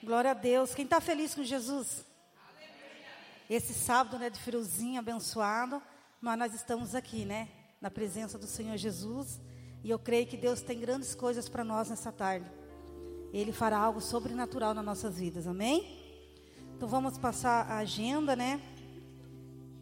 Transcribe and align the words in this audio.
Glória 0.00 0.30
a 0.30 0.34
Deus. 0.34 0.76
Quem 0.76 0.84
está 0.84 1.00
feliz 1.00 1.34
com 1.34 1.42
Jesus? 1.42 2.04
Esse 3.50 3.74
sábado, 3.74 4.16
né, 4.16 4.30
de 4.30 4.38
friozinho 4.38 5.00
abençoado, 5.00 5.82
mas 6.20 6.38
nós 6.38 6.54
estamos 6.54 6.94
aqui, 6.94 7.24
né, 7.24 7.48
na 7.80 7.90
presença 7.90 8.38
do 8.38 8.46
Senhor 8.46 8.76
Jesus, 8.76 9.40
e 9.82 9.90
eu 9.90 9.98
creio 9.98 10.26
que 10.26 10.36
Deus 10.36 10.60
tem 10.60 10.78
grandes 10.78 11.16
coisas 11.16 11.48
para 11.48 11.64
nós 11.64 11.90
nessa 11.90 12.12
tarde. 12.12 12.46
Ele 13.32 13.50
fará 13.50 13.78
algo 13.78 14.00
sobrenatural 14.00 14.72
nas 14.72 14.84
nossas 14.84 15.18
vidas, 15.18 15.48
amém? 15.48 15.98
Então 16.76 16.88
vamos 16.88 17.18
passar 17.18 17.68
a 17.68 17.78
agenda, 17.78 18.36
né, 18.36 18.60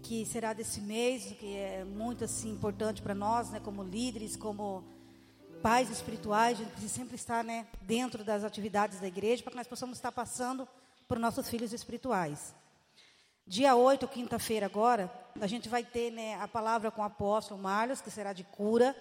que 0.03 0.25
será 0.25 0.55
desse 0.55 0.81
mês, 0.81 1.25
que 1.39 1.57
é 1.57 1.85
muito 1.85 2.25
assim 2.25 2.53
importante 2.53 3.03
para 3.03 3.15
nós, 3.15 3.51
né, 3.51 3.61
como 3.61 3.83
líderes, 3.83 4.35
como 4.35 4.83
pais 5.67 5.91
espirituais, 5.91 6.61
precisa 6.61 6.95
sempre 6.95 7.17
estar, 7.17 7.43
né, 7.43 7.67
dentro 7.81 8.23
das 8.23 8.45
atividades 8.45 9.01
da 9.01 9.09
igreja 9.09 9.43
para 9.43 9.51
que 9.51 9.57
nós 9.57 9.67
possamos 9.67 9.99
estar 9.99 10.13
passando 10.13 10.69
para 11.09 11.17
os 11.17 11.21
nossos 11.21 11.51
filhos 11.51 11.73
espirituais. 11.73 12.55
Dia 13.45 13.75
8, 13.75 14.07
quinta-feira 14.07 14.67
agora, 14.67 15.13
a 15.41 15.47
gente 15.49 15.69
vai 15.69 15.83
ter 15.83 16.13
né, 16.13 16.41
a 16.41 16.47
palavra 16.47 16.93
com 16.93 17.03
o 17.03 17.05
apóstolo 17.05 17.61
Marlos, 17.61 18.01
que 18.01 18.13
será 18.13 18.33
de 18.33 18.45
cura, 18.45 18.95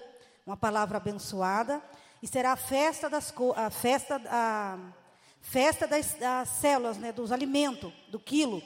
uma 0.44 0.58
palavra 0.58 0.98
abençoada, 0.98 1.80
e 2.20 2.28
será 2.28 2.54
a 2.54 2.56
festa 2.58 3.08
das 3.12 3.32
a 3.56 3.70
festa, 3.70 4.20
a 4.28 4.80
festa 5.42 5.86
das, 5.86 6.16
das 6.16 6.50
células, 6.50 6.98
né, 6.98 7.12
dos 7.12 7.32
alimentos, 7.32 7.94
do 8.10 8.20
quilo. 8.20 8.60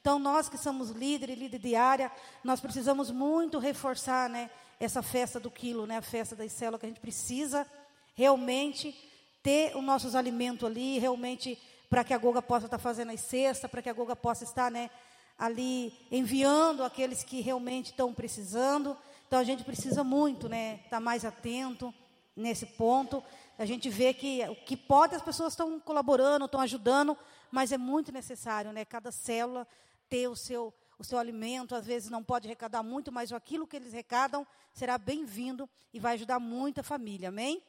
Então, 0.00 0.18
nós 0.18 0.48
que 0.48 0.56
somos 0.56 0.92
líder 0.92 1.36
de 1.58 1.76
área, 1.76 2.10
nós 2.42 2.58
precisamos 2.58 3.10
muito 3.10 3.58
reforçar 3.58 4.30
né, 4.30 4.50
essa 4.84 5.02
festa 5.02 5.40
do 5.40 5.50
quilo, 5.50 5.86
né, 5.86 5.98
a 5.98 6.02
festa 6.02 6.36
das 6.36 6.52
células, 6.52 6.80
que 6.80 6.86
a 6.86 6.88
gente 6.88 7.00
precisa 7.00 7.66
realmente 8.14 8.94
ter 9.42 9.76
os 9.76 9.82
nossos 9.82 10.14
alimentos 10.14 10.64
ali, 10.64 10.98
realmente 10.98 11.58
para 11.90 12.02
que 12.02 12.14
a 12.14 12.18
Goga 12.18 12.40
possa 12.40 12.66
estar 12.66 12.78
fazendo 12.78 13.12
as 13.12 13.20
cestas, 13.20 13.70
para 13.70 13.82
que 13.82 13.88
a 13.88 13.92
Goga 13.92 14.16
possa 14.16 14.44
estar 14.44 14.70
né, 14.70 14.90
ali 15.38 15.92
enviando 16.10 16.82
aqueles 16.82 17.22
que 17.22 17.40
realmente 17.40 17.86
estão 17.86 18.12
precisando. 18.12 18.96
Então 19.26 19.38
a 19.38 19.44
gente 19.44 19.64
precisa 19.64 20.02
muito, 20.02 20.48
né, 20.48 20.80
estar 20.84 21.00
mais 21.00 21.24
atento 21.24 21.92
nesse 22.34 22.66
ponto. 22.66 23.22
A 23.58 23.64
gente 23.64 23.88
vê 23.88 24.12
que 24.14 24.42
o 24.48 24.56
que 24.56 24.76
pode 24.76 25.14
as 25.14 25.22
pessoas 25.22 25.52
estão 25.52 25.78
colaborando, 25.78 26.46
estão 26.46 26.60
ajudando, 26.60 27.16
mas 27.50 27.70
é 27.70 27.78
muito 27.78 28.10
necessário, 28.10 28.72
né, 28.72 28.84
cada 28.84 29.12
célula 29.12 29.66
ter 30.08 30.26
o 30.28 30.34
seu 30.34 30.72
o 30.98 31.04
seu 31.04 31.18
alimento, 31.18 31.74
às 31.74 31.86
vezes 31.86 32.10
não 32.10 32.22
pode 32.22 32.46
arrecadar 32.46 32.82
muito, 32.82 33.10
mas 33.10 33.32
aquilo 33.32 33.66
que 33.66 33.76
eles 33.76 33.92
arrecadam 33.92 34.46
será 34.72 34.96
bem-vindo 34.98 35.68
e 35.92 35.98
vai 35.98 36.14
ajudar 36.14 36.38
muita 36.38 36.82
família. 36.82 37.28
Amém? 37.28 37.62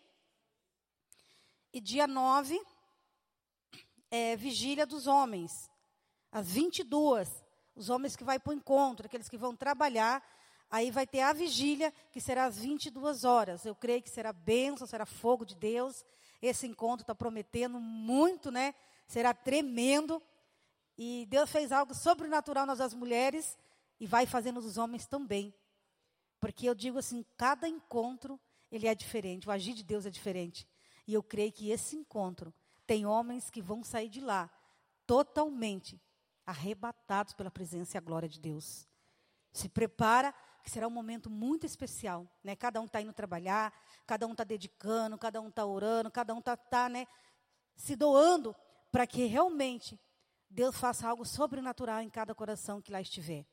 E 1.73 1.81
dia 1.81 2.07
9 2.07 2.61
é 4.11 4.35
vigília 4.35 4.85
dos 4.85 5.07
homens. 5.07 5.69
Às 6.31 6.51
22 6.51 7.45
os 7.75 7.89
homens 7.89 8.15
que 8.15 8.23
vão 8.23 8.39
para 8.39 8.51
o 8.51 8.53
encontro, 8.53 9.05
aqueles 9.05 9.27
que 9.27 9.37
vão 9.37 9.55
trabalhar, 9.55 10.23
aí 10.71 10.89
vai 10.89 11.05
ter 11.05 11.19
a 11.19 11.33
vigília, 11.33 11.93
que 12.11 12.21
será 12.21 12.45
às 12.45 12.57
22 12.57 13.25
horas. 13.25 13.65
Eu 13.65 13.75
creio 13.75 14.01
que 14.01 14.09
será 14.09 14.31
bênção, 14.31 14.87
será 14.87 15.05
fogo 15.05 15.45
de 15.45 15.55
Deus. 15.55 16.05
Esse 16.41 16.65
encontro 16.65 17.03
está 17.03 17.13
prometendo 17.13 17.79
muito, 17.79 18.49
né? 18.49 18.73
Será 19.07 19.33
tremendo. 19.33 20.21
E 20.97 21.25
Deus 21.29 21.49
fez 21.49 21.71
algo 21.71 21.93
sobrenatural 21.93 22.65
nas 22.65 22.93
mulheres 22.93 23.57
e 23.99 24.07
vai 24.07 24.25
fazendo 24.25 24.61
nos 24.61 24.77
homens 24.77 25.05
também. 25.05 25.53
Porque 26.39 26.67
eu 26.67 26.75
digo 26.75 26.99
assim, 26.99 27.25
cada 27.37 27.67
encontro, 27.67 28.39
ele 28.71 28.87
é 28.87 28.95
diferente, 28.95 29.47
o 29.47 29.51
agir 29.51 29.73
de 29.73 29.83
Deus 29.83 30.05
é 30.05 30.09
diferente. 30.09 30.67
E 31.07 31.13
eu 31.13 31.23
creio 31.23 31.51
que 31.51 31.69
esse 31.69 31.95
encontro 31.95 32.53
tem 32.85 33.05
homens 33.05 33.49
que 33.49 33.61
vão 33.61 33.83
sair 33.83 34.09
de 34.09 34.21
lá 34.21 34.49
totalmente 35.05 36.01
arrebatados 36.45 37.33
pela 37.33 37.51
presença 37.51 37.97
e 37.97 37.99
a 37.99 38.01
glória 38.01 38.29
de 38.29 38.39
Deus. 38.39 38.87
Se 39.51 39.69
prepara, 39.69 40.33
que 40.63 40.69
será 40.69 40.87
um 40.87 40.91
momento 40.91 41.29
muito 41.29 41.65
especial. 41.65 42.27
Né? 42.43 42.55
Cada 42.55 42.81
um 42.81 42.85
está 42.85 43.01
indo 43.01 43.13
trabalhar, 43.13 43.73
cada 44.05 44.27
um 44.27 44.31
está 44.31 44.43
dedicando, 44.43 45.17
cada 45.17 45.41
um 45.41 45.49
está 45.49 45.65
orando, 45.65 46.11
cada 46.11 46.33
um 46.33 46.39
está 46.39 46.57
tá, 46.57 46.89
né, 46.89 47.07
se 47.75 47.95
doando 47.95 48.55
para 48.91 49.05
que 49.05 49.25
realmente 49.25 49.99
Deus 50.49 50.77
faça 50.77 51.07
algo 51.07 51.25
sobrenatural 51.25 52.01
em 52.01 52.09
cada 52.09 52.33
coração 52.33 52.81
que 52.81 52.91
lá 52.91 53.01
estiver. 53.01 53.45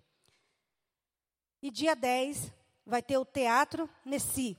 E 1.61 1.71
dia 1.71 1.95
10 1.95 2.53
vai 2.85 3.03
ter 3.03 3.19
o 3.19 3.25
Teatro 3.25 3.89
Nessi. 4.05 4.59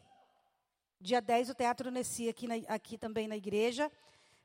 Dia 1.00 1.22
10 1.22 1.50
o 1.50 1.56
Teatro 1.56 1.92
Nessi 1.92 2.30
aqui, 2.30 2.48
na, 2.48 2.56
aqui 2.68 2.98
também 2.98 3.28
na 3.28 3.38
igreja. 3.38 3.92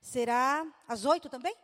Será 0.00 0.66
às 0.86 1.04
8 1.04 1.28
também? 1.28 1.56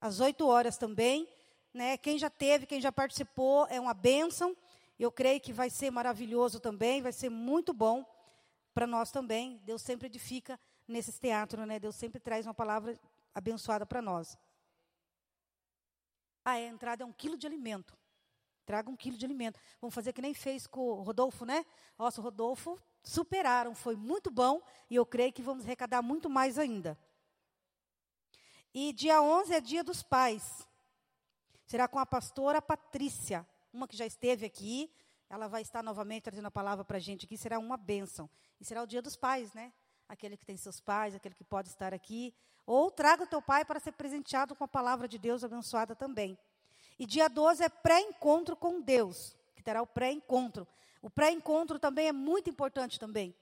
às 0.00 0.20
8 0.20 0.46
horas 0.46 0.76
também. 0.76 1.28
Né? 1.72 1.96
Quem 1.96 2.18
já 2.18 2.30
teve, 2.30 2.66
quem 2.66 2.80
já 2.80 2.90
participou, 2.90 3.66
é 3.68 3.80
uma 3.80 3.94
bênção. 3.94 4.56
Eu 4.98 5.12
creio 5.12 5.40
que 5.40 5.52
vai 5.52 5.70
ser 5.70 5.90
maravilhoso 5.90 6.58
também, 6.58 7.02
vai 7.02 7.12
ser 7.12 7.28
muito 7.28 7.72
bom 7.72 8.04
para 8.74 8.86
nós 8.86 9.10
também. 9.10 9.60
Deus 9.64 9.82
sempre 9.82 10.06
edifica 10.06 10.58
nesses 10.86 11.18
teatros, 11.18 11.66
né? 11.66 11.78
Deus 11.78 11.94
sempre 11.94 12.18
traz 12.18 12.46
uma 12.46 12.54
palavra 12.54 12.98
abençoada 13.34 13.86
para 13.86 14.02
nós. 14.02 14.36
Ah, 16.48 16.58
é, 16.58 16.66
a 16.66 16.72
entrada 16.72 17.02
é 17.02 17.06
um 17.06 17.12
quilo 17.12 17.36
de 17.36 17.46
alimento. 17.46 17.94
Traga 18.64 18.88
um 18.88 18.96
quilo 18.96 19.18
de 19.18 19.24
alimento. 19.26 19.60
Vamos 19.82 19.94
fazer 19.94 20.14
que 20.14 20.22
nem 20.22 20.32
fez 20.32 20.66
com 20.66 20.80
o 20.80 21.02
Rodolfo, 21.02 21.44
né? 21.44 21.62
Nossa, 21.98 22.22
o 22.22 22.24
Rodolfo 22.24 22.80
superaram, 23.02 23.74
foi 23.74 23.96
muito 23.96 24.30
bom 24.30 24.62
e 24.88 24.94
eu 24.94 25.04
creio 25.04 25.30
que 25.30 25.42
vamos 25.42 25.66
arrecadar 25.66 26.00
muito 26.00 26.30
mais 26.30 26.58
ainda. 26.58 26.98
E 28.72 28.94
dia 28.94 29.20
11 29.20 29.52
é 29.52 29.60
dia 29.60 29.84
dos 29.84 30.02
pais. 30.02 30.66
Será 31.66 31.86
com 31.86 31.98
a 31.98 32.06
pastora 32.06 32.62
Patrícia, 32.62 33.46
uma 33.70 33.86
que 33.86 33.94
já 33.94 34.06
esteve 34.06 34.46
aqui. 34.46 34.90
Ela 35.28 35.48
vai 35.48 35.60
estar 35.60 35.82
novamente 35.82 36.22
trazendo 36.22 36.46
a 36.46 36.50
palavra 36.50 36.82
para 36.82 36.96
a 36.96 37.00
gente 37.00 37.26
aqui. 37.26 37.36
Será 37.36 37.58
uma 37.58 37.76
bênção. 37.76 38.30
E 38.58 38.64
será 38.64 38.82
o 38.82 38.86
dia 38.86 39.02
dos 39.02 39.16
pais, 39.16 39.52
né? 39.52 39.70
Aquele 40.08 40.34
que 40.34 40.46
tem 40.46 40.56
seus 40.56 40.80
pais, 40.80 41.14
aquele 41.14 41.34
que 41.34 41.44
pode 41.44 41.68
estar 41.68 41.92
aqui. 41.92 42.34
Ou 42.68 42.90
traga 42.90 43.24
o 43.24 43.26
teu 43.26 43.40
pai 43.40 43.64
para 43.64 43.80
ser 43.80 43.92
presenteado 43.92 44.54
com 44.54 44.62
a 44.62 44.68
palavra 44.68 45.08
de 45.08 45.18
Deus 45.18 45.42
abençoada 45.42 45.96
também. 45.96 46.38
E 46.98 47.06
dia 47.06 47.28
12 47.28 47.64
é 47.64 47.68
pré-encontro 47.68 48.54
com 48.54 48.80
Deus, 48.80 49.36
que 49.56 49.62
terá 49.62 49.80
o 49.80 49.86
pré-encontro. 49.86 50.68
O 51.00 51.08
pré-encontro 51.08 51.78
também 51.78 52.08
é 52.08 52.12
muito 52.12 52.50
importante 52.50 53.00
também 53.00 53.34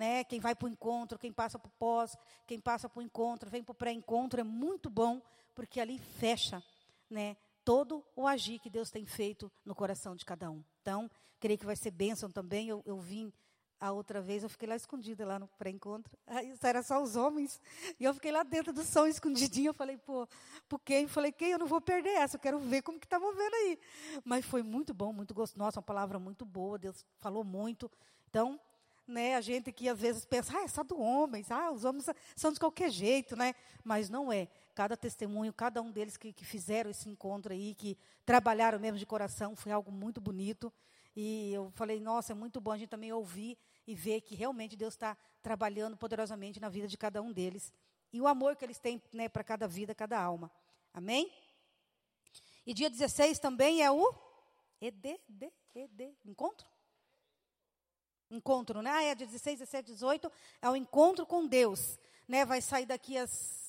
né? 0.00 0.24
Quem 0.24 0.40
vai 0.40 0.54
para 0.54 0.66
o 0.66 0.68
encontro, 0.70 1.18
quem 1.18 1.30
passa 1.30 1.58
para 1.58 1.68
o 1.68 1.72
pós, 1.72 2.16
quem 2.46 2.58
passa 2.58 2.88
para 2.88 3.00
o 3.00 3.02
encontro, 3.02 3.50
vem 3.50 3.62
para 3.62 3.72
o 3.72 3.74
pré-encontro, 3.74 4.40
é 4.40 4.44
muito 4.44 4.88
bom, 4.88 5.20
porque 5.54 5.78
ali 5.78 5.98
fecha, 5.98 6.62
né? 7.10 7.36
Todo 7.64 8.02
o 8.16 8.26
agir 8.26 8.58
que 8.58 8.70
Deus 8.70 8.90
tem 8.90 9.04
feito 9.04 9.52
no 9.62 9.74
coração 9.74 10.16
de 10.16 10.24
cada 10.24 10.50
um. 10.50 10.64
Então, 10.80 11.10
creio 11.38 11.58
que 11.58 11.66
vai 11.66 11.76
ser 11.76 11.90
bênção 11.90 12.30
também. 12.30 12.68
Eu, 12.68 12.82
eu 12.86 12.98
vim 12.98 13.30
a 13.80 13.92
outra 13.92 14.20
vez, 14.20 14.42
eu 14.42 14.48
fiquei 14.50 14.68
lá 14.68 14.76
escondida, 14.76 15.24
lá 15.24 15.38
no 15.38 15.48
pré-encontro. 15.48 16.12
Era 16.62 16.82
só 16.82 17.02
os 17.02 17.16
homens. 17.16 17.58
E 17.98 18.04
eu 18.04 18.12
fiquei 18.12 18.30
lá 18.30 18.42
dentro 18.42 18.72
do 18.72 18.84
som, 18.84 19.06
escondidinho. 19.06 19.70
Eu 19.70 19.74
falei, 19.74 19.96
pô, 19.96 20.28
por 20.68 20.78
quem? 20.80 21.04
Eu 21.04 21.08
falei, 21.08 21.32
quem? 21.32 21.52
Eu 21.52 21.58
não 21.58 21.66
vou 21.66 21.80
perder 21.80 22.10
essa, 22.10 22.36
eu 22.36 22.40
quero 22.40 22.58
ver 22.58 22.82
como 22.82 23.00
que 23.00 23.06
está 23.06 23.18
movendo 23.18 23.54
aí. 23.54 23.78
Mas 24.22 24.44
foi 24.44 24.62
muito 24.62 24.92
bom, 24.92 25.12
muito 25.12 25.32
gostoso. 25.32 25.58
Nossa, 25.58 25.78
uma 25.78 25.84
palavra 25.84 26.18
muito 26.18 26.44
boa, 26.44 26.78
Deus 26.78 27.06
falou 27.20 27.42
muito. 27.42 27.90
Então, 28.28 28.60
né? 29.08 29.34
A 29.34 29.40
gente 29.40 29.72
que 29.72 29.88
às 29.88 29.98
vezes 29.98 30.26
pensa, 30.26 30.58
ah, 30.58 30.62
é 30.62 30.68
só 30.68 30.84
do 30.84 31.00
homem, 31.00 31.44
ah, 31.48 31.70
os 31.70 31.84
homens 31.84 32.06
são 32.36 32.52
de 32.52 32.60
qualquer 32.60 32.90
jeito, 32.90 33.34
né? 33.34 33.54
Mas 33.82 34.10
não 34.10 34.30
é. 34.30 34.46
Cada 34.74 34.94
testemunho, 34.94 35.52
cada 35.54 35.80
um 35.80 35.90
deles 35.90 36.18
que, 36.18 36.34
que 36.34 36.44
fizeram 36.44 36.90
esse 36.90 37.08
encontro 37.08 37.52
aí, 37.52 37.74
que 37.74 37.96
trabalharam 38.26 38.78
mesmo 38.78 38.98
de 38.98 39.06
coração, 39.06 39.56
foi 39.56 39.72
algo 39.72 39.90
muito 39.90 40.20
bonito. 40.20 40.70
E 41.16 41.52
eu 41.52 41.70
falei, 41.72 41.98
nossa, 41.98 42.32
é 42.32 42.34
muito 42.34 42.60
bom 42.60 42.72
a 42.72 42.78
gente 42.78 42.88
também 42.88 43.12
ouvir 43.12 43.58
e 43.90 43.94
ver 43.94 44.20
que 44.20 44.36
realmente 44.36 44.76
Deus 44.76 44.94
está 44.94 45.16
trabalhando 45.42 45.96
poderosamente 45.96 46.60
na 46.60 46.68
vida 46.68 46.86
de 46.86 46.96
cada 46.96 47.20
um 47.20 47.32
deles. 47.32 47.72
E 48.12 48.20
o 48.20 48.28
amor 48.28 48.54
que 48.54 48.64
eles 48.64 48.78
têm 48.78 49.02
né, 49.12 49.28
para 49.28 49.42
cada 49.42 49.66
vida, 49.66 49.92
cada 49.92 50.20
alma. 50.20 50.48
Amém? 50.94 51.32
E 52.64 52.72
dia 52.72 52.88
16 52.88 53.40
também 53.40 53.82
é 53.82 53.90
o 53.90 54.14
ED, 54.80 55.18
ED, 55.28 55.52
ED, 55.74 56.14
encontro? 56.24 56.68
encontro, 58.30 58.80
né? 58.80 58.92
Ah, 58.92 59.02
é 59.02 59.12
dia 59.12 59.26
16, 59.26 59.58
17, 59.58 59.92
18, 59.92 60.32
é 60.62 60.70
o 60.70 60.76
encontro 60.76 61.26
com 61.26 61.44
Deus, 61.44 61.98
né? 62.28 62.44
Vai 62.44 62.60
sair 62.62 62.86
daqui 62.86 63.18
às 63.18 63.59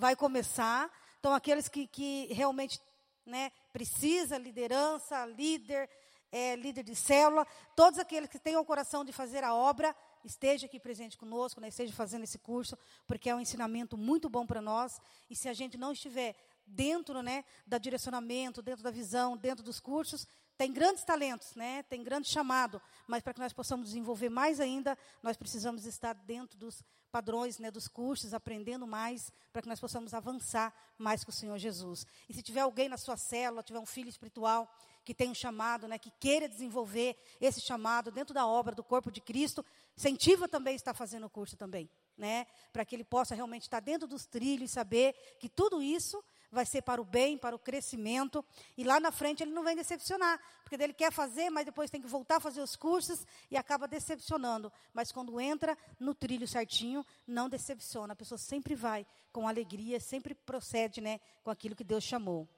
vai 0.00 0.16
começar. 0.16 0.90
Então, 1.18 1.34
aqueles 1.34 1.68
que, 1.68 1.86
que 1.86 2.26
realmente 2.32 2.80
né, 3.26 3.52
precisa, 3.70 4.38
liderança, 4.38 5.26
líder, 5.26 5.90
é, 6.32 6.56
líder 6.56 6.82
de 6.82 6.96
célula, 6.96 7.46
todos 7.76 7.98
aqueles 7.98 8.30
que 8.30 8.38
têm 8.38 8.56
o 8.56 8.64
coração 8.64 9.04
de 9.04 9.12
fazer 9.12 9.44
a 9.44 9.54
obra, 9.54 9.94
esteja 10.24 10.64
aqui 10.64 10.80
presente 10.80 11.18
conosco, 11.18 11.60
né, 11.60 11.68
esteja 11.68 11.92
fazendo 11.92 12.24
esse 12.24 12.38
curso, 12.38 12.78
porque 13.06 13.28
é 13.28 13.34
um 13.34 13.40
ensinamento 13.40 13.94
muito 13.98 14.26
bom 14.30 14.46
para 14.46 14.62
nós. 14.62 14.98
E 15.28 15.36
se 15.36 15.50
a 15.50 15.52
gente 15.52 15.76
não 15.76 15.92
estiver 15.92 16.34
dentro 16.66 17.22
né, 17.22 17.44
da 17.66 17.76
direcionamento, 17.76 18.62
dentro 18.62 18.82
da 18.82 18.90
visão, 18.90 19.36
dentro 19.36 19.62
dos 19.62 19.80
cursos, 19.80 20.26
tem 20.60 20.74
grandes 20.74 21.02
talentos, 21.04 21.54
né? 21.54 21.82
tem 21.84 22.04
grande 22.04 22.28
chamado, 22.28 22.82
mas 23.06 23.22
para 23.22 23.32
que 23.32 23.40
nós 23.40 23.50
possamos 23.50 23.86
desenvolver 23.86 24.28
mais 24.28 24.60
ainda, 24.60 24.94
nós 25.22 25.34
precisamos 25.34 25.86
estar 25.86 26.12
dentro 26.12 26.58
dos 26.58 26.84
padrões, 27.10 27.58
né, 27.58 27.70
dos 27.70 27.88
cursos, 27.88 28.34
aprendendo 28.34 28.86
mais, 28.86 29.32
para 29.54 29.62
que 29.62 29.68
nós 29.68 29.80
possamos 29.80 30.12
avançar 30.12 30.70
mais 30.98 31.24
com 31.24 31.30
o 31.30 31.34
Senhor 31.34 31.56
Jesus. 31.56 32.06
E 32.28 32.34
se 32.34 32.42
tiver 32.42 32.60
alguém 32.60 32.90
na 32.90 32.98
sua 32.98 33.16
célula, 33.16 33.62
tiver 33.62 33.78
um 33.78 33.86
filho 33.86 34.10
espiritual 34.10 34.70
que 35.02 35.14
tem 35.14 35.30
um 35.30 35.34
chamado, 35.34 35.88
né, 35.88 35.98
que 35.98 36.10
queira 36.20 36.46
desenvolver 36.46 37.16
esse 37.40 37.62
chamado 37.62 38.10
dentro 38.10 38.34
da 38.34 38.46
obra 38.46 38.74
do 38.74 38.84
corpo 38.84 39.10
de 39.10 39.22
Cristo, 39.22 39.64
incentiva 39.96 40.46
também 40.46 40.76
estar 40.76 40.92
fazendo 40.92 41.24
o 41.24 41.30
curso 41.30 41.56
também, 41.56 41.88
né, 42.18 42.46
para 42.70 42.84
que 42.84 42.94
ele 42.94 43.04
possa 43.04 43.34
realmente 43.34 43.62
estar 43.62 43.80
dentro 43.80 44.06
dos 44.06 44.26
trilhos 44.26 44.70
e 44.70 44.74
saber 44.74 45.14
que 45.40 45.48
tudo 45.48 45.80
isso 45.80 46.22
vai 46.50 46.66
ser 46.66 46.82
para 46.82 47.00
o 47.00 47.04
bem, 47.04 47.38
para 47.38 47.54
o 47.54 47.58
crescimento. 47.58 48.44
E 48.76 48.84
lá 48.84 48.98
na 48.98 49.12
frente 49.12 49.42
ele 49.42 49.52
não 49.52 49.62
vem 49.62 49.76
decepcionar, 49.76 50.40
porque 50.62 50.82
ele 50.82 50.92
quer 50.92 51.12
fazer, 51.12 51.50
mas 51.50 51.64
depois 51.64 51.90
tem 51.90 52.00
que 52.00 52.06
voltar 52.06 52.36
a 52.36 52.40
fazer 52.40 52.60
os 52.60 52.76
cursos 52.76 53.26
e 53.50 53.56
acaba 53.56 53.86
decepcionando. 53.86 54.72
Mas 54.92 55.12
quando 55.12 55.40
entra 55.40 55.76
no 55.98 56.14
trilho 56.14 56.46
certinho, 56.48 57.04
não 57.26 57.48
decepciona. 57.48 58.12
A 58.12 58.16
pessoa 58.16 58.38
sempre 58.38 58.74
vai 58.74 59.06
com 59.32 59.46
alegria, 59.46 60.00
sempre 60.00 60.34
procede 60.34 61.00
né, 61.00 61.20
com 61.42 61.50
aquilo 61.50 61.76
que 61.76 61.84
Deus 61.84 62.04
chamou. 62.04 62.48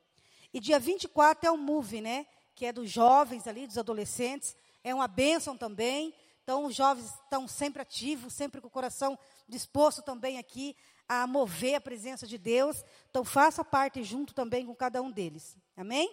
E 0.52 0.60
dia 0.60 0.78
24 0.78 1.48
é 1.48 1.50
o 1.50 1.56
Move, 1.56 2.00
né? 2.00 2.26
Que 2.54 2.66
é 2.66 2.72
dos 2.72 2.90
jovens 2.90 3.46
ali, 3.46 3.66
dos 3.66 3.78
adolescentes. 3.78 4.54
É 4.84 4.94
uma 4.94 5.08
bênção 5.08 5.56
também. 5.56 6.14
Então, 6.42 6.66
os 6.66 6.74
jovens 6.74 7.06
estão 7.06 7.48
sempre 7.48 7.80
ativos, 7.80 8.34
sempre 8.34 8.60
com 8.60 8.66
o 8.66 8.70
coração 8.70 9.18
disposto 9.48 10.02
também 10.02 10.38
aqui 10.38 10.76
a 11.20 11.26
mover 11.26 11.74
a 11.74 11.80
presença 11.80 12.26
de 12.26 12.38
Deus. 12.38 12.84
Então, 13.10 13.24
faça 13.24 13.64
parte 13.64 14.02
junto 14.02 14.34
também 14.34 14.64
com 14.64 14.74
cada 14.74 15.02
um 15.02 15.10
deles. 15.10 15.56
Amém? 15.76 16.10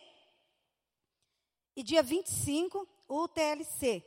E 1.75 1.83
dia 1.83 2.03
25, 2.03 2.87
o 3.07 3.27
TLC, 3.27 4.03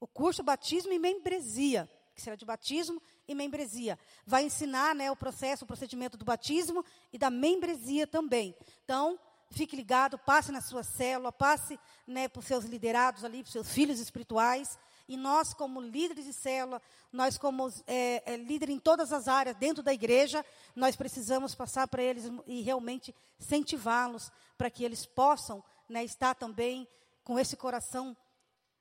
o 0.00 0.06
curso 0.06 0.42
Batismo 0.42 0.92
e 0.92 0.98
Membresia, 0.98 1.88
que 2.14 2.20
será 2.20 2.36
de 2.36 2.44
batismo 2.44 3.00
e 3.26 3.34
membresia. 3.34 3.98
Vai 4.26 4.44
ensinar 4.44 4.94
né, 4.94 5.10
o 5.10 5.16
processo, 5.16 5.64
o 5.64 5.66
procedimento 5.66 6.16
do 6.16 6.24
batismo 6.24 6.84
e 7.12 7.18
da 7.18 7.30
membresia 7.30 8.06
também. 8.06 8.54
Então, 8.84 9.18
fique 9.50 9.76
ligado, 9.76 10.18
passe 10.18 10.50
na 10.50 10.60
sua 10.60 10.82
célula, 10.82 11.32
passe 11.32 11.78
né, 12.06 12.28
para 12.28 12.40
os 12.40 12.46
seus 12.46 12.64
liderados 12.64 13.24
ali, 13.24 13.38
para 13.42 13.48
os 13.48 13.52
seus 13.52 13.70
filhos 13.70 14.00
espirituais. 14.00 14.78
E 15.08 15.16
nós, 15.16 15.52
como 15.52 15.80
líderes 15.80 16.24
de 16.24 16.32
célula, 16.32 16.80
nós, 17.12 17.36
como 17.36 17.68
é, 17.86 18.22
é, 18.26 18.36
líder 18.36 18.70
em 18.70 18.78
todas 18.78 19.12
as 19.12 19.28
áreas 19.28 19.56
dentro 19.56 19.82
da 19.82 19.92
igreja, 19.92 20.44
nós 20.74 20.96
precisamos 20.96 21.54
passar 21.54 21.86
para 21.88 22.02
eles 22.02 22.24
e 22.46 22.62
realmente 22.62 23.14
incentivá-los 23.38 24.30
para 24.56 24.70
que 24.70 24.84
eles 24.84 25.04
possam 25.04 25.62
né, 25.88 26.04
estar 26.04 26.34
também 26.34 26.88
com 27.24 27.38
esse 27.38 27.56
coração 27.56 28.16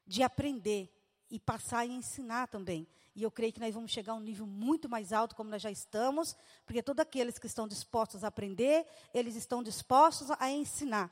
de 0.05 0.23
aprender 0.23 0.89
e 1.29 1.39
passar 1.39 1.85
e 1.85 1.91
ensinar 1.91 2.47
também. 2.47 2.87
E 3.15 3.23
eu 3.23 3.31
creio 3.31 3.51
que 3.51 3.59
nós 3.59 3.73
vamos 3.73 3.91
chegar 3.91 4.13
a 4.13 4.15
um 4.15 4.21
nível 4.21 4.45
muito 4.45 4.87
mais 4.87 5.11
alto, 5.11 5.35
como 5.35 5.49
nós 5.49 5.61
já 5.61 5.71
estamos, 5.71 6.35
porque 6.65 6.83
todos 6.83 7.01
aqueles 7.01 7.37
que 7.37 7.47
estão 7.47 7.67
dispostos 7.67 8.23
a 8.23 8.27
aprender, 8.27 8.85
eles 9.13 9.35
estão 9.35 9.61
dispostos 9.61 10.29
a 10.31 10.49
ensinar. 10.49 11.11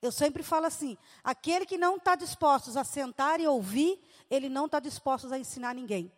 Eu 0.00 0.12
sempre 0.12 0.42
falo 0.42 0.66
assim: 0.66 0.96
aquele 1.24 1.66
que 1.66 1.78
não 1.78 1.96
está 1.96 2.14
disposto 2.14 2.76
a 2.78 2.84
sentar 2.84 3.40
e 3.40 3.46
ouvir, 3.46 4.00
ele 4.30 4.48
não 4.48 4.66
está 4.66 4.80
disposto 4.80 5.32
a 5.32 5.38
ensinar 5.38 5.74
ninguém. 5.74 6.10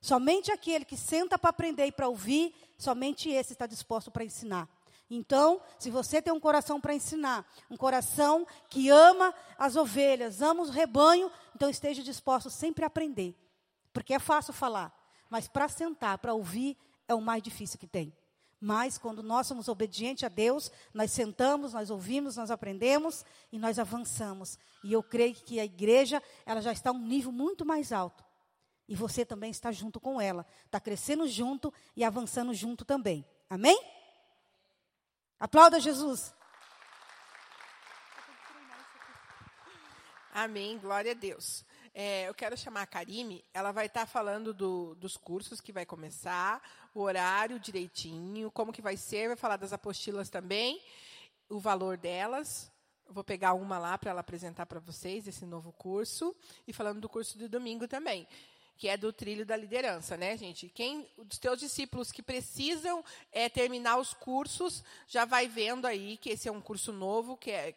Somente 0.00 0.52
aquele 0.52 0.84
que 0.84 0.96
senta 0.96 1.38
para 1.38 1.50
aprender 1.50 1.86
e 1.86 1.92
para 1.92 2.08
ouvir, 2.08 2.54
somente 2.78 3.28
esse 3.28 3.52
está 3.52 3.66
disposto 3.66 4.10
para 4.10 4.24
ensinar. 4.24 4.68
Então, 5.08 5.60
se 5.78 5.90
você 5.90 6.20
tem 6.20 6.32
um 6.32 6.40
coração 6.40 6.80
para 6.80 6.94
ensinar, 6.94 7.46
um 7.70 7.76
coração 7.76 8.46
que 8.68 8.88
ama 8.88 9.32
as 9.56 9.76
ovelhas, 9.76 10.42
ama 10.42 10.62
o 10.62 10.70
rebanho, 10.70 11.30
então 11.54 11.70
esteja 11.70 12.02
disposto 12.02 12.50
sempre 12.50 12.84
a 12.84 12.88
aprender. 12.88 13.34
Porque 13.92 14.14
é 14.14 14.18
fácil 14.18 14.52
falar, 14.52 14.92
mas 15.30 15.48
para 15.48 15.68
sentar, 15.68 16.18
para 16.18 16.34
ouvir, 16.34 16.76
é 17.08 17.14
o 17.14 17.20
mais 17.20 17.42
difícil 17.42 17.78
que 17.78 17.86
tem. 17.86 18.12
Mas 18.66 18.98
quando 18.98 19.22
nós 19.22 19.46
somos 19.46 19.68
obedientes 19.68 20.24
a 20.24 20.28
Deus, 20.28 20.72
nós 20.92 21.12
sentamos, 21.12 21.72
nós 21.72 21.88
ouvimos, 21.88 22.36
nós 22.36 22.50
aprendemos 22.50 23.24
e 23.52 23.60
nós 23.60 23.78
avançamos. 23.78 24.58
E 24.82 24.92
eu 24.92 25.04
creio 25.04 25.36
que 25.36 25.60
a 25.60 25.64
igreja, 25.64 26.20
ela 26.44 26.60
já 26.60 26.72
está 26.72 26.90
a 26.90 26.92
um 26.92 26.98
nível 26.98 27.30
muito 27.30 27.64
mais 27.64 27.92
alto. 27.92 28.24
E 28.88 28.96
você 28.96 29.24
também 29.24 29.52
está 29.52 29.70
junto 29.70 30.00
com 30.00 30.20
ela. 30.20 30.44
Está 30.64 30.80
crescendo 30.80 31.28
junto 31.28 31.72
e 31.94 32.02
avançando 32.02 32.52
junto 32.52 32.84
também. 32.84 33.24
Amém? 33.48 33.80
Aplauda 35.38 35.78
Jesus. 35.78 36.34
Amém, 40.34 40.76
glória 40.76 41.12
a 41.12 41.14
Deus. 41.14 41.64
É, 41.94 42.28
eu 42.28 42.34
quero 42.34 42.58
chamar 42.58 42.82
a 42.82 42.86
Karime, 42.86 43.42
ela 43.54 43.72
vai 43.72 43.86
estar 43.86 44.04
falando 44.04 44.52
do, 44.52 44.94
dos 44.96 45.16
cursos 45.16 45.62
que 45.62 45.72
vai 45.72 45.86
começar, 45.86 46.60
o 46.96 47.02
horário 47.02 47.60
direitinho, 47.60 48.50
como 48.50 48.72
que 48.72 48.80
vai 48.80 48.96
ser, 48.96 49.28
vai 49.28 49.36
falar 49.36 49.58
das 49.58 49.70
apostilas 49.70 50.30
também, 50.30 50.80
o 51.46 51.60
valor 51.60 51.98
delas. 51.98 52.72
Vou 53.06 53.22
pegar 53.22 53.52
uma 53.52 53.78
lá 53.78 53.98
para 53.98 54.10
ela 54.10 54.20
apresentar 54.20 54.64
para 54.64 54.80
vocês, 54.80 55.28
esse 55.28 55.44
novo 55.44 55.72
curso, 55.72 56.34
e 56.66 56.72
falando 56.72 57.02
do 57.02 57.08
curso 57.08 57.38
de 57.38 57.48
domingo 57.48 57.86
também 57.86 58.26
que 58.78 58.88
é 58.88 58.96
do 58.96 59.10
trilho 59.10 59.46
da 59.46 59.56
liderança, 59.56 60.18
né, 60.18 60.36
gente? 60.36 60.68
Quem 60.68 61.08
os 61.16 61.38
teus 61.38 61.58
discípulos 61.58 62.12
que 62.12 62.22
precisam 62.22 63.02
é, 63.32 63.48
terminar 63.48 63.96
os 63.96 64.12
cursos, 64.12 64.84
já 65.06 65.24
vai 65.24 65.48
vendo 65.48 65.86
aí 65.86 66.18
que 66.18 66.28
esse 66.28 66.46
é 66.46 66.52
um 66.52 66.60
curso 66.60 66.92
novo, 66.92 67.38
que 67.38 67.50
é 67.50 67.74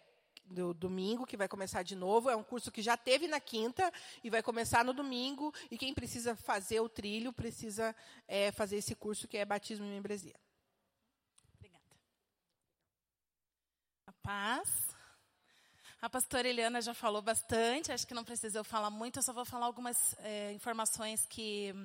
do 0.49 0.73
domingo, 0.73 1.25
que 1.25 1.37
vai 1.37 1.47
começar 1.47 1.83
de 1.83 1.95
novo. 1.95 2.29
É 2.29 2.35
um 2.35 2.43
curso 2.43 2.71
que 2.71 2.81
já 2.81 2.97
teve 2.97 3.27
na 3.27 3.39
quinta 3.39 3.91
e 4.23 4.29
vai 4.29 4.41
começar 4.41 4.83
no 4.83 4.93
domingo. 4.93 5.53
E 5.69 5.77
quem 5.77 5.93
precisa 5.93 6.35
fazer 6.35 6.79
o 6.79 6.89
trilho 6.89 7.31
precisa 7.31 7.95
é, 8.27 8.51
fazer 8.51 8.77
esse 8.77 8.95
curso 8.95 9.27
que 9.27 9.37
é 9.37 9.45
batismo 9.45 9.85
e 9.85 9.89
membresia. 9.89 10.35
Obrigada. 11.55 11.85
A 14.07 14.13
paz. 14.13 14.89
A 16.01 16.09
pastora 16.09 16.47
Eliana 16.47 16.81
já 16.81 16.93
falou 16.93 17.21
bastante, 17.21 17.91
acho 17.91 18.07
que 18.07 18.13
não 18.13 18.23
precisa 18.23 18.57
eu 18.57 18.63
falar 18.63 18.89
muito, 18.89 19.19
eu 19.19 19.23
só 19.23 19.33
vou 19.33 19.43
falar 19.43 19.65
algumas 19.65 20.15
é, 20.19 20.53
informações 20.53 21.25
que, 21.25 21.75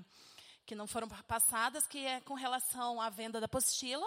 que 0.65 0.77
não 0.77 0.87
foram 0.87 1.09
passadas, 1.09 1.85
que 1.85 1.99
é 1.99 2.21
com 2.21 2.35
relação 2.35 3.01
à 3.01 3.11
venda 3.11 3.41
da 3.41 3.47
apostila, 3.47 4.07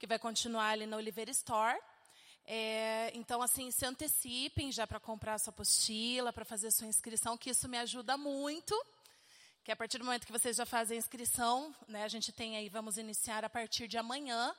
que 0.00 0.06
vai 0.06 0.18
continuar 0.18 0.70
ali 0.70 0.84
na 0.84 0.96
Oliveira 0.96 1.30
Store. 1.30 1.78
É, 2.46 3.10
então, 3.12 3.42
assim, 3.42 3.70
se 3.72 3.84
antecipem 3.84 4.70
já 4.70 4.86
para 4.86 5.00
comprar 5.00 5.34
a 5.34 5.38
sua 5.38 5.50
apostila, 5.50 6.32
para 6.32 6.44
fazer 6.44 6.68
a 6.68 6.70
sua 6.70 6.86
inscrição, 6.86 7.36
que 7.36 7.50
isso 7.50 7.68
me 7.68 7.76
ajuda 7.78 8.16
muito. 8.16 8.74
Que 9.64 9.72
a 9.72 9.76
partir 9.76 9.98
do 9.98 10.04
momento 10.04 10.26
que 10.26 10.32
vocês 10.32 10.56
já 10.56 10.64
fazem 10.64 10.96
a 10.96 11.00
inscrição, 11.00 11.74
né, 11.88 12.04
a 12.04 12.08
gente 12.08 12.30
tem 12.30 12.56
aí, 12.56 12.68
vamos 12.68 12.98
iniciar 12.98 13.44
a 13.44 13.50
partir 13.50 13.88
de 13.88 13.98
amanhã. 13.98 14.54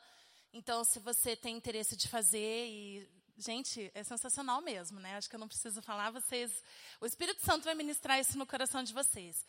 Então, 0.52 0.84
se 0.84 1.00
você 1.00 1.36
tem 1.36 1.56
interesse 1.56 1.96
de 1.96 2.10
fazer 2.10 2.68
e 2.68 3.10
gente, 3.38 3.92
é 3.94 4.04
sensacional 4.04 4.62
mesmo, 4.62 5.00
né? 5.00 5.16
Acho 5.16 5.30
que 5.30 5.36
eu 5.36 5.40
não 5.40 5.48
preciso 5.48 5.82
falar, 5.82 6.10
vocês, 6.10 6.52
o 7.00 7.06
Espírito 7.06 7.46
Santo 7.46 7.66
vai 7.66 7.76
ministrar 7.76 8.20
isso 8.20 8.38
no 8.38 8.46
coração 8.46 8.84
de 8.84 8.92
vocês. 8.94 9.46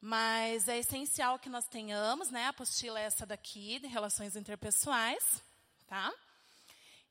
Mas 0.00 0.68
é 0.68 0.78
essencial 0.78 1.38
que 1.38 1.48
nós 1.48 1.66
tenhamos, 1.66 2.30
né? 2.30 2.44
A 2.44 2.48
apostila 2.48 2.98
é 2.98 3.04
essa 3.04 3.26
daqui, 3.26 3.78
de 3.78 3.86
relações 3.86 4.34
interpessoais, 4.36 5.42
tá? 5.86 6.12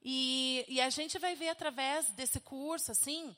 E, 0.07 0.63
e 0.67 0.79
a 0.79 0.91
gente 0.91 1.17
vai 1.17 1.33
ver 1.33 1.50
através 1.50 2.05
desse 2.12 2.39
curso, 2.39 2.91
assim, 2.91 3.35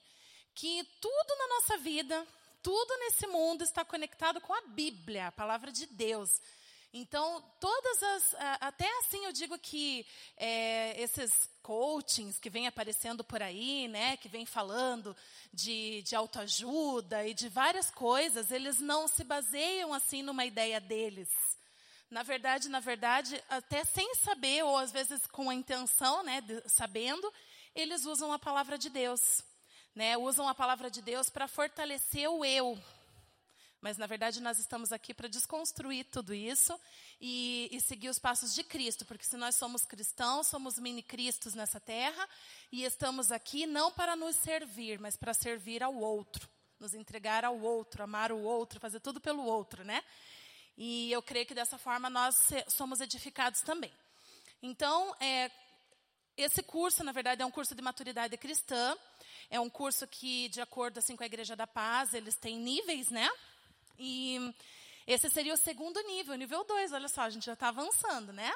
que 0.53 0.83
tudo 0.99 1.35
na 1.37 1.47
nossa 1.47 1.77
vida, 1.77 2.27
tudo 2.61 2.97
nesse 2.97 3.25
mundo 3.27 3.63
está 3.63 3.85
conectado 3.85 4.41
com 4.41 4.53
a 4.53 4.59
Bíblia, 4.67 5.27
a 5.27 5.31
palavra 5.31 5.71
de 5.71 5.85
Deus. 5.85 6.29
Então, 6.93 7.41
todas 7.61 8.03
as. 8.03 8.35
Até 8.59 8.85
assim 8.99 9.23
eu 9.23 9.31
digo 9.31 9.57
que 9.57 10.05
é, 10.35 11.01
esses 11.01 11.31
coachings 11.61 12.37
que 12.37 12.49
vêm 12.49 12.67
aparecendo 12.67 13.23
por 13.23 13.41
aí, 13.41 13.87
né, 13.87 14.17
que 14.17 14.27
vêm 14.27 14.45
falando 14.45 15.15
de, 15.53 16.01
de 16.01 16.17
autoajuda 16.17 17.25
e 17.25 17.33
de 17.33 17.47
várias 17.47 17.89
coisas, 17.91 18.51
eles 18.51 18.81
não 18.81 19.07
se 19.07 19.23
baseiam 19.23 19.93
assim 19.93 20.21
numa 20.21 20.45
ideia 20.45 20.81
deles. 20.81 21.29
Na 22.09 22.23
verdade, 22.23 22.69
na 22.69 22.79
verdade, 22.79 23.43
até 23.49 23.83
sem 23.83 24.15
saber, 24.15 24.63
ou 24.63 24.77
às 24.77 24.91
vezes 24.91 25.27
com 25.27 25.49
a 25.49 25.53
intenção, 25.53 26.23
né, 26.23 26.39
de, 26.39 26.63
sabendo, 26.69 27.31
eles 27.75 28.05
usam 28.05 28.31
a 28.31 28.39
palavra 28.39 28.77
de 28.77 28.89
Deus. 28.89 29.43
Né, 29.93 30.15
usam 30.15 30.47
a 30.47 30.55
palavra 30.55 30.89
de 30.89 31.01
Deus 31.01 31.29
para 31.29 31.47
fortalecer 31.47 32.29
o 32.29 32.45
eu. 32.45 32.77
Mas, 33.81 33.97
na 33.97 34.07
verdade, 34.07 34.41
nós 34.41 34.57
estamos 34.57 34.91
aqui 34.91 35.13
para 35.13 35.27
desconstruir 35.27 36.05
tudo 36.05 36.33
isso 36.33 36.79
e, 37.21 37.69
e, 37.71 37.79
seguir 37.79 38.09
os 38.09 38.17
passos 38.17 38.53
de 38.53 38.63
Cristo, 38.63 39.05
porque 39.05 39.23
se 39.23 39.37
nós 39.37 39.55
somos 39.55 39.85
cristãos, 39.85 40.47
somos 40.47 40.79
mini-cristos 40.79 41.53
nessa 41.53 41.79
terra 41.79 42.27
e 42.71 42.83
estamos 42.83 43.31
aqui 43.31 43.67
não 43.67 43.91
para 43.91 44.15
nos 44.15 44.35
servir, 44.37 44.99
mas 44.99 45.15
para 45.15 45.33
servir 45.33 45.83
ao 45.83 45.95
outro, 45.95 46.49
nos 46.79 46.93
entregar 46.95 47.45
ao 47.45 47.59
outro, 47.59 48.03
amar 48.03 48.31
o 48.31 48.41
outro, 48.41 48.79
fazer 48.79 48.99
tudo 48.99 49.21
pelo 49.21 49.43
outro, 49.43 49.83
né? 49.83 50.03
E 50.77 51.11
eu 51.11 51.21
creio 51.21 51.45
que 51.45 51.55
dessa 51.55 51.77
forma 51.77 52.09
nós 52.09 52.35
somos 52.67 53.01
edificados 53.01 53.61
também. 53.61 53.91
Então, 54.61 55.15
é, 55.19 55.49
esse 56.37 56.61
curso, 56.61 57.03
na 57.03 57.11
verdade, 57.11 57.41
é 57.41 57.45
um 57.45 57.51
curso 57.51 57.73
de 57.73 57.81
maturidade 57.81 58.37
cristã. 58.37 58.95
É 59.49 59.59
um 59.59 59.69
curso 59.69 60.05
que, 60.07 60.49
de 60.49 60.61
acordo 60.61 60.99
assim 60.99 61.15
com 61.15 61.23
a 61.23 61.25
Igreja 61.25 61.55
da 61.55 61.65
Paz, 61.65 62.13
eles 62.13 62.35
têm 62.35 62.57
níveis, 62.57 63.09
né? 63.09 63.27
E 63.97 64.53
esse 65.07 65.29
seria 65.29 65.53
o 65.53 65.57
segundo 65.57 65.99
nível, 66.01 66.35
nível 66.35 66.63
2, 66.63 66.91
olha 66.91 67.07
só, 67.07 67.21
a 67.21 67.29
gente 67.29 67.45
já 67.45 67.53
está 67.53 67.69
avançando, 67.69 68.31
né? 68.33 68.53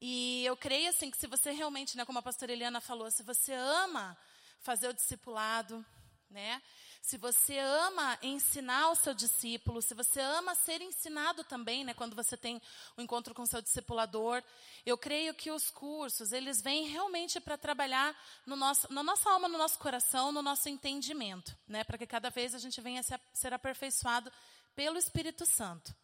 E 0.00 0.44
eu 0.44 0.56
creio 0.56 0.88
assim 0.90 1.10
que 1.10 1.16
se 1.16 1.26
você 1.26 1.50
realmente, 1.50 1.96
né, 1.96 2.04
como 2.04 2.18
a 2.18 2.22
pastora 2.22 2.52
Eliana 2.52 2.80
falou, 2.80 3.10
se 3.10 3.22
você 3.22 3.52
ama 3.52 4.16
fazer 4.60 4.88
o 4.88 4.94
discipulado, 4.94 5.84
né? 6.30 6.62
Se 7.00 7.16
você 7.16 7.58
ama 7.58 8.18
ensinar 8.22 8.90
o 8.90 8.94
seu 8.94 9.14
discípulo, 9.14 9.80
se 9.80 9.94
você 9.94 10.20
ama 10.20 10.54
ser 10.54 10.80
ensinado 10.80 11.42
também, 11.42 11.82
né, 11.82 11.94
quando 11.94 12.14
você 12.14 12.36
tem 12.36 12.56
o 12.96 13.00
um 13.00 13.02
encontro 13.02 13.34
com 13.34 13.46
seu 13.46 13.62
discipulador, 13.62 14.42
eu 14.84 14.96
creio 14.98 15.34
que 15.34 15.50
os 15.50 15.70
cursos, 15.70 16.30
eles 16.32 16.60
vêm 16.60 16.88
realmente 16.88 17.40
para 17.40 17.56
trabalhar 17.56 18.14
no 18.46 18.54
nosso, 18.54 18.92
na 18.92 19.02
nossa 19.02 19.30
alma, 19.30 19.48
no 19.48 19.58
nosso 19.58 19.78
coração, 19.78 20.30
no 20.30 20.42
nosso 20.42 20.68
entendimento, 20.68 21.56
né, 21.66 21.82
para 21.84 21.98
que 21.98 22.06
cada 22.06 22.30
vez 22.30 22.54
a 22.54 22.58
gente 22.58 22.80
venha 22.80 23.00
a 23.00 23.18
ser 23.34 23.52
aperfeiçoado 23.52 24.30
pelo 24.76 24.98
Espírito 24.98 25.46
Santo. 25.46 25.94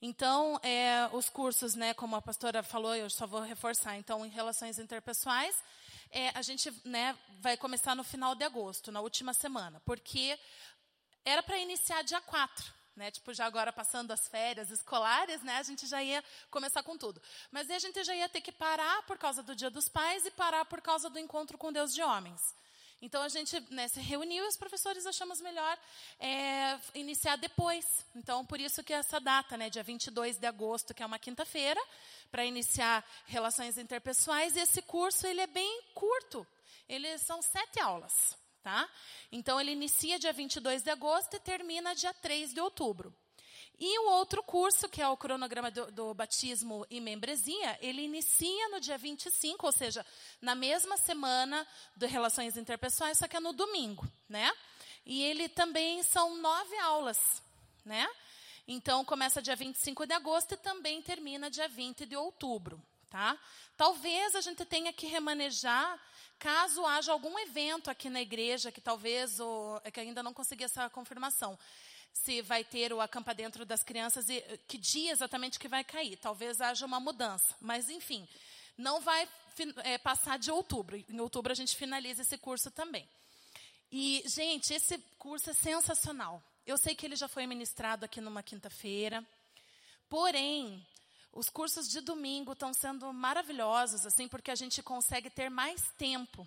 Então, 0.00 0.60
é, 0.62 1.10
os 1.12 1.28
cursos, 1.28 1.74
né, 1.74 1.92
como 1.92 2.14
a 2.14 2.22
pastora 2.22 2.62
falou, 2.62 2.94
eu 2.94 3.10
só 3.10 3.26
vou 3.26 3.40
reforçar, 3.40 3.96
então, 3.96 4.24
em 4.24 4.28
relações 4.28 4.78
interpessoais, 4.78 5.56
é, 6.10 6.30
a 6.34 6.42
gente 6.42 6.72
né, 6.84 7.16
vai 7.40 7.56
começar 7.56 7.94
no 7.94 8.04
final 8.04 8.34
de 8.34 8.44
agosto, 8.44 8.92
na 8.92 9.00
última 9.00 9.32
semana, 9.34 9.80
porque 9.84 10.38
era 11.24 11.42
para 11.42 11.58
iniciar 11.58 12.02
dia 12.02 12.20
4. 12.20 12.78
Né, 12.96 13.12
tipo, 13.12 13.32
já 13.32 13.46
agora 13.46 13.72
passando 13.72 14.10
as 14.10 14.26
férias 14.26 14.72
escolares, 14.72 15.40
né, 15.42 15.58
a 15.58 15.62
gente 15.62 15.86
já 15.86 16.02
ia 16.02 16.22
começar 16.50 16.82
com 16.82 16.98
tudo. 16.98 17.22
Mas 17.48 17.70
aí 17.70 17.76
a 17.76 17.78
gente 17.78 18.02
já 18.02 18.12
ia 18.12 18.28
ter 18.28 18.40
que 18.40 18.50
parar 18.50 19.04
por 19.04 19.16
causa 19.16 19.40
do 19.40 19.54
Dia 19.54 19.70
dos 19.70 19.88
Pais 19.88 20.26
e 20.26 20.32
parar 20.32 20.64
por 20.64 20.80
causa 20.80 21.08
do 21.08 21.16
encontro 21.16 21.56
com 21.56 21.72
Deus 21.72 21.94
de 21.94 22.02
homens. 22.02 22.56
Então 23.00 23.22
a 23.22 23.28
gente 23.28 23.58
né, 23.70 23.86
se 23.86 24.00
reuniu 24.00 24.44
e 24.44 24.48
os 24.48 24.56
professores 24.56 25.06
achamos 25.06 25.40
melhor 25.40 25.78
é, 26.18 26.78
iniciar 26.94 27.36
depois. 27.36 28.04
Então 28.14 28.44
por 28.44 28.60
isso 28.60 28.82
que 28.82 28.92
essa 28.92 29.20
data, 29.20 29.56
né, 29.56 29.70
dia 29.70 29.82
22 29.82 30.36
de 30.36 30.46
agosto, 30.46 30.92
que 30.92 31.02
é 31.02 31.06
uma 31.06 31.18
quinta-feira, 31.18 31.80
para 32.30 32.44
iniciar 32.44 33.04
relações 33.26 33.78
interpessoais. 33.78 34.56
E 34.56 34.60
esse 34.60 34.82
curso 34.82 35.26
ele 35.26 35.40
é 35.40 35.46
bem 35.46 35.82
curto. 35.94 36.46
Ele 36.88 37.18
são 37.18 37.40
sete 37.40 37.78
aulas, 37.78 38.36
tá? 38.62 38.88
Então 39.30 39.60
ele 39.60 39.72
inicia 39.72 40.18
dia 40.18 40.32
22 40.32 40.82
de 40.82 40.90
agosto 40.90 41.36
e 41.36 41.40
termina 41.40 41.94
dia 41.94 42.12
3 42.14 42.52
de 42.52 42.60
outubro. 42.60 43.14
E 43.80 43.98
o 44.00 44.10
outro 44.10 44.42
curso, 44.42 44.88
que 44.88 45.00
é 45.00 45.08
o 45.08 45.16
cronograma 45.16 45.70
do, 45.70 45.90
do, 45.92 46.12
batismo 46.12 46.84
e 46.90 47.00
membresia, 47.00 47.78
ele 47.80 48.02
inicia 48.02 48.68
no 48.70 48.80
dia 48.80 48.98
25, 48.98 49.64
ou 49.64 49.72
seja, 49.72 50.04
na 50.42 50.56
mesma 50.56 50.96
semana 50.96 51.64
de 51.96 52.06
relações 52.06 52.56
interpessoais, 52.56 53.18
só 53.18 53.28
que 53.28 53.36
é 53.36 53.40
no 53.40 53.52
domingo, 53.52 54.04
né? 54.28 54.50
E 55.06 55.22
ele 55.22 55.48
também 55.48 56.02
são 56.02 56.36
nove 56.38 56.76
aulas, 56.78 57.40
né? 57.84 58.08
Então, 58.66 59.04
começa 59.04 59.40
dia 59.40 59.54
25 59.54 60.06
de 60.06 60.12
agosto 60.12 60.54
e 60.54 60.56
também 60.56 61.00
termina 61.00 61.48
dia 61.48 61.68
20 61.68 62.04
de 62.04 62.16
outubro, 62.16 62.82
tá? 63.08 63.38
Talvez 63.76 64.34
a 64.34 64.40
gente 64.40 64.64
tenha 64.64 64.92
que 64.92 65.06
remanejar 65.06 65.98
caso 66.38 66.84
haja 66.84 67.12
algum 67.12 67.38
evento 67.38 67.90
aqui 67.90 68.10
na 68.10 68.20
igreja 68.20 68.72
que 68.72 68.80
talvez, 68.80 69.40
ou, 69.40 69.80
é 69.84 69.90
que 69.90 70.00
ainda 70.00 70.22
não 70.22 70.34
consegui 70.34 70.64
essa 70.64 70.90
confirmação, 70.90 71.58
se 72.12 72.42
vai 72.42 72.64
ter 72.64 72.92
o 72.92 73.00
acampa 73.00 73.34
dentro 73.34 73.64
das 73.64 73.82
crianças 73.82 74.28
e 74.28 74.38
eh, 74.38 74.58
que 74.66 74.76
dia 74.76 75.12
exatamente 75.12 75.58
que 75.58 75.68
vai 75.68 75.84
cair. 75.84 76.16
Talvez 76.16 76.60
haja 76.60 76.84
uma 76.84 77.00
mudança, 77.00 77.56
mas 77.60 77.88
enfim, 77.88 78.28
não 78.76 79.00
vai 79.00 79.28
é, 79.84 79.98
passar 79.98 80.38
de 80.38 80.50
outubro. 80.50 80.96
Em 81.08 81.20
outubro 81.20 81.52
a 81.52 81.54
gente 81.54 81.76
finaliza 81.76 82.22
esse 82.22 82.38
curso 82.38 82.70
também. 82.70 83.08
E 83.90 84.22
gente, 84.26 84.74
esse 84.74 84.98
curso 85.18 85.50
é 85.50 85.54
sensacional. 85.54 86.42
Eu 86.66 86.76
sei 86.76 86.94
que 86.94 87.06
ele 87.06 87.16
já 87.16 87.28
foi 87.28 87.46
ministrado 87.46 88.04
aqui 88.04 88.20
numa 88.20 88.42
quinta-feira, 88.42 89.26
porém 90.08 90.86
os 91.32 91.48
cursos 91.48 91.88
de 91.88 92.00
domingo 92.00 92.52
estão 92.52 92.74
sendo 92.74 93.12
maravilhosos, 93.12 94.04
assim, 94.04 94.28
porque 94.28 94.50
a 94.50 94.54
gente 94.54 94.82
consegue 94.82 95.30
ter 95.30 95.48
mais 95.48 95.80
tempo 95.96 96.46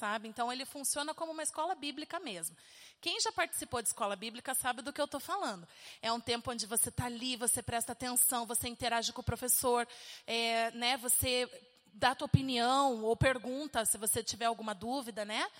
sabe? 0.00 0.28
Então 0.28 0.50
ele 0.50 0.64
funciona 0.64 1.12
como 1.12 1.32
uma 1.32 1.42
escola 1.42 1.74
bíblica 1.74 2.18
mesmo. 2.18 2.56
Quem 3.00 3.18
já 3.20 3.32
participou 3.32 3.80
de 3.80 3.88
escola 3.88 4.14
bíblica 4.14 4.54
sabe 4.54 4.82
do 4.82 4.92
que 4.92 5.00
eu 5.00 5.06
estou 5.06 5.20
falando. 5.20 5.66
É 6.02 6.12
um 6.12 6.20
tempo 6.20 6.50
onde 6.50 6.66
você 6.66 6.90
está 6.90 7.06
ali, 7.06 7.36
você 7.36 7.62
presta 7.62 7.92
atenção, 7.92 8.46
você 8.46 8.68
interage 8.68 9.12
com 9.12 9.22
o 9.22 9.24
professor, 9.24 9.88
é, 10.26 10.70
né? 10.72 10.96
Você 10.98 11.48
dá 11.92 12.10
a 12.10 12.14
tua 12.14 12.26
opinião 12.26 13.02
ou 13.02 13.16
pergunta 13.16 13.84
se 13.84 13.96
você 13.96 14.22
tiver 14.22 14.44
alguma 14.44 14.74
dúvida, 14.74 15.24
né? 15.24 15.50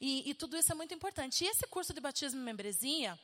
E, 0.00 0.30
e 0.30 0.34
tudo 0.34 0.56
isso 0.56 0.72
é 0.72 0.74
muito 0.74 0.94
importante. 0.94 1.44
E 1.44 1.48
esse 1.48 1.66
curso 1.66 1.94
de 1.94 2.00
batismo 2.00 2.40
e 2.40 2.44
membresia, 2.44 3.18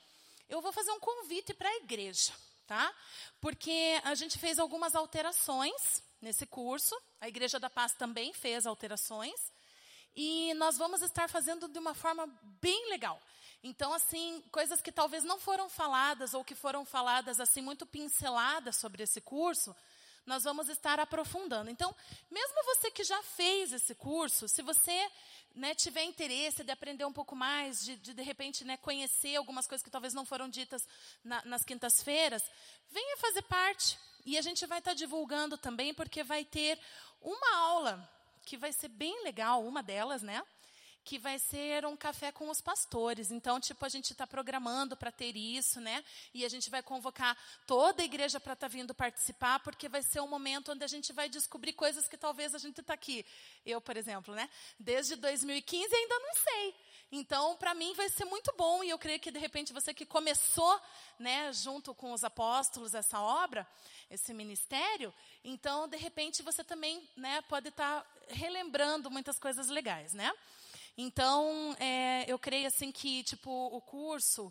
eu 0.48 0.60
vou 0.60 0.72
fazer 0.72 0.90
um 0.92 1.00
convite 1.00 1.52
para 1.52 1.68
a 1.68 1.76
igreja, 1.76 2.32
tá? 2.66 2.92
Porque 3.40 4.00
a 4.04 4.14
gente 4.14 4.38
fez 4.38 4.58
algumas 4.58 4.94
alterações 4.94 6.02
nesse 6.20 6.46
curso. 6.46 6.94
A 7.20 7.28
Igreja 7.28 7.60
da 7.60 7.70
Paz 7.70 7.92
também 7.92 8.32
fez 8.32 8.66
alterações. 8.66 9.52
E 10.14 10.54
nós 10.54 10.78
vamos 10.78 11.02
estar 11.02 11.28
fazendo 11.28 11.68
de 11.68 11.78
uma 11.78 11.94
forma 11.94 12.26
bem 12.60 12.88
legal. 12.88 13.20
Então, 13.62 13.92
assim, 13.92 14.42
coisas 14.52 14.80
que 14.80 14.92
talvez 14.92 15.24
não 15.24 15.38
foram 15.38 15.68
faladas 15.68 16.34
ou 16.34 16.44
que 16.44 16.54
foram 16.54 16.84
faladas 16.84 17.40
assim 17.40 17.60
muito 17.60 17.84
pinceladas 17.84 18.76
sobre 18.76 19.02
esse 19.02 19.20
curso, 19.20 19.74
nós 20.26 20.42
vamos 20.42 20.68
estar 20.68 20.98
aprofundando. 20.98 21.70
Então, 21.70 21.94
mesmo 22.30 22.64
você 22.64 22.90
que 22.90 23.04
já 23.04 23.22
fez 23.22 23.72
esse 23.72 23.94
curso, 23.94 24.48
se 24.48 24.60
você 24.60 25.08
né, 25.54 25.74
tiver 25.74 26.02
interesse 26.02 26.64
de 26.64 26.72
aprender 26.72 27.04
um 27.04 27.12
pouco 27.12 27.36
mais, 27.36 27.84
de 27.84 27.96
de, 27.96 28.12
de 28.12 28.22
repente 28.22 28.64
né, 28.64 28.76
conhecer 28.76 29.36
algumas 29.36 29.66
coisas 29.66 29.84
que 29.84 29.90
talvez 29.90 30.12
não 30.12 30.26
foram 30.26 30.48
ditas 30.48 30.86
na, 31.24 31.44
nas 31.44 31.64
quintas-feiras, 31.64 32.42
venha 32.90 33.16
fazer 33.18 33.42
parte. 33.42 33.98
E 34.24 34.36
a 34.36 34.42
gente 34.42 34.66
vai 34.66 34.80
estar 34.80 34.94
divulgando 34.94 35.56
também, 35.56 35.94
porque 35.94 36.24
vai 36.24 36.44
ter 36.44 36.78
uma 37.22 37.56
aula 37.56 38.10
que 38.44 38.56
vai 38.56 38.72
ser 38.72 38.88
bem 38.88 39.22
legal, 39.22 39.64
uma 39.64 39.82
delas, 39.82 40.22
né? 40.22 40.42
Que 41.06 41.20
vai 41.20 41.38
ser 41.38 41.86
um 41.86 41.96
café 41.96 42.32
com 42.32 42.50
os 42.50 42.60
pastores. 42.60 43.30
Então, 43.30 43.60
tipo, 43.60 43.84
a 43.84 43.88
gente 43.88 44.10
está 44.10 44.26
programando 44.26 44.96
para 44.96 45.12
ter 45.12 45.36
isso, 45.36 45.80
né? 45.80 46.04
E 46.34 46.44
a 46.44 46.48
gente 46.48 46.68
vai 46.68 46.82
convocar 46.82 47.38
toda 47.64 48.02
a 48.02 48.04
igreja 48.04 48.40
para 48.40 48.54
estar 48.54 48.68
tá 48.68 48.72
vindo 48.72 48.92
participar, 48.92 49.60
porque 49.60 49.88
vai 49.88 50.02
ser 50.02 50.20
um 50.20 50.26
momento 50.26 50.72
onde 50.72 50.82
a 50.82 50.88
gente 50.88 51.12
vai 51.12 51.28
descobrir 51.28 51.74
coisas 51.74 52.08
que 52.08 52.16
talvez 52.16 52.56
a 52.56 52.58
gente 52.58 52.80
está 52.80 52.92
aqui. 52.92 53.24
Eu, 53.64 53.80
por 53.80 53.96
exemplo, 53.96 54.34
né? 54.34 54.50
Desde 54.80 55.14
2015 55.14 55.94
ainda 55.94 56.18
não 56.18 56.34
sei. 56.34 56.74
Então, 57.12 57.56
para 57.56 57.72
mim 57.72 57.94
vai 57.94 58.08
ser 58.08 58.24
muito 58.24 58.52
bom 58.58 58.82
e 58.82 58.90
eu 58.90 58.98
creio 58.98 59.20
que 59.20 59.30
de 59.30 59.38
repente 59.38 59.72
você 59.72 59.94
que 59.94 60.04
começou, 60.04 60.80
né, 61.20 61.52
junto 61.52 61.94
com 61.94 62.12
os 62.12 62.24
apóstolos 62.24 62.94
essa 62.94 63.20
obra, 63.20 63.64
esse 64.10 64.34
ministério, 64.34 65.14
então 65.44 65.86
de 65.86 65.96
repente 65.96 66.42
você 66.42 66.64
também, 66.64 67.08
né, 67.16 67.42
pode 67.42 67.68
estar 67.68 68.00
tá 68.00 68.06
relembrando 68.28 69.08
muitas 69.08 69.38
coisas 69.38 69.68
legais, 69.68 70.12
né? 70.14 70.32
Então, 70.98 71.76
é, 71.78 72.24
eu 72.26 72.38
creio 72.38 72.66
assim 72.66 72.90
que, 72.90 73.22
tipo, 73.22 73.50
o 73.50 73.80
curso, 73.82 74.50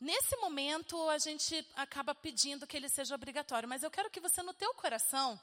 nesse 0.00 0.34
momento, 0.36 1.10
a 1.10 1.18
gente 1.18 1.66
acaba 1.76 2.14
pedindo 2.14 2.66
que 2.66 2.76
ele 2.76 2.88
seja 2.88 3.14
obrigatório. 3.14 3.68
Mas 3.68 3.82
eu 3.82 3.90
quero 3.90 4.10
que 4.10 4.20
você, 4.20 4.42
no 4.42 4.54
teu 4.54 4.72
coração, 4.74 5.38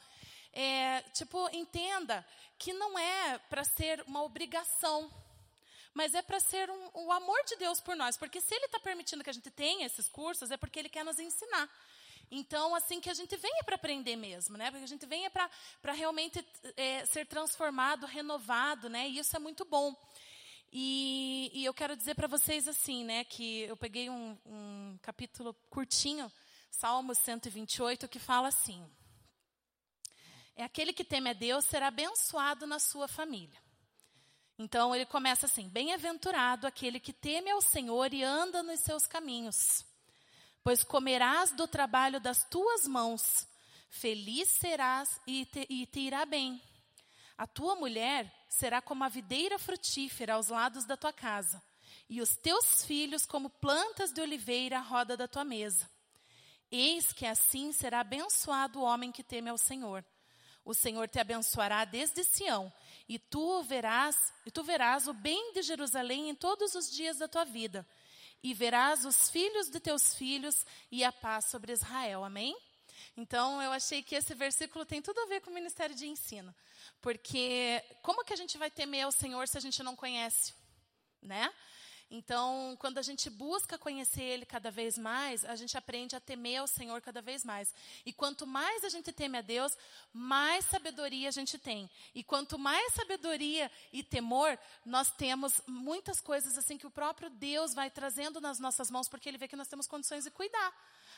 é, 0.51 1.01
tipo, 1.13 1.47
entenda 1.53 2.25
que 2.57 2.73
não 2.73 2.97
é 2.97 3.37
para 3.49 3.63
ser 3.63 4.03
uma 4.07 4.23
obrigação, 4.23 5.11
mas 5.93 6.15
é 6.15 6.23
para 6.23 6.39
ser 6.39 6.69
um, 6.71 6.89
o 6.93 7.11
amor 7.11 7.43
de 7.45 7.55
Deus 7.57 7.79
por 7.79 7.95
nós. 7.95 8.17
Porque 8.17 8.41
se 8.41 8.55
Ele 8.55 8.65
está 8.65 8.79
permitindo 8.79 9.23
que 9.23 9.29
a 9.29 9.33
gente 9.33 9.51
tenha 9.51 9.85
esses 9.85 10.09
cursos, 10.09 10.49
é 10.49 10.57
porque 10.57 10.79
Ele 10.79 10.89
quer 10.89 11.05
nos 11.05 11.19
ensinar. 11.19 11.69
Então, 12.31 12.73
assim, 12.73 12.99
que 13.01 13.09
a 13.09 13.13
gente 13.13 13.35
venha 13.35 13.63
para 13.63 13.75
aprender 13.75 14.15
mesmo, 14.15 14.57
né? 14.57 14.71
Porque 14.71 14.85
a 14.85 14.87
gente 14.87 15.05
venha 15.05 15.29
para 15.29 15.91
realmente 15.91 16.43
é, 16.77 17.05
ser 17.05 17.27
transformado, 17.27 18.07
renovado, 18.07 18.89
né? 18.89 19.07
E 19.07 19.19
isso 19.19 19.35
é 19.35 19.39
muito 19.39 19.65
bom. 19.65 19.93
E, 20.71 21.51
e 21.53 21.65
eu 21.65 21.73
quero 21.73 21.97
dizer 21.97 22.15
para 22.15 22.27
vocês 22.27 22.65
assim, 22.65 23.03
né, 23.03 23.25
que 23.25 23.63
eu 23.63 23.75
peguei 23.75 24.09
um, 24.09 24.37
um 24.45 24.97
capítulo 25.01 25.53
curtinho, 25.69 26.31
Salmo 26.69 27.13
128, 27.13 28.07
que 28.07 28.19
fala 28.19 28.47
assim: 28.47 28.81
É 30.55 30.63
aquele 30.63 30.93
que 30.93 31.03
teme 31.03 31.29
a 31.29 31.33
Deus 31.33 31.65
será 31.65 31.87
abençoado 31.87 32.65
na 32.65 32.79
sua 32.79 33.09
família. 33.09 33.61
Então 34.57 34.95
ele 34.95 35.05
começa 35.05 35.45
assim: 35.45 35.67
Bem-aventurado 35.67 36.65
aquele 36.65 37.01
que 37.01 37.11
teme 37.11 37.51
ao 37.51 37.61
Senhor 37.61 38.13
e 38.13 38.23
anda 38.23 38.63
nos 38.63 38.79
seus 38.79 39.05
caminhos. 39.05 39.85
pois 40.63 40.85
comerás 40.85 41.51
do 41.51 41.67
trabalho 41.67 42.21
das 42.21 42.45
tuas 42.45 42.87
mãos, 42.87 43.45
feliz 43.89 44.47
serás 44.47 45.19
e 45.27 45.45
te, 45.45 45.65
e 45.69 45.85
te 45.85 45.99
irá 45.99 46.25
bem. 46.25 46.61
A 47.41 47.47
tua 47.47 47.75
mulher 47.75 48.31
será 48.47 48.83
como 48.83 49.03
a 49.03 49.09
videira 49.09 49.57
frutífera 49.57 50.35
aos 50.35 50.49
lados 50.49 50.85
da 50.85 50.95
tua 50.95 51.11
casa, 51.11 51.59
e 52.07 52.21
os 52.21 52.35
teus 52.35 52.85
filhos 52.85 53.25
como 53.25 53.49
plantas 53.49 54.13
de 54.13 54.21
oliveira 54.21 54.77
à 54.77 54.79
roda 54.79 55.17
da 55.17 55.27
tua 55.27 55.43
mesa. 55.43 55.89
Eis 56.71 57.11
que 57.11 57.25
assim 57.25 57.71
será 57.71 58.01
abençoado 58.01 58.77
o 58.79 58.83
homem 58.83 59.11
que 59.11 59.23
teme 59.23 59.49
ao 59.49 59.57
Senhor. 59.57 60.05
O 60.63 60.75
Senhor 60.75 61.09
te 61.09 61.17
abençoará 61.17 61.83
desde 61.83 62.23
Sião, 62.23 62.71
e 63.09 63.17
tu 63.17 63.63
verás, 63.63 64.15
e 64.45 64.51
tu 64.51 64.63
verás 64.63 65.07
o 65.07 65.13
bem 65.13 65.51
de 65.53 65.63
Jerusalém 65.63 66.29
em 66.29 66.35
todos 66.35 66.75
os 66.75 66.91
dias 66.91 67.17
da 67.17 67.27
tua 67.27 67.43
vida, 67.43 67.87
e 68.43 68.53
verás 68.53 69.03
os 69.03 69.31
filhos 69.31 69.67
de 69.67 69.79
teus 69.79 70.13
filhos 70.13 70.63
e 70.91 71.03
a 71.03 71.11
paz 71.11 71.45
sobre 71.45 71.73
Israel. 71.73 72.23
Amém? 72.23 72.55
Então, 73.15 73.61
eu 73.61 73.71
achei 73.71 74.01
que 74.01 74.15
esse 74.15 74.33
versículo 74.33 74.85
tem 74.85 75.01
tudo 75.01 75.19
a 75.21 75.25
ver 75.25 75.41
com 75.41 75.51
o 75.51 75.53
ministério 75.53 75.95
de 75.95 76.07
ensino. 76.07 76.53
Porque 77.01 77.83
como 78.01 78.23
que 78.23 78.33
a 78.33 78.37
gente 78.37 78.57
vai 78.57 78.71
temer 78.71 79.03
ao 79.03 79.11
Senhor 79.11 79.47
se 79.47 79.57
a 79.57 79.61
gente 79.61 79.83
não 79.83 79.95
conhece? 79.95 80.53
Né? 81.21 81.51
Então, 82.13 82.75
quando 82.77 82.97
a 82.97 83.01
gente 83.01 83.29
busca 83.29 83.77
conhecer 83.77 84.21
Ele 84.21 84.45
cada 84.45 84.69
vez 84.69 84.97
mais, 84.97 85.45
a 85.45 85.55
gente 85.55 85.77
aprende 85.77 86.13
a 86.13 86.19
temer 86.19 86.59
ao 86.59 86.67
Senhor 86.67 87.01
cada 87.01 87.21
vez 87.21 87.45
mais. 87.45 87.73
E 88.05 88.11
quanto 88.11 88.45
mais 88.45 88.83
a 88.83 88.89
gente 88.89 89.13
teme 89.13 89.37
a 89.37 89.41
Deus, 89.41 89.77
mais 90.11 90.65
sabedoria 90.65 91.29
a 91.29 91.31
gente 91.31 91.57
tem. 91.57 91.89
E 92.13 92.21
quanto 92.21 92.59
mais 92.59 92.93
sabedoria 92.93 93.71
e 93.93 94.03
temor, 94.03 94.59
nós 94.85 95.09
temos 95.11 95.61
muitas 95.65 96.19
coisas 96.19 96.57
assim 96.57 96.77
que 96.77 96.85
o 96.85 96.91
próprio 96.91 97.29
Deus 97.29 97.73
vai 97.73 97.89
trazendo 97.89 98.41
nas 98.41 98.59
nossas 98.59 98.91
mãos, 98.91 99.07
porque 99.07 99.29
Ele 99.29 99.37
vê 99.37 99.47
que 99.47 99.55
nós 99.55 99.69
temos 99.69 99.87
condições 99.87 100.25
de 100.25 100.31
cuidar. 100.31 100.73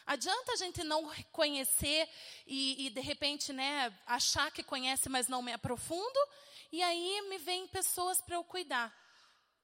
Adianta 0.05 0.51
a 0.53 0.55
gente 0.57 0.83
não 0.83 1.09
conhecer 1.31 2.09
e, 2.45 2.87
e, 2.87 2.89
de 2.89 3.01
repente, 3.01 3.53
né, 3.53 3.97
achar 4.05 4.51
que 4.51 4.63
conhece, 4.63 5.09
mas 5.09 5.27
não 5.27 5.41
me 5.41 5.53
aprofundo, 5.53 6.19
e 6.71 6.81
aí 6.81 7.21
me 7.29 7.37
vêm 7.37 7.67
pessoas 7.67 8.19
para 8.21 8.35
eu 8.35 8.43
cuidar. 8.43 8.93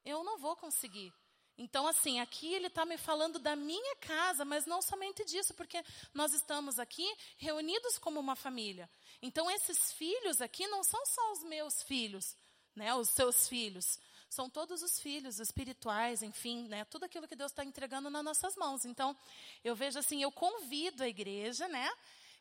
Eu 0.05 0.24
não 0.24 0.38
vou 0.38 0.55
conseguir. 0.55 1.13
Então, 1.58 1.86
assim, 1.86 2.22
aqui 2.22 2.53
ele 2.53 2.67
está 2.67 2.86
me 2.86 2.98
falando 2.98 3.38
da 3.38 3.53
minha 3.53 3.96
casa, 3.98 4.46
mas 4.46 4.65
não 4.65 4.81
somente 4.81 5.25
disso, 5.25 5.53
porque 5.53 5.84
nós 6.13 6.34
estamos 6.34 6.79
aqui 6.79 7.05
reunidos 7.38 7.98
como 7.98 8.17
uma 8.17 8.34
família. 8.34 8.89
Então, 9.22 9.51
esses 9.51 9.91
filhos 9.91 10.39
aqui 10.39 10.65
não 10.67 10.86
são 10.86 11.05
só 11.05 11.34
os 11.34 11.43
meus 11.43 11.84
filhos, 11.84 12.38
né, 12.74 12.96
os 12.96 13.10
seus 13.10 13.50
filhos. 13.50 14.00
São 14.29 14.48
todos 14.50 14.83
os 14.83 15.00
filhos 15.00 15.39
espirituais, 15.39 16.21
enfim, 16.21 16.67
né, 16.67 16.86
tudo 16.86 17.05
aquilo 17.05 17.27
que 17.27 17.36
Deus 17.36 17.51
está 17.51 17.65
entregando 17.65 18.09
nas 18.12 18.24
nossas 18.24 18.55
mãos. 18.55 18.86
Então, 18.86 19.17
eu 19.63 19.75
vejo 19.75 19.98
assim, 19.98 20.21
eu 20.21 20.31
convido 20.31 21.01
a 21.01 21.07
igreja, 21.07 21.67
né, 21.67 21.89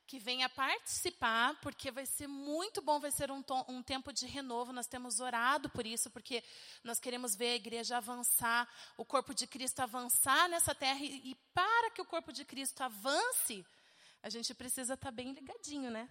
que 0.07 0.19
venha 0.19 0.49
participar, 0.49 1.59
porque 1.61 1.91
vai 1.91 2.05
ser 2.05 2.27
muito 2.27 2.83
bom, 2.83 3.01
vai 3.01 3.11
ser 3.11 3.31
um, 3.31 3.43
um, 3.69 3.83
tempo 3.83 4.13
de 4.13 4.27
renovo. 4.27 4.73
Nós 4.73 4.87
temos 4.87 5.21
orado 5.21 5.69
por 5.69 5.87
isso, 5.87 6.11
porque 6.11 6.43
nós 6.83 6.99
queremos 6.99 7.35
ver 7.35 7.53
a 7.53 7.57
igreja 7.57 7.97
avançar, 7.99 8.67
o 8.97 9.05
corpo 9.05 9.35
de 9.35 9.47
Cristo 9.47 9.81
avançar 9.81 10.49
nessa 10.49 10.75
terra. 10.75 11.01
E, 11.01 11.31
e 11.31 11.35
para 11.53 11.91
que 11.91 12.01
o 12.01 12.07
corpo 12.07 12.33
de 12.33 12.45
Cristo 12.45 12.83
avance, 12.83 13.65
a 14.23 14.31
gente 14.31 14.55
precisa 14.55 14.95
estar 14.95 15.09
tá 15.09 15.11
bem 15.11 15.33
ligadinho, 15.33 15.91
né? 15.91 16.09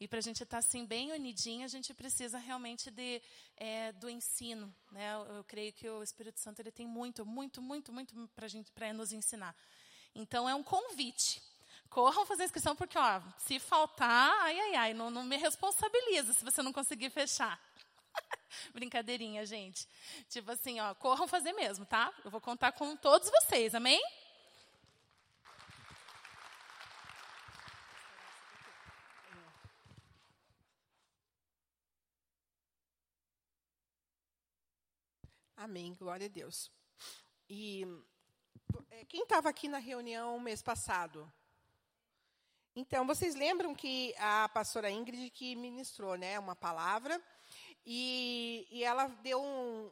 E 0.00 0.06
para 0.06 0.18
a 0.18 0.22
gente 0.22 0.42
estar 0.42 0.56
tá, 0.56 0.58
assim 0.58 0.84
bem 0.84 1.12
unidinho, 1.12 1.64
a 1.64 1.68
gente 1.68 1.92
precisa 1.92 2.38
realmente 2.38 2.90
de, 2.90 3.20
é, 3.56 3.90
do 3.92 4.08
ensino. 4.08 4.72
Né? 4.92 5.12
Eu, 5.14 5.36
eu, 5.36 5.44
creio 5.44 5.72
que 5.72 5.88
o 5.88 6.02
Espírito 6.02 6.38
Santo 6.38 6.60
ele 6.60 6.70
tem 6.70 6.86
muito, 6.86 7.26
muito, 7.26 7.60
muito, 7.60 7.92
muito 7.92 8.14
para 8.72 8.92
nos 8.92 9.12
ensinar. 9.12 9.56
Então 10.14 10.48
é 10.48 10.54
um 10.54 10.62
convite. 10.62 11.42
Corram 11.90 12.26
fazer 12.26 12.44
inscrição, 12.44 12.76
porque, 12.76 12.98
ó, 12.98 13.20
se 13.38 13.58
faltar, 13.58 14.30
ai, 14.42 14.58
ai, 14.58 14.74
ai, 14.74 14.94
não, 14.94 15.10
não 15.10 15.24
me 15.24 15.36
responsabiliza 15.36 16.32
se 16.32 16.44
você 16.44 16.62
não 16.62 16.72
conseguir 16.72 17.10
fechar. 17.10 17.58
Brincadeirinha, 18.72 19.44
gente. 19.46 19.88
Tipo 20.28 20.52
assim, 20.52 20.78
ó, 20.80 20.94
corram 20.94 21.26
fazer 21.26 21.52
mesmo, 21.54 21.86
tá? 21.86 22.12
Eu 22.24 22.30
vou 22.30 22.40
contar 22.40 22.72
com 22.72 22.94
todos 22.96 23.30
vocês, 23.30 23.74
amém? 23.74 24.00
Amém, 35.60 35.92
glória 35.98 36.26
a 36.26 36.28
Deus. 36.28 36.70
E 37.50 37.84
é, 38.92 39.04
quem 39.06 39.24
estava 39.24 39.48
aqui 39.48 39.66
na 39.66 39.78
reunião 39.78 40.38
mês 40.38 40.62
passado? 40.62 41.28
Então, 42.76 43.04
vocês 43.04 43.34
lembram 43.34 43.74
que 43.74 44.14
a 44.18 44.48
pastora 44.50 44.88
Ingrid 44.88 45.30
que 45.30 45.56
ministrou 45.56 46.16
né, 46.16 46.38
uma 46.38 46.54
palavra 46.54 47.20
e, 47.84 48.68
e 48.70 48.84
ela 48.84 49.08
deu 49.08 49.42
um, 49.42 49.90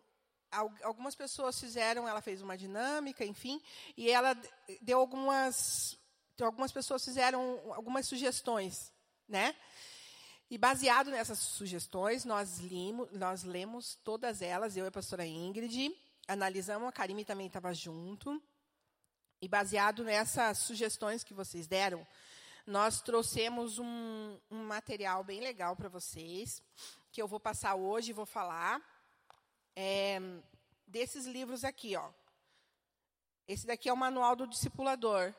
algumas 0.84 1.16
pessoas 1.16 1.58
fizeram, 1.58 2.06
ela 2.06 2.20
fez 2.20 2.40
uma 2.40 2.56
dinâmica, 2.56 3.24
enfim, 3.24 3.60
e 3.96 4.08
ela 4.08 4.40
deu 4.80 5.00
algumas, 5.00 5.98
algumas 6.40 6.70
pessoas 6.70 7.04
fizeram 7.04 7.60
algumas 7.74 8.06
sugestões, 8.06 8.92
né? 9.26 9.52
E 10.48 10.56
baseado 10.56 11.10
nessas 11.10 11.40
sugestões, 11.40 12.24
nós, 12.24 12.58
limo, 12.58 13.08
nós 13.10 13.42
lemos 13.42 13.96
todas 14.04 14.40
elas, 14.40 14.76
eu 14.76 14.84
e 14.84 14.88
a 14.88 14.92
pastora 14.92 15.26
Ingrid, 15.26 15.92
analisamos, 16.28 16.88
a 16.88 16.92
Karime 16.92 17.24
também 17.24 17.48
estava 17.48 17.74
junto, 17.74 18.40
e 19.42 19.48
baseado 19.48 20.04
nessas 20.04 20.58
sugestões 20.58 21.24
que 21.24 21.34
vocês 21.34 21.66
deram, 21.66 22.06
nós 22.64 23.00
trouxemos 23.00 23.80
um, 23.80 24.38
um 24.48 24.64
material 24.64 25.24
bem 25.24 25.40
legal 25.40 25.74
para 25.74 25.88
vocês, 25.88 26.62
que 27.10 27.20
eu 27.20 27.26
vou 27.26 27.40
passar 27.40 27.74
hoje 27.74 28.10
e 28.10 28.14
vou 28.14 28.26
falar. 28.26 28.80
É, 29.74 30.20
desses 30.86 31.26
livros 31.26 31.64
aqui, 31.64 31.96
ó. 31.96 32.08
Esse 33.48 33.66
daqui 33.66 33.88
é 33.88 33.92
o 33.92 33.96
manual 33.96 34.36
do 34.36 34.46
discipulador. 34.46 35.34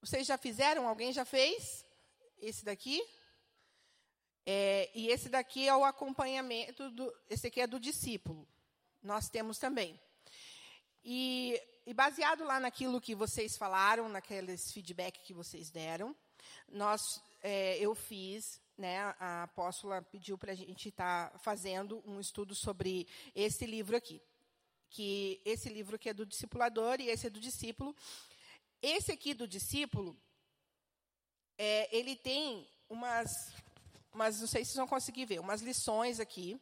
Vocês 0.00 0.26
já 0.26 0.36
fizeram? 0.36 0.86
Alguém 0.86 1.12
já 1.12 1.24
fez? 1.24 1.84
Esse 2.38 2.64
daqui? 2.64 3.02
É, 4.46 4.90
e 4.94 5.08
esse 5.08 5.28
daqui 5.28 5.68
é 5.68 5.76
o 5.76 5.84
acompanhamento 5.84 6.90
do. 6.90 7.12
Esse 7.28 7.48
aqui 7.48 7.60
é 7.60 7.66
do 7.66 7.80
discípulo. 7.80 8.46
Nós 9.02 9.28
temos 9.28 9.58
também. 9.58 10.00
E 11.04 11.60
e 11.86 11.94
baseado 11.94 12.42
lá 12.42 12.58
naquilo 12.58 13.00
que 13.00 13.14
vocês 13.14 13.56
falaram, 13.56 14.08
naqueles 14.08 14.72
feedback 14.72 15.22
que 15.22 15.32
vocês 15.32 15.70
deram, 15.70 16.16
nós, 16.68 17.22
é, 17.40 17.78
eu 17.78 17.94
fiz, 17.94 18.60
né, 18.76 19.14
a 19.20 19.44
apóstola 19.44 20.02
pediu 20.02 20.36
para 20.36 20.50
a 20.50 20.54
gente 20.56 20.88
estar 20.88 21.30
tá 21.30 21.38
fazendo 21.38 22.02
um 22.04 22.18
estudo 22.18 22.56
sobre 22.56 23.06
esse 23.36 23.64
livro 23.66 23.96
aqui, 23.96 24.20
que 24.90 25.40
esse 25.44 25.68
livro 25.68 25.96
que 25.96 26.08
é 26.08 26.12
do 26.12 26.26
discipulador 26.26 27.00
e 27.00 27.08
esse 27.08 27.28
é 27.28 27.30
do 27.30 27.38
discípulo. 27.38 27.94
Esse 28.82 29.12
aqui 29.12 29.32
do 29.32 29.46
discípulo, 29.46 30.20
é, 31.56 31.96
ele 31.96 32.16
tem 32.16 32.68
umas, 32.88 33.52
umas, 34.16 34.40
não 34.40 34.48
sei 34.48 34.64
se 34.64 34.72
vocês 34.72 34.78
vão 34.78 34.88
conseguir 34.88 35.26
ver, 35.26 35.38
umas 35.38 35.60
lições 35.60 36.18
aqui 36.18 36.60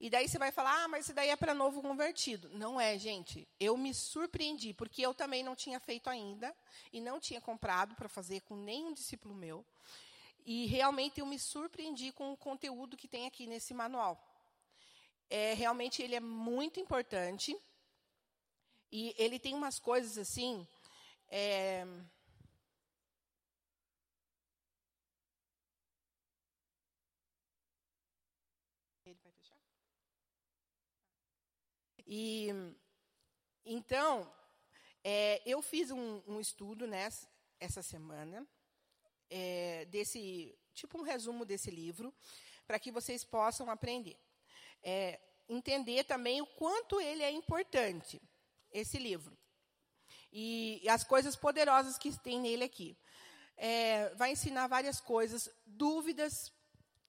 e 0.00 0.10
daí 0.10 0.28
você 0.28 0.38
vai 0.38 0.52
falar, 0.52 0.84
ah, 0.84 0.88
mas 0.88 1.06
isso 1.06 1.14
daí 1.14 1.30
é 1.30 1.36
para 1.36 1.54
novo 1.54 1.80
convertido. 1.80 2.50
Não 2.50 2.80
é, 2.80 2.98
gente. 2.98 3.48
Eu 3.58 3.76
me 3.76 3.94
surpreendi, 3.94 4.74
porque 4.74 5.00
eu 5.00 5.14
também 5.14 5.42
não 5.42 5.56
tinha 5.56 5.80
feito 5.80 6.10
ainda, 6.10 6.54
e 6.92 7.00
não 7.00 7.20
tinha 7.20 7.40
comprado 7.40 7.94
para 7.94 8.08
fazer 8.08 8.40
com 8.42 8.54
nenhum 8.54 8.92
discípulo 8.92 9.34
meu. 9.34 9.64
E 10.44 10.66
realmente 10.66 11.20
eu 11.20 11.26
me 11.26 11.38
surpreendi 11.38 12.12
com 12.12 12.32
o 12.32 12.36
conteúdo 12.36 12.96
que 12.96 13.08
tem 13.08 13.26
aqui 13.26 13.46
nesse 13.46 13.72
manual. 13.72 14.22
É, 15.30 15.54
realmente 15.54 16.02
ele 16.02 16.14
é 16.14 16.20
muito 16.20 16.78
importante. 16.78 17.56
E 18.92 19.14
ele 19.16 19.38
tem 19.38 19.54
umas 19.54 19.78
coisas 19.78 20.18
assim. 20.18 20.66
É, 21.30 21.86
E 32.06 32.48
então 33.64 34.30
é, 35.02 35.42
eu 35.46 35.62
fiz 35.62 35.90
um, 35.90 36.22
um 36.26 36.40
estudo 36.40 36.86
nessa 36.86 37.28
essa 37.60 37.82
semana 37.82 38.46
é, 39.30 39.86
desse 39.86 40.56
tipo 40.74 40.98
um 40.98 41.02
resumo 41.02 41.44
desse 41.44 41.70
livro 41.70 42.12
para 42.66 42.78
que 42.78 42.90
vocês 42.90 43.24
possam 43.24 43.70
aprender, 43.70 44.18
é, 44.82 45.20
entender 45.48 46.04
também 46.04 46.40
o 46.40 46.46
quanto 46.46 47.00
ele 47.00 47.22
é 47.22 47.30
importante 47.30 48.20
esse 48.70 48.98
livro 48.98 49.36
e, 50.32 50.80
e 50.82 50.88
as 50.88 51.04
coisas 51.04 51.36
poderosas 51.36 51.96
que 51.96 52.16
tem 52.20 52.40
nele 52.40 52.64
aqui. 52.64 52.96
É, 53.56 54.12
vai 54.16 54.32
ensinar 54.32 54.66
várias 54.66 55.00
coisas, 55.00 55.48
dúvidas 55.64 56.52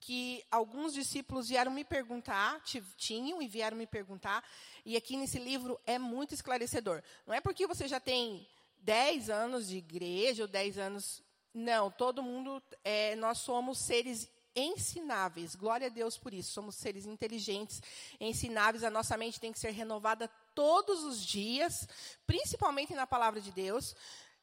que 0.05 0.45
alguns 0.51 0.93
discípulos 0.93 1.49
vieram 1.49 1.71
me 1.71 1.83
perguntar, 1.83 2.61
tinham 2.95 3.41
e 3.41 3.47
vieram 3.47 3.75
me 3.75 3.87
perguntar, 3.87 4.47
e 4.85 4.95
aqui 4.95 5.17
nesse 5.17 5.39
livro 5.39 5.81
é 5.83 5.97
muito 5.97 6.31
esclarecedor. 6.31 7.01
Não 7.25 7.33
é 7.33 7.41
porque 7.41 7.65
você 7.65 7.87
já 7.87 7.99
tem 7.99 8.47
10 8.83 9.31
anos 9.31 9.67
de 9.67 9.77
igreja, 9.77 10.43
ou 10.43 10.47
10 10.47 10.77
anos. 10.77 11.23
Não, 11.51 11.89
todo 11.89 12.21
mundo, 12.21 12.61
é, 12.83 13.15
nós 13.15 13.39
somos 13.39 13.79
seres 13.79 14.29
ensináveis. 14.55 15.55
Glória 15.55 15.87
a 15.87 15.89
Deus 15.89 16.19
por 16.19 16.35
isso. 16.35 16.51
Somos 16.51 16.75
seres 16.75 17.07
inteligentes, 17.07 17.81
ensináveis. 18.19 18.83
A 18.83 18.91
nossa 18.91 19.17
mente 19.17 19.39
tem 19.39 19.51
que 19.51 19.57
ser 19.57 19.71
renovada 19.71 20.29
todos 20.53 21.03
os 21.03 21.25
dias, 21.25 21.87
principalmente 22.27 22.93
na 22.93 23.07
palavra 23.07 23.41
de 23.41 23.51
Deus, 23.51 23.95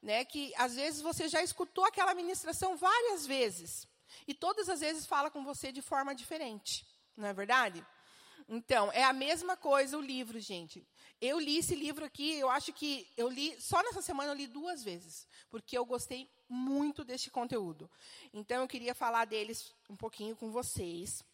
né? 0.02 0.24
Que 0.24 0.52
às 0.56 0.74
vezes 0.74 1.00
você 1.00 1.28
já 1.28 1.40
escutou 1.40 1.84
aquela 1.84 2.16
ministração 2.16 2.76
várias 2.76 3.24
vezes 3.24 3.91
e 4.26 4.34
todas 4.34 4.68
as 4.68 4.80
vezes 4.80 5.06
fala 5.06 5.30
com 5.30 5.44
você 5.44 5.72
de 5.72 5.82
forma 5.82 6.14
diferente, 6.14 6.86
não 7.16 7.28
é 7.28 7.32
verdade? 7.32 7.84
Então, 8.48 8.90
é 8.92 9.04
a 9.04 9.12
mesma 9.12 9.56
coisa 9.56 9.96
o 9.96 10.00
livro, 10.00 10.38
gente. 10.38 10.86
Eu 11.20 11.38
li 11.38 11.58
esse 11.58 11.74
livro 11.74 12.04
aqui, 12.04 12.34
eu 12.34 12.50
acho 12.50 12.72
que 12.72 13.08
eu 13.16 13.28
li, 13.28 13.58
só 13.60 13.82
nessa 13.82 14.02
semana 14.02 14.32
eu 14.32 14.36
li 14.36 14.46
duas 14.46 14.82
vezes, 14.82 15.26
porque 15.48 15.76
eu 15.78 15.84
gostei 15.84 16.28
muito 16.48 17.04
deste 17.04 17.30
conteúdo. 17.30 17.90
Então, 18.32 18.62
eu 18.62 18.68
queria 18.68 18.94
falar 18.94 19.24
deles 19.24 19.72
um 19.88 19.96
pouquinho 19.96 20.36
com 20.36 20.50
vocês. 20.50 21.24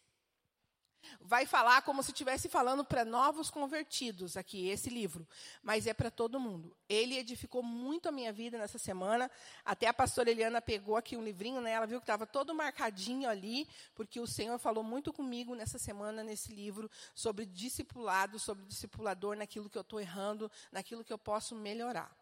Vai 1.21 1.45
falar 1.45 1.81
como 1.81 2.03
se 2.03 2.11
estivesse 2.11 2.49
falando 2.49 2.83
para 2.83 3.05
novos 3.05 3.49
convertidos 3.49 4.35
aqui, 4.37 4.67
esse 4.69 4.89
livro, 4.89 5.27
mas 5.61 5.87
é 5.87 5.93
para 5.93 6.11
todo 6.11 6.39
mundo. 6.39 6.75
Ele 6.87 7.17
edificou 7.17 7.63
muito 7.63 8.09
a 8.09 8.11
minha 8.11 8.31
vida 8.31 8.57
nessa 8.57 8.77
semana. 8.77 9.29
Até 9.63 9.87
a 9.87 9.93
pastora 9.93 10.29
Eliana 10.29 10.61
pegou 10.61 10.95
aqui 10.97 11.15
um 11.15 11.23
livrinho, 11.23 11.61
né? 11.61 11.71
ela 11.71 11.85
viu 11.85 11.99
que 11.99 12.03
estava 12.03 12.25
todo 12.25 12.53
marcadinho 12.53 13.29
ali, 13.29 13.67
porque 13.95 14.19
o 14.19 14.27
Senhor 14.27 14.57
falou 14.59 14.83
muito 14.83 15.13
comigo 15.13 15.55
nessa 15.55 15.79
semana, 15.79 16.23
nesse 16.23 16.53
livro, 16.53 16.89
sobre 17.15 17.45
discipulado, 17.45 18.39
sobre 18.39 18.65
discipulador, 18.65 19.35
naquilo 19.35 19.69
que 19.69 19.77
eu 19.77 19.81
estou 19.81 19.99
errando, 19.99 20.51
naquilo 20.71 21.03
que 21.03 21.13
eu 21.13 21.17
posso 21.17 21.55
melhorar. 21.55 22.15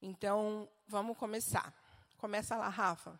Então, 0.00 0.68
vamos 0.86 1.16
começar. 1.16 1.72
Começa 2.18 2.56
lá, 2.56 2.68
Rafa. 2.68 3.18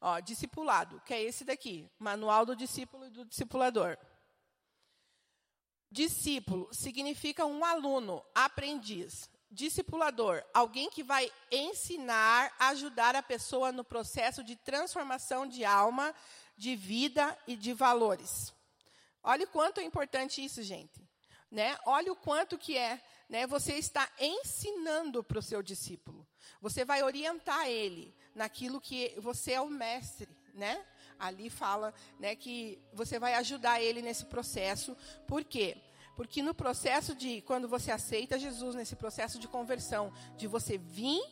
Ó, 0.00 0.20
discipulado, 0.20 1.00
que 1.04 1.12
é 1.12 1.22
esse 1.22 1.44
daqui, 1.44 1.90
Manual 1.98 2.46
do 2.46 2.54
Discípulo 2.54 3.06
e 3.06 3.10
do 3.10 3.24
Discipulador. 3.24 3.98
Discípulo 5.90 6.68
significa 6.72 7.46
um 7.46 7.64
aluno, 7.64 8.24
aprendiz. 8.34 9.28
Discipulador, 9.50 10.44
alguém 10.52 10.90
que 10.90 11.02
vai 11.02 11.32
ensinar, 11.50 12.54
ajudar 12.58 13.16
a 13.16 13.22
pessoa 13.22 13.72
no 13.72 13.82
processo 13.82 14.44
de 14.44 14.54
transformação 14.54 15.46
de 15.46 15.64
alma, 15.64 16.14
de 16.54 16.76
vida 16.76 17.36
e 17.46 17.56
de 17.56 17.72
valores. 17.72 18.52
Olha 19.22 19.44
o 19.44 19.48
quanto 19.48 19.80
é 19.80 19.84
importante 19.84 20.44
isso, 20.44 20.62
gente. 20.62 21.00
Né? 21.50 21.78
Olha 21.86 22.12
o 22.12 22.16
quanto 22.16 22.58
que 22.58 22.76
é. 22.76 23.00
Né? 23.26 23.46
Você 23.46 23.74
está 23.74 24.06
ensinando 24.20 25.24
para 25.24 25.38
o 25.38 25.42
seu 25.42 25.62
discípulo. 25.62 26.26
Você 26.60 26.84
vai 26.84 27.02
orientar 27.02 27.68
ele 27.68 28.14
naquilo 28.34 28.80
que 28.80 29.14
você 29.18 29.52
é 29.52 29.60
o 29.60 29.70
mestre. 29.70 30.28
Né? 30.52 30.84
Ali 31.18 31.50
fala 31.50 31.92
né, 32.18 32.36
que 32.36 32.78
você 32.92 33.18
vai 33.18 33.34
ajudar 33.34 33.80
ele 33.80 34.00
nesse 34.02 34.24
processo. 34.26 34.96
Por 35.26 35.44
quê? 35.44 35.76
Porque 36.16 36.42
no 36.42 36.54
processo 36.54 37.14
de, 37.14 37.42
quando 37.42 37.68
você 37.68 37.90
aceita 37.90 38.38
Jesus, 38.38 38.74
nesse 38.74 38.96
processo 38.96 39.38
de 39.38 39.46
conversão, 39.46 40.12
de 40.36 40.46
você 40.46 40.76
vir 40.76 41.22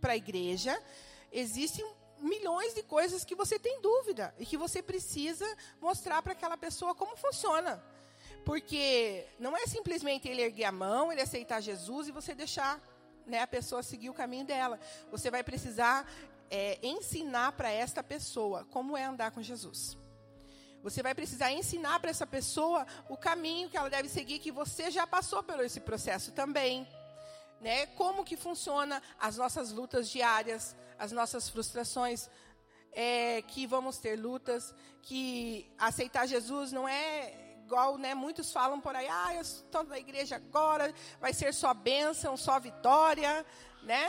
para 0.00 0.12
a 0.12 0.16
igreja, 0.16 0.80
existem 1.30 1.86
milhões 2.18 2.74
de 2.74 2.82
coisas 2.82 3.24
que 3.24 3.34
você 3.34 3.58
tem 3.58 3.80
dúvida 3.80 4.34
e 4.38 4.46
que 4.46 4.56
você 4.56 4.82
precisa 4.82 5.46
mostrar 5.80 6.22
para 6.22 6.32
aquela 6.32 6.56
pessoa 6.56 6.94
como 6.94 7.16
funciona. 7.16 7.82
Porque 8.44 9.26
não 9.38 9.56
é 9.56 9.66
simplesmente 9.66 10.28
ele 10.28 10.42
erguer 10.42 10.64
a 10.64 10.72
mão, 10.72 11.12
ele 11.12 11.20
aceitar 11.20 11.60
Jesus 11.60 12.08
e 12.08 12.12
você 12.12 12.34
deixar 12.34 12.80
né, 13.26 13.40
a 13.40 13.46
pessoa 13.46 13.82
seguir 13.82 14.10
o 14.10 14.14
caminho 14.14 14.44
dela. 14.44 14.78
Você 15.10 15.30
vai 15.30 15.42
precisar 15.42 16.10
é, 16.50 16.78
ensinar 16.82 17.52
para 17.52 17.70
esta 17.70 18.02
pessoa 18.02 18.66
como 18.70 18.96
é 18.96 19.04
andar 19.04 19.30
com 19.30 19.42
Jesus. 19.42 19.96
Você 20.82 21.02
vai 21.02 21.14
precisar 21.14 21.52
ensinar 21.52 22.00
para 22.00 22.10
essa 22.10 22.26
pessoa 22.26 22.86
o 23.08 23.16
caminho 23.16 23.68
que 23.68 23.76
ela 23.76 23.90
deve 23.90 24.08
seguir, 24.08 24.38
que 24.38 24.50
você 24.50 24.90
já 24.90 25.06
passou 25.06 25.42
por 25.42 25.60
esse 25.60 25.80
processo 25.80 26.32
também. 26.32 26.88
Né? 27.60 27.86
Como 27.86 28.24
que 28.24 28.36
funciona 28.36 29.02
as 29.18 29.36
nossas 29.36 29.70
lutas 29.70 30.08
diárias, 30.08 30.74
as 30.98 31.12
nossas 31.12 31.48
frustrações, 31.48 32.30
é, 32.92 33.42
que 33.42 33.66
vamos 33.66 33.98
ter 33.98 34.16
lutas, 34.16 34.74
que 35.02 35.70
aceitar 35.78 36.26
Jesus 36.26 36.72
não 36.72 36.88
é 36.88 37.34
igual, 37.64 37.96
né? 37.96 38.14
Muitos 38.14 38.52
falam 38.52 38.80
por 38.80 38.96
aí, 38.96 39.06
ah, 39.08 39.34
eu 39.34 39.42
estou 39.42 39.84
na 39.84 39.98
igreja 39.98 40.36
agora, 40.36 40.92
vai 41.20 41.32
ser 41.32 41.54
só 41.54 41.72
bênção, 41.72 42.36
só 42.36 42.58
vitória, 42.58 43.46
né? 43.82 44.08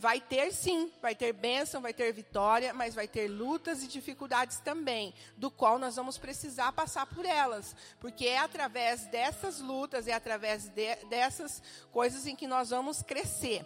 Vai 0.00 0.18
ter 0.18 0.50
sim, 0.50 0.90
vai 1.02 1.14
ter 1.14 1.30
bênção, 1.34 1.82
vai 1.82 1.92
ter 1.92 2.10
vitória, 2.10 2.72
mas 2.72 2.94
vai 2.94 3.06
ter 3.06 3.28
lutas 3.28 3.82
e 3.82 3.86
dificuldades 3.86 4.58
também, 4.58 5.12
do 5.36 5.50
qual 5.50 5.78
nós 5.78 5.96
vamos 5.96 6.16
precisar 6.16 6.72
passar 6.72 7.04
por 7.04 7.26
elas, 7.26 7.76
porque 8.00 8.24
é 8.24 8.38
através 8.38 9.04
dessas 9.08 9.60
lutas, 9.60 10.08
é 10.08 10.14
através 10.14 10.70
de, 10.70 10.96
dessas 11.10 11.62
coisas 11.92 12.26
em 12.26 12.34
que 12.34 12.46
nós 12.46 12.70
vamos 12.70 13.02
crescer. 13.02 13.62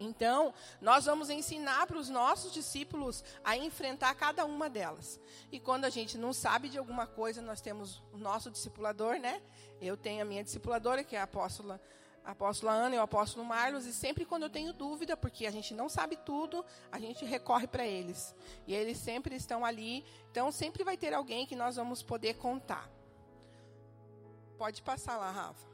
Então, 0.00 0.52
nós 0.80 1.04
vamos 1.04 1.30
ensinar 1.30 1.86
para 1.86 1.98
os 1.98 2.08
nossos 2.08 2.52
discípulos 2.52 3.22
a 3.44 3.56
enfrentar 3.56 4.16
cada 4.16 4.44
uma 4.44 4.68
delas. 4.68 5.20
E 5.52 5.60
quando 5.60 5.84
a 5.84 5.90
gente 5.90 6.18
não 6.18 6.32
sabe 6.32 6.68
de 6.68 6.78
alguma 6.78 7.06
coisa, 7.06 7.40
nós 7.40 7.60
temos 7.60 8.02
o 8.12 8.18
nosso 8.18 8.50
discipulador, 8.50 9.20
né? 9.20 9.40
Eu 9.80 9.96
tenho 9.96 10.20
a 10.20 10.24
minha 10.24 10.42
discipuladora, 10.42 11.04
que 11.04 11.14
é 11.14 11.20
a 11.20 11.24
apóstola 11.24 11.80
a 12.24 12.32
apóstola 12.32 12.72
Ana 12.72 12.94
e 12.94 12.98
o 12.98 13.02
apóstolo 13.02 13.44
Marlos, 13.44 13.84
e 13.84 13.92
sempre 13.92 14.24
quando 14.24 14.44
eu 14.44 14.50
tenho 14.50 14.72
dúvida, 14.72 15.16
porque 15.16 15.46
a 15.46 15.50
gente 15.50 15.74
não 15.74 15.88
sabe 15.88 16.16
tudo, 16.16 16.64
a 16.90 16.98
gente 16.98 17.24
recorre 17.24 17.66
para 17.66 17.86
eles. 17.86 18.34
E 18.66 18.74
eles 18.74 18.98
sempre 18.98 19.34
estão 19.34 19.64
ali, 19.64 20.04
então 20.30 20.52
sempre 20.52 20.84
vai 20.84 20.96
ter 20.96 21.12
alguém 21.12 21.46
que 21.46 21.56
nós 21.56 21.76
vamos 21.76 22.02
poder 22.02 22.34
contar. 22.34 22.88
Pode 24.56 24.82
passar 24.82 25.16
lá, 25.16 25.30
Rafa. 25.30 25.72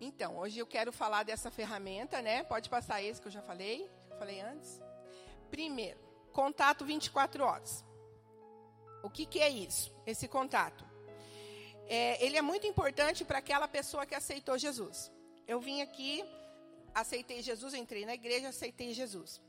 Então, 0.00 0.38
hoje 0.38 0.58
eu 0.58 0.66
quero 0.66 0.90
falar 0.90 1.22
dessa 1.22 1.50
ferramenta, 1.50 2.20
né? 2.22 2.42
Pode 2.42 2.68
passar 2.68 3.02
esse 3.02 3.20
que 3.20 3.28
eu 3.28 3.32
já 3.32 3.42
falei, 3.42 3.88
falei 4.18 4.40
antes. 4.40 4.80
Primeiro, 5.50 6.00
contato 6.32 6.84
24 6.84 7.44
horas. 7.44 7.84
O 9.02 9.10
que, 9.10 9.26
que 9.26 9.40
é 9.40 9.48
isso? 9.48 9.94
Esse 10.06 10.26
contato 10.26 10.91
é, 11.88 12.24
ele 12.24 12.36
é 12.36 12.42
muito 12.42 12.66
importante 12.66 13.24
para 13.24 13.38
aquela 13.38 13.68
pessoa 13.68 14.06
que 14.06 14.14
aceitou 14.14 14.58
Jesus. 14.58 15.10
Eu 15.46 15.60
vim 15.60 15.82
aqui, 15.82 16.24
aceitei 16.94 17.42
Jesus, 17.42 17.74
entrei 17.74 18.06
na 18.06 18.14
igreja, 18.14 18.48
aceitei 18.48 18.92
Jesus. 18.92 19.40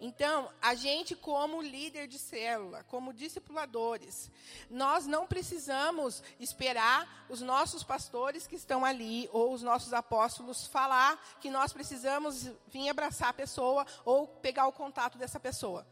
Então, 0.00 0.50
a 0.60 0.74
gente, 0.74 1.14
como 1.14 1.62
líder 1.62 2.06
de 2.06 2.18
célula, 2.18 2.84
como 2.84 3.12
discipuladores, 3.12 4.30
nós 4.70 5.06
não 5.06 5.26
precisamos 5.26 6.22
esperar 6.38 7.26
os 7.28 7.40
nossos 7.40 7.82
pastores 7.82 8.46
que 8.46 8.56
estão 8.56 8.84
ali, 8.84 9.28
ou 9.32 9.52
os 9.52 9.62
nossos 9.62 9.92
apóstolos, 9.92 10.66
falar 10.66 11.20
que 11.40 11.50
nós 11.50 11.72
precisamos 11.72 12.50
vir 12.68 12.88
abraçar 12.88 13.30
a 13.30 13.34
pessoa 13.34 13.86
ou 14.04 14.26
pegar 14.26 14.66
o 14.66 14.72
contato 14.72 15.18
dessa 15.18 15.40
pessoa. 15.40 15.86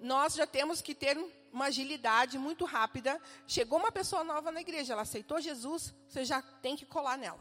Nós 0.00 0.34
já 0.34 0.46
temos 0.46 0.80
que 0.80 0.94
ter 0.94 1.16
uma 1.52 1.66
agilidade 1.66 2.38
muito 2.38 2.64
rápida. 2.64 3.20
Chegou 3.46 3.78
uma 3.78 3.92
pessoa 3.92 4.24
nova 4.24 4.50
na 4.50 4.60
igreja, 4.60 4.92
ela 4.92 5.02
aceitou 5.02 5.40
Jesus, 5.40 5.94
você 6.08 6.24
já 6.24 6.40
tem 6.40 6.76
que 6.76 6.86
colar 6.86 7.18
nela. 7.18 7.38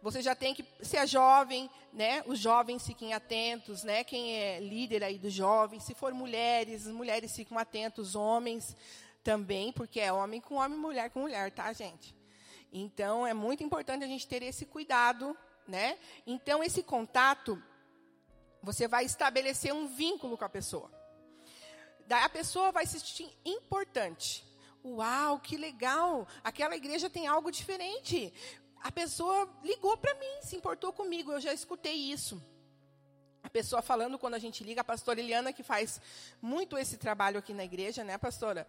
Você 0.00 0.22
já 0.22 0.34
tem 0.34 0.54
que 0.54 0.64
ser 0.80 1.04
jovem, 1.08 1.68
né? 1.92 2.22
Os 2.24 2.38
jovens 2.38 2.86
fiquem 2.86 3.14
atentos, 3.14 3.82
né? 3.82 4.04
Quem 4.04 4.36
é 4.36 4.60
líder 4.60 5.02
aí 5.02 5.18
dos 5.18 5.32
jovens, 5.32 5.82
se 5.82 5.92
for 5.92 6.14
mulheres, 6.14 6.86
as 6.86 6.92
mulheres 6.92 7.34
ficam 7.34 7.58
atentos, 7.58 8.14
homens 8.14 8.76
também, 9.24 9.72
porque 9.72 9.98
é 9.98 10.12
homem 10.12 10.40
com 10.40 10.54
homem, 10.54 10.78
mulher 10.78 11.10
com 11.10 11.20
mulher, 11.20 11.50
tá, 11.50 11.72
gente? 11.72 12.14
Então 12.72 13.26
é 13.26 13.34
muito 13.34 13.64
importante 13.64 14.04
a 14.04 14.06
gente 14.06 14.26
ter 14.28 14.42
esse 14.42 14.64
cuidado, 14.64 15.36
né? 15.66 15.98
Então 16.24 16.62
esse 16.62 16.82
contato 16.82 17.60
você 18.62 18.86
vai 18.86 19.04
estabelecer 19.04 19.72
um 19.72 19.88
vínculo 19.88 20.38
com 20.38 20.44
a 20.44 20.48
pessoa. 20.48 20.97
Daí 22.08 22.22
a 22.24 22.28
pessoa 22.30 22.72
vai 22.72 22.86
se 22.86 22.98
sentir 22.98 23.30
importante. 23.44 24.42
Uau, 24.82 25.38
que 25.38 25.58
legal! 25.58 26.26
Aquela 26.42 26.74
igreja 26.74 27.10
tem 27.10 27.26
algo 27.26 27.52
diferente. 27.52 28.32
A 28.80 28.90
pessoa 28.90 29.46
ligou 29.62 29.94
para 29.98 30.14
mim, 30.14 30.40
se 30.40 30.56
importou 30.56 30.90
comigo, 30.90 31.30
eu 31.30 31.40
já 31.40 31.52
escutei 31.52 31.92
isso. 31.92 32.42
A 33.42 33.50
pessoa 33.50 33.82
falando 33.82 34.18
quando 34.18 34.34
a 34.34 34.38
gente 34.38 34.64
liga, 34.64 34.80
a 34.80 34.84
pastora 34.84 35.20
Eliana, 35.20 35.52
que 35.52 35.62
faz 35.62 36.00
muito 36.40 36.78
esse 36.78 36.96
trabalho 36.96 37.40
aqui 37.40 37.52
na 37.52 37.64
igreja, 37.64 38.02
né, 38.02 38.16
pastora? 38.16 38.66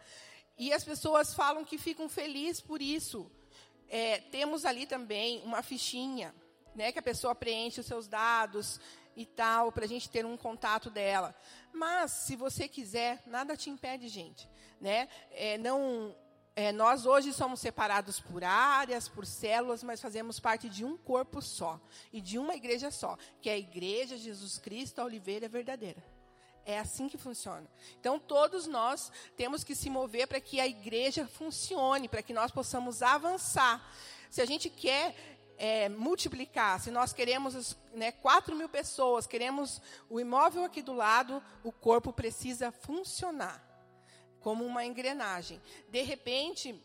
E 0.58 0.74
as 0.74 0.84
pessoas 0.84 1.34
falam 1.34 1.64
que 1.64 1.78
ficam 1.78 2.10
felizes 2.10 2.60
por 2.60 2.82
isso. 2.82 3.32
É, 3.88 4.18
temos 4.20 4.66
ali 4.66 4.86
também 4.86 5.42
uma 5.46 5.64
fichinha, 5.64 6.36
né, 6.76 6.92
que 6.92 7.00
a 7.00 7.04
pessoa 7.04 7.34
preenche 7.34 7.80
os 7.80 7.86
seus 7.86 8.06
dados, 8.06 8.82
e 9.20 9.26
tal, 9.26 9.70
para 9.70 9.84
a 9.84 9.88
gente 9.88 10.10
ter 10.10 10.26
um 10.26 10.38
contato 10.38 10.90
dela. 10.90 11.36
Mas, 11.74 12.12
se 12.12 12.36
você 12.36 12.68
quiser, 12.68 13.22
nada 13.26 13.56
te 13.56 13.70
impede, 13.70 14.08
gente. 14.08 14.50
Né? 14.80 15.08
É, 15.32 15.58
não 15.58 16.16
é, 16.56 16.74
nós 16.74 17.06
hoje 17.06 17.32
somos 17.32 17.62
separados 17.62 18.20
por 18.20 18.44
áreas, 18.44 19.08
por 19.08 19.26
células, 19.26 19.82
mas 19.82 20.02
fazemos 20.02 20.42
parte 20.42 20.68
de 20.68 20.84
um 20.84 20.98
corpo 20.98 21.42
só 21.42 21.80
e 22.12 22.20
de 22.20 22.38
uma 22.38 22.54
igreja 22.54 22.92
só, 22.92 23.18
que 23.42 23.50
é 23.50 23.54
a 23.54 23.58
Igreja 23.58 24.18
Jesus 24.18 24.58
Cristo 24.58 25.00
a 25.00 25.06
Oliveira 25.06 25.48
Verdadeira. 25.48 26.04
É 26.66 26.78
assim 26.78 27.08
que 27.08 27.18
funciona. 27.18 27.66
Então, 27.98 28.20
todos 28.20 28.68
nós 28.68 29.10
temos 29.38 29.64
que 29.64 29.74
se 29.74 29.90
mover 29.90 30.28
para 30.28 30.42
que 30.42 30.60
a 30.60 30.68
igreja 30.68 31.26
funcione, 31.26 32.10
para 32.10 32.22
que 32.22 32.34
nós 32.34 32.52
possamos 32.52 33.02
avançar. 33.02 33.82
Se 34.30 34.42
a 34.42 34.46
gente 34.46 34.70
quer 34.70 35.39
é, 35.60 35.90
multiplicar, 35.90 36.80
se 36.80 36.90
nós 36.90 37.12
queremos 37.12 37.78
né, 37.94 38.14
4 38.14 38.56
mil 38.56 38.70
pessoas, 38.70 39.28
queremos 39.28 39.82
o 40.10 40.18
imóvel 40.18 40.64
aqui 40.64 40.82
do 40.82 40.94
lado, 40.94 41.44
o 41.66 41.72
corpo 41.72 42.14
precisa 42.14 42.72
funcionar 42.72 43.62
como 44.40 44.66
uma 44.66 44.86
engrenagem. 44.86 45.62
De 45.90 46.02
repente, 46.02 46.82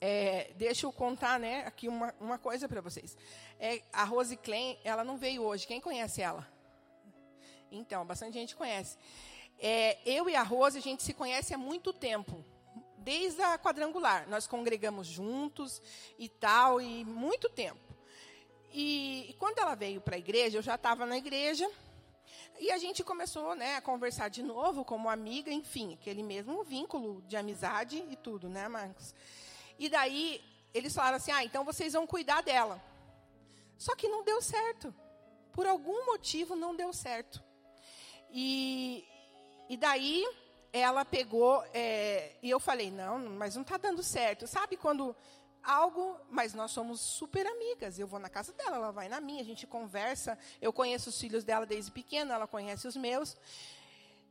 é, 0.00 0.50
deixa 0.56 0.86
eu 0.86 0.92
contar 0.92 1.38
né, 1.38 1.66
aqui 1.66 1.88
uma, 1.88 2.14
uma 2.18 2.38
coisa 2.38 2.66
para 2.66 2.80
vocês. 2.80 3.14
É, 3.60 3.82
a 3.92 4.02
Rose 4.04 4.34
Klein, 4.38 4.78
ela 4.82 5.04
não 5.04 5.18
veio 5.18 5.42
hoje. 5.42 5.66
Quem 5.66 5.78
conhece 5.78 6.22
ela? 6.22 6.50
Então, 7.70 8.06
bastante 8.06 8.32
gente 8.32 8.56
conhece. 8.56 8.96
É, 9.58 9.98
eu 10.06 10.26
e 10.30 10.34
a 10.34 10.42
Rose, 10.42 10.78
a 10.78 10.82
gente 10.82 11.02
se 11.02 11.12
conhece 11.12 11.52
há 11.52 11.58
muito 11.58 11.92
tempo. 11.92 12.42
Desde 13.08 13.40
a 13.40 13.58
quadrangular. 13.58 14.28
Nós 14.28 14.46
congregamos 14.46 15.06
juntos 15.06 15.80
e 16.18 16.28
tal, 16.28 16.78
e 16.78 17.06
muito 17.06 17.48
tempo. 17.48 17.96
E, 18.70 19.30
e 19.30 19.32
quando 19.38 19.60
ela 19.60 19.74
veio 19.74 19.98
para 19.98 20.16
a 20.16 20.18
igreja, 20.18 20.58
eu 20.58 20.62
já 20.62 20.74
estava 20.74 21.06
na 21.06 21.16
igreja, 21.16 21.66
e 22.60 22.70
a 22.70 22.76
gente 22.76 23.02
começou 23.02 23.54
né, 23.54 23.76
a 23.76 23.80
conversar 23.80 24.28
de 24.28 24.42
novo 24.42 24.84
como 24.84 25.08
amiga, 25.08 25.50
enfim, 25.50 25.94
aquele 25.94 26.22
mesmo 26.22 26.62
vínculo 26.62 27.22
de 27.22 27.34
amizade 27.34 28.04
e 28.10 28.14
tudo, 28.14 28.46
né, 28.46 28.68
Marcos? 28.68 29.14
E 29.78 29.88
daí 29.88 30.44
eles 30.74 30.94
falaram 30.94 31.16
assim: 31.16 31.32
ah, 31.32 31.42
então 31.42 31.64
vocês 31.64 31.94
vão 31.94 32.06
cuidar 32.06 32.42
dela. 32.42 32.78
Só 33.78 33.96
que 33.96 34.06
não 34.06 34.22
deu 34.22 34.42
certo. 34.42 34.94
Por 35.54 35.66
algum 35.66 36.04
motivo 36.04 36.54
não 36.54 36.76
deu 36.76 36.92
certo. 36.92 37.42
E, 38.30 39.02
e 39.66 39.78
daí 39.78 40.26
ela 40.72 41.04
pegou, 41.04 41.64
é, 41.72 42.32
e 42.42 42.50
eu 42.50 42.60
falei: 42.60 42.90
não, 42.90 43.18
mas 43.30 43.54
não 43.54 43.62
está 43.62 43.76
dando 43.76 44.02
certo. 44.02 44.46
Sabe 44.46 44.76
quando 44.76 45.14
algo, 45.62 46.16
mas 46.30 46.54
nós 46.54 46.70
somos 46.70 47.00
super 47.00 47.46
amigas. 47.46 47.98
Eu 47.98 48.06
vou 48.06 48.18
na 48.18 48.28
casa 48.28 48.52
dela, 48.52 48.76
ela 48.76 48.92
vai 48.92 49.08
na 49.08 49.20
minha, 49.20 49.42
a 49.42 49.44
gente 49.44 49.66
conversa. 49.66 50.38
Eu 50.60 50.72
conheço 50.72 51.10
os 51.10 51.20
filhos 51.20 51.44
dela 51.44 51.66
desde 51.66 51.90
pequena, 51.90 52.34
ela 52.34 52.46
conhece 52.46 52.86
os 52.86 52.96
meus. 52.96 53.36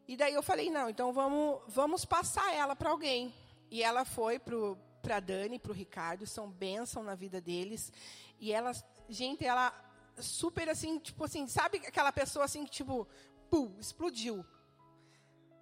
E 0.08 0.16
daí 0.16 0.34
eu 0.34 0.42
falei, 0.42 0.70
não, 0.70 0.90
então 0.90 1.12
vamos, 1.12 1.62
vamos 1.68 2.06
passar 2.06 2.54
ela 2.54 2.76
para 2.76 2.90
alguém. 2.90 3.34
E 3.70 3.84
ela 3.84 4.06
foi 4.06 4.40
para 4.40 5.18
a 5.18 5.20
Dani, 5.20 5.60
para 5.60 5.72
o 5.72 5.76
Ricardo, 5.76 6.26
são 6.26 6.50
bênção 6.50 7.04
na 7.04 7.14
vida 7.14 7.42
deles. 7.42 7.92
E 8.40 8.54
ela, 8.54 8.72
gente, 9.10 9.46
ela 9.46 9.74
super 10.18 10.70
assim, 10.70 10.98
tipo 10.98 11.24
assim, 11.26 11.48
sabe 11.48 11.78
aquela 11.86 12.12
pessoa 12.12 12.46
assim 12.46 12.64
que 12.64 12.72
tipo, 12.72 13.08
pum, 13.50 13.76
explodiu. 13.80 14.46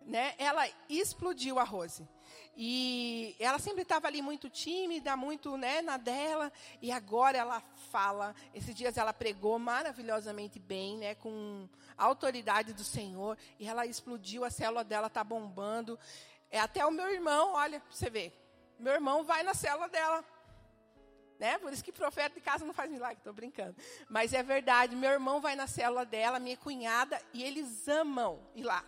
Né? 0.06 0.36
Ela 0.38 0.70
explodiu 0.88 1.58
a 1.58 1.64
Rose. 1.64 2.08
E 2.58 3.36
ela 3.38 3.60
sempre 3.60 3.82
estava 3.82 4.08
ali 4.08 4.22
muito 4.22 4.50
tímida, 4.50 5.18
muito 5.18 5.58
né, 5.58 5.82
na 5.82 5.98
dela. 5.98 6.52
E 6.82 6.92
agora 6.92 7.38
ela 7.38 7.62
fala. 7.92 8.34
Esses 8.54 8.74
dias 8.74 8.98
ela 8.98 9.12
pregou 9.12 9.60
maravilhosamente 9.60 10.58
bem, 10.60 10.98
né, 10.98 11.16
com 11.16 11.68
a 11.98 12.06
autoridade 12.06 12.72
do 12.74 12.84
Senhor. 12.84 13.38
E 13.60 13.68
ela 13.68 13.86
explodiu, 13.86 14.46
a 14.46 14.50
célula 14.50 14.84
dela 14.84 15.08
está 15.08 15.24
bombando. 15.24 16.00
É 16.50 16.60
até 16.60 16.86
o 16.86 16.92
meu 16.92 17.10
irmão, 17.12 17.54
olha, 17.54 17.82
você 17.90 18.10
vê. 18.10 18.32
Meu 18.80 18.94
irmão 18.94 19.24
vai 19.24 19.44
na 19.44 19.54
célula 19.54 19.90
dela. 19.90 20.24
Né? 21.38 21.58
Por 21.58 21.74
isso 21.74 21.84
que 21.84 21.92
profeta 21.92 22.36
de 22.36 22.42
casa 22.42 22.64
não 22.64 22.74
faz 22.74 22.90
milagre, 22.90 23.18
estou 23.18 23.34
brincando. 23.34 23.76
Mas 24.08 24.34
é 24.34 24.42
verdade, 24.42 24.96
meu 24.96 25.12
irmão 25.12 25.42
vai 25.42 25.56
na 25.56 25.68
célula 25.68 26.06
dela, 26.06 26.40
minha 26.40 26.56
cunhada, 26.56 27.22
e 27.34 27.44
eles 27.44 27.88
amam 27.90 28.40
ir 28.56 28.64
lá. 28.64 28.86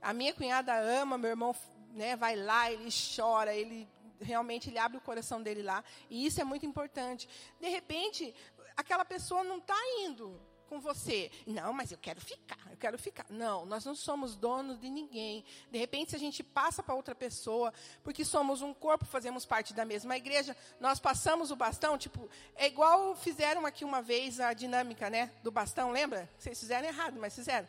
A 0.00 0.12
minha 0.12 0.32
cunhada 0.32 0.74
ama, 0.78 1.18
meu 1.18 1.30
irmão 1.30 1.54
né, 1.92 2.14
vai 2.16 2.36
lá, 2.36 2.70
ele 2.70 2.90
chora, 3.16 3.54
ele 3.54 3.88
realmente 4.20 4.70
ele 4.70 4.78
abre 4.78 4.98
o 4.98 5.00
coração 5.00 5.42
dele 5.42 5.62
lá. 5.62 5.82
E 6.08 6.26
isso 6.26 6.40
é 6.40 6.44
muito 6.44 6.66
importante. 6.66 7.28
De 7.60 7.68
repente, 7.68 8.34
aquela 8.76 9.04
pessoa 9.04 9.42
não 9.42 9.58
está 9.58 9.76
indo 10.00 10.40
com 10.68 10.80
você. 10.80 11.30
Não, 11.46 11.72
mas 11.72 11.92
eu 11.92 11.98
quero 11.98 12.20
ficar, 12.20 12.58
eu 12.70 12.76
quero 12.76 12.98
ficar. 12.98 13.26
Não, 13.30 13.64
nós 13.64 13.84
não 13.84 13.94
somos 13.94 14.36
donos 14.36 14.78
de 14.80 14.90
ninguém. 14.90 15.44
De 15.70 15.78
repente, 15.78 16.10
se 16.10 16.16
a 16.16 16.18
gente 16.18 16.42
passa 16.42 16.82
para 16.82 16.94
outra 16.94 17.14
pessoa, 17.14 17.72
porque 18.02 18.24
somos 18.24 18.62
um 18.62 18.74
corpo, 18.74 19.04
fazemos 19.04 19.46
parte 19.46 19.72
da 19.72 19.84
mesma 19.84 20.16
igreja, 20.16 20.56
nós 20.80 20.98
passamos 20.98 21.50
o 21.50 21.56
bastão, 21.56 21.96
tipo, 21.96 22.28
é 22.54 22.66
igual 22.66 23.14
fizeram 23.16 23.64
aqui 23.64 23.84
uma 23.84 24.02
vez 24.02 24.40
a 24.40 24.52
dinâmica, 24.52 25.08
né, 25.08 25.32
do 25.42 25.50
bastão, 25.50 25.90
lembra? 25.90 26.28
Vocês 26.38 26.58
fizeram 26.58 26.86
errado, 26.86 27.18
mas 27.18 27.34
fizeram. 27.34 27.68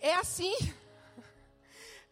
É 0.00 0.14
assim, 0.14 0.54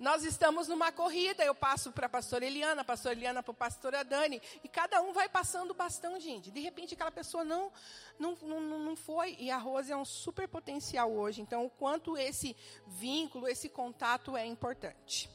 nós 0.03 0.25
estamos 0.25 0.67
numa 0.67 0.91
corrida, 0.91 1.45
eu 1.45 1.55
passo 1.55 1.93
para 1.93 2.07
a 2.07 2.09
pastora 2.09 2.45
Eliana, 2.45 2.83
a 2.83 2.85
pastora 2.85 3.15
Eliana 3.15 3.41
para 3.41 3.53
a 3.53 3.55
pastora 3.55 4.05
Dani, 4.05 4.43
e 4.65 4.69
cada 4.69 5.01
um 5.01 5.13
vai 5.13 5.29
passando 5.29 5.71
o 5.71 5.75
bastão, 5.75 6.19
gente. 6.19 6.51
De 6.51 6.59
repente, 6.59 6.95
aquela 6.95 7.13
pessoa 7.13 7.45
não, 7.45 7.71
não, 8.19 8.35
não, 8.43 8.61
não 8.81 8.97
foi, 8.97 9.37
e 9.39 9.49
a 9.49 9.57
Rose 9.57 9.93
é 9.93 9.97
um 9.97 10.05
super 10.05 10.49
potencial 10.49 11.13
hoje. 11.13 11.41
Então, 11.41 11.65
o 11.65 11.71
quanto 11.71 12.19
esse 12.19 12.57
vínculo, 12.85 13.47
esse 13.47 13.69
contato 13.69 14.37
é 14.37 14.45
importante. 14.45 15.31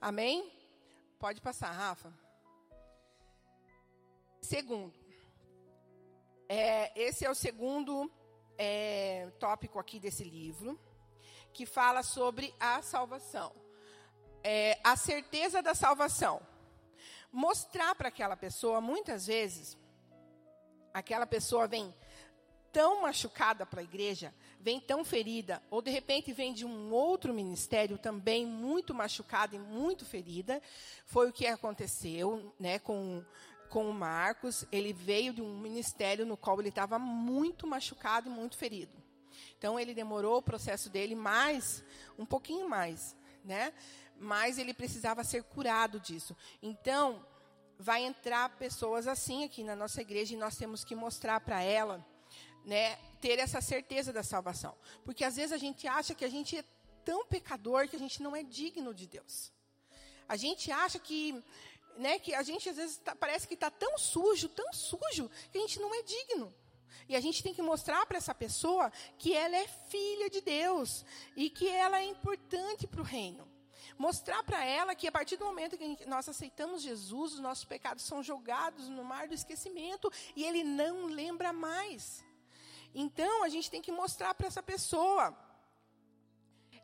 Amém? 0.00 0.50
Pode 1.18 1.42
passar, 1.42 1.70
Rafa. 1.70 2.10
Segundo, 4.40 4.94
é, 6.48 6.90
esse 6.98 7.26
é 7.26 7.30
o 7.30 7.34
segundo 7.34 8.10
é, 8.56 9.30
tópico 9.38 9.78
aqui 9.78 10.00
desse 10.00 10.24
livro, 10.24 10.80
que 11.52 11.66
fala 11.66 12.02
sobre 12.02 12.54
a 12.58 12.80
salvação 12.80 13.65
é, 14.48 14.78
a 14.84 14.94
certeza 14.94 15.60
da 15.60 15.74
salvação. 15.74 16.40
Mostrar 17.32 17.96
para 17.96 18.06
aquela 18.06 18.36
pessoa, 18.36 18.80
muitas 18.80 19.26
vezes, 19.26 19.76
aquela 20.94 21.26
pessoa 21.26 21.66
vem 21.66 21.92
tão 22.72 23.02
machucada 23.02 23.66
para 23.66 23.80
a 23.80 23.84
igreja, 23.84 24.32
vem 24.60 24.78
tão 24.78 25.04
ferida, 25.04 25.60
ou 25.68 25.82
de 25.82 25.90
repente 25.90 26.32
vem 26.32 26.54
de 26.54 26.64
um 26.64 26.92
outro 26.92 27.34
ministério 27.34 27.98
também 27.98 28.46
muito 28.46 28.94
machucada 28.94 29.56
e 29.56 29.58
muito 29.58 30.04
ferida. 30.04 30.62
Foi 31.06 31.28
o 31.28 31.32
que 31.32 31.48
aconteceu 31.48 32.54
né, 32.56 32.78
com, 32.78 33.24
com 33.68 33.90
o 33.90 33.92
Marcos. 33.92 34.64
Ele 34.70 34.92
veio 34.92 35.32
de 35.34 35.42
um 35.42 35.58
ministério 35.58 36.24
no 36.24 36.36
qual 36.36 36.60
ele 36.60 36.68
estava 36.68 37.00
muito 37.00 37.66
machucado 37.66 38.28
e 38.28 38.32
muito 38.32 38.56
ferido. 38.56 38.96
Então 39.58 39.80
ele 39.80 39.92
demorou 39.92 40.38
o 40.38 40.42
processo 40.42 40.88
dele 40.88 41.16
mais, 41.16 41.82
um 42.16 42.24
pouquinho 42.24 42.68
mais, 42.68 43.16
né? 43.44 43.72
Mas 44.18 44.58
ele 44.58 44.74
precisava 44.74 45.24
ser 45.24 45.42
curado 45.44 46.00
disso. 46.00 46.36
Então, 46.62 47.24
vai 47.78 48.04
entrar 48.04 48.48
pessoas 48.56 49.06
assim 49.06 49.44
aqui 49.44 49.62
na 49.62 49.76
nossa 49.76 50.00
igreja 50.00 50.34
e 50.34 50.38
nós 50.38 50.56
temos 50.56 50.84
que 50.84 50.94
mostrar 50.94 51.40
para 51.40 51.62
ela, 51.62 52.04
né, 52.64 52.96
ter 53.20 53.38
essa 53.38 53.60
certeza 53.60 54.12
da 54.12 54.22
salvação. 54.22 54.74
Porque 55.04 55.24
às 55.24 55.36
vezes 55.36 55.52
a 55.52 55.58
gente 55.58 55.86
acha 55.86 56.14
que 56.14 56.24
a 56.24 56.28
gente 56.28 56.56
é 56.56 56.64
tão 57.04 57.24
pecador 57.26 57.88
que 57.88 57.96
a 57.96 57.98
gente 57.98 58.22
não 58.22 58.34
é 58.34 58.42
digno 58.42 58.92
de 58.92 59.06
Deus. 59.06 59.52
A 60.28 60.36
gente 60.36 60.72
acha 60.72 60.98
que, 60.98 61.40
né, 61.96 62.18
que 62.18 62.34
a 62.34 62.42
gente 62.42 62.68
às 62.68 62.76
vezes 62.76 62.96
tá, 62.96 63.14
parece 63.14 63.46
que 63.46 63.54
está 63.54 63.70
tão 63.70 63.96
sujo, 63.96 64.48
tão 64.48 64.72
sujo, 64.72 65.30
que 65.52 65.58
a 65.58 65.60
gente 65.60 65.78
não 65.78 65.94
é 65.94 66.02
digno. 66.02 66.52
E 67.08 67.14
a 67.14 67.20
gente 67.20 67.42
tem 67.42 67.54
que 67.54 67.62
mostrar 67.62 68.04
para 68.06 68.18
essa 68.18 68.34
pessoa 68.34 68.90
que 69.18 69.32
ela 69.32 69.56
é 69.56 69.68
filha 69.68 70.28
de 70.28 70.40
Deus 70.40 71.04
e 71.36 71.48
que 71.48 71.68
ela 71.68 72.00
é 72.00 72.04
importante 72.04 72.86
para 72.86 73.00
o 73.00 73.04
reino. 73.04 73.55
Mostrar 73.98 74.42
para 74.42 74.64
ela 74.64 74.94
que 74.94 75.08
a 75.08 75.12
partir 75.12 75.36
do 75.36 75.44
momento 75.44 75.78
que 75.78 76.06
nós 76.06 76.28
aceitamos 76.28 76.82
Jesus, 76.82 77.34
os 77.34 77.40
nossos 77.40 77.64
pecados 77.64 78.04
são 78.04 78.22
jogados 78.22 78.88
no 78.88 79.02
mar 79.02 79.26
do 79.26 79.34
esquecimento 79.34 80.12
e 80.34 80.44
ele 80.44 80.62
não 80.62 81.06
lembra 81.06 81.52
mais. 81.52 82.24
Então, 82.94 83.42
a 83.42 83.48
gente 83.48 83.70
tem 83.70 83.80
que 83.80 83.92
mostrar 83.92 84.34
para 84.34 84.46
essa 84.46 84.62
pessoa. 84.62 85.36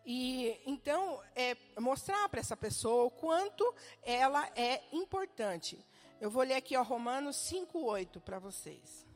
E 0.05 0.61
então, 0.66 1.22
é, 1.35 1.57
mostrar 1.79 2.29
para 2.29 2.40
essa 2.40 2.57
pessoa 2.57 3.05
o 3.05 3.11
quanto 3.11 3.75
ela 4.03 4.51
é 4.57 4.83
importante. 4.92 5.87
Eu 6.20 6.31
vou 6.31 6.42
ler 6.42 6.55
aqui 6.55 6.77
ó, 6.77 6.83
Romanos 6.83 7.37
5,8 7.37 8.20
para 8.20 8.38
vocês. 8.38 9.12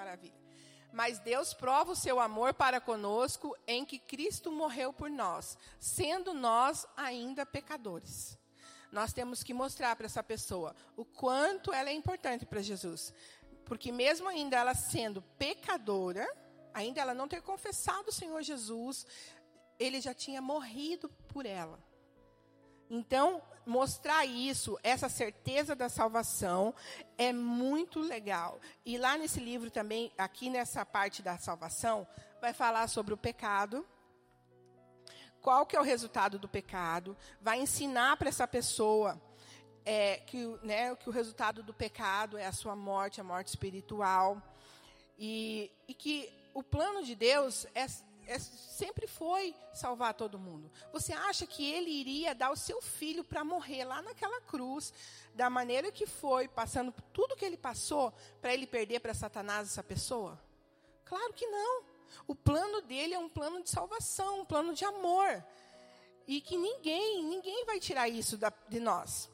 Maravilha. 0.00 0.40
Mas 0.92 1.18
Deus 1.18 1.52
prova 1.54 1.92
o 1.92 1.96
seu 1.96 2.18
amor 2.18 2.52
para 2.54 2.80
conosco 2.80 3.54
em 3.66 3.84
que 3.84 3.98
Cristo 3.98 4.50
morreu 4.50 4.92
por 4.92 5.10
nós, 5.10 5.56
sendo 5.78 6.32
nós 6.34 6.86
ainda 6.96 7.46
pecadores. 7.46 8.36
Nós 8.90 9.12
temos 9.12 9.44
que 9.44 9.54
mostrar 9.54 9.94
para 9.94 10.06
essa 10.06 10.22
pessoa 10.22 10.74
o 10.96 11.04
quanto 11.04 11.72
ela 11.72 11.90
é 11.90 11.92
importante 11.92 12.44
para 12.44 12.60
Jesus. 12.60 13.14
Porque 13.64 13.92
mesmo 13.92 14.28
ainda 14.28 14.56
ela 14.56 14.74
sendo 14.74 15.22
pecadora, 15.38 16.26
ainda 16.74 17.00
ela 17.00 17.14
não 17.14 17.28
ter 17.28 17.40
confessado 17.40 18.08
o 18.08 18.12
Senhor 18.12 18.42
Jesus, 18.42 19.06
ele 19.78 20.00
já 20.00 20.12
tinha 20.12 20.42
morrido 20.42 21.08
por 21.28 21.46
ela. 21.46 21.78
Então, 22.90 23.40
mostrar 23.64 24.26
isso, 24.26 24.76
essa 24.82 25.08
certeza 25.08 25.76
da 25.76 25.88
salvação, 25.88 26.74
é 27.16 27.32
muito 27.32 28.00
legal. 28.00 28.58
E 28.84 28.98
lá 28.98 29.16
nesse 29.16 29.38
livro 29.38 29.70
também, 29.70 30.12
aqui 30.18 30.50
nessa 30.50 30.84
parte 30.84 31.22
da 31.22 31.38
salvação, 31.38 32.04
vai 32.40 32.52
falar 32.52 32.88
sobre 32.88 33.14
o 33.14 33.16
pecado, 33.16 33.86
qual 35.40 35.64
que 35.64 35.76
é 35.76 35.80
o 35.80 35.84
resultado 35.84 36.36
do 36.36 36.48
pecado, 36.48 37.16
vai 37.40 37.60
ensinar 37.60 38.16
para 38.16 38.28
essa 38.28 38.46
pessoa 38.46 39.20
é, 39.84 40.16
que, 40.18 40.44
né, 40.62 40.94
que 40.96 41.08
o 41.08 41.12
resultado 41.12 41.62
do 41.62 41.72
pecado 41.72 42.36
é 42.36 42.46
a 42.46 42.52
sua 42.52 42.74
morte, 42.74 43.20
a 43.20 43.24
morte 43.24 43.48
espiritual, 43.48 44.42
e, 45.18 45.70
e 45.86 45.94
que 45.94 46.28
o 46.52 46.62
plano 46.62 47.04
de 47.04 47.14
Deus 47.14 47.66
é, 47.74 47.86
é, 48.26 48.38
sempre 48.38 49.06
foi 49.06 49.54
salvar 49.74 50.14
todo 50.14 50.38
mundo. 50.38 50.70
Você 50.92 51.12
acha 51.12 51.46
que 51.46 51.64
ele 51.64 51.90
iria 51.90 52.34
dar 52.34 52.50
o 52.50 52.56
seu 52.56 52.80
filho 52.80 53.24
para 53.24 53.44
morrer 53.44 53.84
lá 53.84 54.02
naquela 54.02 54.40
cruz, 54.40 54.92
da 55.34 55.50
maneira 55.50 55.90
que 55.92 56.06
foi, 56.06 56.48
passando 56.48 56.92
por 56.92 57.02
tudo 57.12 57.36
que 57.36 57.44
ele 57.44 57.56
passou, 57.56 58.12
para 58.40 58.54
ele 58.54 58.66
perder 58.66 59.00
para 59.00 59.14
Satanás 59.14 59.68
essa 59.68 59.82
pessoa? 59.82 60.40
Claro 61.04 61.32
que 61.32 61.46
não. 61.46 61.84
O 62.26 62.34
plano 62.34 62.80
dele 62.82 63.14
é 63.14 63.18
um 63.18 63.28
plano 63.28 63.62
de 63.62 63.70
salvação, 63.70 64.40
um 64.40 64.44
plano 64.44 64.74
de 64.74 64.84
amor. 64.84 65.44
E 66.26 66.40
que 66.40 66.56
ninguém, 66.56 67.24
ninguém 67.24 67.64
vai 67.64 67.80
tirar 67.80 68.08
isso 68.08 68.36
da, 68.36 68.52
de 68.68 68.78
nós. 68.78 69.28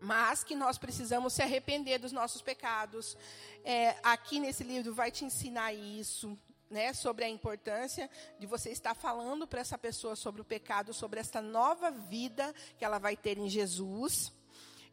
Mas 0.00 0.42
que 0.42 0.56
nós 0.56 0.78
precisamos 0.78 1.32
se 1.32 1.42
arrepender 1.42 1.98
dos 1.98 2.10
nossos 2.10 2.42
pecados. 2.42 3.16
É, 3.62 3.96
aqui 4.02 4.40
nesse 4.40 4.64
livro 4.64 4.92
vai 4.92 5.12
te 5.12 5.24
ensinar 5.24 5.72
isso, 5.72 6.36
né, 6.72 6.92
sobre 6.94 7.24
a 7.24 7.28
importância 7.28 8.10
de 8.38 8.46
você 8.46 8.70
estar 8.70 8.94
falando 8.94 9.46
para 9.46 9.60
essa 9.60 9.76
pessoa 9.76 10.16
sobre 10.16 10.40
o 10.40 10.44
pecado, 10.44 10.92
sobre 10.92 11.20
esta 11.20 11.40
nova 11.40 11.90
vida 11.90 12.52
que 12.78 12.84
ela 12.84 12.98
vai 12.98 13.16
ter 13.16 13.38
em 13.38 13.48
Jesus 13.48 14.32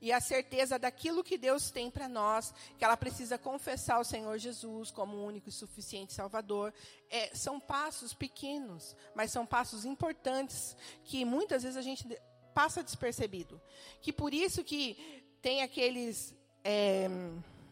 e 0.01 0.11
a 0.11 0.21
certeza 0.21 0.79
daquilo 0.79 1.23
que 1.23 1.37
Deus 1.37 1.71
tem 1.71 1.89
para 1.91 2.07
nós, 2.07 2.53
que 2.77 2.85
ela 2.85 2.95
precisa 2.95 3.37
confessar 3.37 3.99
o 3.99 4.03
Senhor 4.03 4.37
Jesus 4.37 4.91
como 4.91 5.17
o 5.17 5.25
único 5.25 5.49
e 5.49 5.51
suficiente 5.51 6.13
Salvador. 6.13 6.73
É, 7.09 7.35
são 7.35 7.59
passos 7.59 8.13
pequenos, 8.13 8.95
mas 9.13 9.31
são 9.31 9.45
passos 9.45 9.83
importantes 9.83 10.75
que 11.03 11.25
muitas 11.25 11.63
vezes 11.63 11.77
a 11.77 11.81
gente 11.81 12.07
passa 12.53 12.83
despercebido. 12.83 13.61
Que 14.01 14.13
por 14.13 14.33
isso 14.33 14.63
que 14.63 14.97
tem 15.41 15.63
aqueles, 15.63 16.33
é, 16.63 17.09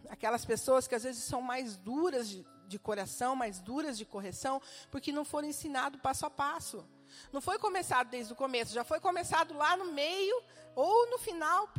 aquelas 0.10 0.44
pessoas 0.44 0.86
que 0.86 0.96
às 0.96 1.04
vezes 1.04 1.24
são 1.24 1.42
mais 1.42 1.78
duras 1.78 2.28
de, 2.28 2.46
de 2.68 2.78
coração, 2.78 3.36
mais 3.36 3.60
duras 3.60 3.98
de 3.98 4.06
correção, 4.06 4.62
porque 4.92 5.12
não 5.12 5.26
foram 5.26 5.48
ensinados 5.48 6.02
passo 6.02 6.26
a 6.26 6.30
passo. 6.30 6.86
Não 7.32 7.42
foi 7.42 7.58
começado 7.58 8.10
desde 8.10 8.34
o 8.34 8.36
começo, 8.36 8.74
já 8.74 8.84
foi 8.84 9.00
começado 9.00 9.54
lá 9.54 9.78
no 9.78 9.92
meio 9.92 10.42
ou 10.76 11.10
no 11.10 11.18
final 11.18 11.70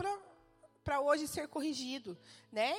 para 0.83 1.01
hoje 1.01 1.29
ser 1.29 1.49
corrigido, 1.49 2.19
né? 2.51 2.75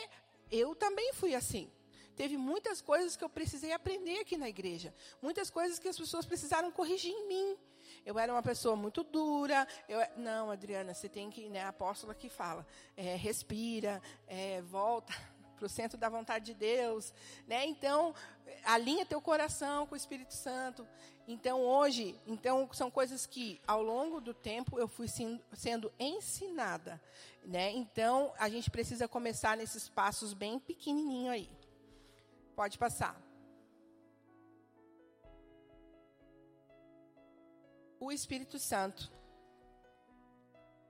Eu 0.51 0.75
também 0.75 1.13
fui 1.13 1.35
assim. 1.35 1.71
Teve 2.15 2.35
muitas 2.35 2.81
coisas 2.81 3.15
que 3.15 3.23
eu 3.23 3.29
precisei 3.29 3.71
aprender 3.71 4.19
aqui 4.19 4.35
na 4.35 4.49
igreja, 4.49 4.93
muitas 5.21 5.49
coisas 5.49 5.79
que 5.79 5.87
as 5.87 5.97
pessoas 5.97 6.25
precisaram 6.25 6.69
corrigir 6.71 7.13
em 7.13 7.27
mim. 7.27 7.57
Eu 8.05 8.19
era 8.19 8.33
uma 8.33 8.43
pessoa 8.43 8.75
muito 8.75 9.03
dura. 9.03 9.65
Eu, 9.87 9.99
não, 10.17 10.51
Adriana, 10.51 10.93
você 10.93 11.07
tem 11.07 11.29
que, 11.29 11.47
né, 11.47 11.61
a 11.61 11.69
apóstola 11.69 12.13
que 12.13 12.27
fala, 12.27 12.67
é, 12.97 13.15
respira, 13.15 14.01
é, 14.27 14.61
volta 14.63 15.13
para 15.59 15.65
o 15.65 15.69
centro 15.69 15.97
da 15.97 16.07
vontade 16.07 16.45
de 16.45 16.53
Deus, 16.53 17.13
né? 17.45 17.65
Então, 17.65 18.15
alinha 18.63 19.05
teu 19.05 19.21
coração 19.21 19.85
com 19.85 19.93
o 19.93 19.97
Espírito 19.97 20.33
Santo. 20.33 20.87
Então, 21.27 21.61
hoje, 21.61 22.19
então 22.25 22.67
são 22.73 22.89
coisas 22.89 23.25
que 23.25 23.61
ao 23.67 23.83
longo 23.83 24.19
do 24.21 24.33
tempo 24.33 24.79
eu 24.79 24.87
fui 24.87 25.07
sendo 25.07 25.91
ensinada, 25.99 26.99
né? 27.43 27.71
Então, 27.71 28.33
a 28.39 28.49
gente 28.49 28.71
precisa 28.71 29.07
começar 29.07 29.57
nesses 29.57 29.89
passos 29.89 30.33
bem 30.33 30.57
pequenininho 30.57 31.29
aí. 31.29 31.49
Pode 32.55 32.77
passar. 32.77 33.21
O 37.99 38.11
Espírito 38.11 38.57
Santo. 38.57 39.11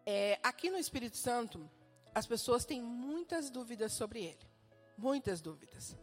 É, 0.06 0.40
aqui 0.42 0.70
no 0.70 0.78
Espírito 0.78 1.18
Santo, 1.18 1.70
as 2.16 2.26
pessoas 2.26 2.66
têm 2.66 2.82
muitas 2.82 3.50
dúvidas 3.50 3.94
sobre 3.94 4.24
ele. 4.24 4.49
Muitas 5.00 5.40
dúvidas. 5.40 5.96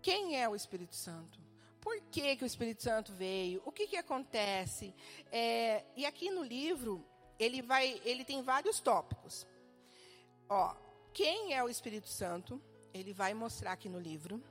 Quem 0.00 0.40
é 0.40 0.48
o 0.48 0.56
Espírito 0.56 0.94
Santo? 0.94 1.38
Por 1.82 2.00
que, 2.10 2.36
que 2.36 2.44
o 2.44 2.46
Espírito 2.46 2.82
Santo 2.82 3.12
veio? 3.12 3.60
O 3.66 3.70
que, 3.70 3.86
que 3.86 3.96
acontece? 3.96 4.94
É, 5.30 5.84
e 5.94 6.06
aqui 6.06 6.30
no 6.30 6.42
livro, 6.42 7.04
ele 7.38 7.60
vai, 7.60 8.00
ele 8.04 8.24
tem 8.24 8.42
vários 8.42 8.80
tópicos. 8.80 9.46
Ó, 10.48 10.74
quem 11.12 11.54
é 11.54 11.62
o 11.62 11.68
Espírito 11.68 12.08
Santo? 12.08 12.60
Ele 12.94 13.12
vai 13.12 13.34
mostrar 13.34 13.72
aqui 13.72 13.88
no 13.88 14.00
livro. 14.00 14.42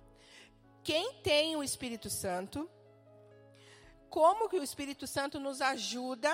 Quem 0.83 1.15
tem 1.23 1.55
o 1.55 1.63
Espírito 1.63 2.09
Santo? 2.09 2.69
Como 4.11 4.47
que 4.47 4.59
o 4.59 4.63
Espírito 4.63 5.07
Santo 5.07 5.39
nos 5.39 5.59
ajuda? 5.59 6.31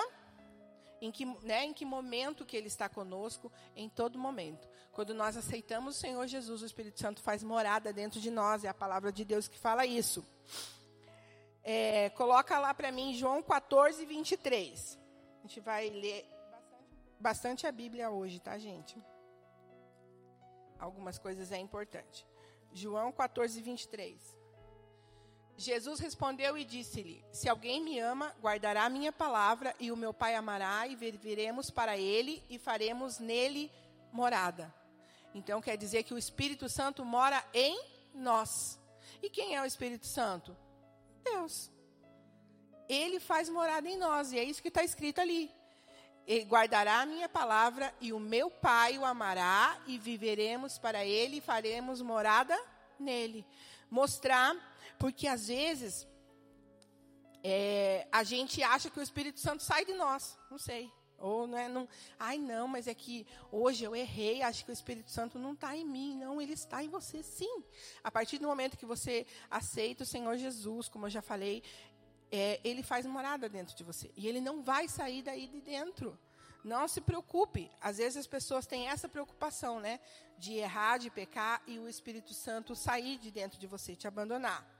Em 1.02 1.12
que, 1.12 1.26
né, 1.44 1.66
em 1.66 1.74
que 1.74 1.86
momento 1.86 2.46
que 2.46 2.56
ele 2.56 2.68
está 2.68 2.88
conosco? 2.88 3.52
Em 3.76 3.90
todo 3.90 4.18
momento. 4.18 4.68
Quando 4.92 5.14
nós 5.14 5.36
aceitamos 5.36 5.98
o 5.98 6.00
Senhor 6.00 6.26
Jesus, 6.26 6.62
o 6.62 6.66
Espírito 6.66 7.00
Santo 7.00 7.22
faz 7.22 7.44
morada 7.44 7.92
dentro 7.92 8.20
de 8.20 8.32
nós. 8.32 8.64
É 8.64 8.70
a 8.70 8.74
palavra 8.74 9.12
de 9.12 9.26
Deus 9.26 9.48
que 9.48 9.60
fala 9.60 9.86
isso. 9.86 10.26
É, 11.64 12.10
coloca 12.12 12.60
lá 12.60 12.74
para 12.74 12.92
mim 12.92 13.14
João 13.14 13.42
14, 13.42 14.06
23. 14.06 15.00
A 15.40 15.48
gente 15.48 15.60
vai 15.60 15.90
ler 15.90 16.26
bastante 17.20 17.66
a 17.66 17.72
Bíblia 17.72 18.10
hoje, 18.10 18.40
tá, 18.40 18.58
gente? 18.58 18.98
Algumas 20.80 21.18
coisas 21.18 21.52
é 21.52 21.58
importante. 21.58 22.26
João 22.72 23.12
14, 23.12 23.62
23. 23.62 24.35
Jesus 25.58 26.00
respondeu 26.00 26.58
e 26.58 26.66
disse-lhe: 26.66 27.24
Se 27.32 27.48
alguém 27.48 27.82
me 27.82 28.00
ama, 28.00 28.36
guardará 28.42 28.86
a 28.86 28.90
minha 28.90 29.12
palavra, 29.12 29.74
e 29.80 29.92
o 29.92 29.98
meu 29.98 30.14
Pai 30.14 30.36
amará, 30.36 30.88
e 30.88 30.96
viveremos 30.96 31.70
para 31.70 31.98
ele, 31.98 32.44
e 32.50 32.60
faremos 32.60 33.20
nele 33.20 33.72
morada. 34.12 34.74
Então 35.34 35.62
quer 35.62 35.78
dizer 35.78 36.04
que 36.04 36.14
o 36.14 36.18
Espírito 36.18 36.68
Santo 36.70 37.04
mora 37.06 37.44
em 37.54 37.80
nós. 38.14 38.80
E 39.22 39.30
quem 39.30 39.56
é 39.56 39.62
o 39.62 39.66
Espírito 39.66 40.08
Santo? 40.08 40.56
Deus. 41.24 41.72
Ele 42.88 43.20
faz 43.20 43.50
morada 43.50 43.90
em 43.90 43.98
nós, 43.98 44.32
e 44.32 44.40
é 44.40 44.44
isso 44.44 44.62
que 44.62 44.68
está 44.68 44.84
escrito 44.84 45.20
ali. 45.20 45.52
Ele 46.28 46.46
guardará 46.46 47.02
a 47.02 47.06
minha 47.06 47.30
palavra, 47.30 47.94
e 48.02 48.12
o 48.12 48.20
meu 48.20 48.50
Pai 48.50 48.98
o 48.98 49.06
amará, 49.06 49.78
e 49.88 49.98
viveremos 49.98 50.78
para 50.78 51.06
ele, 51.06 51.38
e 51.38 51.42
faremos 51.42 52.02
morada 52.02 52.58
nele. 53.00 53.46
Mostrar, 53.90 54.56
porque 55.00 55.28
às 55.28 55.48
vezes 55.48 56.08
é, 57.44 58.08
a 58.12 58.24
gente 58.24 58.64
acha 58.64 58.90
que 58.90 59.00
o 59.00 59.04
Espírito 59.04 59.40
Santo 59.40 59.62
sai 59.64 59.86
de 59.86 59.94
nós, 59.94 60.38
não 60.50 60.58
sei. 60.58 60.92
Ou 61.18 61.48
não 61.48 61.58
é, 61.58 61.68
não, 61.68 61.88
ai 62.20 62.38
não, 62.38 62.68
mas 62.68 62.88
é 62.88 62.94
que 62.94 63.26
hoje 63.52 63.84
eu 63.84 63.96
errei, 63.96 64.42
acho 64.42 64.66
que 64.66 64.72
o 64.72 64.74
Espírito 64.74 65.10
Santo 65.10 65.40
não 65.40 65.54
está 65.54 65.76
em 65.76 65.86
mim. 65.86 66.16
Não, 66.16 66.42
ele 66.42 66.54
está 66.54 66.84
em 66.84 66.90
você 66.90 67.24
sim. 67.24 67.64
A 68.04 68.12
partir 68.12 68.38
do 68.38 68.48
momento 68.48 68.78
que 68.78 68.86
você 68.86 69.26
aceita 69.50 70.04
o 70.04 70.06
Senhor 70.06 70.36
Jesus, 70.38 70.90
como 70.90 71.06
eu 71.06 71.10
já 71.10 71.22
falei, 71.22 71.64
é, 72.32 72.60
ele 72.64 72.84
faz 72.84 73.06
morada 73.06 73.48
dentro 73.48 73.76
de 73.76 73.84
você. 73.84 74.12
E 74.16 74.28
ele 74.28 74.42
não 74.42 74.62
vai 74.62 74.88
sair 74.88 75.22
daí 75.22 75.48
de 75.48 75.62
dentro. 75.62 76.20
Não 76.64 76.88
se 76.88 77.00
preocupe. 77.00 77.72
Às 77.80 77.98
vezes 77.98 78.18
as 78.18 78.28
pessoas 78.28 78.66
têm 78.66 78.88
essa 78.88 79.08
preocupação, 79.08 79.80
né? 79.80 80.00
De 80.38 80.54
errar, 80.54 80.98
de 80.98 81.10
pecar 81.10 81.62
e 81.68 81.80
o 81.80 81.88
Espírito 81.88 82.34
Santo 82.34 82.76
sair 82.76 83.18
de 83.20 83.32
dentro 83.32 83.60
de 83.60 83.68
você, 83.68 83.96
te 83.96 84.08
abandonar. 84.08 84.75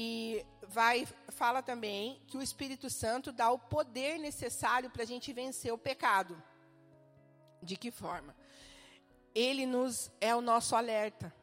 E 0.00 0.46
vai 0.68 1.08
fala 1.30 1.60
também 1.60 2.22
que 2.28 2.38
o 2.38 2.40
Espírito 2.40 2.88
Santo 2.88 3.32
dá 3.32 3.50
o 3.50 3.58
poder 3.58 4.16
necessário 4.16 4.88
para 4.90 5.02
a 5.02 5.04
gente 5.04 5.32
vencer 5.32 5.72
o 5.72 5.76
pecado. 5.76 6.40
De 7.60 7.76
que 7.76 7.90
forma? 7.90 8.32
Ele 9.34 9.66
nos 9.66 10.08
é 10.20 10.32
o 10.36 10.40
nosso 10.40 10.76
alerta. 10.76 11.34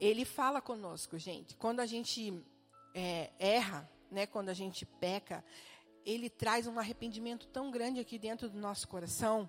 Ele 0.00 0.24
fala 0.24 0.60
conosco, 0.60 1.16
gente. 1.16 1.54
Quando 1.54 1.78
a 1.78 1.86
gente 1.86 2.44
é, 2.92 3.30
erra, 3.38 3.88
né? 4.10 4.26
Quando 4.26 4.48
a 4.48 4.54
gente 4.54 4.84
peca, 4.84 5.44
ele 6.04 6.28
traz 6.28 6.66
um 6.66 6.80
arrependimento 6.80 7.46
tão 7.46 7.70
grande 7.70 8.00
aqui 8.00 8.18
dentro 8.18 8.50
do 8.50 8.58
nosso 8.58 8.88
coração. 8.88 9.48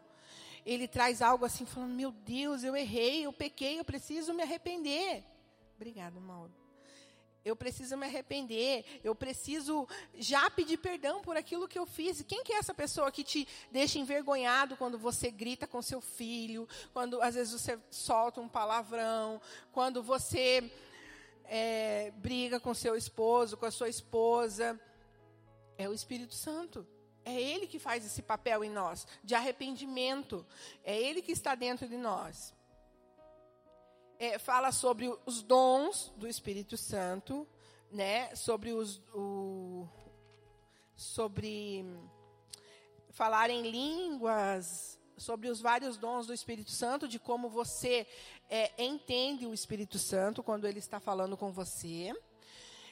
Ele 0.64 0.88
traz 0.88 1.20
algo 1.20 1.44
assim, 1.46 1.66
falando: 1.66 1.96
Meu 1.96 2.12
Deus, 2.12 2.64
eu 2.64 2.76
errei, 2.76 3.26
eu 3.26 3.34
pequei, 3.34 3.80
eu 3.80 3.86
preciso 3.86 4.36
me 4.36 4.44
arrepender. 4.44 5.24
Obrigado, 5.76 6.22
Mauro 6.22 6.64
eu 7.46 7.56
preciso 7.56 7.96
me 7.96 8.08
arrepender, 8.08 8.84
eu 9.04 9.14
preciso 9.14 9.88
já 10.16 10.50
pedir 10.50 10.78
perdão 10.78 11.22
por 11.22 11.38
aquilo 11.38 11.68
que 11.68 11.78
eu 11.78 11.86
fiz. 11.86 12.24
Quem 12.24 12.43
que 12.43 12.52
é 12.52 12.58
essa 12.58 12.74
pessoa 12.74 13.12
que 13.12 13.24
te 13.24 13.48
deixa 13.72 14.00
envergonhado 14.00 14.76
quando 14.76 14.98
você 14.98 15.30
grita 15.30 15.68
com 15.68 15.80
seu 15.80 16.02
filho, 16.02 16.68
quando 16.91 17.22
às 17.22 17.36
vezes 17.36 17.54
você 17.54 17.78
solta 17.91 18.41
um 18.41 18.50
palavrão, 18.50 19.39
quando 19.72 20.02
você 20.02 20.72
é, 21.43 22.12
briga 22.18 22.60
com 22.60 22.74
seu 22.74 22.96
esposo, 22.96 23.56
com 23.56 23.68
a 23.68 23.72
sua 23.72 23.89
esposa? 23.89 24.80
É 25.78 25.88
o 25.88 25.93
Espírito 25.93 26.34
Santo. 26.34 26.88
É 27.24 27.39
Ele 27.39 27.68
que 27.68 27.78
faz 27.78 28.04
esse 28.04 28.24
papel 28.24 28.64
em 28.64 28.72
nós, 28.72 29.06
de 29.24 29.36
arrependimento. 29.36 30.43
É 30.84 31.00
Ele 31.00 31.22
que 31.22 31.32
está 31.32 31.54
dentro 31.54 31.88
de 31.88 31.98
nós 31.98 32.55
é, 34.20 34.38
fala 34.38 34.72
sobre 34.72 35.13
os 35.26 35.41
dons 35.41 36.13
do 36.18 36.28
Espírito 36.28 36.78
Santo, 36.78 37.47
né? 37.91 38.34
Sobre 38.36 38.74
os 38.74 39.01
o, 39.13 39.88
sobre 40.95 41.86
falar 43.11 43.49
em 43.49 43.70
línguas, 43.70 44.99
sobre 45.18 45.49
os 45.49 45.61
vários 45.61 45.97
dons 45.97 46.28
do 46.28 46.34
Espírito 46.34 46.72
Santo, 46.72 47.07
de 47.07 47.20
como 47.20 47.49
você 47.49 48.07
é, 48.49 48.84
entende 48.84 49.45
o 49.45 49.53
Espírito 49.53 49.97
Santo 49.97 50.43
quando 50.43 50.68
ele 50.68 50.80
está 50.80 50.99
falando 50.99 51.38
com 51.38 51.51
você. 51.51 52.13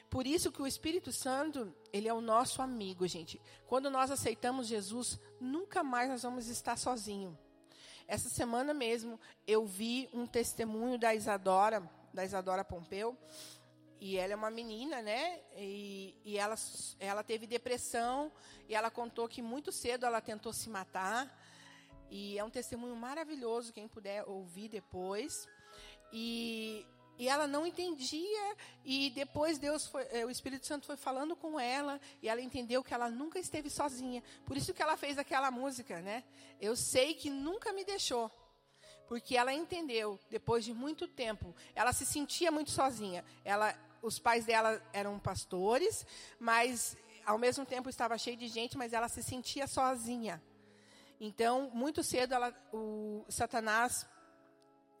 Por 0.08 0.26
isso 0.26 0.52
que 0.52 0.62
o 0.62 0.66
Espírito 0.66 1.12
Santo, 1.12 1.74
ele 1.92 2.08
é 2.08 2.14
o 2.14 2.20
nosso 2.20 2.62
amigo, 2.62 3.06
gente. 3.06 3.40
Quando 3.66 3.90
nós 3.90 4.10
aceitamos 4.10 4.68
Jesus, 4.68 5.18
nunca 5.40 5.82
mais 5.82 6.08
nós 6.08 6.22
vamos 6.22 6.48
estar 6.48 6.78
sozinhos. 6.78 7.34
Essa 8.06 8.28
semana 8.28 8.74
mesmo 8.74 9.18
eu 9.46 9.66
vi 9.66 10.08
um 10.12 10.26
testemunho 10.26 10.98
da 10.98 11.14
Isadora, 11.14 11.82
da 12.12 12.24
Isadora 12.24 12.64
Pompeu, 12.64 13.16
e 14.00 14.18
ela 14.18 14.34
é 14.34 14.36
uma 14.36 14.50
menina, 14.50 15.00
né? 15.00 15.40
E, 15.56 16.14
e 16.24 16.38
ela, 16.38 16.54
ela 17.00 17.22
teve 17.22 17.46
depressão 17.46 18.30
e 18.68 18.74
ela 18.74 18.90
contou 18.90 19.26
que 19.26 19.40
muito 19.40 19.72
cedo 19.72 20.04
ela 20.04 20.20
tentou 20.20 20.52
se 20.52 20.68
matar. 20.68 21.34
E 22.10 22.38
é 22.38 22.44
um 22.44 22.50
testemunho 22.50 22.94
maravilhoso, 22.94 23.72
quem 23.72 23.88
puder 23.88 24.22
ouvir 24.28 24.68
depois. 24.68 25.48
E 26.12 26.86
e 27.18 27.28
ela 27.28 27.46
não 27.46 27.66
entendia 27.66 28.56
e 28.84 29.10
depois 29.10 29.58
Deus 29.58 29.86
foi, 29.86 30.02
eh, 30.10 30.24
o 30.24 30.30
Espírito 30.30 30.66
Santo 30.66 30.86
foi 30.86 30.96
falando 30.96 31.36
com 31.36 31.58
ela 31.58 32.00
e 32.22 32.28
ela 32.28 32.40
entendeu 32.40 32.82
que 32.82 32.92
ela 32.92 33.10
nunca 33.10 33.38
esteve 33.38 33.70
sozinha. 33.70 34.22
Por 34.44 34.56
isso 34.56 34.74
que 34.74 34.82
ela 34.82 34.96
fez 34.96 35.18
aquela 35.18 35.50
música, 35.50 36.00
né? 36.00 36.24
Eu 36.60 36.74
sei 36.74 37.14
que 37.14 37.30
nunca 37.30 37.72
me 37.72 37.84
deixou. 37.84 38.30
Porque 39.06 39.36
ela 39.36 39.52
entendeu, 39.52 40.18
depois 40.30 40.64
de 40.64 40.72
muito 40.72 41.06
tempo, 41.06 41.54
ela 41.74 41.92
se 41.92 42.06
sentia 42.06 42.50
muito 42.50 42.70
sozinha. 42.70 43.24
Ela, 43.44 43.76
os 44.02 44.18
pais 44.18 44.44
dela 44.44 44.82
eram 44.92 45.18
pastores, 45.18 46.06
mas 46.40 46.96
ao 47.24 47.38
mesmo 47.38 47.64
tempo 47.64 47.88
estava 47.88 48.16
cheio 48.18 48.36
de 48.36 48.48
gente, 48.48 48.76
mas 48.76 48.92
ela 48.92 49.08
se 49.08 49.22
sentia 49.22 49.66
sozinha. 49.66 50.42
Então, 51.20 51.70
muito 51.72 52.02
cedo, 52.02 52.34
ela, 52.34 52.54
o 52.72 53.24
Satanás 53.28 54.06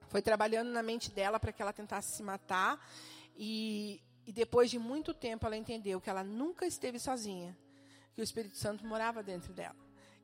foi 0.08 0.22
trabalhando 0.22 0.70
na 0.70 0.82
mente 0.82 1.10
dela 1.10 1.38
para 1.38 1.52
que 1.52 1.60
ela 1.60 1.72
tentasse 1.72 2.16
se 2.16 2.22
matar. 2.22 2.80
E, 3.36 4.00
e 4.26 4.32
depois 4.32 4.70
de 4.70 4.78
muito 4.78 5.12
tempo 5.12 5.46
ela 5.46 5.56
entendeu 5.56 6.00
que 6.00 6.10
ela 6.10 6.24
nunca 6.24 6.66
esteve 6.66 6.98
sozinha, 6.98 7.56
que 8.14 8.20
o 8.20 8.24
Espírito 8.24 8.56
Santo 8.56 8.86
morava 8.86 9.22
dentro 9.22 9.52
dela. 9.52 9.76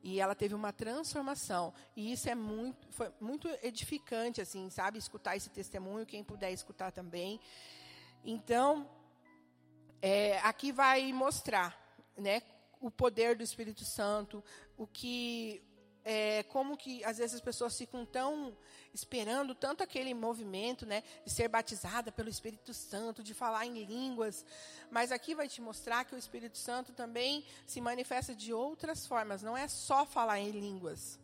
E 0.03 0.19
ela 0.19 0.33
teve 0.33 0.55
uma 0.55 0.73
transformação. 0.73 1.73
E 1.95 2.11
isso 2.11 2.27
é 2.27 2.33
muito, 2.33 2.87
foi 2.91 3.11
muito 3.21 3.47
edificante, 3.61 4.41
assim, 4.41 4.69
sabe? 4.69 4.97
Escutar 4.97 5.35
esse 5.35 5.49
testemunho, 5.49 6.05
quem 6.05 6.23
puder 6.23 6.51
escutar 6.51 6.91
também. 6.91 7.39
Então, 8.23 8.89
é, 10.01 10.39
aqui 10.39 10.71
vai 10.71 11.13
mostrar, 11.13 11.77
né, 12.17 12.41
o 12.79 12.89
poder 12.89 13.35
do 13.35 13.43
Espírito 13.43 13.85
Santo, 13.85 14.43
o 14.75 14.87
que, 14.87 15.61
é, 16.03 16.43
como 16.43 16.77
que 16.77 17.03
às 17.03 17.17
vezes 17.17 17.35
as 17.35 17.41
pessoas 17.41 17.77
ficam 17.77 18.05
tão 18.05 18.55
esperando 18.93 19.55
tanto 19.55 19.83
aquele 19.83 20.13
movimento, 20.13 20.85
né, 20.85 21.03
de 21.23 21.31
ser 21.31 21.47
batizada 21.47 22.11
pelo 22.11 22.29
Espírito 22.29 22.73
Santo, 22.73 23.23
de 23.23 23.33
falar 23.33 23.65
em 23.65 23.83
línguas, 23.85 24.45
mas 24.89 25.11
aqui 25.11 25.33
vai 25.33 25.47
te 25.47 25.61
mostrar 25.61 26.03
que 26.03 26.15
o 26.15 26.17
Espírito 26.17 26.57
Santo 26.57 26.91
também 26.91 27.45
se 27.65 27.79
manifesta 27.79 28.35
de 28.35 28.53
outras 28.53 29.07
formas, 29.07 29.41
não 29.41 29.55
é 29.55 29.67
só 29.67 30.05
falar 30.05 30.39
em 30.39 30.51
línguas, 30.51 31.19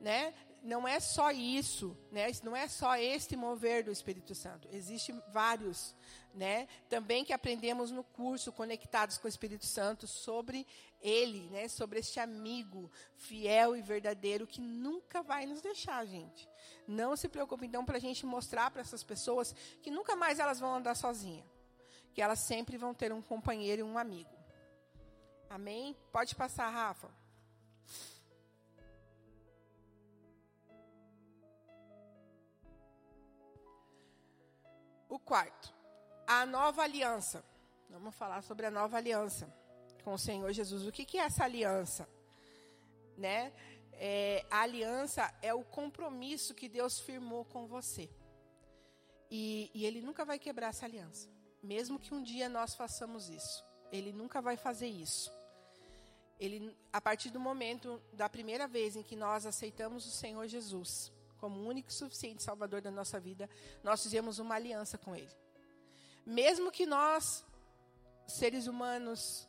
né? 0.00 0.34
Não 0.64 0.88
é 0.88 0.98
só 0.98 1.30
isso, 1.30 1.94
né? 2.10 2.28
Não 2.42 2.56
é 2.56 2.66
só 2.66 2.96
este 2.96 3.36
mover 3.36 3.84
do 3.84 3.92
Espírito 3.92 4.34
Santo. 4.34 4.66
Existem 4.72 5.22
vários, 5.28 5.94
né? 6.34 6.66
Também 6.88 7.22
que 7.22 7.34
aprendemos 7.34 7.90
no 7.90 8.02
curso 8.02 8.50
conectados 8.50 9.18
com 9.18 9.26
o 9.26 9.28
Espírito 9.28 9.66
Santo 9.66 10.06
sobre 10.06 10.66
ele, 11.02 11.50
né? 11.50 11.68
Sobre 11.68 11.98
este 11.98 12.18
amigo 12.18 12.90
fiel 13.18 13.76
e 13.76 13.82
verdadeiro 13.82 14.46
que 14.46 14.62
nunca 14.62 15.22
vai 15.22 15.44
nos 15.44 15.60
deixar, 15.60 16.06
gente. 16.06 16.48
Não 16.88 17.14
se 17.14 17.28
preocupe, 17.28 17.66
então, 17.66 17.84
para 17.84 17.98
a 17.98 18.00
gente 18.00 18.24
mostrar 18.24 18.70
para 18.70 18.80
essas 18.80 19.04
pessoas 19.04 19.54
que 19.82 19.90
nunca 19.90 20.16
mais 20.16 20.38
elas 20.38 20.58
vão 20.58 20.74
andar 20.74 20.94
sozinhas. 20.94 21.44
Que 22.14 22.22
elas 22.22 22.38
sempre 22.38 22.78
vão 22.78 22.94
ter 22.94 23.12
um 23.12 23.20
companheiro 23.20 23.80
e 23.80 23.84
um 23.84 23.98
amigo. 23.98 24.34
Amém? 25.50 25.94
Pode 26.10 26.34
passar, 26.34 26.70
Rafa. 26.70 27.23
O 35.14 35.18
quarto, 35.20 35.72
a 36.26 36.44
nova 36.44 36.82
aliança. 36.82 37.44
Vamos 37.88 38.16
falar 38.16 38.42
sobre 38.42 38.66
a 38.66 38.70
nova 38.70 38.96
aliança 38.96 39.46
com 40.02 40.14
o 40.14 40.18
Senhor 40.18 40.52
Jesus. 40.52 40.84
O 40.84 40.90
que, 40.90 41.04
que 41.04 41.18
é 41.18 41.20
essa 41.20 41.44
aliança? 41.44 42.08
Né? 43.16 43.52
É, 43.92 44.44
a 44.50 44.62
aliança 44.62 45.32
é 45.40 45.54
o 45.54 45.62
compromisso 45.62 46.52
que 46.52 46.68
Deus 46.68 46.98
firmou 46.98 47.44
com 47.44 47.64
você. 47.64 48.10
E, 49.30 49.70
e 49.72 49.86
Ele 49.86 50.02
nunca 50.02 50.24
vai 50.24 50.36
quebrar 50.36 50.70
essa 50.70 50.84
aliança. 50.84 51.28
Mesmo 51.62 51.96
que 51.96 52.12
um 52.12 52.20
dia 52.20 52.48
nós 52.48 52.74
façamos 52.74 53.28
isso. 53.28 53.64
Ele 53.92 54.12
nunca 54.12 54.42
vai 54.42 54.56
fazer 54.56 54.88
isso. 54.88 55.32
Ele, 56.40 56.76
a 56.92 57.00
partir 57.00 57.30
do 57.30 57.38
momento 57.38 58.02
da 58.12 58.28
primeira 58.28 58.66
vez 58.66 58.96
em 58.96 59.02
que 59.04 59.14
nós 59.14 59.46
aceitamos 59.46 60.04
o 60.06 60.10
Senhor 60.10 60.48
Jesus 60.48 61.13
como 61.44 61.60
o 61.60 61.66
único 61.66 61.90
e 61.90 61.92
suficiente 61.92 62.42
Salvador 62.42 62.80
da 62.80 62.90
nossa 62.90 63.20
vida, 63.20 63.50
nós 63.82 64.02
fizemos 64.02 64.38
uma 64.38 64.54
aliança 64.54 64.96
com 64.96 65.14
Ele. 65.14 65.28
Mesmo 66.24 66.72
que 66.72 66.86
nós, 66.86 67.44
seres 68.26 68.66
humanos, 68.66 69.46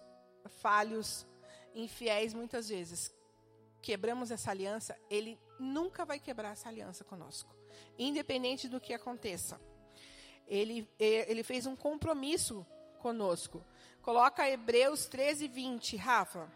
falhos, 0.57 1.25
infiéis 1.73 2.33
muitas 2.33 2.67
vezes, 2.67 3.13
quebramos 3.81 4.29
essa 4.29 4.51
aliança, 4.51 4.93
ele 5.09 5.39
nunca 5.57 6.03
vai 6.03 6.19
quebrar 6.19 6.51
essa 6.51 6.67
aliança 6.67 7.05
conosco, 7.05 7.55
independente 7.97 8.67
do 8.67 8.81
que 8.81 8.93
aconteça. 8.93 9.57
Ele, 10.45 10.85
ele 10.99 11.43
fez 11.43 11.65
um 11.65 11.77
compromisso 11.77 12.67
conosco. 12.99 13.63
Coloca 14.01 14.49
Hebreus 14.49 15.05
13, 15.05 15.47
20, 15.47 15.95
Rafa. 15.95 16.51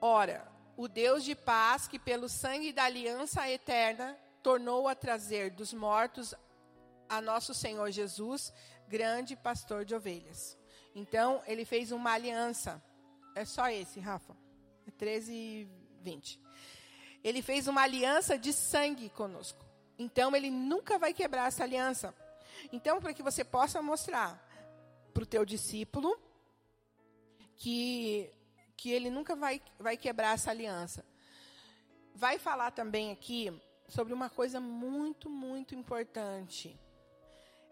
Ora, 0.00 0.50
o 0.76 0.88
Deus 0.88 1.24
de 1.24 1.34
paz, 1.34 1.86
que 1.86 1.98
pelo 1.98 2.28
sangue 2.28 2.72
da 2.72 2.84
aliança 2.84 3.48
eterna 3.50 4.16
tornou 4.42 4.88
a 4.88 4.94
trazer 4.94 5.50
dos 5.50 5.74
mortos 5.74 6.34
a 7.08 7.20
nosso 7.20 7.52
Senhor 7.52 7.90
Jesus, 7.90 8.52
grande 8.88 9.36
pastor 9.36 9.84
de 9.84 9.94
ovelhas. 9.94 10.56
Então, 10.94 11.42
ele 11.46 11.64
fez 11.64 11.92
uma 11.92 12.12
aliança. 12.12 12.82
É 13.34 13.44
só 13.44 13.68
esse, 13.68 14.00
Rafa. 14.00 14.36
É 14.86 14.90
13 14.90 15.32
e 15.32 15.68
20. 16.00 16.40
Ele 17.22 17.42
fez 17.42 17.68
uma 17.68 17.82
aliança 17.82 18.38
de 18.38 18.52
sangue 18.52 19.10
conosco. 19.10 19.64
Então, 19.98 20.34
ele 20.34 20.50
nunca 20.50 20.98
vai 20.98 21.12
quebrar 21.12 21.48
essa 21.48 21.62
aliança. 21.62 22.14
Então, 22.72 23.00
para 23.00 23.12
que 23.12 23.22
você 23.22 23.44
possa 23.44 23.82
mostrar 23.82 24.42
para 25.12 25.22
o 25.22 25.26
teu 25.26 25.44
discípulo 25.44 26.18
que, 27.56 28.32
que 28.80 28.90
ele 28.90 29.10
nunca 29.10 29.36
vai, 29.36 29.60
vai 29.78 29.94
quebrar 29.94 30.32
essa 30.32 30.50
aliança. 30.50 31.04
Vai 32.14 32.38
falar 32.38 32.70
também 32.70 33.12
aqui 33.12 33.52
sobre 33.86 34.14
uma 34.14 34.30
coisa 34.30 34.58
muito, 34.58 35.28
muito 35.28 35.74
importante 35.74 36.80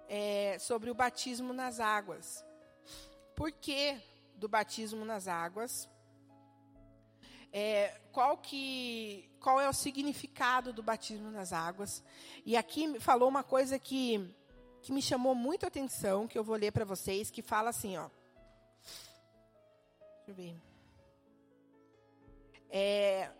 é, 0.07 0.59
sobre 0.59 0.91
o 0.91 0.95
batismo 0.95 1.55
nas 1.55 1.81
águas. 1.81 2.45
Por 3.35 3.51
que 3.51 3.97
do 4.35 4.51
batismo 4.51 5.03
nas 5.03 5.27
águas? 5.29 5.89
É, 7.51 7.99
qual, 8.13 8.37
que, 8.37 9.31
qual 9.41 9.59
é 9.59 9.67
o 9.67 9.73
significado 9.73 10.75
do 10.75 10.83
batismo 10.83 11.31
nas 11.31 11.55
águas? 11.55 12.05
E 12.45 12.55
aqui 12.55 13.01
falou 13.01 13.31
uma 13.31 13.43
coisa 13.43 13.79
que, 13.79 14.31
que 14.83 14.93
me 14.93 15.01
chamou 15.01 15.35
muito 15.35 15.65
a 15.65 15.69
atenção, 15.69 16.29
que 16.29 16.39
eu 16.39 16.45
vou 16.45 16.57
ler 16.57 16.71
para 16.71 16.85
vocês, 16.85 17.31
que 17.31 17.41
fala 17.41 17.71
assim, 17.71 17.97
ó. 17.97 18.11
Deixa 20.27 20.29
eu 20.29 20.35
ver. 20.35 20.68
É, 22.71 23.31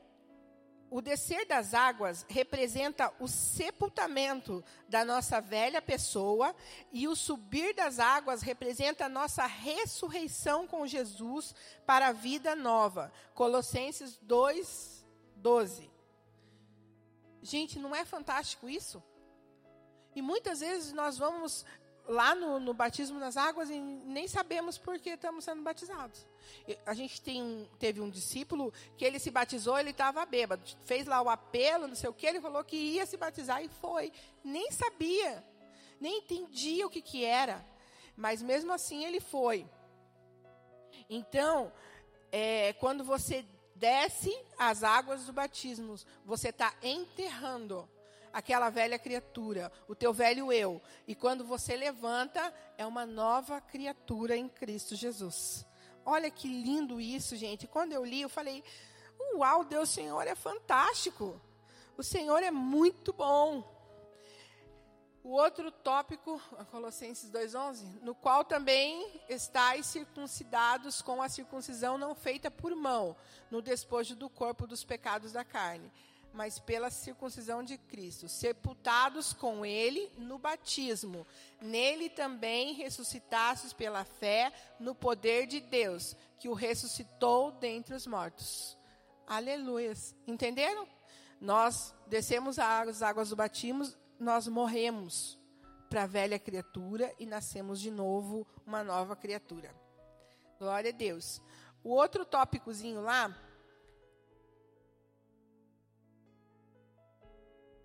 o, 0.91 1.01
descer 1.01 1.47
das 1.47 1.75
águas 1.75 2.25
representa 2.29 3.13
o 3.21 3.29
sepultamento 3.29 4.65
da 4.89 5.05
nossa 5.05 5.41
velha 5.41 5.83
pessoa 5.83 6.55
e 6.93 7.07
o 7.07 7.15
subir 7.15 7.75
das 7.75 7.99
águas 7.99 8.43
representa 8.43 9.07
a 9.07 9.09
nossa 9.09 9.45
ressurreição 9.47 10.67
com 10.67 10.87
Jesus 10.87 11.55
para 11.85 12.09
a 12.09 12.13
vida 12.13 12.57
nova. 12.57 13.13
Colossenses 13.35 14.19
2, 14.23 15.05
12. 15.37 15.91
Gente, 17.43 17.79
não 17.79 17.95
é 17.95 18.05
fantástico 18.05 18.69
isso? 18.69 19.03
E 20.15 20.23
muitas 20.23 20.61
vezes 20.61 20.93
nós 20.93 21.17
vamos 21.17 21.65
lá 22.07 22.35
no, 22.35 22.59
no, 22.59 22.75
batismo 22.75 23.19
nas 23.19 23.37
águas 23.37 23.71
e 23.71 23.79
nem 23.79 24.27
sabemos 24.27 24.79
por 24.79 24.99
que 24.99 25.11
estamos 25.11 25.45
sendo 25.45 25.63
batizados. 25.63 26.27
A 26.87 26.95
gente 26.95 27.21
tem, 27.21 27.69
teve 27.79 28.01
um 28.01 28.11
discípulo 28.11 28.73
que 28.97 29.05
ele 29.05 29.19
se 29.19 29.31
batizou, 29.31 29.79
ele 29.79 29.91
estava 29.91 30.25
bêbado, 30.27 30.63
fez 30.85 31.07
lá 31.07 31.21
o 31.23 31.29
apelo, 31.29 31.89
não 31.89 31.95
sei 31.95 32.09
o 32.09 32.13
que, 32.13 32.27
ele 32.27 32.41
falou 32.41 32.63
que 32.65 32.77
ia 32.77 33.07
se 33.07 33.17
batizar 33.17 33.63
e 33.63 33.69
foi. 33.69 34.13
Nem 34.45 34.71
sabia, 34.71 35.45
nem 36.01 36.19
entendia 36.19 36.87
o 36.87 36.91
que, 36.91 37.03
que 37.03 37.25
era, 37.25 37.65
mas 38.17 38.43
mesmo 38.43 38.73
assim 38.73 39.05
ele 39.05 39.21
foi. 39.21 39.67
Então, 41.09 41.73
é, 42.31 42.73
quando 42.75 43.03
você 43.03 43.45
desce 43.75 44.37
as 44.59 44.83
águas 44.83 45.25
do 45.25 45.33
batismo, 45.33 45.97
você 46.25 46.49
está 46.49 46.75
enterrando 46.83 47.89
aquela 48.33 48.71
velha 48.71 48.99
criatura, 48.99 49.73
o 49.87 49.95
teu 49.95 50.13
velho 50.13 50.53
eu. 50.53 50.83
E 51.07 51.15
quando 51.15 51.45
você 51.45 51.77
levanta, 51.77 52.53
é 52.77 52.85
uma 52.85 53.07
nova 53.07 53.61
criatura 53.61 54.37
em 54.37 54.49
Cristo 54.49 54.95
Jesus. 54.95 55.67
Olha 56.11 56.31
que 56.31 56.49
lindo 56.49 56.99
isso, 56.99 57.37
gente. 57.37 57.67
Quando 57.67 57.93
eu 57.93 58.03
li, 58.03 58.23
eu 58.23 58.31
falei: 58.31 58.65
Uau, 59.35 59.63
Deus 59.63 59.91
Senhor 59.91 60.27
é 60.27 60.35
fantástico. 60.35 61.39
O 61.99 62.03
Senhor 62.03 62.43
é 62.43 62.51
muito 62.51 63.13
bom. 63.13 63.63
O 65.23 65.33
outro 65.33 65.71
tópico, 65.71 66.41
Colossenses 66.71 67.31
2:11, 67.31 68.01
no 68.01 68.15
qual 68.15 68.43
também 68.43 69.21
estáis 69.29 69.85
circuncidados 69.85 71.03
com 71.03 71.21
a 71.21 71.29
circuncisão 71.29 71.99
não 71.99 72.15
feita 72.15 72.51
por 72.51 72.75
mão, 72.75 73.15
no 73.51 73.61
despojo 73.61 74.17
do 74.17 74.31
corpo 74.31 74.67
dos 74.67 74.83
pecados 74.85 75.33
da 75.33 75.45
carne 75.45 75.93
mas 76.33 76.59
pela 76.59 76.91
circuncisão 76.91 77.63
de 77.63 77.77
Cristo, 77.77 78.29
sepultados 78.29 79.33
com 79.33 79.65
ele 79.65 80.11
no 80.17 80.39
batismo. 80.39 81.27
Nele 81.61 82.09
também 82.09 82.75
ressuscitastes 82.75 83.73
pela 83.73 84.05
fé 84.05 84.53
no 84.79 84.95
poder 84.95 85.47
de 85.47 85.61
Deus, 85.61 86.17
que 86.39 86.49
o 86.49 86.55
ressuscitou 86.55 87.53
dentre 87.53 87.95
os 87.95 88.07
mortos. 88.07 88.79
Aleluias. 89.27 90.15
Entenderam? 90.27 90.87
Nós 91.41 91.95
descemos 92.07 92.59
as 92.59 93.03
águas 93.03 93.31
do 93.31 93.37
batismo, 93.37 93.87
nós 94.19 94.49
morremos 94.49 95.39
para 95.89 96.03
a 96.03 96.07
velha 96.07 96.39
criatura 96.39 97.15
e 97.19 97.27
nascemos 97.27 97.81
de 97.81 97.91
novo 97.91 98.47
uma 98.67 98.83
nova 98.85 99.17
criatura. 99.17 99.75
Glória 100.59 100.91
a 100.91 100.95
Deus. 100.95 101.41
O 101.83 101.91
outro 101.91 102.25
tópicozinho 102.25 103.01
lá, 103.01 103.35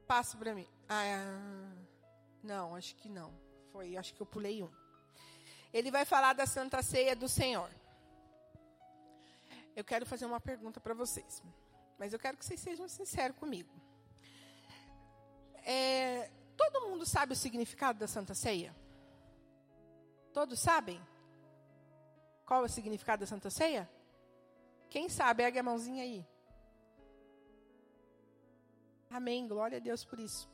Passa 0.07 0.37
para 0.37 0.53
mim. 0.53 0.67
Ah, 0.89 1.73
não, 2.43 2.75
acho 2.75 2.95
que 2.95 3.09
não. 3.09 3.33
Foi, 3.71 3.97
acho 3.97 4.13
que 4.13 4.21
eu 4.21 4.25
pulei 4.25 4.61
um. 4.63 4.69
Ele 5.71 5.89
vai 5.89 6.05
falar 6.05 6.33
da 6.33 6.45
Santa 6.45 6.81
Ceia 6.83 7.15
do 7.15 7.27
Senhor. 7.27 7.69
Eu 9.75 9.83
quero 9.83 10.05
fazer 10.05 10.25
uma 10.25 10.39
pergunta 10.39 10.79
para 10.79 10.93
vocês, 10.93 11.41
mas 11.97 12.13
eu 12.13 12.19
quero 12.19 12.37
que 12.37 12.45
vocês 12.45 12.59
sejam 12.59 12.87
sinceros 12.87 13.35
comigo. 13.37 13.73
É, 15.65 16.29
todo 16.55 16.87
mundo 16.87 17.05
sabe 17.05 17.33
o 17.33 17.35
significado 17.35 17.97
da 17.97 18.07
Santa 18.07 18.35
Ceia? 18.35 18.75
Todos 20.31 20.59
sabem? 20.59 21.01
Qual 22.45 22.61
é 22.61 22.65
o 22.65 22.69
significado 22.69 23.21
da 23.21 23.25
Santa 23.25 23.49
Ceia? 23.49 23.89
Quem 24.89 25.09
sabe, 25.09 25.41
ergue 25.41 25.57
a 25.57 25.63
mãozinha 25.63 26.03
aí. 26.03 26.27
Amém. 29.14 29.47
Glória 29.47 29.78
a 29.78 29.80
Deus 29.80 30.03
por 30.03 30.20
isso. 30.20 30.49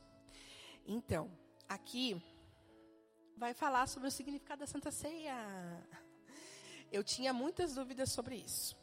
Então, 0.86 1.30
aqui 1.66 2.22
vai 3.34 3.54
falar 3.54 3.86
sobre 3.86 4.06
o 4.06 4.10
significado 4.10 4.60
da 4.60 4.66
Santa 4.66 4.90
Ceia. 4.90 5.34
Eu 6.92 7.02
tinha 7.02 7.32
muitas 7.32 7.74
dúvidas 7.74 8.12
sobre 8.12 8.36
isso, 8.36 8.76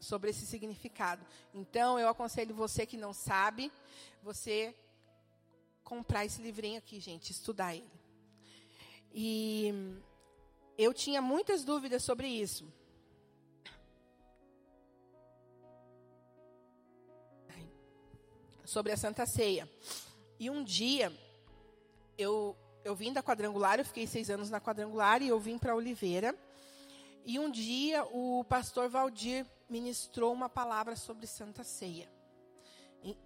sobre 0.00 0.30
esse 0.30 0.46
significado. 0.46 1.26
Então, 1.52 1.98
eu 1.98 2.08
aconselho 2.08 2.54
você 2.54 2.86
que 2.86 2.96
não 2.96 3.12
sabe, 3.12 3.70
você 4.22 4.74
comprar 5.84 6.24
esse 6.24 6.40
livrinho 6.40 6.78
aqui, 6.78 6.98
gente, 6.98 7.30
estudar 7.30 7.74
ele. 7.74 8.00
E 9.12 9.74
eu 10.78 10.94
tinha 10.94 11.20
muitas 11.20 11.66
dúvidas 11.66 12.02
sobre 12.02 12.28
isso. 12.28 12.72
Sobre 18.68 18.92
a 18.92 18.98
Santa 18.98 19.24
Ceia. 19.24 19.66
E 20.38 20.50
um 20.50 20.62
dia, 20.62 21.10
eu, 22.18 22.54
eu 22.84 22.94
vim 22.94 23.14
da 23.14 23.22
quadrangular, 23.22 23.78
eu 23.78 23.84
fiquei 23.84 24.06
seis 24.06 24.28
anos 24.28 24.50
na 24.50 24.60
quadrangular, 24.60 25.22
e 25.22 25.28
eu 25.28 25.40
vim 25.40 25.56
para 25.56 25.74
Oliveira. 25.74 26.38
E 27.24 27.38
um 27.38 27.50
dia, 27.50 28.04
o 28.04 28.44
pastor 28.44 28.90
Valdir 28.90 29.46
ministrou 29.70 30.34
uma 30.34 30.50
palavra 30.50 30.96
sobre 30.96 31.26
Santa 31.26 31.64
Ceia. 31.64 32.12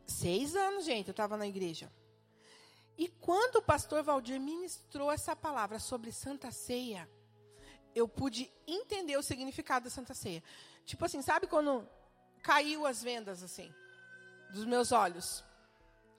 Seis 0.06 0.54
anos, 0.54 0.84
gente, 0.84 1.08
eu 1.08 1.12
estava 1.12 1.36
na 1.36 1.46
igreja. 1.46 1.90
E 2.96 3.08
quando 3.08 3.56
o 3.56 3.62
pastor 3.62 4.00
Valdir 4.04 4.40
ministrou 4.40 5.10
essa 5.10 5.34
palavra 5.34 5.80
sobre 5.80 6.12
Santa 6.12 6.52
Ceia, 6.52 7.10
eu 7.96 8.06
pude 8.06 8.48
entender 8.64 9.16
o 9.16 9.22
significado 9.24 9.86
da 9.86 9.90
Santa 9.90 10.14
Ceia. 10.14 10.42
Tipo 10.86 11.04
assim, 11.04 11.20
sabe 11.20 11.48
quando 11.48 11.84
caiu 12.44 12.86
as 12.86 13.02
vendas 13.02 13.42
assim? 13.42 13.74
Dos 14.52 14.64
meus 14.64 14.92
olhos 14.92 15.44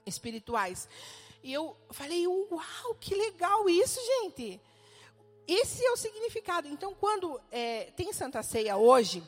espirituais. 0.06 0.88
E 1.44 1.52
eu 1.52 1.76
falei, 1.92 2.28
uau, 2.28 2.96
que 3.00 3.14
legal 3.14 3.70
isso, 3.70 4.00
gente. 4.22 4.62
Esse 5.48 5.86
é 5.86 5.92
o 5.92 5.98
significado. 5.98 6.68
Então, 6.68 6.94
quando 6.94 7.40
é, 7.52 7.92
tem 7.96 8.14
Santa 8.14 8.42
Ceia 8.42 8.78
hoje, 8.78 9.22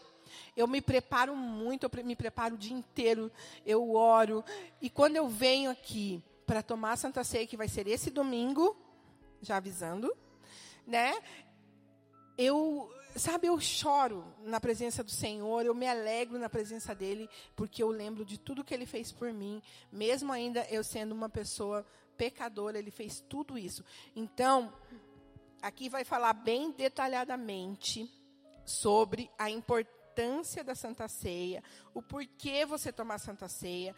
eu 0.56 0.68
me 0.68 0.82
preparo 0.82 1.36
muito, 1.36 1.84
eu 1.84 2.06
me 2.06 2.16
preparo 2.16 2.56
o 2.56 2.58
dia 2.58 2.76
inteiro, 2.76 3.32
eu 3.66 3.94
oro. 3.94 4.44
E 4.82 4.90
quando 4.90 5.18
eu 5.18 5.28
venho 5.28 5.70
aqui 5.70 6.24
para 6.46 6.64
tomar 6.64 6.94
a 6.94 6.98
Santa 6.98 7.24
Ceia, 7.24 7.48
que 7.48 7.58
vai 7.58 7.68
ser 7.68 7.88
esse 7.88 8.10
domingo, 8.10 8.78
já 9.42 9.58
avisando, 9.58 10.16
né? 10.88 11.22
Eu 12.38 12.90
sabe, 13.16 13.48
eu 13.48 13.60
choro 13.60 14.26
na 14.44 14.60
presença 14.60 15.04
do 15.04 15.12
Senhor, 15.12 15.66
eu 15.66 15.74
me 15.74 15.88
alegro 15.88 16.38
na 16.38 16.50
presença 16.50 16.94
dele, 16.94 17.30
porque 17.56 17.82
eu 17.82 17.90
lembro 17.90 18.26
de 18.26 18.38
tudo 18.38 18.64
que 18.64 18.74
ele 18.74 18.86
fez 18.86 19.12
por 19.12 19.32
mim, 19.32 19.62
mesmo 19.92 20.32
ainda 20.32 20.66
eu 20.70 20.84
sendo 20.84 21.14
uma 21.14 21.30
pessoa 21.30 21.86
pecadora, 22.18 22.78
ele 22.78 22.92
fez 22.92 23.22
tudo 23.22 23.58
isso. 23.58 23.84
Então, 24.16 24.74
aqui 25.62 25.90
vai 25.90 26.04
falar 26.04 26.34
bem 26.34 26.72
detalhadamente 26.72 28.12
sobre 28.66 29.30
a 29.38 29.50
importância 29.50 30.64
da 30.64 30.76
Santa 30.76 31.08
Ceia, 31.08 31.64
o 31.94 32.02
porquê 32.02 32.66
você 32.66 32.92
tomar 32.92 33.20
Santa 33.20 33.48
Ceia. 33.48 33.96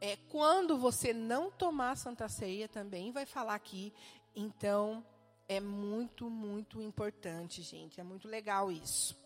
É, 0.00 0.16
quando 0.30 0.76
você 0.78 1.12
não 1.12 1.50
tomar 1.50 1.96
Santa 1.96 2.28
Ceia 2.28 2.68
também 2.68 3.10
vai 3.12 3.24
falar 3.24 3.54
aqui. 3.54 3.92
Então, 4.34 5.04
é 5.48 5.60
muito, 5.60 6.28
muito 6.28 6.80
importante, 6.80 7.62
gente. 7.62 8.00
É 8.00 8.04
muito 8.04 8.28
legal 8.28 8.70
isso. 8.70 9.16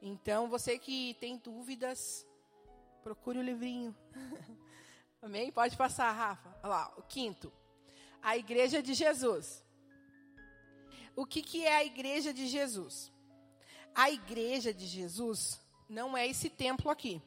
Então, 0.00 0.48
você 0.48 0.78
que 0.78 1.14
tem 1.20 1.36
dúvidas, 1.36 2.26
procure 3.02 3.38
o 3.38 3.42
livrinho. 3.42 3.94
Amém? 5.22 5.50
Pode 5.50 5.76
passar, 5.76 6.12
Rafa. 6.12 6.48
Olha 6.62 6.68
lá, 6.68 6.94
o 6.96 7.02
quinto. 7.02 7.52
A 8.22 8.36
Igreja 8.36 8.82
de 8.82 8.94
Jesus. 8.94 9.62
O 11.16 11.24
que, 11.24 11.42
que 11.42 11.64
é 11.64 11.76
a 11.76 11.84
Igreja 11.84 12.32
de 12.32 12.46
Jesus? 12.46 13.12
A 13.94 14.10
Igreja 14.10 14.74
de 14.74 14.86
Jesus 14.86 15.60
não 15.88 16.16
é 16.16 16.26
esse 16.26 16.50
templo 16.50 16.90
aqui. 16.90 17.22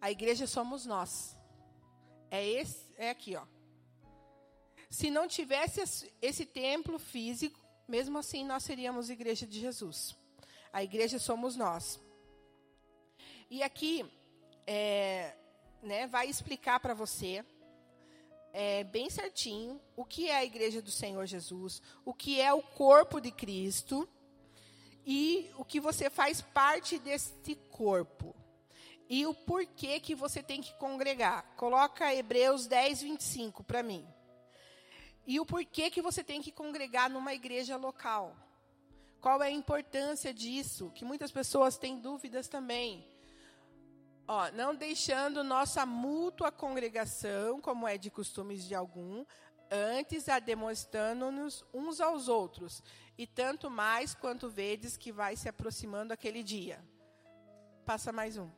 A 0.00 0.10
igreja 0.10 0.46
somos 0.46 0.86
nós. 0.86 1.36
É 2.30 2.46
esse, 2.46 2.86
é 2.96 3.10
aqui, 3.10 3.34
ó. 3.36 3.44
Se 4.90 5.10
não 5.10 5.28
tivesse 5.28 6.10
esse 6.20 6.46
templo 6.46 6.98
físico, 6.98 7.58
mesmo 7.86 8.18
assim 8.18 8.44
nós 8.44 8.64
seríamos 8.64 9.10
igreja 9.10 9.46
de 9.46 9.60
Jesus. 9.60 10.16
A 10.72 10.82
igreja 10.82 11.18
somos 11.18 11.56
nós. 11.56 12.00
E 13.50 13.62
aqui 13.62 14.04
é, 14.66 15.34
né, 15.82 16.06
vai 16.06 16.28
explicar 16.28 16.80
para 16.80 16.94
você 16.94 17.44
é, 18.52 18.84
bem 18.84 19.08
certinho 19.08 19.80
o 19.96 20.04
que 20.04 20.28
é 20.28 20.36
a 20.36 20.44
igreja 20.44 20.82
do 20.82 20.90
Senhor 20.90 21.24
Jesus, 21.26 21.82
o 22.04 22.12
que 22.12 22.40
é 22.40 22.52
o 22.52 22.62
corpo 22.62 23.20
de 23.20 23.30
Cristo 23.30 24.08
e 25.06 25.50
o 25.56 25.64
que 25.64 25.80
você 25.80 26.10
faz 26.10 26.40
parte 26.40 26.98
deste 26.98 27.54
corpo. 27.70 28.34
e 29.10 29.26
o 29.26 29.32
porquê 29.32 29.98
que 30.00 30.14
você 30.14 30.42
tem 30.42 30.60
que 30.60 30.74
congregar. 30.74 31.42
Coloca 31.56 32.14
Hebreus 32.14 32.66
10, 32.66 33.00
25 33.00 33.64
para 33.64 33.82
mim. 33.82 34.06
E 35.28 35.38
o 35.38 35.44
porquê 35.44 35.90
que 35.90 36.00
você 36.00 36.24
tem 36.24 36.40
que 36.40 36.50
congregar 36.50 37.10
numa 37.10 37.34
igreja 37.34 37.76
local. 37.76 38.34
Qual 39.20 39.42
é 39.42 39.48
a 39.48 39.50
importância 39.50 40.32
disso? 40.32 40.90
Que 40.94 41.04
muitas 41.04 41.30
pessoas 41.30 41.76
têm 41.76 42.00
dúvidas 42.00 42.48
também. 42.48 43.06
Ó, 44.26 44.50
não 44.52 44.74
deixando 44.74 45.44
nossa 45.44 45.84
mútua 45.84 46.50
congregação, 46.50 47.60
como 47.60 47.86
é 47.86 47.98
de 47.98 48.10
costumes 48.10 48.64
de 48.64 48.74
algum, 48.74 49.26
antes 49.70 50.30
a 50.30 50.38
demonstrando-nos 50.38 51.62
uns 51.74 52.00
aos 52.00 52.26
outros, 52.26 52.82
e 53.18 53.26
tanto 53.26 53.68
mais 53.68 54.14
quanto 54.14 54.48
vedes 54.48 54.96
que 54.96 55.12
vai 55.12 55.36
se 55.36 55.46
aproximando 55.46 56.14
aquele 56.14 56.42
dia. 56.42 56.82
Passa 57.84 58.10
mais 58.10 58.38
um. 58.38 58.48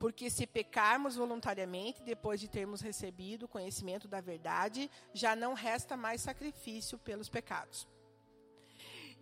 Porque 0.00 0.30
se 0.30 0.46
pecarmos 0.46 1.14
voluntariamente, 1.14 2.02
depois 2.02 2.40
de 2.40 2.48
termos 2.48 2.80
recebido 2.80 3.42
o 3.42 3.48
conhecimento 3.48 4.08
da 4.08 4.18
verdade, 4.18 4.90
já 5.12 5.36
não 5.36 5.52
resta 5.52 5.94
mais 5.94 6.22
sacrifício 6.22 6.96
pelos 6.96 7.28
pecados. 7.28 7.86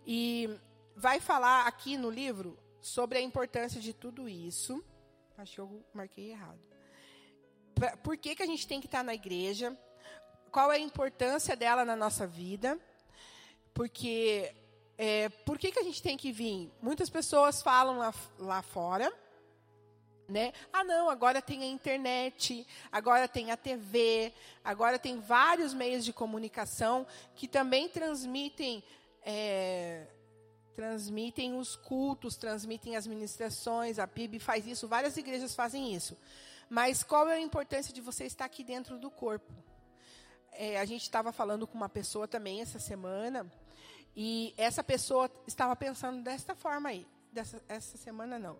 E 0.07 0.49
vai 0.95 1.19
falar 1.19 1.67
aqui 1.67 1.97
no 1.97 2.09
livro 2.09 2.57
sobre 2.79 3.17
a 3.17 3.21
importância 3.21 3.81
de 3.81 3.93
tudo 3.93 4.29
isso. 4.29 4.81
Acho 5.37 5.55
que 5.55 5.59
eu 5.59 5.85
marquei 5.93 6.31
errado. 6.31 6.61
Por 8.01 8.15
que, 8.15 8.33
que 8.33 8.43
a 8.43 8.47
gente 8.47 8.65
tem 8.65 8.79
que 8.79 8.87
estar 8.87 9.03
na 9.03 9.13
igreja? 9.13 9.77
Qual 10.49 10.71
é 10.71 10.77
a 10.77 10.79
importância 10.79 11.57
dela 11.57 11.83
na 11.83 11.95
nossa 11.97 12.25
vida? 12.25 12.79
Porque 13.73 14.55
é, 14.97 15.27
por 15.27 15.59
que, 15.59 15.73
que 15.73 15.79
a 15.79 15.83
gente 15.83 16.01
tem 16.01 16.15
que 16.15 16.31
vir? 16.31 16.71
Muitas 16.81 17.09
pessoas 17.09 17.61
falam 17.61 17.97
lá, 17.97 18.13
lá 18.37 18.61
fora 18.61 19.13
né? 20.29 20.53
Ah, 20.71 20.83
não, 20.83 21.09
agora 21.09 21.41
tem 21.41 21.63
a 21.63 21.67
internet, 21.67 22.65
agora 22.91 23.27
tem 23.27 23.51
a 23.51 23.57
TV, 23.57 24.31
agora 24.63 24.99
tem 24.99 25.19
vários 25.19 25.73
meios 25.73 26.05
de 26.05 26.13
comunicação 26.13 27.05
que 27.35 27.47
também 27.47 27.89
transmitem, 27.89 28.83
é, 29.23 30.05
transmitem 30.75 31.57
os 31.57 31.75
cultos, 31.75 32.37
transmitem 32.37 32.95
as 32.95 33.07
ministrações, 33.07 33.99
a 33.99 34.07
PIB 34.07 34.39
faz 34.39 34.67
isso, 34.67 34.87
várias 34.87 35.17
igrejas 35.17 35.55
fazem 35.55 35.93
isso. 35.93 36.15
Mas 36.69 37.01
qual 37.01 37.27
é 37.27 37.35
a 37.35 37.41
importância 37.41 37.93
de 37.93 37.99
você 37.99 38.25
estar 38.25 38.45
aqui 38.45 38.63
dentro 38.63 38.99
do 38.99 39.09
corpo? 39.09 39.51
É, 40.51 40.79
a 40.79 40.85
gente 40.85 41.01
estava 41.01 41.31
falando 41.31 41.65
com 41.65 41.75
uma 41.75 41.89
pessoa 41.89 42.27
também 42.27 42.61
essa 42.61 42.79
semana, 42.79 43.49
e 44.15 44.53
essa 44.57 44.83
pessoa 44.83 45.31
estava 45.47 45.75
pensando 45.75 46.21
desta 46.21 46.53
forma 46.55 46.89
aí. 46.89 47.07
Dessa, 47.31 47.61
essa 47.67 47.95
semana 47.95 48.39
não, 48.39 48.57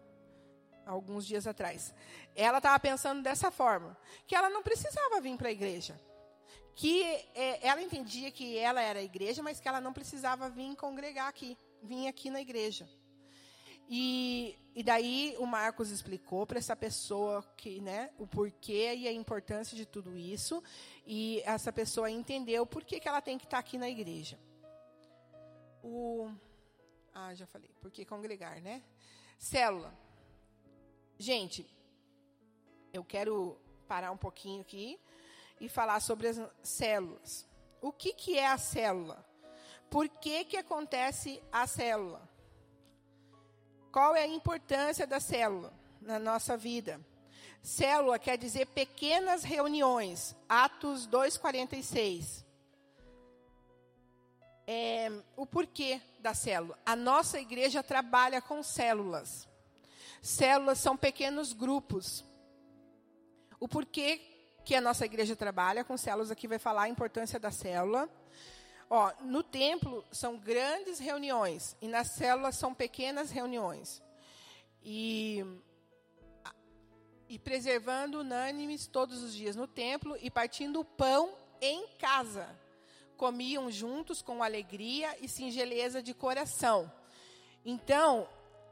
alguns 0.89 1.25
dias 1.25 1.45
atrás. 1.45 1.93
Ela 2.35 2.57
estava 2.57 2.79
pensando 2.79 3.21
dessa 3.21 3.51
forma, 3.51 3.97
que 4.25 4.35
ela 4.35 4.49
não 4.49 4.63
precisava 4.63 5.21
vir 5.21 5.37
para 5.37 5.49
a 5.49 5.51
igreja. 5.51 5.99
Que 6.75 7.03
é, 7.35 7.67
ela 7.67 7.81
entendia 7.81 8.31
que 8.31 8.57
ela 8.57 8.81
era 8.81 8.99
a 8.99 9.03
igreja, 9.03 9.43
mas 9.43 9.59
que 9.59 9.67
ela 9.67 9.81
não 9.81 9.93
precisava 9.93 10.49
vir 10.49 10.75
congregar 10.75 11.27
aqui, 11.27 11.57
vir 11.83 12.07
aqui 12.07 12.29
na 12.29 12.41
igreja. 12.41 12.89
E, 13.91 14.55
e 14.75 14.83
daí 14.83 15.35
o 15.39 15.45
Marcos 15.45 15.89
explicou 15.89 16.45
para 16.45 16.59
essa 16.59 16.75
pessoa 16.75 17.43
que, 17.57 17.81
né, 17.81 18.11
o 18.17 18.27
porquê 18.27 18.93
e 18.95 19.07
a 19.07 19.11
importância 19.11 19.75
de 19.75 19.85
tudo 19.85 20.17
isso. 20.17 20.63
E 21.05 21.41
essa 21.45 21.73
pessoa 21.73 22.09
entendeu 22.09 22.65
por 22.65 22.83
que, 22.83 22.99
que 22.99 23.07
ela 23.07 23.21
tem 23.21 23.37
que 23.37 23.45
estar 23.45 23.57
aqui 23.57 23.77
na 23.77 23.89
igreja. 23.89 24.39
O, 25.83 26.29
ah, 27.13 27.33
já 27.33 27.47
falei, 27.47 27.69
por 27.81 27.89
que 27.91 28.05
congregar, 28.05 28.61
né? 28.61 28.83
Célula. 29.37 29.93
Gente, 31.22 31.70
eu 32.93 33.03
quero 33.03 33.59
parar 33.89 34.09
um 34.09 34.15
pouquinho 34.15 34.61
aqui 34.61 34.97
e 35.59 35.67
falar 35.67 35.99
sobre 35.99 36.30
as 36.30 36.39
células. 36.63 37.45
O 37.82 37.91
que, 37.91 38.13
que 38.13 38.39
é 38.39 38.47
a 38.47 38.57
célula? 38.57 39.26
Por 39.89 40.07
que, 40.07 40.45
que 40.45 40.55
acontece 40.55 41.43
a 41.51 41.67
célula? 41.67 42.22
Qual 43.91 44.15
é 44.15 44.22
a 44.22 44.28
importância 44.28 45.05
da 45.05 45.20
célula 45.20 45.74
na 46.01 46.17
nossa 46.17 46.55
vida? 46.55 47.01
Célula 47.61 48.17
quer 48.17 48.38
dizer 48.38 48.67
pequenas 48.67 49.43
reuniões, 49.43 50.34
Atos 50.47 51.05
2,46. 51.05 52.45
É, 54.65 55.11
o 55.36 55.45
porquê 55.45 56.01
da 56.20 56.34
célula? 56.34 56.80
A 56.86 56.95
nossa 56.95 57.41
igreja 57.41 57.84
trabalha 57.84 58.41
com 58.41 58.63
células. 58.63 59.49
Células 60.22 60.80
são 60.80 60.97
pequenos 60.97 61.53
grupos. 61.53 62.26
O 63.59 63.67
porquê 63.67 64.22
que 64.63 64.76
a 64.76 64.82
nossa 64.82 65.05
igreja 65.05 65.36
trabalha 65.36 65.84
com 65.84 65.97
células, 65.97 66.32
aqui 66.32 66.47
vai 66.47 66.59
falar 66.59 66.84
a 66.84 66.89
importância 66.89 67.39
da 67.39 67.51
célula. 67.51 68.09
Ó, 68.89 69.11
no 69.22 69.43
templo 69.43 70.03
são 70.11 70.38
grandes 70.38 70.99
reuniões 70.99 71.76
e 71.82 71.88
nas 71.88 72.11
células 72.11 72.55
são 72.55 72.74
pequenas 72.74 73.32
reuniões. 73.32 74.01
E, 74.84 75.45
e 77.28 77.38
preservando 77.38 78.20
unânimes 78.20 78.88
todos 78.88 79.22
os 79.22 79.34
dias 79.34 79.55
no 79.55 79.67
templo 79.67 80.17
e 80.22 80.32
partindo 80.32 80.80
o 80.80 80.86
pão 80.86 81.34
em 81.61 81.88
casa. 81.99 82.47
Comiam 83.17 83.70
juntos 83.70 84.22
com 84.22 84.41
alegria 84.41 85.15
e 85.20 85.28
singeleza 85.28 86.01
de 86.01 86.13
coração. 86.13 86.91
Então, 87.65 88.28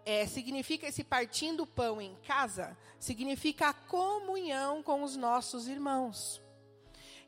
é, 0.07 0.25
significa 0.25 0.87
esse 0.87 1.03
partindo 1.03 1.63
o 1.63 1.67
pão 1.67 2.01
em 2.01 2.15
casa, 2.25 2.77
significa 2.97 3.67
a 3.67 3.73
comunhão 3.73 4.81
com 4.81 5.03
os 5.03 5.17
nossos 5.17 5.67
irmãos. 5.67 6.41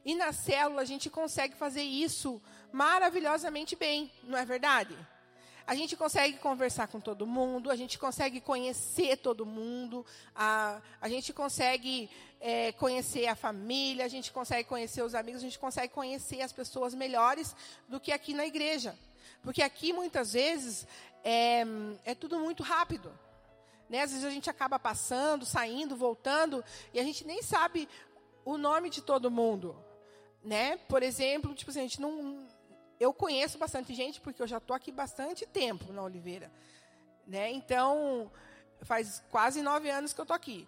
E 0.06 0.16
na 0.16 0.32
célula 0.32 0.82
a 0.82 0.86
gente 0.86 1.10
consegue 1.10 1.56
fazer 1.56 1.82
isso 1.82 2.42
maravilhosamente 2.72 3.76
bem, 3.76 4.10
não 4.24 4.38
é 4.38 4.46
verdade? 4.46 4.98
A 5.68 5.76
gente 5.76 5.98
consegue 5.98 6.38
conversar 6.38 6.88
com 6.88 7.02
todo 7.02 7.28
mundo, 7.28 7.70
a 7.70 7.76
gente 7.76 8.00
consegue 8.00 8.40
conhecer 8.40 9.18
todo 9.18 9.46
mundo, 9.46 10.06
a, 10.34 10.82
a 11.02 11.10
gente 11.10 11.34
consegue 11.34 12.10
é, 12.40 12.72
conhecer 12.72 13.28
a 13.28 13.36
família, 13.36 14.06
a 14.06 14.08
gente 14.08 14.32
consegue 14.32 14.70
conhecer 14.70 15.02
os 15.02 15.14
amigos, 15.14 15.42
a 15.42 15.44
gente 15.44 15.60
consegue 15.60 15.94
conhecer 15.94 16.42
as 16.42 16.54
pessoas 16.54 16.94
melhores 16.94 17.54
do 17.90 18.00
que 18.00 18.14
aqui 18.14 18.34
na 18.34 18.46
igreja. 18.46 18.98
Porque 19.42 19.62
aqui, 19.62 19.94
muitas 19.94 20.34
vezes, 20.34 20.86
é, 21.24 21.64
é 22.06 22.16
tudo 22.16 22.40
muito 22.40 22.64
rápido. 22.64 23.12
Né? 23.90 24.02
Às 24.02 24.12
vezes 24.12 24.26
a 24.26 24.30
gente 24.30 24.50
acaba 24.50 24.78
passando, 24.78 25.46
saindo, 25.46 25.96
voltando, 25.96 26.64
e 26.94 27.00
a 27.00 27.04
gente 27.04 27.26
nem 27.26 27.42
sabe 27.42 27.90
o 28.46 28.58
nome 28.58 28.90
de 28.90 29.02
todo 29.02 29.32
mundo. 29.32 29.76
Né? 30.44 30.78
Por 30.78 31.04
exemplo, 31.04 31.54
tipo 31.54 31.72
assim, 31.72 31.80
a 31.80 31.84
gente 31.84 32.00
não. 32.00 32.48
Eu 33.00 33.14
conheço 33.14 33.58
bastante 33.58 33.94
gente, 33.94 34.22
porque 34.22 34.42
eu 34.42 34.48
já 34.48 34.58
estou 34.58 34.76
aqui 34.76 34.92
bastante 34.92 35.46
tempo 35.46 35.92
na 35.92 36.04
Oliveira. 36.04 36.52
Né? 37.26 37.52
Então, 37.52 38.32
faz 38.82 39.24
quase 39.30 39.62
nove 39.62 39.90
anos 39.90 40.14
que 40.14 40.20
eu 40.20 40.24
estou 40.24 40.36
aqui. 40.36 40.68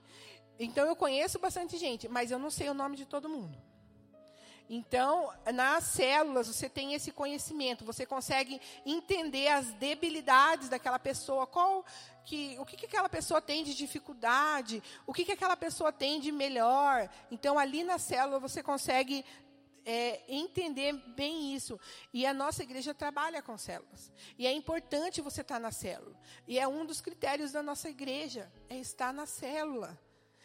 Então, 0.59 0.85
eu 0.85 0.95
conheço 0.95 1.39
bastante 1.39 1.77
gente, 1.77 2.07
mas 2.07 2.31
eu 2.31 2.39
não 2.39 2.49
sei 2.49 2.69
o 2.69 2.73
nome 2.73 2.95
de 2.95 3.05
todo 3.05 3.27
mundo. 3.27 3.57
Então, 4.73 5.29
nas 5.53 5.83
células, 5.83 6.47
você 6.47 6.69
tem 6.69 6.93
esse 6.93 7.11
conhecimento, 7.11 7.83
você 7.83 8.05
consegue 8.05 8.61
entender 8.85 9.49
as 9.49 9.73
debilidades 9.73 10.69
daquela 10.69 10.97
pessoa, 10.97 11.45
qual 11.45 11.85
que, 12.23 12.55
o 12.57 12.65
que, 12.65 12.77
que 12.77 12.85
aquela 12.85 13.09
pessoa 13.09 13.41
tem 13.41 13.65
de 13.65 13.75
dificuldade, 13.75 14.81
o 15.05 15.11
que, 15.11 15.25
que 15.25 15.33
aquela 15.33 15.57
pessoa 15.57 15.91
tem 15.91 16.21
de 16.21 16.31
melhor. 16.31 17.09
Então, 17.29 17.59
ali 17.59 17.83
na 17.83 17.99
célula, 17.99 18.39
você 18.39 18.63
consegue 18.63 19.25
é, 19.85 20.21
entender 20.29 20.93
bem 21.17 21.53
isso. 21.53 21.77
E 22.13 22.25
a 22.25 22.33
nossa 22.33 22.63
igreja 22.63 22.93
trabalha 22.93 23.41
com 23.41 23.57
células. 23.57 24.09
E 24.37 24.47
é 24.47 24.53
importante 24.53 25.19
você 25.19 25.41
estar 25.41 25.59
na 25.59 25.73
célula. 25.73 26.17
E 26.47 26.57
é 26.57 26.65
um 26.65 26.85
dos 26.85 27.01
critérios 27.01 27.51
da 27.51 27.61
nossa 27.61 27.89
igreja, 27.89 28.49
é 28.69 28.77
estar 28.77 29.11
na 29.11 29.25
célula. 29.25 29.99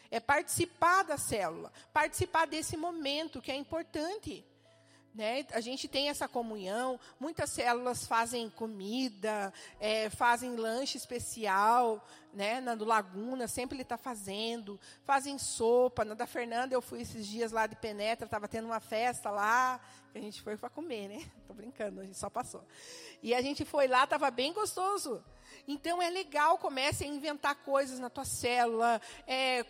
É 0.09 0.19
participar 0.19 1.03
da 1.03 1.17
célula, 1.17 1.71
participar 1.93 2.45
desse 2.47 2.77
momento 2.77 3.41
que 3.41 3.51
é 3.51 3.55
importante. 3.55 4.45
Né? 5.17 5.47
A 5.51 5.59
gente 5.59 5.87
tem 5.87 6.09
essa 6.09 6.27
comunhão, 6.27 6.99
muitas 7.19 7.49
células 7.49 8.05
fazem 8.05 8.51
comida, 8.51 9.51
é, 9.79 10.11
fazem 10.11 10.55
lanche 10.55 10.95
especial, 10.95 12.05
né? 12.31 12.61
na 12.61 12.75
do 12.75 12.85
Laguna, 12.85 13.47
sempre 13.47 13.75
ele 13.75 13.81
está 13.81 13.97
fazendo, 13.97 14.79
fazem 15.03 15.39
sopa. 15.39 16.05
Na 16.05 16.13
da 16.13 16.27
Fernanda, 16.27 16.75
eu 16.75 16.83
fui 16.83 17.01
esses 17.01 17.25
dias 17.25 17.51
lá 17.51 17.65
de 17.65 17.75
Penetra, 17.75 18.25
estava 18.25 18.47
tendo 18.47 18.65
uma 18.65 18.79
festa 18.79 19.31
lá, 19.31 19.81
que 20.11 20.19
a 20.19 20.21
gente 20.21 20.39
foi 20.39 20.55
para 20.55 20.69
comer, 20.69 21.07
né? 21.07 21.31
Estou 21.41 21.55
brincando, 21.55 22.01
a 22.01 22.05
gente 22.05 22.19
só 22.19 22.29
passou. 22.29 22.63
E 23.23 23.33
a 23.33 23.41
gente 23.41 23.65
foi 23.65 23.87
lá, 23.87 24.03
estava 24.03 24.29
bem 24.29 24.53
gostoso. 24.53 25.23
Então 25.67 25.99
é 25.99 26.11
legal, 26.11 26.59
comece 26.59 27.03
a 27.03 27.07
inventar 27.07 27.55
coisas 27.55 27.97
na 27.97 28.09
tua 28.09 28.23
célula, 28.23 29.01
é, 29.25 29.65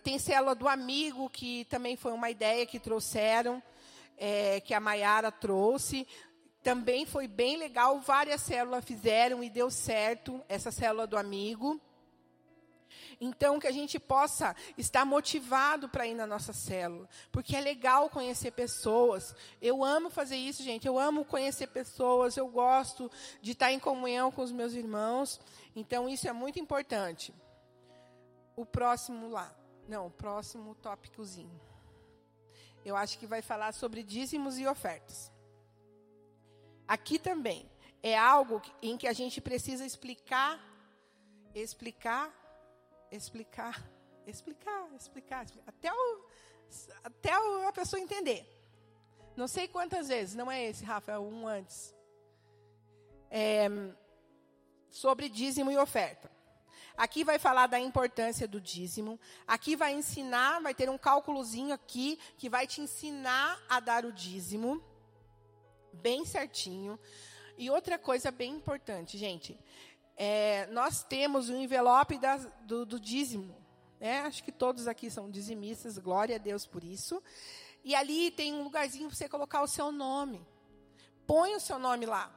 tem 0.00 0.18
célula 0.18 0.54
do 0.54 0.68
amigo, 0.68 1.30
que 1.30 1.64
também 1.66 1.96
foi 1.96 2.12
uma 2.12 2.30
ideia 2.30 2.66
que 2.66 2.78
trouxeram, 2.78 3.62
é, 4.16 4.60
que 4.60 4.74
a 4.74 4.80
Maiara 4.80 5.30
trouxe. 5.30 6.06
Também 6.62 7.06
foi 7.06 7.28
bem 7.28 7.56
legal, 7.56 8.00
várias 8.00 8.40
células 8.40 8.84
fizeram 8.84 9.42
e 9.42 9.48
deu 9.48 9.70
certo 9.70 10.42
essa 10.48 10.70
célula 10.70 11.06
do 11.06 11.16
amigo. 11.16 11.80
Então, 13.20 13.58
que 13.58 13.66
a 13.66 13.72
gente 13.72 13.98
possa 13.98 14.54
estar 14.76 15.04
motivado 15.04 15.88
para 15.88 16.06
ir 16.06 16.14
na 16.14 16.26
nossa 16.26 16.52
célula, 16.52 17.08
porque 17.32 17.56
é 17.56 17.60
legal 17.60 18.10
conhecer 18.10 18.50
pessoas. 18.50 19.34
Eu 19.60 19.84
amo 19.84 20.10
fazer 20.10 20.36
isso, 20.36 20.62
gente. 20.62 20.86
Eu 20.86 20.98
amo 20.98 21.24
conhecer 21.24 21.68
pessoas. 21.68 22.36
Eu 22.36 22.48
gosto 22.48 23.10
de 23.40 23.52
estar 23.52 23.72
em 23.72 23.78
comunhão 23.78 24.30
com 24.30 24.42
os 24.42 24.52
meus 24.52 24.74
irmãos. 24.74 25.40
Então, 25.74 26.08
isso 26.08 26.28
é 26.28 26.32
muito 26.32 26.58
importante. 26.58 27.32
O 28.54 28.66
próximo 28.66 29.28
lá. 29.28 29.54
Não, 29.88 30.10
próximo 30.10 30.74
tópicozinho. 30.76 31.60
Eu 32.84 32.96
acho 32.96 33.18
que 33.18 33.26
vai 33.26 33.42
falar 33.42 33.72
sobre 33.72 34.02
dízimos 34.02 34.58
e 34.58 34.66
ofertas. 34.66 35.32
Aqui 36.86 37.18
também 37.18 37.68
é 38.02 38.16
algo 38.16 38.62
em 38.80 38.96
que 38.96 39.08
a 39.08 39.12
gente 39.12 39.40
precisa 39.40 39.84
explicar, 39.84 40.60
explicar 41.54 42.32
explicar, 43.10 43.82
explicar, 44.26 44.88
explicar, 44.94 45.46
até, 45.66 45.92
o, 45.92 46.24
até 47.04 47.32
a 47.32 47.72
pessoa 47.72 48.00
entender. 48.00 48.46
Não 49.36 49.46
sei 49.46 49.68
quantas 49.68 50.08
vezes, 50.08 50.34
não 50.34 50.50
é 50.50 50.64
esse, 50.64 50.84
Rafa, 50.84 51.12
é 51.12 51.18
um 51.18 51.46
antes. 51.46 51.94
É, 53.30 53.68
sobre 54.90 55.28
dízimo 55.28 55.70
e 55.70 55.76
oferta. 55.76 56.30
Aqui 56.96 57.24
vai 57.24 57.38
falar 57.38 57.66
da 57.66 57.78
importância 57.78 58.48
do 58.48 58.60
dízimo. 58.60 59.20
Aqui 59.46 59.76
vai 59.76 59.92
ensinar, 59.92 60.60
vai 60.62 60.74
ter 60.74 60.88
um 60.88 60.96
cálculozinho 60.96 61.74
aqui 61.74 62.18
que 62.38 62.48
vai 62.48 62.66
te 62.66 62.80
ensinar 62.80 63.62
a 63.68 63.80
dar 63.80 64.06
o 64.06 64.12
dízimo, 64.12 64.82
bem 65.92 66.24
certinho. 66.24 66.98
E 67.58 67.70
outra 67.70 67.98
coisa 67.98 68.30
bem 68.30 68.52
importante, 68.54 69.18
gente, 69.18 69.58
é, 70.16 70.66
nós 70.68 71.02
temos 71.02 71.50
o 71.50 71.54
envelope 71.54 72.18
do, 72.62 72.86
do, 72.86 72.98
dízimo. 72.98 73.54
Né? 74.00 74.20
Acho 74.20 74.42
que 74.42 74.52
todos 74.52 74.88
aqui 74.88 75.10
são 75.10 75.30
dizimistas, 75.30 75.98
glória 75.98 76.36
a 76.36 76.38
Deus 76.38 76.66
por 76.66 76.82
isso. 76.82 77.22
E 77.84 77.94
ali 77.94 78.30
tem 78.30 78.54
um 78.54 78.62
lugarzinho 78.62 79.08
para 79.08 79.16
você 79.16 79.28
colocar 79.28 79.62
o 79.62 79.68
seu 79.68 79.92
nome. 79.92 80.46
Põe 81.26 81.54
o 81.54 81.60
seu 81.60 81.78
nome 81.78 82.06
lá. 82.06 82.32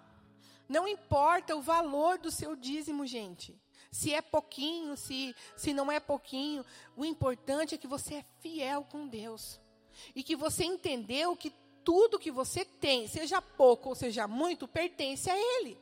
Não 0.68 0.88
importa 0.88 1.56
o 1.56 1.62
valor 1.62 2.18
do 2.18 2.30
seu 2.30 2.56
dízimo, 2.56 3.06
gente. 3.06 3.58
Se 3.92 4.14
é 4.14 4.22
pouquinho, 4.22 4.96
se, 4.96 5.36
se 5.56 5.74
não 5.74 5.92
é 5.92 6.00
pouquinho. 6.00 6.66
O 6.96 7.04
importante 7.04 7.76
é 7.76 7.78
que 7.78 7.88
você 7.88 8.16
é 8.16 8.26
fiel 8.40 8.84
com 8.84 9.08
Deus. 9.08 9.60
E 10.16 10.24
que 10.24 10.36
você 10.36 10.64
entendeu 10.64 11.36
que 11.36 11.54
tudo 11.84 12.20
que 12.20 12.32
você 12.32 12.64
tem, 12.64 13.08
seja 13.08 13.42
pouco 13.42 13.90
ou 13.90 13.96
seja 13.96 14.28
muito, 14.28 14.68
pertence 14.68 15.30
a 15.30 15.38
Ele 15.38 15.78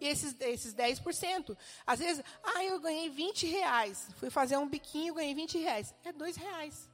e 0.00 0.06
esses, 0.06 0.36
esses 0.40 0.74
10%. 0.74 1.56
Às 1.86 1.98
vezes, 1.98 2.24
ah, 2.42 2.64
eu 2.64 2.80
ganhei 2.80 3.08
20 3.08 3.46
reais. 3.46 4.08
Fui 4.16 4.30
fazer 4.30 4.56
um 4.56 4.68
biquinho, 4.68 5.14
ganhei 5.14 5.34
20 5.34 5.58
reais. 5.58 5.94
É 6.04 6.12
dois 6.12 6.36
reais. 6.36 6.88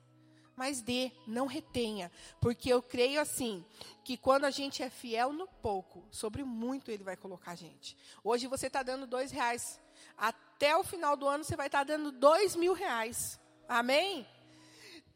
Mas 0.57 0.81
dê, 0.81 1.11
não 1.27 1.47
retenha. 1.47 2.11
Porque 2.41 2.73
eu 2.73 2.81
creio 2.81 3.21
assim, 3.21 3.65
que 4.05 4.17
quando 4.17 4.45
a 4.45 4.51
gente 4.51 4.83
é 4.83 4.91
fiel 4.91 5.33
no 5.33 5.47
pouco, 5.47 6.05
sobre 6.11 6.45
muito 6.45 6.91
ele 6.91 7.03
vai 7.03 7.17
colocar 7.17 7.53
a 7.53 7.57
gente. 7.57 7.97
Hoje 8.23 8.47
você 8.47 8.69
está 8.69 8.83
dando 8.83 9.07
dois 9.07 9.31
reais. 9.31 9.81
Até 10.17 10.77
o 10.77 10.85
final 10.85 11.17
do 11.17 11.29
ano 11.29 11.45
você 11.45 11.57
vai 11.57 11.67
estar 11.67 11.85
dando 11.85 12.13
dois 12.13 12.55
mil 12.57 12.73
reais. 12.73 13.39
Amém? 13.69 14.27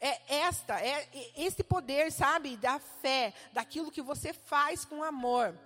É 0.01 0.37
esta, 0.43 0.81
é 0.81 1.09
esse 1.37 1.65
poder, 1.65 2.13
sabe, 2.13 2.57
da 2.57 2.79
fé, 2.79 3.35
daquilo 3.53 3.91
que 3.91 4.01
você 4.01 4.33
faz 4.33 4.85
com 4.85 5.03
amor. 5.03 5.59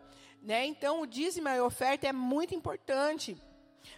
Né? 0.43 0.67
Então, 0.67 1.03
o 1.03 1.07
dízimo 1.07 1.49
e 1.49 1.59
a 1.59 1.65
oferta 1.65 2.09
é 2.09 2.13
muito 2.13 2.55
importante 2.55 3.37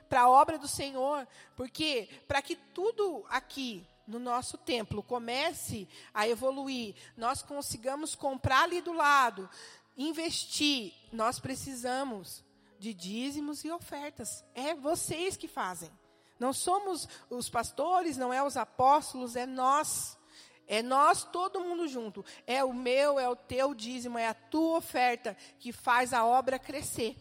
para 0.09 0.23
a 0.23 0.29
obra 0.29 0.59
do 0.59 0.67
Senhor, 0.69 1.27
porque 1.57 2.09
para 2.27 2.43
que 2.43 2.57
tudo 2.57 3.25
aqui 3.29 3.87
no 4.07 4.19
nosso 4.19 4.59
templo 4.59 5.03
comece 5.03 5.89
a 6.13 6.29
evoluir, 6.29 6.95
nós 7.17 7.43
consigamos 7.43 8.15
comprar 8.15 8.65
ali 8.65 8.81
do 8.81 8.93
lado, 8.93 9.49
investir, 9.97 10.93
nós 11.13 11.39
precisamos 11.39 12.45
de 12.85 12.93
dízimos 12.93 13.65
e 13.65 13.71
ofertas. 13.71 14.45
É 14.55 14.75
vocês 14.75 15.39
que 15.39 15.49
fazem. 15.49 15.91
Não 16.39 16.53
somos 16.53 17.09
os 17.31 17.49
pastores, 17.49 18.19
não 18.19 18.31
é 18.31 18.43
os 18.43 18.59
apóstolos, 18.59 19.37
é 19.37 19.47
nós. 19.47 20.19
É 20.67 20.83
nós, 20.83 21.25
todo 21.25 21.61
mundo 21.61 21.89
junto. 21.89 22.23
É 22.47 22.63
o 22.63 22.75
meu, 22.75 23.19
é 23.19 23.27
o 23.27 23.37
teu 23.37 23.75
dízimo, 23.75 24.19
é 24.19 24.29
a 24.29 24.35
tua 24.35 24.77
oferta 24.77 25.35
que 25.59 25.73
faz 25.73 26.13
a 26.13 26.27
obra 26.27 26.59
crescer. 26.59 27.17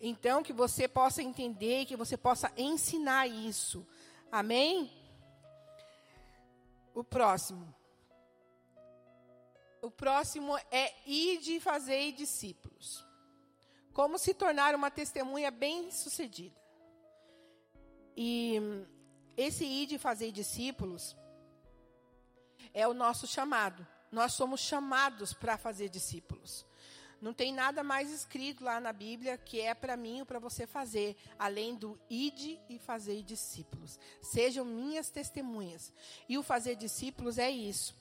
Então, 0.00 0.40
que 0.42 0.52
você 0.52 0.86
possa 0.86 1.20
entender, 1.20 1.84
que 1.84 1.96
você 1.96 2.16
possa 2.16 2.52
ensinar 2.56 3.26
isso. 3.26 3.84
Amém? 4.30 4.88
O 6.94 7.02
próximo. 7.02 7.74
O 9.82 9.90
próximo 9.90 10.56
é 10.70 10.94
ir 11.06 11.38
de 11.40 11.58
fazer 11.58 12.12
discípulos. 12.12 13.09
Como 13.92 14.18
se 14.18 14.32
tornar 14.34 14.74
uma 14.74 14.90
testemunha 14.90 15.50
bem-sucedida. 15.50 16.54
E 18.16 18.60
esse 19.36 19.64
ir 19.64 19.86
de 19.86 19.98
fazer 19.98 20.32
discípulos 20.32 21.16
é 22.74 22.86
o 22.86 22.94
nosso 22.94 23.26
chamado. 23.26 23.86
Nós 24.10 24.32
somos 24.32 24.60
chamados 24.60 25.32
para 25.32 25.56
fazer 25.56 25.88
discípulos. 25.88 26.66
Não 27.20 27.34
tem 27.34 27.52
nada 27.52 27.82
mais 27.82 28.10
escrito 28.10 28.64
lá 28.64 28.80
na 28.80 28.92
Bíblia 28.92 29.36
que 29.36 29.60
é 29.60 29.74
para 29.74 29.96
mim 29.96 30.20
ou 30.20 30.26
para 30.26 30.38
você 30.38 30.66
fazer, 30.66 31.16
além 31.38 31.74
do 31.74 32.00
ide 32.08 32.58
e 32.68 32.78
fazer 32.78 33.22
discípulos. 33.22 33.98
Sejam 34.22 34.64
minhas 34.64 35.10
testemunhas. 35.10 35.92
E 36.28 36.38
o 36.38 36.42
fazer 36.42 36.76
discípulos 36.76 37.36
é 37.36 37.50
isso. 37.50 37.94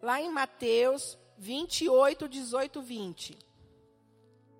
Lá 0.00 0.20
em 0.20 0.30
Mateus 0.30 1.18
28, 1.38 2.28
18, 2.28 2.80
20. 2.82 3.38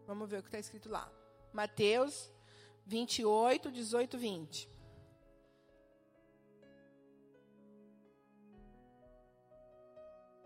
Vamos 0.07 0.29
ver 0.29 0.39
o 0.39 0.43
que 0.43 0.49
está 0.49 0.59
escrito 0.59 0.89
lá. 0.89 1.11
Mateus 1.53 2.31
28, 2.87 3.71
18, 3.71 4.19
20. 4.19 4.69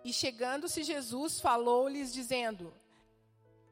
E 0.04 0.12
chegando-se 0.12 0.84
Jesus, 0.84 1.40
falou-lhes, 1.40 2.12
dizendo: 2.12 2.72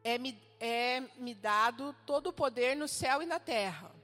É-me 0.03 0.37
é 0.59 1.01
-me 1.19 1.35
dado 1.35 1.95
todo 2.07 2.29
o 2.29 2.33
poder 2.33 2.75
no 2.75 2.89
céu 2.89 3.23
e 3.23 3.27
na 3.27 3.39
terra. 3.39 3.95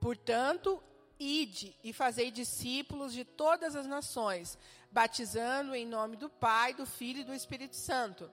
Portanto, 0.00 0.82
ide 1.18 1.76
e 1.84 1.92
fazei 1.92 2.30
discípulos 2.30 3.12
de 3.12 3.24
todas 3.24 3.76
as 3.76 3.86
nações, 3.86 4.58
batizando 4.90 5.74
em 5.74 5.86
nome 5.86 6.16
do 6.16 6.30
Pai, 6.30 6.72
do 6.72 6.86
Filho 6.86 7.20
e 7.20 7.24
do 7.24 7.34
Espírito 7.34 7.76
Santo, 7.76 8.32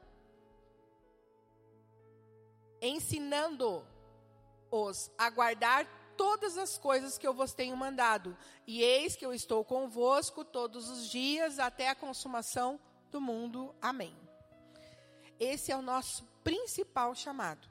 ensinando-os 2.82 3.86
a 5.18 5.30
guardar 5.30 5.86
todas 6.18 6.58
as 6.58 6.78
coisas 6.78 7.18
que 7.18 7.28
eu 7.28 7.34
vos 7.34 7.54
tenho 7.54 7.78
mandado. 7.78 8.38
E 8.66 8.82
eis 8.82 9.16
que 9.16 9.26
eu 9.26 9.34
estou 9.34 9.64
convosco 9.64 10.44
todos 10.44 10.90
os 10.90 11.10
dias 11.10 11.60
até 11.60 11.90
a 11.90 11.96
consumação 11.96 12.80
do 13.12 13.22
mundo. 13.22 13.74
Amém. 13.82 14.16
Esse 15.40 15.72
é 15.72 15.78
o 15.78 15.82
nosso 15.82 16.26
principal 16.44 17.14
chamado. 17.14 17.68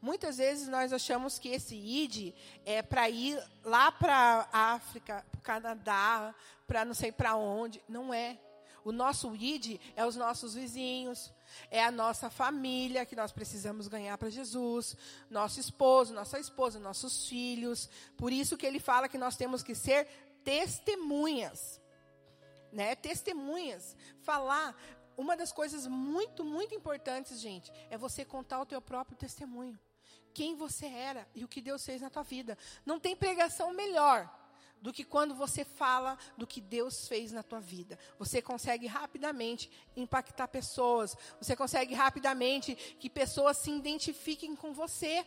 Muitas 0.00 0.36
vezes 0.36 0.68
nós 0.68 0.92
achamos 0.92 1.38
que 1.38 1.48
esse 1.48 1.74
ID 1.74 2.34
é 2.64 2.82
para 2.82 3.08
ir 3.08 3.42
lá 3.64 3.90
para 3.90 4.48
a 4.52 4.72
África, 4.74 5.24
para 5.32 5.38
o 5.38 5.42
Canadá, 5.42 6.34
para 6.66 6.84
não 6.84 6.94
sei 6.94 7.10
para 7.10 7.34
onde. 7.34 7.82
Não 7.88 8.12
é. 8.12 8.38
O 8.86 8.92
nosso 8.92 9.34
ID 9.34 9.80
é 9.96 10.06
os 10.06 10.14
nossos 10.14 10.54
vizinhos, 10.54 11.32
é 11.72 11.82
a 11.82 11.90
nossa 11.90 12.30
família 12.30 13.04
que 13.04 13.16
nós 13.16 13.32
precisamos 13.32 13.88
ganhar 13.88 14.16
para 14.16 14.30
Jesus, 14.30 14.96
nosso 15.28 15.58
esposo, 15.58 16.14
nossa 16.14 16.38
esposa, 16.38 16.78
nossos 16.78 17.26
filhos. 17.26 17.90
Por 18.16 18.32
isso 18.32 18.56
que 18.56 18.64
ele 18.64 18.78
fala 18.78 19.08
que 19.08 19.18
nós 19.18 19.36
temos 19.36 19.60
que 19.60 19.74
ser 19.74 20.06
testemunhas. 20.44 21.80
Né? 22.72 22.94
Testemunhas. 22.94 23.96
Falar. 24.20 24.72
Uma 25.16 25.36
das 25.36 25.50
coisas 25.50 25.88
muito, 25.88 26.44
muito 26.44 26.72
importantes, 26.72 27.40
gente, 27.40 27.72
é 27.90 27.98
você 27.98 28.24
contar 28.24 28.60
o 28.60 28.66
teu 28.66 28.80
próprio 28.80 29.18
testemunho. 29.18 29.76
Quem 30.32 30.54
você 30.54 30.86
era 30.86 31.26
e 31.34 31.42
o 31.42 31.48
que 31.48 31.60
Deus 31.60 31.84
fez 31.84 32.02
na 32.02 32.10
tua 32.10 32.22
vida. 32.22 32.56
Não 32.84 33.00
tem 33.00 33.16
pregação 33.16 33.72
melhor 33.72 34.30
do 34.80 34.92
que 34.92 35.04
quando 35.04 35.34
você 35.34 35.64
fala 35.64 36.18
do 36.36 36.46
que 36.46 36.60
Deus 36.60 37.08
fez 37.08 37.32
na 37.32 37.42
tua 37.42 37.60
vida. 37.60 37.98
Você 38.18 38.40
consegue 38.40 38.86
rapidamente 38.86 39.70
impactar 39.96 40.48
pessoas. 40.48 41.16
Você 41.40 41.56
consegue 41.56 41.94
rapidamente 41.94 42.74
que 42.98 43.10
pessoas 43.10 43.56
se 43.56 43.70
identifiquem 43.70 44.54
com 44.54 44.72
você. 44.72 45.24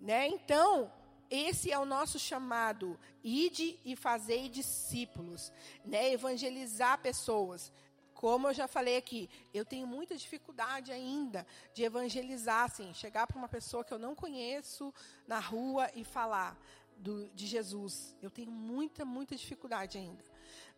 Né? 0.00 0.28
Então, 0.28 0.92
esse 1.30 1.72
é 1.72 1.78
o 1.78 1.84
nosso 1.84 2.18
chamado, 2.18 2.98
ide 3.22 3.78
e 3.84 3.96
fazei 3.96 4.48
discípulos, 4.48 5.52
né? 5.84 6.12
Evangelizar 6.12 6.98
pessoas. 6.98 7.72
Como 8.14 8.48
eu 8.48 8.54
já 8.54 8.66
falei 8.66 8.96
aqui, 8.96 9.28
eu 9.52 9.64
tenho 9.64 9.86
muita 9.86 10.16
dificuldade 10.16 10.90
ainda 10.90 11.46
de 11.74 11.82
evangelizar, 11.82 12.64
assim, 12.64 12.94
chegar 12.94 13.26
para 13.26 13.36
uma 13.36 13.48
pessoa 13.48 13.84
que 13.84 13.92
eu 13.92 13.98
não 13.98 14.14
conheço 14.14 14.94
na 15.26 15.38
rua 15.38 15.90
e 15.94 16.04
falar: 16.04 16.56
do, 16.96 17.28
de 17.30 17.46
Jesus. 17.46 18.16
Eu 18.20 18.30
tenho 18.30 18.50
muita, 18.50 19.04
muita 19.04 19.36
dificuldade 19.36 19.98
ainda. 19.98 20.24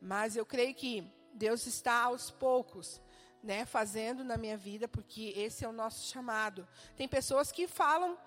Mas 0.01 0.37
eu 0.37 0.45
creio 0.45 0.75
que 0.75 1.05
Deus 1.33 1.67
está 1.67 2.03
aos 2.03 2.31
poucos, 2.31 3.01
né, 3.43 3.65
fazendo 3.65 4.25
na 4.25 4.37
minha 4.37 4.57
vida, 4.57 4.89
porque 4.89 5.33
esse 5.37 5.65
é 5.65 5.69
o 5.69 5.73
nosso 5.73 6.07
chamado. 6.07 6.67
Tem 6.97 7.07
pessoas 7.07 7.53
que 7.53 7.69
falam, 7.69 8.19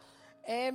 é, 0.44 0.74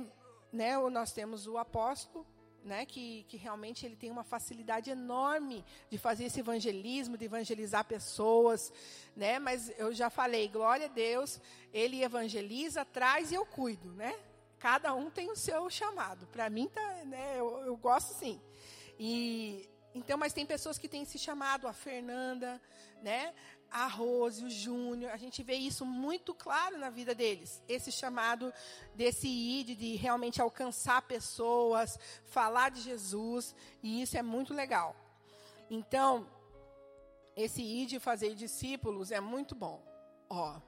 né, 0.51 0.77
nós 0.89 1.11
temos 1.11 1.47
o 1.47 1.57
apóstolo, 1.57 2.25
né, 2.63 2.85
que, 2.85 3.25
que 3.29 3.37
realmente 3.37 3.85
ele 3.85 3.95
tem 3.95 4.11
uma 4.11 4.23
facilidade 4.23 4.89
enorme 4.89 5.63
de 5.89 5.97
fazer 5.97 6.25
esse 6.25 6.41
evangelismo, 6.41 7.17
de 7.17 7.25
evangelizar 7.25 7.85
pessoas, 7.85 8.71
né, 9.15 9.39
mas 9.39 9.71
eu 9.79 9.93
já 9.93 10.09
falei, 10.09 10.47
glória 10.47 10.85
a 10.85 10.89
Deus, 10.89 11.39
ele 11.73 12.03
evangeliza, 12.03 12.85
traz 12.85 13.31
e 13.31 13.35
eu 13.35 13.45
cuido, 13.45 13.91
né? 13.93 14.13
Cada 14.59 14.93
um 14.93 15.09
tem 15.09 15.29
o 15.29 15.35
seu 15.35 15.69
chamado. 15.69 16.27
Para 16.27 16.49
mim, 16.49 16.67
tá, 16.67 16.81
né, 17.05 17.35
eu, 17.37 17.59
eu 17.59 17.77
gosto 17.77 18.13
sim. 18.13 18.41
E 18.99 19.69
então, 19.97 20.17
mas 20.17 20.31
tem 20.31 20.45
pessoas 20.45 20.77
que 20.77 20.87
têm 20.87 21.01
esse 21.01 21.17
chamado, 21.17 21.67
a 21.67 21.73
Fernanda, 21.73 22.61
né? 23.01 23.33
A 23.69 23.87
Rose, 23.87 24.45
o 24.45 24.49
Júnior, 24.49 25.11
a 25.11 25.17
gente 25.17 25.41
vê 25.43 25.55
isso 25.55 25.85
muito 25.85 26.33
claro 26.35 26.77
na 26.77 26.89
vida 26.89 27.15
deles. 27.15 27.61
Esse 27.67 27.91
chamado 27.91 28.53
desse 28.93 29.27
ID 29.27 29.77
de 29.77 29.95
realmente 29.95 30.41
alcançar 30.41 31.01
pessoas, 31.01 31.97
falar 32.25 32.69
de 32.69 32.81
Jesus, 32.81 33.55
e 33.81 34.01
isso 34.03 34.15
é 34.15 34.21
muito 34.21 34.53
legal. 34.53 34.95
Então, 35.69 36.29
esse 37.35 37.61
ID 37.61 37.99
fazer 37.99 38.35
discípulos 38.35 39.11
é 39.11 39.19
muito 39.19 39.55
bom. 39.55 39.83
Ó, 40.29 40.61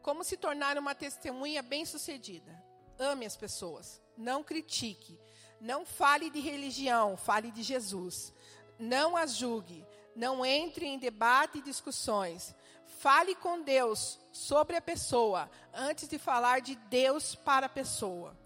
como 0.00 0.24
se 0.24 0.36
tornar 0.36 0.78
uma 0.78 0.94
testemunha 0.94 1.62
bem-sucedida? 1.62 2.63
Ame 2.98 3.26
as 3.26 3.36
pessoas, 3.36 4.00
não 4.16 4.42
critique, 4.42 5.18
não 5.60 5.84
fale 5.84 6.30
de 6.30 6.40
religião, 6.40 7.16
fale 7.16 7.50
de 7.50 7.62
Jesus. 7.62 8.32
Não 8.78 9.16
as 9.16 9.36
julgue, 9.36 9.84
não 10.14 10.44
entre 10.44 10.86
em 10.86 10.98
debate 10.98 11.58
e 11.58 11.62
discussões. 11.62 12.54
Fale 12.98 13.34
com 13.34 13.62
Deus 13.62 14.18
sobre 14.32 14.76
a 14.76 14.80
pessoa 14.80 15.50
antes 15.72 16.08
de 16.08 16.18
falar 16.18 16.60
de 16.60 16.74
Deus 16.74 17.34
para 17.34 17.66
a 17.66 17.68
pessoa. 17.68 18.36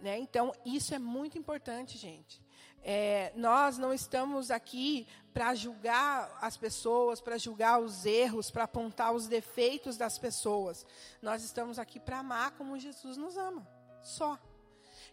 Né? 0.00 0.18
Então, 0.18 0.52
isso 0.64 0.94
é 0.94 0.98
muito 0.98 1.38
importante, 1.38 1.96
gente. 1.96 2.45
É, 2.88 3.32
nós 3.34 3.78
não 3.78 3.92
estamos 3.92 4.48
aqui 4.48 5.08
para 5.34 5.56
julgar 5.56 6.38
as 6.40 6.56
pessoas, 6.56 7.20
para 7.20 7.36
julgar 7.36 7.80
os 7.80 8.06
erros, 8.06 8.48
para 8.48 8.62
apontar 8.62 9.12
os 9.12 9.26
defeitos 9.26 9.96
das 9.96 10.20
pessoas. 10.20 10.86
Nós 11.20 11.42
estamos 11.42 11.80
aqui 11.80 11.98
para 11.98 12.20
amar 12.20 12.52
como 12.52 12.78
Jesus 12.78 13.16
nos 13.16 13.36
ama. 13.36 13.66
Só. 14.04 14.38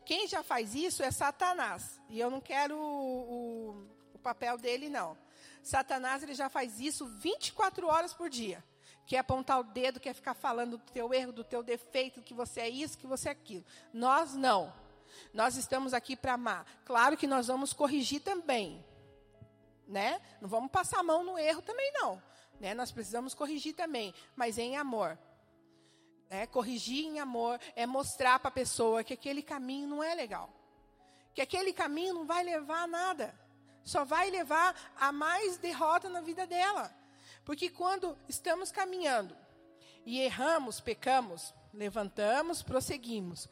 Quem 0.06 0.28
já 0.28 0.44
faz 0.44 0.76
isso 0.76 1.02
é 1.02 1.10
Satanás. 1.10 2.00
E 2.10 2.20
eu 2.20 2.30
não 2.30 2.40
quero 2.40 2.78
o, 2.78 3.88
o 4.14 4.20
papel 4.20 4.56
dele, 4.56 4.88
não. 4.88 5.18
Satanás 5.64 6.22
ele 6.22 6.36
já 6.36 6.50
faz 6.50 6.80
isso 6.80 7.08
24 7.08 7.88
horas 7.88 8.14
por 8.14 8.30
dia. 8.30 8.64
Quer 9.08 9.18
apontar 9.18 9.60
o 9.60 9.64
dedo, 9.64 10.00
quer 10.00 10.14
ficar 10.14 10.36
falando 10.36 10.78
do 10.78 10.92
teu 10.92 11.12
erro, 11.12 11.32
do 11.32 11.44
teu 11.44 11.64
defeito, 11.64 12.22
que 12.22 12.36
você 12.36 12.62
é 12.62 12.70
isso, 12.70 13.00
que 13.00 13.08
você 13.08 13.30
é 13.30 13.32
aquilo. 13.32 13.66
Nós 13.92 14.36
não. 14.36 14.72
Nós 15.34 15.56
estamos 15.56 15.94
aqui 15.94 16.16
para 16.16 16.34
amar. 16.34 16.66
Claro 16.86 17.18
que 17.18 17.28
nós 17.28 17.48
vamos 17.48 17.74
corrigir 17.74 18.22
também. 18.22 18.84
Né? 19.88 20.22
Não 20.42 20.50
vamos 20.50 20.72
passar 20.72 21.00
a 21.00 21.04
mão 21.04 21.24
no 21.24 21.38
erro 21.38 21.62
também, 21.62 21.92
não. 21.94 22.22
Né? 22.60 22.74
Nós 22.74 22.92
precisamos 22.92 23.34
corrigir 23.34 23.76
também, 23.76 24.14
mas 24.36 24.58
em 24.58 24.78
amor. 24.78 25.18
É, 26.30 26.48
corrigir 26.48 27.06
em 27.06 27.20
amor 27.20 27.60
é 27.76 27.86
mostrar 27.86 28.40
para 28.40 28.48
a 28.48 28.52
pessoa 28.52 29.04
que 29.04 29.14
aquele 29.14 29.44
caminho 29.44 29.88
não 29.88 30.04
é 30.04 30.16
legal. 30.16 30.50
Que 31.34 31.42
aquele 31.42 31.74
caminho 31.74 32.14
não 32.14 32.26
vai 32.26 32.44
levar 32.44 32.84
a 32.84 32.88
nada 32.88 33.44
só 33.84 34.06
vai 34.06 34.30
levar 34.30 34.76
a 34.98 35.12
mais 35.12 35.58
derrota 35.58 36.10
na 36.10 36.22
vida 36.22 36.48
dela. 36.48 36.94
Porque 37.44 37.70
quando 37.70 38.18
estamos 38.28 38.72
caminhando 38.72 39.36
e 40.06 40.20
erramos, 40.20 40.80
pecamos, 40.80 41.54
levantamos, 41.74 42.64
prosseguimos. 42.64 43.50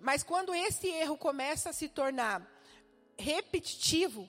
Mas 0.00 0.22
quando 0.22 0.54
esse 0.54 0.88
erro 0.88 1.16
começa 1.16 1.70
a 1.70 1.72
se 1.72 1.88
tornar 1.88 2.46
repetitivo, 3.18 4.28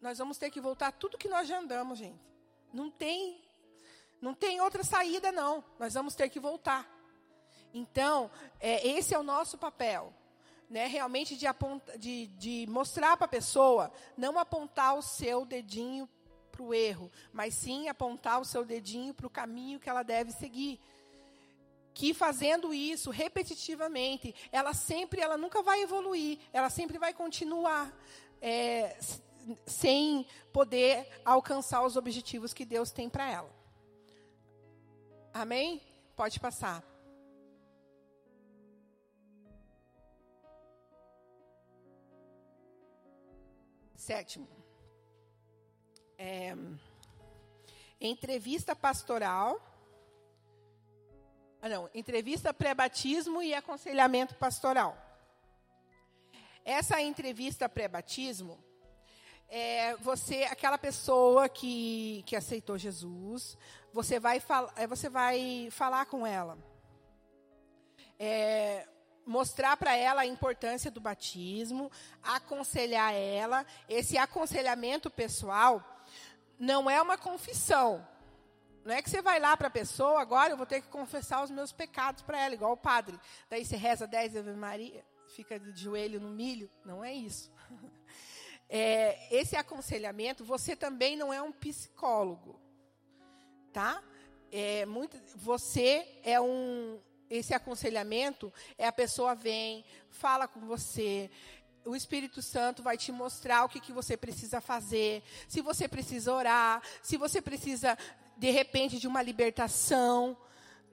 nós 0.00 0.18
vamos 0.18 0.38
ter 0.38 0.50
que 0.50 0.60
voltar 0.60 0.92
tudo 0.92 1.18
que 1.18 1.28
nós 1.28 1.48
já 1.48 1.58
andamos, 1.58 1.98
gente. 1.98 2.20
Não 2.72 2.90
tem 2.90 3.44
não 4.20 4.34
tem 4.34 4.60
outra 4.60 4.82
saída 4.82 5.30
não. 5.30 5.64
Nós 5.78 5.94
vamos 5.94 6.14
ter 6.14 6.28
que 6.28 6.40
voltar. 6.40 6.88
Então, 7.72 8.30
é, 8.58 8.86
esse 8.88 9.14
é 9.14 9.18
o 9.18 9.22
nosso 9.22 9.56
papel 9.56 10.12
né, 10.68 10.86
realmente 10.86 11.36
de, 11.36 11.46
aponta, 11.46 11.96
de, 11.98 12.26
de 12.26 12.66
mostrar 12.68 13.16
para 13.16 13.24
a 13.24 13.28
pessoa, 13.28 13.90
não 14.16 14.38
apontar 14.38 14.96
o 14.96 15.02
seu 15.02 15.44
dedinho 15.46 16.08
para 16.52 16.62
o 16.62 16.74
erro, 16.74 17.10
mas 17.32 17.54
sim 17.54 17.88
apontar 17.88 18.40
o 18.40 18.44
seu 18.44 18.64
dedinho 18.64 19.14
para 19.14 19.26
o 19.26 19.30
caminho 19.30 19.80
que 19.80 19.88
ela 19.88 20.02
deve 20.02 20.32
seguir. 20.32 20.80
Que 21.98 22.14
fazendo 22.14 22.72
isso 22.72 23.10
repetitivamente, 23.10 24.32
ela 24.52 24.72
sempre, 24.72 25.20
ela 25.20 25.36
nunca 25.36 25.62
vai 25.62 25.82
evoluir, 25.82 26.38
ela 26.52 26.70
sempre 26.70 26.96
vai 26.96 27.12
continuar 27.12 27.92
é, 28.40 28.96
sem 29.66 30.24
poder 30.52 31.08
alcançar 31.24 31.82
os 31.82 31.96
objetivos 31.96 32.54
que 32.54 32.64
Deus 32.64 32.92
tem 32.92 33.10
para 33.10 33.28
ela. 33.28 33.50
Amém? 35.34 35.82
Pode 36.14 36.38
passar. 36.38 36.84
Sétimo, 43.96 44.46
é, 46.16 46.54
entrevista 48.00 48.76
pastoral. 48.76 49.67
Ah, 51.60 51.68
não, 51.68 51.90
entrevista 51.92 52.54
pré-batismo 52.54 53.42
e 53.42 53.52
aconselhamento 53.52 54.34
pastoral. 54.36 54.96
Essa 56.64 57.00
entrevista 57.00 57.68
pré-batismo 57.68 58.62
é 59.48 59.96
você, 59.96 60.44
aquela 60.44 60.78
pessoa 60.78 61.48
que, 61.48 62.22
que 62.26 62.36
aceitou 62.36 62.78
Jesus, 62.78 63.56
você 63.92 64.20
vai, 64.20 64.38
fal, 64.38 64.70
é, 64.76 64.86
você 64.86 65.08
vai 65.08 65.68
falar 65.72 66.06
com 66.06 66.26
ela. 66.26 66.56
É, 68.20 68.86
mostrar 69.26 69.76
para 69.76 69.96
ela 69.96 70.22
a 70.22 70.26
importância 70.26 70.90
do 70.90 71.00
batismo, 71.00 71.90
aconselhar 72.22 73.12
ela. 73.12 73.66
Esse 73.88 74.16
aconselhamento 74.16 75.10
pessoal 75.10 75.82
não 76.58 76.88
é 76.88 77.00
uma 77.02 77.18
confissão. 77.18 78.06
Não 78.88 78.94
é 78.94 79.02
que 79.02 79.10
você 79.10 79.20
vai 79.20 79.38
lá 79.38 79.54
para 79.54 79.68
a 79.68 79.70
pessoa, 79.70 80.18
agora 80.18 80.54
eu 80.54 80.56
vou 80.56 80.64
ter 80.64 80.80
que 80.80 80.88
confessar 80.88 81.44
os 81.44 81.50
meus 81.50 81.70
pecados 81.70 82.22
para 82.22 82.40
ela, 82.40 82.54
igual 82.54 82.72
o 82.72 82.76
padre. 82.76 83.20
Daí 83.50 83.62
você 83.62 83.76
reza 83.76 84.06
10 84.06 84.36
Ave 84.38 84.52
Maria, 84.52 85.04
fica 85.36 85.60
de 85.60 85.78
joelho 85.78 86.18
no 86.18 86.30
milho. 86.30 86.70
Não 86.86 87.04
é 87.04 87.12
isso. 87.12 87.52
É, 88.70 89.34
esse 89.34 89.56
aconselhamento, 89.56 90.44
você 90.44 90.76
também 90.76 91.16
não 91.16 91.32
é 91.32 91.40
um 91.40 91.50
psicólogo. 91.50 92.60
Tá? 93.72 94.02
É 94.52 94.84
muito, 94.84 95.18
você 95.36 96.06
é 96.22 96.38
um, 96.38 97.00
esse 97.30 97.54
aconselhamento 97.54 98.52
é 98.76 98.86
a 98.86 98.92
pessoa 98.92 99.34
vem, 99.34 99.86
fala 100.10 100.46
com 100.46 100.60
você, 100.66 101.30
o 101.88 101.96
Espírito 101.96 102.42
Santo 102.42 102.82
vai 102.82 102.98
te 102.98 103.10
mostrar 103.10 103.64
o 103.64 103.68
que, 103.70 103.80
que 103.80 103.92
você 103.92 104.16
precisa 104.16 104.60
fazer, 104.60 105.22
se 105.48 105.62
você 105.62 105.88
precisa 105.88 106.32
orar, 106.32 106.82
se 107.02 107.16
você 107.16 107.40
precisa, 107.40 107.96
de 108.38 108.50
repente, 108.50 108.98
de 108.98 109.06
uma 109.06 109.20
libertação. 109.20 110.36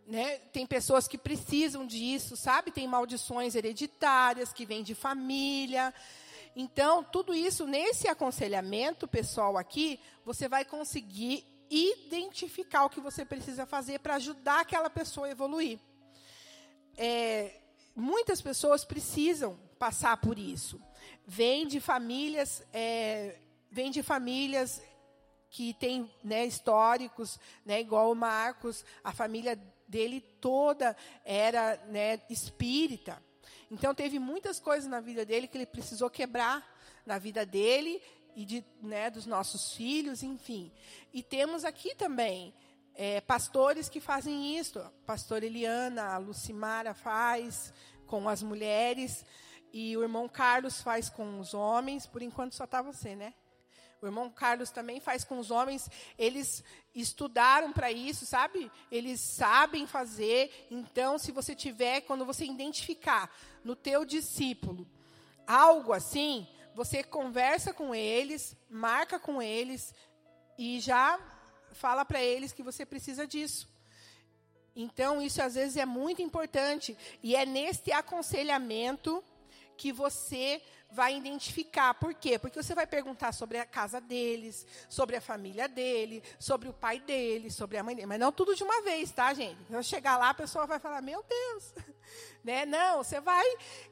Né? 0.08 0.38
Tem 0.52 0.66
pessoas 0.66 1.08
que 1.08 1.18
precisam 1.18 1.86
disso, 1.86 2.36
sabe? 2.36 2.72
Tem 2.72 2.88
maldições 2.88 3.56
hereditárias 3.56 4.52
que 4.52 4.66
vêm 4.66 4.84
de 4.84 4.94
família. 4.94 5.94
Então, 6.56 7.04
tudo 7.04 7.34
isso, 7.34 7.66
nesse 7.66 8.08
aconselhamento 8.08 9.08
pessoal 9.08 9.58
aqui, 9.58 10.00
você 10.26 10.48
vai 10.48 10.66
conseguir 10.66 11.46
identificar 11.70 12.86
o 12.86 12.90
que 12.90 13.00
você 13.00 13.24
precisa 13.24 13.66
fazer 13.66 14.00
para 14.00 14.16
ajudar 14.16 14.62
aquela 14.62 14.90
pessoa 14.90 15.28
a 15.28 15.32
evoluir 15.32 15.80
é, 16.98 17.52
muitas 17.96 18.42
pessoas 18.42 18.86
precisam 18.86 19.58
passar 19.78 20.18
por 20.18 20.40
isso. 20.40 20.82
Vem 21.26 21.68
de 21.68 21.80
famílias, 21.80 22.64
é, 22.74 23.38
vem 23.70 23.92
de 23.92 24.02
famílias 24.02 24.82
que 25.56 25.74
têm 25.74 26.12
né, 26.22 26.46
históricos, 26.46 27.40
né, 27.66 27.80
igual 27.80 28.12
o 28.12 28.16
Marcos, 28.16 28.84
a 29.02 29.14
família 29.14 29.58
dele 29.88 30.20
toda 30.20 30.98
era 31.24 31.78
né, 31.88 32.20
espírita. 32.30 33.24
Então 33.72 33.96
teve 33.96 34.20
muitas 34.20 34.60
coisas 34.60 34.90
na 34.90 35.00
vida 35.00 35.26
dele 35.26 35.48
que 35.48 35.58
ele 35.58 35.66
precisou 35.66 36.10
quebrar 36.10 36.62
na 37.06 37.18
vida 37.18 37.46
dele 37.46 38.02
e 38.36 38.44
de, 38.44 38.66
né, 38.82 39.10
dos 39.10 39.26
nossos 39.26 39.72
filhos, 39.72 40.24
enfim. 40.24 40.74
E 41.14 41.24
temos 41.24 41.64
aqui 41.64 41.96
também 41.96 42.54
é, 42.94 43.22
pastores 43.22 43.88
que 43.88 44.02
fazem 44.02 44.58
isso. 44.58 44.80
A 44.80 44.92
pastora 45.06 45.46
Eliana, 45.46 46.16
a 46.16 46.18
Lucimara 46.18 46.94
faz 46.94 47.74
com 48.06 48.28
as 48.28 48.44
mulheres. 48.44 49.24
E 49.72 49.96
o 49.96 50.04
irmão 50.04 50.28
Carlos 50.28 50.82
faz 50.82 51.10
com 51.10 51.40
os 51.40 51.54
homens, 51.54 52.06
por 52.06 52.22
enquanto 52.22 52.56
só 52.56 52.66
está 52.66 52.82
você, 52.82 53.16
né? 53.16 53.34
O 54.02 54.06
irmão 54.06 54.30
Carlos 54.30 54.70
também 54.70 55.00
faz 55.00 55.24
com 55.24 55.40
os 55.40 55.52
homens. 55.52 55.90
Eles 56.18 56.64
estudaram 56.94 57.72
para 57.74 57.92
isso, 57.92 58.26
sabe? 58.26 58.72
Eles 58.92 59.20
sabem 59.20 59.88
fazer. 59.88 60.68
Então, 60.70 61.18
se 61.18 61.32
você 61.32 61.56
tiver, 61.56 62.02
quando 62.02 62.26
você 62.26 62.46
identificar 62.46 63.34
no 63.64 63.76
teu 63.76 64.06
discípulo 64.06 64.88
algo 65.48 65.94
assim, 65.94 66.48
você 66.74 67.04
conversa 67.04 67.74
com 67.74 67.94
eles, 67.94 68.56
marca 68.70 69.20
com 69.20 69.42
eles 69.42 69.94
e 70.58 70.80
já 70.80 71.20
fala 71.72 72.04
para 72.04 72.22
eles 72.22 72.52
que 72.52 72.64
você 72.64 72.86
precisa 72.86 73.28
disso. 73.28 73.68
Então, 74.76 75.22
isso 75.22 75.42
às 75.42 75.56
vezes 75.56 75.78
é 75.78 75.86
muito 75.86 76.22
importante. 76.22 76.98
E 77.24 77.36
é 77.36 77.46
neste 77.46 77.92
aconselhamento 77.92 79.24
que 79.78 79.92
você 79.92 80.62
vai 80.90 81.16
identificar. 81.16 81.94
Por 81.94 82.14
quê? 82.14 82.40
Porque 82.40 82.62
você 82.62 82.74
vai 82.74 82.88
perguntar 82.88 83.32
sobre 83.34 83.58
a 83.58 83.66
casa 83.66 84.00
deles, 84.00 84.66
sobre 84.90 85.16
a 85.16 85.22
família 85.22 85.68
dele, 85.68 86.24
sobre 86.40 86.70
o 86.70 86.74
pai 86.74 87.00
dele, 87.00 87.52
sobre 87.52 87.78
a 87.78 87.84
mãe 87.84 87.96
dele. 87.96 88.08
Mas 88.08 88.20
não 88.20 88.32
tudo 88.32 88.56
de 88.56 88.64
uma 88.64 88.82
vez, 88.82 89.12
tá, 89.12 89.34
gente? 89.34 89.64
Quando 89.66 89.84
chegar 89.84 90.18
lá, 90.18 90.30
a 90.30 90.34
pessoa 90.34 90.66
vai 90.66 90.80
falar, 90.80 91.02
meu 91.02 91.24
Deus. 91.24 91.74
Né? 92.44 92.64
Não, 92.64 93.04
você 93.04 93.20
vai 93.20 93.44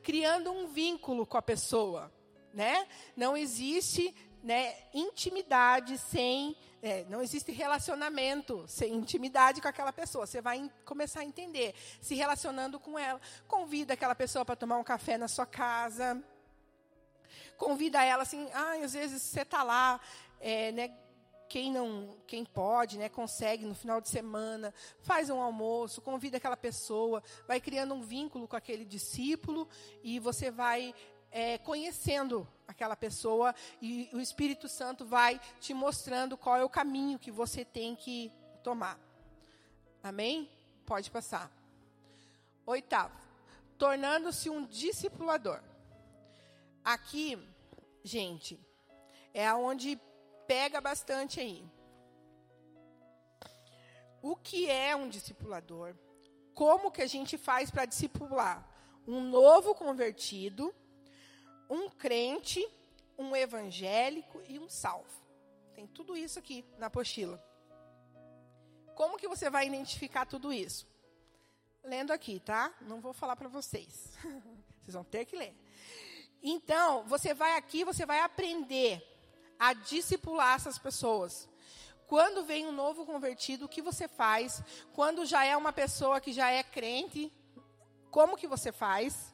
criando 0.03 0.51
um 0.51 0.67
vínculo 0.67 1.25
com 1.25 1.36
a 1.36 1.41
pessoa. 1.41 2.13
Né? 2.53 2.88
Não 3.15 3.36
existe 3.36 4.13
né, 4.44 4.76
intimidade 4.94 5.98
sem. 5.98 6.56
É, 6.82 7.06
não 7.06 7.22
existe 7.22 7.50
relacionamento 7.54 8.66
sem 8.68 8.94
intimidade 8.94 9.62
com 9.62 9.70
aquela 9.70 9.94
pessoa. 9.94 10.28
Você 10.28 10.41
vai 10.41 10.70
começar 10.84 11.22
a 11.22 11.26
entender, 11.26 11.74
se 12.02 12.14
relacionando 12.14 12.78
com 12.78 13.00
ela. 13.00 13.22
Convida 13.48 13.94
aquela 13.94 14.14
pessoa 14.14 14.44
para 14.44 14.58
tomar 14.58 14.78
um 14.78 14.84
café 14.84 15.18
na 15.18 15.30
sua 15.30 15.46
casa. 15.46 16.22
Convida 17.58 18.04
ela 18.04 18.24
assim, 18.24 18.50
ah, 18.54 18.74
às 18.84 18.94
vezes 18.94 19.22
você 19.22 19.44
está 19.44 19.64
lá, 19.64 20.02
é, 20.41 20.74
né, 20.74 20.94
quem 21.48 21.72
não, 21.72 22.18
quem 22.26 22.44
pode, 22.44 22.98
né, 22.98 23.08
consegue 23.08 23.64
no 23.64 23.76
final 23.76 24.02
de 24.02 24.10
semana, 24.10 24.74
faz 25.02 25.30
um 25.30 25.39
almoço, 25.39 26.02
convida 26.02 26.38
aquela 26.38 26.58
pessoa, 26.58 27.24
vai 27.48 27.62
criando 27.62 27.94
um 27.94 28.02
vínculo 28.02 28.48
com 28.48 28.56
aquele 28.56 28.84
discípulo 28.84 29.70
e 30.04 30.20
você 30.20 30.50
vai 30.50 30.96
é, 31.34 31.57
conhecendo 31.57 32.47
aquela 32.67 32.95
pessoa 32.95 33.55
e 33.81 34.07
o 34.13 34.19
Espírito 34.19 34.69
Santo 34.69 35.03
vai 35.03 35.41
te 35.59 35.73
mostrando 35.73 36.38
qual 36.38 36.57
é 36.57 36.63
o 36.63 36.69
caminho 36.69 37.17
que 37.17 37.31
você 37.31 37.65
tem 37.65 37.95
que 37.95 38.31
tomar. 38.61 38.99
Amém? 40.03 40.47
Pode 40.86 41.09
passar. 41.09 41.51
Oitavo, 42.67 43.17
tornando-se 43.79 44.47
um 44.47 44.63
discipulador. 44.63 45.59
Aqui, 46.86 47.38
gente, 48.03 48.59
é 49.34 49.47
aonde 49.47 49.99
pega 50.45 50.79
bastante 50.79 51.39
aí. 51.39 51.65
O 54.21 54.36
que 54.36 54.69
é 54.69 54.95
um 54.95 55.09
discipulador? 55.09 55.95
Como 56.53 56.91
que 56.91 57.01
a 57.01 57.07
gente 57.07 57.39
faz 57.39 57.71
para 57.71 57.86
discipular 57.86 58.69
um 59.07 59.19
novo 59.19 59.73
convertido 59.73 60.73
um 61.74 61.89
crente, 61.89 62.63
um 63.17 63.36
evangélico 63.36 64.39
e 64.47 64.59
um 64.59 64.69
salvo. 64.69 65.09
Tem 65.74 65.88
tudo 65.88 66.15
isso 66.15 66.38
aqui 66.38 66.63
na 66.78 66.86
apostila. 66.86 67.43
Como 68.93 69.17
que 69.17 69.28
você 69.28 69.49
vai 69.49 69.65
identificar 69.65 70.28
tudo 70.28 70.53
isso? 70.53 70.88
Lendo 71.84 72.13
aqui, 72.13 72.39
tá? 72.39 72.71
Não 72.82 73.01
vou 73.01 73.11
falar 73.11 73.36
para 73.36 73.49
vocês. 73.49 74.11
Vocês 74.84 74.95
vão 74.95 75.03
ter 75.05 75.24
que 75.24 75.38
ler. 75.38 75.55
Então, 76.41 77.05
você 77.05 77.34
vai 77.34 77.55
aqui, 77.55 77.86
você 77.86 78.05
vai 78.05 78.19
aprender 78.19 79.01
a 79.57 79.71
discipular 79.71 80.57
essas 80.57 80.78
pessoas. 80.78 81.47
Quando 82.05 82.43
vem 82.43 82.67
um 82.67 82.71
novo 82.74 83.05
convertido, 83.05 83.63
o 83.63 83.69
que 83.69 83.82
você 83.82 84.09
faz? 84.09 84.61
Quando 84.91 85.26
já 85.26 85.45
é 85.45 85.55
uma 85.55 85.71
pessoa 85.71 86.19
que 86.19 86.34
já 86.34 86.51
é 86.51 86.61
crente, 86.63 87.32
como 88.11 88.36
que 88.36 88.45
você 88.45 88.74
faz? 88.74 89.34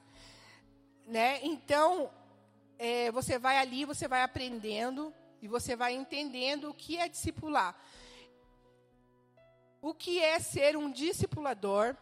Né? 1.08 1.40
Então, 1.42 2.12
é, 2.80 3.12
você 3.12 3.38
vai 3.38 3.58
ali, 3.58 3.84
você 3.84 4.08
vai 4.08 4.24
aprendendo 4.24 5.14
e 5.42 5.48
você 5.50 5.76
vai 5.76 5.94
entendendo 5.94 6.70
o 6.70 6.74
que 6.74 6.98
é 6.98 7.10
discipular. 7.10 7.76
O 9.82 9.94
que 9.94 10.20
é 10.20 10.40
ser 10.40 10.78
um 10.78 10.90
discipulador? 10.90 11.96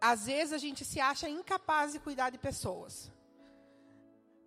Às 0.00 0.24
vezes 0.24 0.54
a 0.54 0.58
gente 0.58 0.86
se 0.86 1.00
acha 1.00 1.28
incapaz 1.28 1.92
de 1.92 1.98
cuidar 1.98 2.30
de 2.30 2.38
pessoas. 2.38 3.12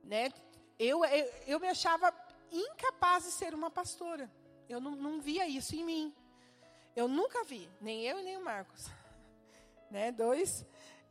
Né? 0.03 0.33
Eu, 0.79 1.05
eu, 1.05 1.33
eu 1.45 1.59
me 1.59 1.67
achava 1.67 2.11
incapaz 2.51 3.25
de 3.25 3.31
ser 3.31 3.53
uma 3.53 3.69
pastora. 3.69 4.29
Eu 4.67 4.81
não, 4.81 4.95
não 4.95 5.21
via 5.21 5.47
isso 5.47 5.75
em 5.75 5.83
mim. 5.83 6.15
Eu 6.95 7.07
nunca 7.07 7.43
vi, 7.43 7.69
nem 7.79 8.03
eu 8.03 8.19
e 8.19 8.23
nem 8.23 8.37
o 8.37 8.43
Marcos. 8.43 8.87
Né? 9.89 10.11
Dois 10.11 10.65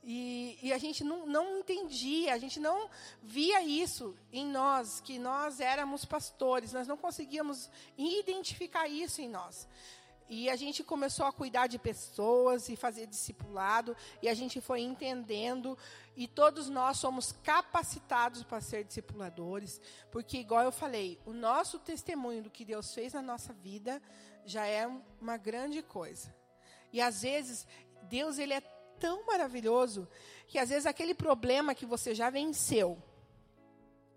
e, 0.09 0.57
e, 0.63 0.73
a 0.73 0.79
gente 0.79 1.03
não, 1.03 1.27
não 1.27 1.59
entendia, 1.59 2.33
a 2.33 2.39
gente 2.39 2.61
não 2.61 2.89
via 3.21 3.61
isso 3.65 4.17
em 4.33 4.47
nós, 4.47 5.01
que 5.01 5.19
nós 5.19 5.59
éramos 5.59 6.05
pastores, 6.05 6.73
nós 6.73 6.87
não 6.87 6.97
conseguíamos 6.97 7.69
identificar 7.99 8.87
isso 8.87 9.21
em 9.21 9.29
nós. 9.29 9.67
E 10.29 10.49
a 10.49 10.55
gente 10.55 10.85
começou 10.85 11.27
a 11.27 11.33
cuidar 11.33 11.67
de 11.67 11.77
pessoas 11.77 12.69
e 12.69 12.77
fazer 12.77 13.09
discipulado, 13.09 13.97
e 14.23 14.29
a 14.29 14.35
gente 14.35 14.61
foi 14.61 14.81
entendendo, 14.81 15.77
e 16.17 16.29
todos 16.29 16.69
nós 16.69 16.99
somos 16.99 17.33
capacitados 17.43 18.45
para 18.45 18.61
ser 18.61 18.85
discipuladores, 18.85 19.81
porque, 20.13 20.39
igual 20.39 20.63
eu 20.63 20.73
falei, 20.73 21.19
o 21.27 21.33
nosso 21.33 21.81
testemunho 21.81 22.45
do 22.45 22.51
que 22.51 22.65
Deus 22.65 22.95
fez 22.95 23.13
na 23.13 23.23
nossa 23.23 23.53
vida 23.53 24.01
já 24.45 24.69
é 24.69 24.87
uma 25.21 25.37
grande 25.37 25.83
coisa. 25.83 26.33
E 26.93 27.01
às 27.01 27.23
vezes, 27.23 27.67
Deus 28.05 28.39
ele 28.39 28.55
é 28.55 28.76
tão 28.99 29.25
maravilhoso 29.27 30.09
que 30.47 30.59
às 30.59 30.69
vezes 30.69 30.87
aquele 30.87 31.15
problema 31.15 31.75
que 31.75 31.87
você 31.87 32.15
já 32.15 32.31
venceu 32.31 33.01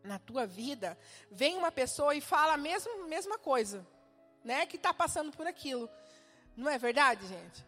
na 0.04 0.18
tua 0.18 0.46
vida, 0.46 0.98
vem 1.30 1.58
uma 1.58 1.72
pessoa 1.72 2.16
e 2.16 2.22
fala 2.22 2.54
a 2.54 2.58
mesma, 2.58 3.08
mesma 3.08 3.38
coisa, 3.38 3.86
né? 4.44 4.66
Que 4.66 4.78
está 4.78 4.94
passando 4.94 5.32
por 5.32 5.46
aquilo. 5.46 5.90
Não 6.56 6.70
é 6.70 6.78
verdade, 6.78 7.28
gente? 7.28 7.66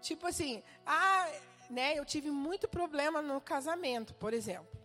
Tipo 0.00 0.26
assim, 0.26 0.62
ah, 0.86 1.30
né? 1.70 1.98
Eu 1.98 2.04
tive 2.04 2.30
muito 2.30 2.68
problema 2.68 3.22
no 3.22 3.40
casamento, 3.40 4.14
por 4.14 4.32
exemplo. 4.32 4.78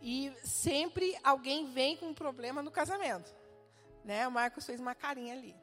E 0.00 0.32
sempre 0.44 1.16
alguém 1.24 1.66
vem 1.72 1.96
com 1.96 2.06
um 2.06 2.14
problema 2.14 2.62
no 2.62 2.70
casamento. 2.70 3.34
Né? 4.04 4.26
O 4.28 4.30
Marcos 4.30 4.64
fez 4.64 4.80
uma 4.80 4.94
carinha 4.94 5.34
ali. 5.34 5.56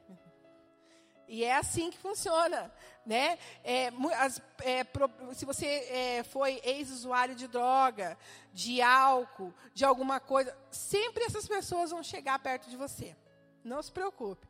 E 1.28 1.42
é 1.42 1.56
assim 1.56 1.90
que 1.90 1.98
funciona, 1.98 2.72
né? 3.04 3.38
É, 3.64 3.90
as, 4.18 4.40
é, 4.60 4.84
pro, 4.84 5.10
se 5.34 5.44
você 5.44 5.66
é, 5.66 6.22
foi 6.22 6.60
ex-usuário 6.64 7.34
de 7.34 7.48
droga, 7.48 8.16
de 8.52 8.80
álcool, 8.80 9.52
de 9.74 9.84
alguma 9.84 10.20
coisa, 10.20 10.56
sempre 10.70 11.24
essas 11.24 11.48
pessoas 11.48 11.90
vão 11.90 12.02
chegar 12.02 12.38
perto 12.38 12.70
de 12.70 12.76
você. 12.76 13.16
Não 13.64 13.82
se 13.82 13.90
preocupe, 13.90 14.46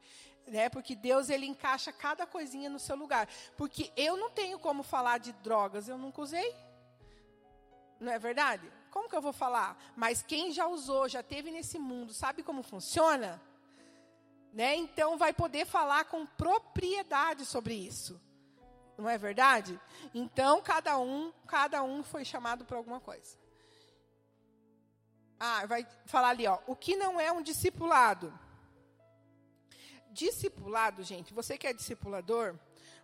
né? 0.47 0.69
Porque 0.69 0.95
Deus 0.95 1.31
ele 1.31 1.47
encaixa 1.47 1.91
cada 1.91 2.27
coisinha 2.27 2.69
no 2.69 2.79
seu 2.79 2.97
lugar. 2.97 3.27
Porque 3.57 3.91
eu 3.97 4.17
não 4.19 4.31
tenho 4.31 4.59
como 4.59 4.83
falar 4.83 5.19
de 5.19 5.33
drogas, 5.33 5.89
eu 5.89 5.97
nunca 5.97 6.21
usei. 6.21 6.55
Não 7.99 8.13
é 8.13 8.19
verdade? 8.19 8.71
Como 8.91 9.09
que 9.09 9.17
eu 9.17 9.23
vou 9.23 9.33
falar? 9.33 9.79
Mas 9.97 10.23
quem 10.23 10.53
já 10.53 10.67
usou, 10.67 11.09
já 11.09 11.23
teve 11.23 11.51
nesse 11.51 11.79
mundo, 11.79 12.13
sabe 12.13 12.43
como 12.43 12.63
funciona? 12.63 13.41
Né? 14.57 14.75
Então 14.75 15.19
vai 15.19 15.35
poder 15.35 15.67
falar 15.67 16.07
com 16.07 16.25
propriedade 16.25 17.45
sobre 17.45 17.75
isso. 17.75 18.19
Não 18.97 19.07
é 19.07 19.19
verdade? 19.19 19.79
Então 20.15 20.63
cada 20.63 20.99
um, 20.99 21.31
cada 21.47 21.83
um 21.83 22.03
foi 22.03 22.25
chamado 22.25 22.65
para 22.65 22.79
alguma 22.79 22.99
coisa. 22.99 23.37
Ah, 25.39 25.67
vai 25.67 25.87
falar 26.07 26.31
ali, 26.31 26.47
ó, 26.47 26.59
o 26.67 26.75
que 26.75 26.97
não 26.97 27.21
é 27.21 27.31
um 27.31 27.43
discipulado? 27.43 28.33
Discipulado, 30.11 31.03
gente, 31.03 31.35
você 31.35 31.59
que 31.59 31.67
é 31.67 31.75
discipulador, 31.75 32.59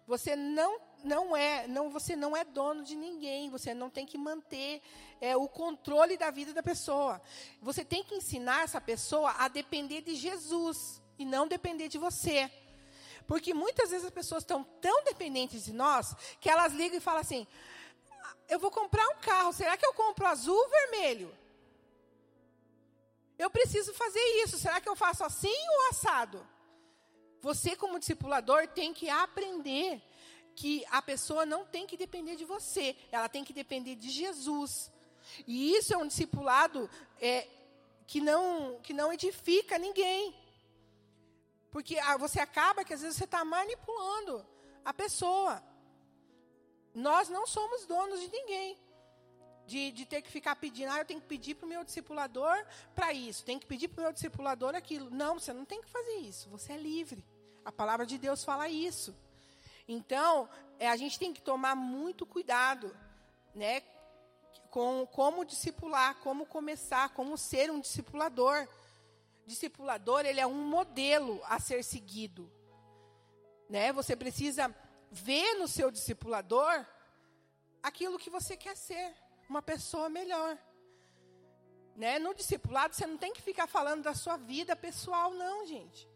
você 0.07 0.35
não 0.35 0.81
não 1.05 1.37
é, 1.37 1.67
não 1.67 1.91
você 1.91 2.17
não 2.17 2.35
é 2.35 2.45
dono 2.45 2.83
de 2.83 2.97
ninguém, 2.97 3.51
você 3.51 3.75
não 3.75 3.91
tem 3.91 4.07
que 4.07 4.17
manter 4.17 4.81
é, 5.21 5.37
o 5.37 5.47
controle 5.47 6.17
da 6.17 6.31
vida 6.31 6.55
da 6.55 6.63
pessoa. 6.63 7.21
Você 7.61 7.85
tem 7.85 8.03
que 8.03 8.15
ensinar 8.15 8.63
essa 8.63 8.81
pessoa 8.81 9.35
a 9.37 9.49
depender 9.49 10.01
de 10.01 10.15
Jesus 10.15 11.02
e 11.23 11.25
não 11.25 11.49
depender 11.49 11.89
de 11.89 11.99
você. 11.99 12.51
Porque 13.27 13.55
muitas 13.55 13.91
vezes 13.91 14.07
as 14.07 14.13
pessoas 14.13 14.43
estão 14.43 14.65
tão 14.81 15.05
dependentes 15.05 15.65
de 15.65 15.73
nós 15.73 16.15
que 16.41 16.51
elas 16.51 16.73
ligam 16.73 16.99
e 16.99 17.01
falam 17.01 17.21
assim: 17.21 17.47
eu 18.49 18.59
vou 18.59 18.71
comprar 18.71 19.07
um 19.09 19.17
carro, 19.17 19.53
será 19.53 19.77
que 19.77 19.87
eu 19.87 19.95
compro 19.95 20.27
azul 20.27 20.57
ou 20.57 20.69
vermelho? 20.69 21.35
Eu 23.39 23.51
preciso 23.51 23.93
fazer 23.95 24.25
isso, 24.43 24.59
será 24.59 24.81
que 24.81 24.89
eu 24.89 24.95
faço 24.95 25.25
assim 25.25 25.57
ou 25.71 25.89
assado? 25.89 26.47
Você, 27.41 27.75
como 27.75 27.99
discipulador, 27.99 28.69
tem 28.69 28.93
que 28.93 29.09
aprender 29.09 30.01
que 30.55 30.85
a 30.91 31.01
pessoa 31.01 31.45
não 31.45 31.65
tem 31.65 31.87
que 31.87 31.97
depender 31.97 32.37
de 32.37 32.45
você, 32.45 32.95
ela 33.11 33.29
tem 33.29 33.43
que 33.43 33.53
depender 33.53 33.97
de 33.97 34.11
Jesus. 34.11 34.91
E 35.47 35.75
isso 35.75 35.95
é 35.95 35.97
um 35.97 36.07
discipulado 36.07 36.89
é, 37.21 37.49
que, 38.07 38.21
não, 38.21 38.79
que 38.83 38.93
não 38.93 39.13
edifica 39.13 39.79
ninguém. 39.79 40.35
Porque 41.73 41.99
ah, 41.99 42.19
você 42.19 42.39
acaba 42.39 42.85
que 42.85 42.93
às 42.93 43.01
vezes 43.01 43.17
você 43.17 43.25
está 43.25 43.45
manipulando 43.45 44.47
a 44.85 44.93
pessoa. 44.93 45.61
Nós 46.95 47.31
não 47.31 47.47
somos 47.47 47.87
donos 47.87 48.21
de 48.21 48.29
ninguém. 48.31 48.79
De, 49.67 49.91
de, 49.93 50.05
ter 50.05 50.21
que 50.21 50.31
ficar 50.31 50.57
pedindo, 50.57 50.91
ah, 50.91 50.99
eu 50.99 51.05
tenho 51.05 51.21
que 51.21 51.27
pedir 51.27 51.55
para 51.55 51.65
o 51.65 51.69
meu 51.69 51.83
discipulador 51.83 52.67
para 52.97 53.13
isso, 53.13 53.45
tenho 53.45 53.61
que 53.61 53.67
pedir 53.67 53.87
para 53.89 54.01
o 54.01 54.03
meu 54.03 54.13
discipulador 54.13 54.75
aquilo. 54.75 55.09
Não, 55.09 55.39
você 55.39 55.53
não 55.53 55.65
tem 55.65 55.81
que 55.81 55.89
fazer 55.89 56.17
isso, 56.17 56.51
você 56.51 56.73
é 56.73 56.77
livre. 56.77 57.25
A 57.65 57.71
palavra 57.71 58.05
de 58.05 58.19
Deus 58.19 58.45
fala 58.45 58.69
isso. 58.69 59.15
Então, 59.87 60.49
é, 60.81 60.91
a 60.91 60.97
gente 60.97 61.17
tem 61.17 61.33
que 61.33 61.41
tomar 61.41 61.77
muito 61.77 62.27
cuidado, 62.27 62.95
né, 63.55 63.83
com 64.69 65.07
como 65.07 65.45
discipular, 65.45 66.17
como 66.17 66.45
começar, 66.45 67.11
como 67.11 67.39
ser 67.39 67.71
um 67.71 67.81
discipulador. 67.81 68.67
Discipulador, 69.47 70.25
ele 70.25 70.41
é 70.41 70.47
um 70.47 70.67
modelo 70.67 71.41
a 71.45 71.59
ser 71.59 71.83
seguido. 71.83 72.51
Né? 73.69 73.93
Você 73.93 74.15
precisa 74.15 74.75
ver 75.11 75.55
no 75.55 75.67
seu 75.69 75.91
discipulador 75.91 76.87
aquilo 77.83 78.19
que 78.19 78.31
você 78.31 78.57
quer 78.57 78.77
ser, 78.77 79.15
uma 79.49 79.61
pessoa 79.61 80.09
melhor. 80.09 80.57
Né? 81.97 82.19
No 82.19 82.35
discipulado, 82.35 82.95
você 82.95 83.07
não 83.07 83.19
tem 83.19 83.33
que 83.33 83.43
ficar 83.43 83.67
falando 83.67 84.03
da 84.03 84.15
sua 84.15 84.37
vida 84.37 84.75
pessoal, 84.75 85.33
não, 85.33 85.67
gente. 85.67 86.09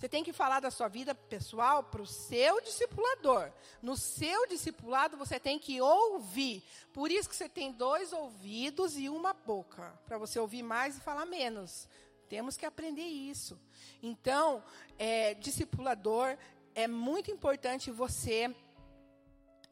Você 0.00 0.08
tem 0.08 0.24
que 0.24 0.32
falar 0.32 0.60
da 0.60 0.70
sua 0.70 0.88
vida 0.88 1.14
pessoal 1.14 1.84
para 1.84 2.00
o 2.00 2.06
seu 2.06 2.58
discipulador. 2.62 3.52
No 3.82 3.98
seu 3.98 4.46
discipulado, 4.46 5.14
você 5.14 5.38
tem 5.38 5.58
que 5.58 5.78
ouvir. 5.78 6.64
Por 6.90 7.10
isso 7.10 7.28
que 7.28 7.36
você 7.36 7.50
tem 7.50 7.70
dois 7.70 8.10
ouvidos 8.10 8.96
e 8.96 9.10
uma 9.10 9.34
boca. 9.34 9.92
Para 10.06 10.16
você 10.16 10.38
ouvir 10.38 10.62
mais 10.62 10.96
e 10.96 11.00
falar 11.02 11.26
menos. 11.26 11.86
Temos 12.30 12.56
que 12.56 12.64
aprender 12.64 13.02
isso. 13.02 13.60
Então, 14.00 14.62
é, 14.96 15.34
discipulador, 15.34 16.38
é 16.76 16.86
muito 16.86 17.28
importante 17.28 17.90
você 17.90 18.54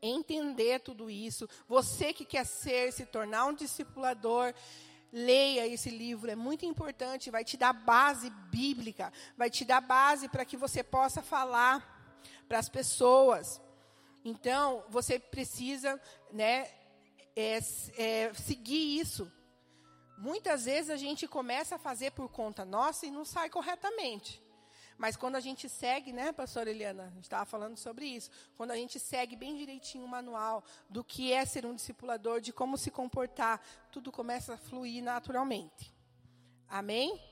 entender 0.02 0.80
tudo 0.80 1.08
isso. 1.08 1.48
Você 1.68 2.12
que 2.12 2.24
quer 2.24 2.44
ser, 2.44 2.92
se 2.92 3.06
tornar 3.06 3.46
um 3.46 3.54
discipulador, 3.54 4.52
Leia 5.10 5.66
esse 5.66 5.88
livro, 5.88 6.30
é 6.30 6.36
muito 6.36 6.66
importante, 6.66 7.30
vai 7.30 7.42
te 7.42 7.56
dar 7.56 7.72
base 7.72 8.28
bíblica, 8.50 9.10
vai 9.38 9.48
te 9.48 9.64
dar 9.64 9.80
base 9.80 10.28
para 10.28 10.44
que 10.44 10.54
você 10.54 10.82
possa 10.82 11.22
falar 11.22 12.20
para 12.46 12.58
as 12.58 12.68
pessoas. 12.68 13.58
Então, 14.22 14.84
você 14.90 15.18
precisa 15.18 15.98
né, 16.30 16.68
é, 17.34 17.58
é, 17.96 18.34
seguir 18.34 19.00
isso. 19.00 19.32
Muitas 20.18 20.64
vezes 20.64 20.90
a 20.90 20.96
gente 20.96 21.28
começa 21.28 21.76
a 21.76 21.78
fazer 21.78 22.10
por 22.10 22.28
conta 22.28 22.64
nossa 22.64 23.06
e 23.06 23.10
não 23.10 23.24
sai 23.24 23.48
corretamente. 23.48 24.42
Mas 24.98 25.16
quando 25.16 25.36
a 25.36 25.40
gente 25.40 25.68
segue, 25.68 26.12
né, 26.12 26.32
pastora 26.32 26.70
Eliana, 26.70 27.04
a 27.04 27.10
gente 27.10 27.22
estava 27.22 27.44
falando 27.44 27.76
sobre 27.76 28.04
isso, 28.04 28.28
quando 28.56 28.72
a 28.72 28.76
gente 28.76 28.98
segue 28.98 29.36
bem 29.36 29.56
direitinho 29.56 30.04
o 30.04 30.08
manual 30.08 30.64
do 30.90 31.04
que 31.04 31.32
é 31.32 31.44
ser 31.44 31.64
um 31.64 31.72
discipulador, 31.72 32.40
de 32.40 32.52
como 32.52 32.76
se 32.76 32.90
comportar, 32.90 33.60
tudo 33.92 34.10
começa 34.10 34.54
a 34.54 34.56
fluir 34.56 35.04
naturalmente. 35.04 35.94
Amém? 36.68 37.22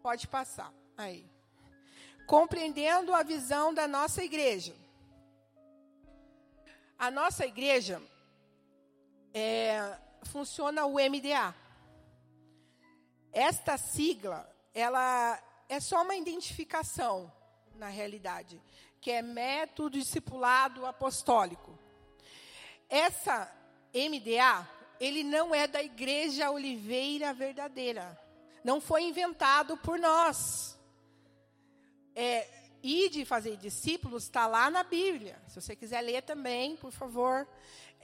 Pode 0.00 0.28
passar. 0.28 0.72
Aí. 0.96 1.28
Compreendendo 2.24 3.12
a 3.12 3.24
visão 3.24 3.74
da 3.74 3.88
nossa 3.88 4.22
igreja. 4.22 4.76
A 6.96 7.10
nossa 7.10 7.44
igreja 7.44 8.00
é, 9.34 9.98
funciona 10.24 10.86
o 10.86 10.94
MDA. 10.94 11.54
Esta 13.32 13.76
sigla, 13.78 14.48
ela 14.74 15.42
é 15.68 15.80
só 15.80 16.02
uma 16.02 16.14
identificação, 16.14 17.32
na 17.74 17.88
realidade, 17.88 18.60
que 19.00 19.10
é 19.10 19.22
método 19.22 19.98
discipulado 19.98 20.84
apostólico. 20.86 21.78
Essa 22.88 23.50
MDA, 23.94 24.68
ele 25.00 25.24
não 25.24 25.54
é 25.54 25.66
da 25.66 25.82
Igreja 25.82 26.50
Oliveira 26.50 27.32
Verdadeira. 27.32 28.18
Não 28.62 28.80
foi 28.80 29.02
inventado 29.02 29.76
por 29.78 29.98
nós. 29.98 30.78
É, 32.14 32.46
e 32.82 33.08
de 33.08 33.24
fazer 33.24 33.56
discípulos 33.56 34.24
está 34.24 34.46
lá 34.46 34.70
na 34.70 34.82
Bíblia. 34.82 35.40
Se 35.48 35.60
você 35.60 35.74
quiser 35.74 36.00
ler 36.00 36.22
também, 36.22 36.76
por 36.76 36.92
favor. 36.92 37.48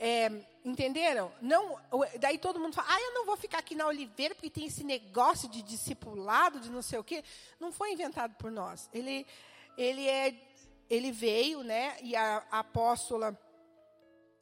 É, 0.01 0.31
entenderam? 0.65 1.33
Não, 1.43 1.77
daí 2.21 2.39
todo 2.39 2.61
mundo 2.61 2.73
fala, 2.75 2.87
ah, 2.89 3.01
eu 3.01 3.15
não 3.15 3.27
vou 3.27 3.37
ficar 3.37 3.59
aqui 3.59 3.75
na 3.75 3.87
Oliveira 3.87 4.35
porque 4.35 4.49
tem 4.49 4.67
esse 4.67 4.85
negócio 4.85 5.49
de 5.49 5.61
discipulado, 5.61 6.61
de 6.61 6.71
não 6.71 6.83
sei 6.83 7.01
o 7.01 7.05
quê. 7.05 7.25
Não 7.59 7.73
foi 7.73 7.93
inventado 7.93 8.35
por 8.37 8.51
nós. 8.51 8.89
Ele, 8.95 9.27
ele, 9.77 10.07
é, 10.07 10.35
ele 10.89 11.11
veio, 11.11 11.65
né? 11.65 11.97
E 12.01 12.15
a, 12.15 12.45
a 12.49 12.61
apóstola, 12.61 13.37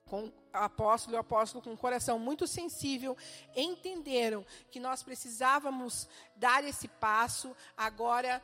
com, 0.04 0.30
apóstolo 0.52 1.16
e 1.16 1.18
apóstolo 1.18 1.64
com 1.64 1.70
um 1.70 1.76
coração 1.76 2.18
muito 2.18 2.46
sensível, 2.46 3.16
entenderam 3.54 4.44
que 4.70 4.78
nós 4.78 5.02
precisávamos 5.02 6.06
dar 6.36 6.62
esse 6.64 6.86
passo. 6.86 7.56
Agora 7.74 8.42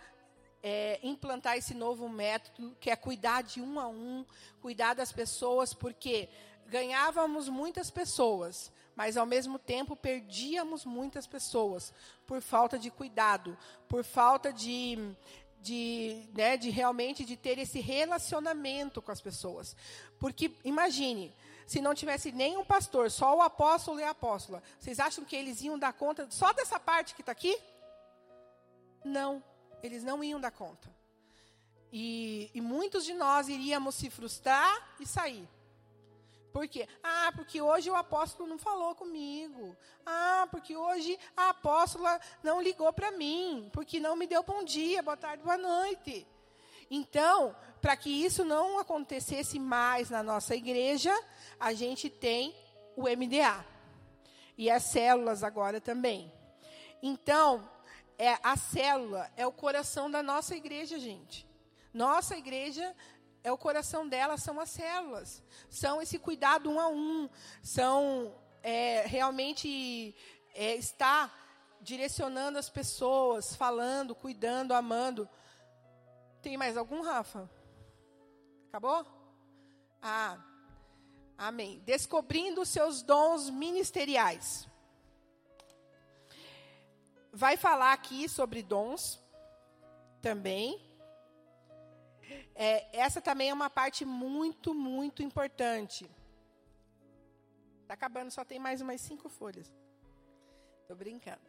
é, 0.62 1.00
implantar 1.02 1.58
esse 1.58 1.74
novo 1.74 2.08
método, 2.08 2.76
que 2.80 2.88
é 2.88 2.96
cuidar 2.96 3.42
de 3.42 3.60
um 3.60 3.80
a 3.80 3.88
um, 3.88 4.24
cuidar 4.60 4.94
das 4.94 5.12
pessoas, 5.12 5.74
porque 5.74 6.28
ganhávamos 6.72 7.50
muitas 7.50 7.90
pessoas, 7.90 8.72
mas 8.96 9.18
ao 9.18 9.26
mesmo 9.26 9.58
tempo 9.58 9.94
perdíamos 9.94 10.86
muitas 10.86 11.26
pessoas 11.26 11.92
por 12.26 12.40
falta 12.40 12.78
de 12.78 12.90
cuidado, 12.90 13.58
por 13.86 14.02
falta 14.02 14.50
de, 14.50 15.14
de, 15.60 16.26
né, 16.32 16.56
de 16.56 16.70
realmente 16.70 17.26
de 17.26 17.36
ter 17.36 17.58
esse 17.58 17.78
relacionamento 17.78 19.02
com 19.02 19.12
as 19.12 19.20
pessoas. 19.20 19.76
Porque 20.18 20.50
imagine, 20.64 21.30
se 21.66 21.82
não 21.82 21.94
tivesse 21.94 22.32
nenhum 22.32 22.64
pastor, 22.64 23.10
só 23.10 23.36
o 23.36 23.42
apóstolo 23.42 24.00
e 24.00 24.04
a 24.04 24.10
apóstola, 24.10 24.62
vocês 24.80 24.98
acham 24.98 25.26
que 25.26 25.36
eles 25.36 25.60
iam 25.60 25.78
dar 25.78 25.92
conta 25.92 26.26
só 26.30 26.54
dessa 26.54 26.80
parte 26.80 27.14
que 27.14 27.20
está 27.20 27.32
aqui? 27.32 27.54
Não, 29.04 29.44
eles 29.82 30.02
não 30.02 30.24
iam 30.24 30.40
dar 30.40 30.52
conta. 30.52 30.90
E, 31.92 32.50
e 32.54 32.62
muitos 32.62 33.04
de 33.04 33.12
nós 33.12 33.50
iríamos 33.50 33.94
se 33.94 34.08
frustrar 34.08 34.96
e 34.98 35.06
sair. 35.06 35.46
Por 36.52 36.68
quê? 36.68 36.86
Ah, 37.02 37.32
porque 37.34 37.62
hoje 37.62 37.90
o 37.90 37.96
apóstolo 37.96 38.48
não 38.48 38.58
falou 38.58 38.94
comigo. 38.94 39.74
Ah, 40.04 40.46
porque 40.50 40.76
hoje 40.76 41.18
a 41.36 41.48
apóstola 41.48 42.20
não 42.42 42.60
ligou 42.60 42.92
para 42.92 43.10
mim, 43.12 43.70
porque 43.72 43.98
não 43.98 44.14
me 44.14 44.26
deu 44.26 44.42
bom 44.42 44.62
dia, 44.62 45.02
boa 45.02 45.16
tarde, 45.16 45.42
boa 45.42 45.56
noite. 45.56 46.26
Então, 46.90 47.56
para 47.80 47.96
que 47.96 48.10
isso 48.10 48.44
não 48.44 48.78
acontecesse 48.78 49.58
mais 49.58 50.10
na 50.10 50.22
nossa 50.22 50.54
igreja, 50.54 51.12
a 51.58 51.72
gente 51.72 52.10
tem 52.10 52.54
o 52.94 53.04
MDA. 53.04 53.64
E 54.58 54.70
as 54.70 54.82
células 54.82 55.42
agora 55.42 55.80
também. 55.80 56.30
Então, 57.02 57.66
é, 58.18 58.38
a 58.42 58.56
célula 58.58 59.30
é 59.38 59.46
o 59.46 59.52
coração 59.52 60.10
da 60.10 60.22
nossa 60.22 60.54
igreja, 60.54 60.98
gente. 60.98 61.48
Nossa 61.94 62.36
igreja 62.36 62.94
é 63.44 63.50
o 63.50 63.58
coração 63.58 64.08
dela, 64.08 64.36
são 64.36 64.60
as 64.60 64.70
células. 64.70 65.42
São 65.68 66.00
esse 66.00 66.18
cuidado 66.18 66.70
um 66.70 66.78
a 66.78 66.88
um. 66.88 67.28
São 67.62 68.34
é, 68.62 69.02
realmente 69.06 70.14
é, 70.54 70.76
estar 70.76 71.32
direcionando 71.80 72.58
as 72.58 72.70
pessoas, 72.70 73.56
falando, 73.56 74.14
cuidando, 74.14 74.72
amando. 74.72 75.28
Tem 76.40 76.56
mais 76.56 76.76
algum, 76.76 77.02
Rafa? 77.02 77.50
Acabou? 78.68 79.04
Ah, 80.00 80.38
amém. 81.36 81.80
Descobrindo 81.80 82.64
seus 82.64 83.02
dons 83.02 83.50
ministeriais. 83.50 84.68
Vai 87.32 87.56
falar 87.56 87.92
aqui 87.92 88.28
sobre 88.28 88.62
dons 88.62 89.20
também. 90.20 90.91
É, 92.54 92.96
essa 92.96 93.20
também 93.20 93.50
é 93.50 93.54
uma 93.54 93.70
parte 93.70 94.04
muito, 94.04 94.74
muito 94.74 95.22
importante. 95.22 96.08
Está 97.82 97.94
acabando, 97.94 98.30
só 98.30 98.44
tem 98.44 98.58
mais 98.58 98.80
umas 98.80 99.00
cinco 99.00 99.28
folhas. 99.28 99.70
Estou 100.82 100.96
brincando. 100.96 101.40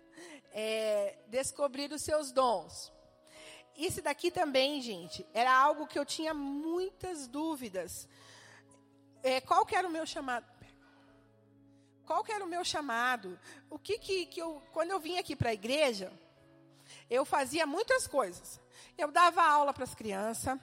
É, 0.51 1.17
descobrir 1.27 1.91
os 1.91 2.01
seus 2.01 2.31
dons. 2.31 2.91
Isso 3.75 4.01
daqui 4.01 4.29
também, 4.29 4.81
gente, 4.81 5.25
era 5.33 5.51
algo 5.51 5.87
que 5.87 5.97
eu 5.97 6.05
tinha 6.05 6.33
muitas 6.33 7.27
dúvidas. 7.27 8.07
É, 9.23 9.41
qual 9.41 9.65
que 9.65 9.75
era 9.75 9.87
o 9.87 9.91
meu 9.91 10.05
chamado? 10.05 10.45
Qual 12.05 12.23
que 12.23 12.31
era 12.31 12.43
o 12.43 12.47
meu 12.47 12.63
chamado? 12.63 13.39
O 13.69 13.79
que 13.79 13.97
que, 13.97 14.25
que 14.25 14.41
eu, 14.41 14.61
quando 14.71 14.91
eu 14.91 14.99
vim 14.99 15.17
aqui 15.17 15.35
para 15.35 15.49
a 15.49 15.53
igreja, 15.53 16.11
eu 17.09 17.25
fazia 17.25 17.65
muitas 17.65 18.05
coisas. 18.07 18.61
Eu 18.97 19.11
dava 19.11 19.43
aula 19.43 19.73
para 19.73 19.83
as 19.83 19.95
crianças, 19.95 20.59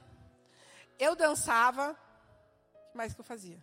eu 0.98 1.14
dançava. 1.16 1.92
O 1.92 2.90
que 2.90 2.96
mais 2.96 3.14
que 3.14 3.20
eu 3.20 3.24
fazia? 3.24 3.62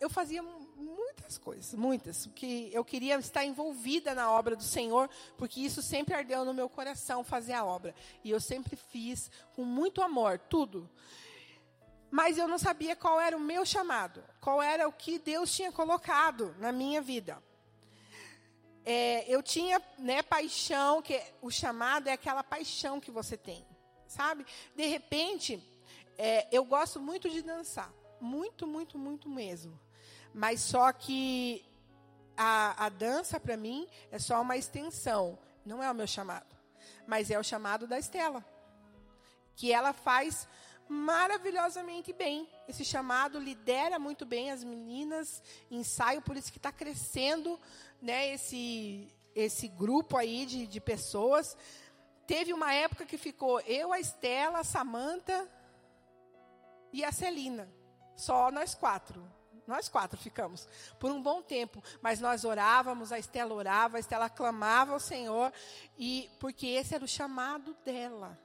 eu 0.00 0.10
fazia 0.10 0.42
muitas 0.42 1.38
coisas, 1.38 1.74
muitas, 1.74 2.26
que 2.34 2.70
eu 2.72 2.84
queria 2.84 3.16
estar 3.18 3.44
envolvida 3.44 4.14
na 4.14 4.30
obra 4.30 4.56
do 4.56 4.62
Senhor, 4.62 5.08
porque 5.36 5.60
isso 5.60 5.82
sempre 5.82 6.14
ardeu 6.14 6.44
no 6.44 6.54
meu 6.54 6.68
coração 6.68 7.22
fazer 7.22 7.52
a 7.52 7.64
obra. 7.64 7.94
E 8.24 8.30
eu 8.30 8.40
sempre 8.40 8.76
fiz 8.76 9.30
com 9.54 9.64
muito 9.64 10.02
amor, 10.02 10.38
tudo. 10.38 10.88
Mas 12.10 12.38
eu 12.38 12.48
não 12.48 12.58
sabia 12.58 12.96
qual 12.96 13.20
era 13.20 13.36
o 13.36 13.40
meu 13.40 13.64
chamado, 13.64 14.22
qual 14.40 14.62
era 14.62 14.88
o 14.88 14.92
que 14.92 15.18
Deus 15.18 15.54
tinha 15.54 15.72
colocado 15.72 16.54
na 16.58 16.72
minha 16.72 17.00
vida. 17.00 17.42
É, 18.88 19.24
eu 19.26 19.42
tinha 19.42 19.82
né, 19.98 20.22
paixão, 20.22 21.02
que 21.02 21.20
o 21.42 21.50
chamado 21.50 22.06
é 22.06 22.12
aquela 22.12 22.44
paixão 22.44 23.00
que 23.00 23.10
você 23.10 23.36
tem, 23.36 23.66
sabe? 24.06 24.46
De 24.76 24.86
repente, 24.86 25.60
é, 26.16 26.46
eu 26.52 26.64
gosto 26.64 27.00
muito 27.00 27.28
de 27.28 27.42
dançar, 27.42 27.92
muito, 28.20 28.64
muito, 28.64 28.96
muito 28.96 29.28
mesmo. 29.28 29.76
Mas 30.32 30.60
só 30.60 30.92
que 30.92 31.64
a, 32.36 32.86
a 32.86 32.88
dança, 32.88 33.40
para 33.40 33.56
mim, 33.56 33.88
é 34.12 34.20
só 34.20 34.40
uma 34.40 34.56
extensão, 34.56 35.36
não 35.64 35.82
é 35.82 35.90
o 35.90 35.94
meu 35.94 36.06
chamado. 36.06 36.54
Mas 37.08 37.28
é 37.28 37.36
o 37.36 37.42
chamado 37.42 37.88
da 37.88 37.98
Estela. 37.98 38.44
Que 39.56 39.72
ela 39.72 39.92
faz 39.92 40.46
maravilhosamente 40.88 42.12
bem. 42.12 42.48
Esse 42.68 42.84
chamado 42.84 43.38
lidera 43.38 43.98
muito 43.98 44.24
bem 44.24 44.50
as 44.50 44.62
meninas, 44.62 45.42
ensaio, 45.70 46.22
por 46.22 46.36
isso 46.36 46.52
que 46.52 46.58
está 46.58 46.70
crescendo 46.70 47.58
né, 48.00 48.32
esse, 48.32 49.08
esse 49.34 49.68
grupo 49.68 50.16
aí 50.16 50.46
de, 50.46 50.66
de 50.66 50.80
pessoas. 50.80 51.56
Teve 52.26 52.52
uma 52.52 52.72
época 52.72 53.06
que 53.06 53.18
ficou 53.18 53.60
eu, 53.60 53.92
a 53.92 54.00
Estela, 54.00 54.60
a 54.60 54.64
Samanta 54.64 55.48
e 56.92 57.04
a 57.04 57.12
Celina. 57.12 57.70
Só 58.16 58.50
nós 58.50 58.74
quatro. 58.74 59.26
Nós 59.66 59.88
quatro 59.88 60.16
ficamos 60.16 60.68
por 60.98 61.10
um 61.10 61.20
bom 61.20 61.42
tempo, 61.42 61.82
mas 62.00 62.20
nós 62.20 62.44
orávamos, 62.44 63.10
a 63.10 63.18
Estela 63.18 63.52
orava, 63.52 63.96
a 63.96 64.00
Estela 64.00 64.30
clamava 64.30 64.92
ao 64.92 65.00
Senhor, 65.00 65.52
e 65.98 66.30
porque 66.38 66.68
esse 66.68 66.94
era 66.94 67.04
o 67.04 67.08
chamado 67.08 67.74
dela. 67.84 68.38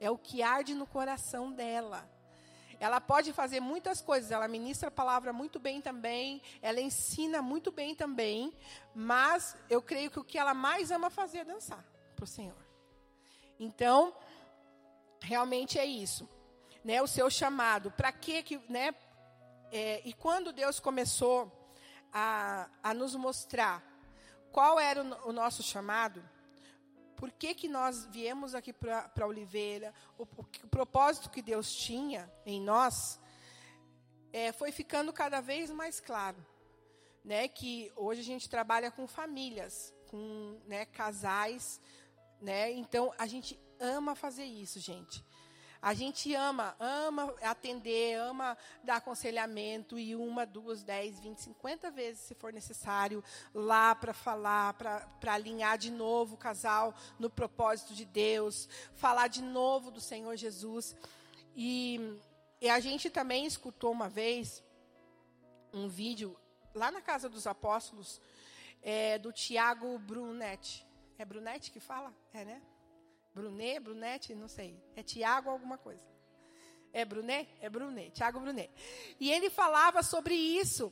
É 0.00 0.10
o 0.10 0.16
que 0.16 0.42
arde 0.42 0.74
no 0.74 0.86
coração 0.86 1.52
dela. 1.52 2.08
Ela 2.78 3.00
pode 3.00 3.32
fazer 3.32 3.60
muitas 3.60 4.00
coisas, 4.00 4.30
ela 4.30 4.46
ministra 4.46 4.88
a 4.88 4.90
palavra 4.90 5.32
muito 5.32 5.58
bem 5.58 5.80
também, 5.80 6.42
ela 6.60 6.80
ensina 6.80 7.40
muito 7.40 7.70
bem 7.70 7.94
também, 7.94 8.52
mas 8.94 9.56
eu 9.70 9.80
creio 9.80 10.10
que 10.10 10.20
o 10.20 10.24
que 10.24 10.38
ela 10.38 10.54
mais 10.54 10.90
ama 10.90 11.08
fazer 11.08 11.38
é 11.38 11.44
dançar 11.44 11.84
para 12.14 12.24
o 12.24 12.28
Senhor. 12.28 12.56
Então, 13.58 14.14
realmente 15.20 15.78
é 15.78 15.84
isso. 15.84 16.28
Né, 16.84 17.02
o 17.02 17.06
seu 17.06 17.28
chamado. 17.28 17.90
Para 17.90 18.12
que, 18.12 18.60
né, 18.68 18.94
é, 19.72 20.00
e 20.04 20.12
quando 20.12 20.52
Deus 20.52 20.78
começou 20.78 21.50
a, 22.12 22.68
a 22.82 22.94
nos 22.94 23.14
mostrar 23.16 23.82
qual 24.52 24.78
era 24.78 25.02
o, 25.02 25.30
o 25.30 25.32
nosso 25.32 25.62
chamado, 25.62 26.22
por 27.16 27.30
que, 27.32 27.54
que 27.54 27.68
nós 27.68 28.06
viemos 28.06 28.54
aqui 28.54 28.72
para 28.72 29.26
Oliveira, 29.26 29.92
o, 30.18 30.22
o, 30.22 30.46
o, 30.64 30.68
propósito 30.68 31.30
que 31.30 31.42
Deus 31.42 31.74
tinha 31.74 32.30
em 32.44 32.60
nós, 32.60 33.18
é, 34.32 34.52
foi 34.52 34.70
ficando 34.70 35.12
cada 35.12 35.40
vez 35.40 35.70
mais 35.70 36.00
claro. 36.00 36.36
Né, 37.24 37.48
que 37.48 37.90
hoje 37.96 38.20
a 38.20 38.24
gente 38.24 38.48
trabalha 38.48 38.88
com 38.88 39.04
famílias, 39.08 39.92
com 40.06 40.60
né, 40.64 40.86
casais, 40.86 41.80
né, 42.40 42.70
então 42.70 43.12
a 43.18 43.26
gente 43.26 43.58
ama 43.80 44.14
fazer 44.14 44.44
isso, 44.44 44.78
gente. 44.78 45.24
A 45.80 45.94
gente 45.94 46.34
ama, 46.34 46.74
ama 46.80 47.34
atender, 47.42 48.18
ama 48.18 48.56
dar 48.82 48.96
aconselhamento 48.96 49.98
e 49.98 50.16
uma, 50.16 50.44
duas, 50.46 50.82
dez, 50.82 51.20
vinte, 51.20 51.42
cinquenta 51.42 51.90
vezes, 51.90 52.22
se 52.22 52.34
for 52.34 52.52
necessário, 52.52 53.22
lá 53.54 53.94
para 53.94 54.12
falar, 54.12 54.74
para 54.74 55.34
alinhar 55.34 55.78
de 55.78 55.90
novo 55.90 56.34
o 56.34 56.38
casal 56.38 56.94
no 57.18 57.28
propósito 57.28 57.94
de 57.94 58.04
Deus, 58.04 58.68
falar 58.94 59.28
de 59.28 59.42
novo 59.42 59.90
do 59.90 60.00
Senhor 60.00 60.36
Jesus. 60.36 60.96
E, 61.54 62.18
e 62.60 62.68
a 62.68 62.80
gente 62.80 63.10
também 63.10 63.46
escutou 63.46 63.92
uma 63.92 64.08
vez 64.08 64.64
um 65.72 65.88
vídeo 65.88 66.36
lá 66.74 66.90
na 66.90 67.00
casa 67.00 67.28
dos 67.28 67.46
apóstolos 67.46 68.20
é, 68.82 69.18
do 69.18 69.32
Tiago 69.32 69.98
Brunetti. 69.98 70.86
É 71.18 71.24
Brunetti 71.24 71.70
que 71.70 71.80
fala? 71.80 72.14
É, 72.32 72.44
né? 72.44 72.62
Brunet, 73.36 73.80
Brunete, 73.80 74.34
não 74.34 74.48
sei. 74.48 74.82
É 74.96 75.02
Tiago 75.02 75.50
alguma 75.50 75.76
coisa. 75.76 76.04
É 76.90 77.04
Brunet? 77.04 77.46
É 77.60 77.68
Brunet, 77.68 78.10
Tiago 78.12 78.40
Brunet. 78.40 78.70
E 79.20 79.30
ele 79.30 79.50
falava 79.50 80.02
sobre 80.02 80.34
isso. 80.34 80.90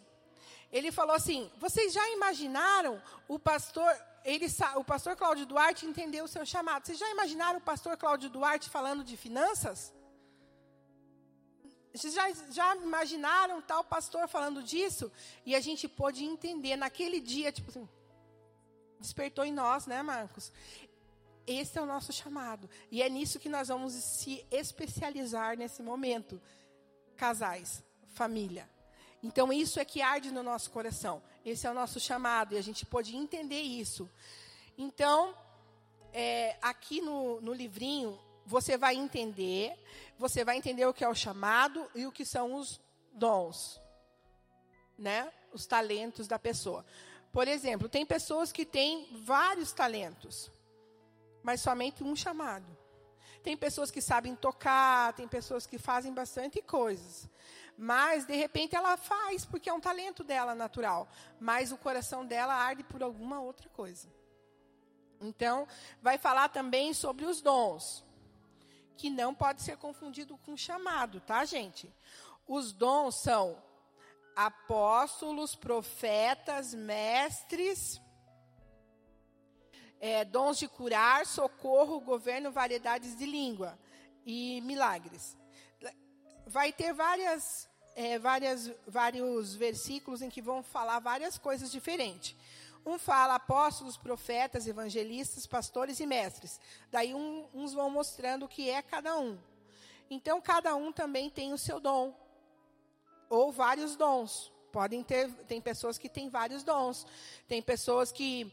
Ele 0.70 0.92
falou 0.92 1.16
assim: 1.16 1.50
vocês 1.56 1.90
já 1.94 2.06
imaginaram 2.10 3.02
o 3.26 3.38
pastor. 3.38 3.90
Ele, 4.22 4.46
o 4.76 4.84
pastor 4.84 5.16
Cláudio 5.16 5.46
Duarte 5.46 5.86
entendeu 5.86 6.24
o 6.24 6.28
seu 6.28 6.44
chamado. 6.44 6.84
Vocês 6.84 6.98
já 6.98 7.10
imaginaram 7.10 7.58
o 7.58 7.62
pastor 7.62 7.96
Cláudio 7.96 8.28
Duarte 8.28 8.68
falando 8.68 9.02
de 9.02 9.16
finanças? 9.16 9.94
Vocês 11.94 12.12
já, 12.12 12.30
já 12.50 12.76
imaginaram 12.76 13.62
tal 13.62 13.84
pastor 13.84 14.28
falando 14.28 14.62
disso? 14.62 15.10
E 15.46 15.54
a 15.54 15.60
gente 15.60 15.88
pôde 15.88 16.24
entender 16.24 16.76
naquele 16.76 17.20
dia, 17.20 17.52
tipo 17.52 17.70
assim, 17.70 17.88
despertou 19.04 19.44
em 19.44 19.52
nós, 19.52 19.86
né, 19.86 20.02
Marcos? 20.02 20.50
Esse 21.46 21.78
é 21.78 21.82
o 21.82 21.86
nosso 21.86 22.12
chamado. 22.12 22.68
E 22.90 23.02
é 23.02 23.08
nisso 23.08 23.38
que 23.38 23.48
nós 23.48 23.68
vamos 23.68 23.92
se 23.92 24.44
especializar 24.50 25.56
nesse 25.56 25.82
momento. 25.82 26.40
Casais, 27.16 27.82
família. 28.14 28.68
Então, 29.22 29.52
isso 29.52 29.78
é 29.78 29.84
que 29.84 30.02
arde 30.02 30.30
no 30.30 30.42
nosso 30.42 30.70
coração. 30.70 31.22
Esse 31.44 31.66
é 31.66 31.70
o 31.70 31.74
nosso 31.74 32.00
chamado. 32.00 32.54
E 32.54 32.58
a 32.58 32.62
gente 32.62 32.86
pode 32.86 33.16
entender 33.16 33.60
isso. 33.60 34.08
Então, 34.76 35.34
é, 36.12 36.56
aqui 36.62 37.00
no, 37.00 37.40
no 37.40 37.52
livrinho, 37.52 38.18
você 38.46 38.76
vai 38.76 38.94
entender. 38.94 39.78
Você 40.18 40.44
vai 40.44 40.56
entender 40.56 40.86
o 40.86 40.94
que 40.94 41.04
é 41.04 41.08
o 41.08 41.14
chamado 41.14 41.90
e 41.94 42.06
o 42.06 42.12
que 42.12 42.24
são 42.24 42.54
os 42.54 42.80
dons. 43.12 43.80
Né? 44.98 45.30
Os 45.52 45.66
talentos 45.66 46.26
da 46.26 46.38
pessoa. 46.38 46.84
Por 47.32 47.48
exemplo, 47.48 47.88
tem 47.88 48.06
pessoas 48.06 48.52
que 48.52 48.64
têm 48.64 49.08
vários 49.12 49.72
talentos 49.72 50.50
mas 51.44 51.60
somente 51.60 52.02
um 52.02 52.16
chamado. 52.16 52.66
Tem 53.42 53.54
pessoas 53.54 53.90
que 53.90 54.00
sabem 54.00 54.34
tocar, 54.34 55.12
tem 55.12 55.28
pessoas 55.28 55.66
que 55.66 55.78
fazem 55.78 56.14
bastante 56.14 56.62
coisas. 56.62 57.28
Mas, 57.76 58.24
de 58.24 58.34
repente, 58.34 58.74
ela 58.74 58.96
faz 58.96 59.44
porque 59.44 59.68
é 59.68 59.72
um 59.72 59.80
talento 59.80 60.24
dela 60.24 60.54
natural. 60.54 61.06
Mas 61.38 61.70
o 61.70 61.76
coração 61.76 62.24
dela 62.24 62.54
arde 62.54 62.82
por 62.82 63.02
alguma 63.02 63.40
outra 63.40 63.68
coisa. 63.68 64.08
Então, 65.20 65.68
vai 66.00 66.16
falar 66.16 66.48
também 66.48 66.94
sobre 66.94 67.26
os 67.26 67.42
dons. 67.42 68.02
Que 68.96 69.10
não 69.10 69.34
pode 69.34 69.60
ser 69.60 69.76
confundido 69.76 70.38
com 70.38 70.56
chamado, 70.56 71.20
tá, 71.20 71.44
gente? 71.44 71.92
Os 72.48 72.72
dons 72.72 73.20
são 73.20 73.62
apóstolos, 74.34 75.54
profetas, 75.54 76.72
mestres, 76.72 78.00
é, 80.04 80.22
dons 80.22 80.58
de 80.58 80.68
curar, 80.68 81.24
socorro, 81.24 81.98
governo, 81.98 82.52
variedades 82.52 83.16
de 83.16 83.24
língua 83.24 83.78
e 84.26 84.60
milagres. 84.60 85.34
Vai 86.46 86.74
ter 86.74 86.92
várias, 86.92 87.66
é, 87.96 88.18
várias, 88.18 88.70
vários 88.86 89.54
versículos 89.54 90.20
em 90.20 90.28
que 90.28 90.42
vão 90.42 90.62
falar 90.62 90.98
várias 90.98 91.38
coisas 91.38 91.72
diferentes. 91.72 92.36
Um 92.84 92.98
fala 92.98 93.36
apóstolos, 93.36 93.96
profetas, 93.96 94.66
evangelistas, 94.66 95.46
pastores 95.46 95.98
e 96.00 96.04
mestres. 96.04 96.60
Daí 96.90 97.14
um, 97.14 97.48
uns 97.54 97.72
vão 97.72 97.88
mostrando 97.88 98.44
o 98.44 98.48
que 98.48 98.68
é 98.68 98.82
cada 98.82 99.18
um. 99.18 99.38
Então 100.10 100.38
cada 100.38 100.76
um 100.76 100.92
também 100.92 101.30
tem 101.30 101.54
o 101.54 101.56
seu 101.56 101.80
dom 101.80 102.14
ou 103.30 103.50
vários 103.50 103.96
dons. 103.96 104.52
Podem 104.70 105.02
ter, 105.02 105.32
tem 105.44 105.62
pessoas 105.62 105.96
que 105.96 106.10
têm 106.10 106.28
vários 106.28 106.62
dons. 106.62 107.06
Tem 107.48 107.62
pessoas 107.62 108.12
que 108.12 108.52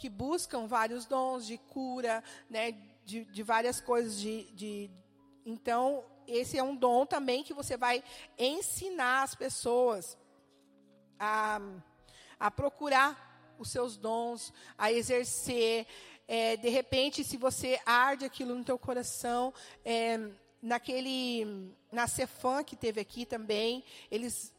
que 0.00 0.08
buscam 0.08 0.66
vários 0.66 1.04
dons 1.04 1.46
de 1.46 1.58
cura, 1.58 2.24
né, 2.48 2.72
de, 3.04 3.26
de 3.26 3.42
várias 3.42 3.82
coisas. 3.82 4.18
De, 4.18 4.50
de, 4.52 4.90
então, 5.44 6.02
esse 6.26 6.56
é 6.56 6.62
um 6.62 6.74
dom 6.74 7.04
também 7.04 7.44
que 7.44 7.52
você 7.52 7.76
vai 7.76 8.02
ensinar 8.38 9.22
as 9.24 9.34
pessoas 9.34 10.16
a, 11.18 11.60
a 12.38 12.50
procurar 12.50 13.54
os 13.58 13.70
seus 13.70 13.98
dons, 13.98 14.54
a 14.78 14.90
exercer. 14.90 15.86
É, 16.26 16.56
de 16.56 16.70
repente, 16.70 17.22
se 17.22 17.36
você 17.36 17.78
arde 17.84 18.24
aquilo 18.24 18.54
no 18.54 18.64
teu 18.64 18.78
coração, 18.78 19.52
é, 19.84 20.18
naquele 20.62 21.74
na 21.92 22.06
Cefam 22.06 22.64
que 22.64 22.74
teve 22.74 23.00
aqui 23.02 23.26
também, 23.26 23.84
eles 24.10 24.50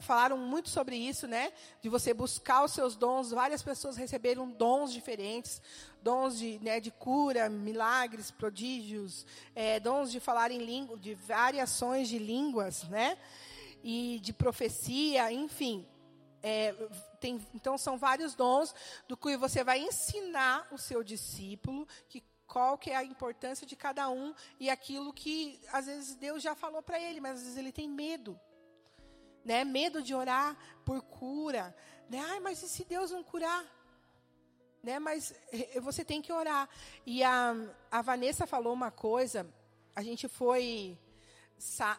falaram 0.00 0.36
muito 0.36 0.68
sobre 0.68 0.96
isso, 0.96 1.26
né? 1.26 1.52
De 1.80 1.88
você 1.88 2.12
buscar 2.12 2.64
os 2.64 2.72
seus 2.72 2.96
dons. 2.96 3.30
Várias 3.30 3.62
pessoas 3.62 3.96
receberam 3.96 4.50
dons 4.50 4.92
diferentes, 4.92 5.60
dons 6.02 6.38
de, 6.38 6.58
né, 6.60 6.80
de 6.80 6.90
cura, 6.90 7.48
milagres, 7.48 8.30
prodígios, 8.30 9.26
é, 9.54 9.78
dons 9.80 10.10
de 10.10 10.20
falar 10.20 10.50
em 10.50 10.58
língua, 10.58 10.98
de 10.98 11.14
variações 11.14 12.08
de 12.08 12.18
línguas, 12.18 12.84
né? 12.84 13.16
e 13.82 14.18
de 14.20 14.32
profecia, 14.32 15.30
enfim. 15.32 15.86
É, 16.42 16.72
tem, 17.20 17.38
então, 17.54 17.76
são 17.76 17.98
vários 17.98 18.34
dons 18.34 18.74
do 19.06 19.16
que 19.16 19.36
você 19.36 19.62
vai 19.62 19.80
ensinar 19.80 20.66
o 20.70 20.78
seu 20.78 21.02
discípulo, 21.02 21.86
que 22.08 22.22
qual 22.46 22.76
que 22.76 22.90
é 22.90 22.96
a 22.96 23.04
importância 23.04 23.66
de 23.66 23.76
cada 23.76 24.08
um 24.08 24.34
e 24.58 24.68
aquilo 24.68 25.12
que 25.12 25.60
às 25.72 25.86
vezes 25.86 26.16
Deus 26.16 26.42
já 26.42 26.54
falou 26.54 26.82
para 26.82 26.98
ele, 26.98 27.20
mas 27.20 27.36
às 27.36 27.42
vezes 27.42 27.56
ele 27.56 27.70
tem 27.70 27.88
medo. 27.88 28.38
Né? 29.44 29.64
Medo 29.64 30.02
de 30.02 30.14
orar 30.14 30.56
por 30.84 31.02
cura, 31.02 31.74
né? 32.08 32.18
Ai, 32.30 32.40
mas 32.40 32.62
e 32.62 32.68
se 32.68 32.84
Deus 32.84 33.10
não 33.10 33.22
curar? 33.22 33.64
Né? 34.82 34.98
Mas 34.98 35.34
eh, 35.52 35.80
você 35.80 36.04
tem 36.04 36.20
que 36.20 36.32
orar. 36.32 36.68
E 37.06 37.22
a, 37.22 37.54
a 37.90 38.02
Vanessa 38.02 38.46
falou 38.46 38.72
uma 38.72 38.90
coisa, 38.90 39.46
a 39.94 40.02
gente 40.02 40.28
foi 40.28 40.98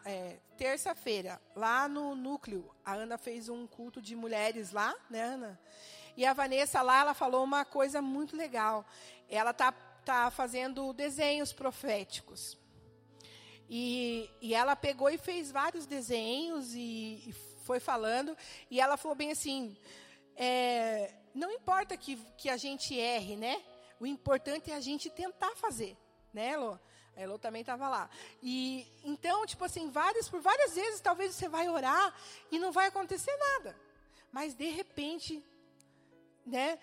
é, 0.05 0.39
terça-feira, 0.57 1.39
lá 1.55 1.87
no 1.87 2.15
núcleo, 2.15 2.69
a 2.83 2.93
Ana 2.93 3.17
fez 3.17 3.47
um 3.47 3.67
culto 3.67 4.01
de 4.01 4.15
mulheres 4.15 4.71
lá, 4.71 4.93
né, 5.09 5.21
Ana? 5.21 5.59
E 6.17 6.25
a 6.25 6.33
Vanessa 6.33 6.81
lá, 6.81 7.01
ela 7.01 7.13
falou 7.13 7.43
uma 7.43 7.63
coisa 7.63 8.01
muito 8.01 8.35
legal. 8.35 8.85
Ela 9.29 9.53
tá, 9.53 9.71
tá 10.03 10.29
fazendo 10.29 10.91
desenhos 10.93 11.53
proféticos. 11.53 12.57
E, 13.73 14.29
e 14.41 14.53
ela 14.53 14.75
pegou 14.75 15.09
e 15.09 15.17
fez 15.17 15.49
vários 15.49 15.85
desenhos 15.85 16.73
e, 16.73 17.23
e 17.25 17.33
foi 17.63 17.79
falando. 17.79 18.37
E 18.69 18.81
ela 18.81 18.97
falou 18.97 19.15
bem 19.15 19.31
assim: 19.31 19.77
é, 20.35 21.13
não 21.33 21.49
importa 21.49 21.95
que, 21.95 22.17
que 22.37 22.49
a 22.49 22.57
gente 22.57 22.93
erre, 22.99 23.37
né? 23.37 23.63
O 23.97 24.05
importante 24.05 24.69
é 24.69 24.75
a 24.75 24.81
gente 24.81 25.09
tentar 25.09 25.55
fazer, 25.55 25.97
né, 26.33 26.51
Elô? 26.51 26.77
A 27.15 27.21
Elô 27.21 27.39
também 27.39 27.61
estava 27.61 27.87
lá. 27.87 28.09
E 28.43 28.85
então, 29.05 29.45
tipo 29.45 29.63
assim, 29.63 29.89
várias, 29.89 30.27
por 30.27 30.41
várias 30.41 30.75
vezes, 30.75 30.99
talvez 30.99 31.33
você 31.33 31.47
vai 31.47 31.69
orar 31.69 32.13
e 32.51 32.59
não 32.59 32.73
vai 32.73 32.87
acontecer 32.87 33.33
nada. 33.37 33.73
Mas 34.33 34.53
de 34.53 34.69
repente, 34.69 35.41
né? 36.45 36.77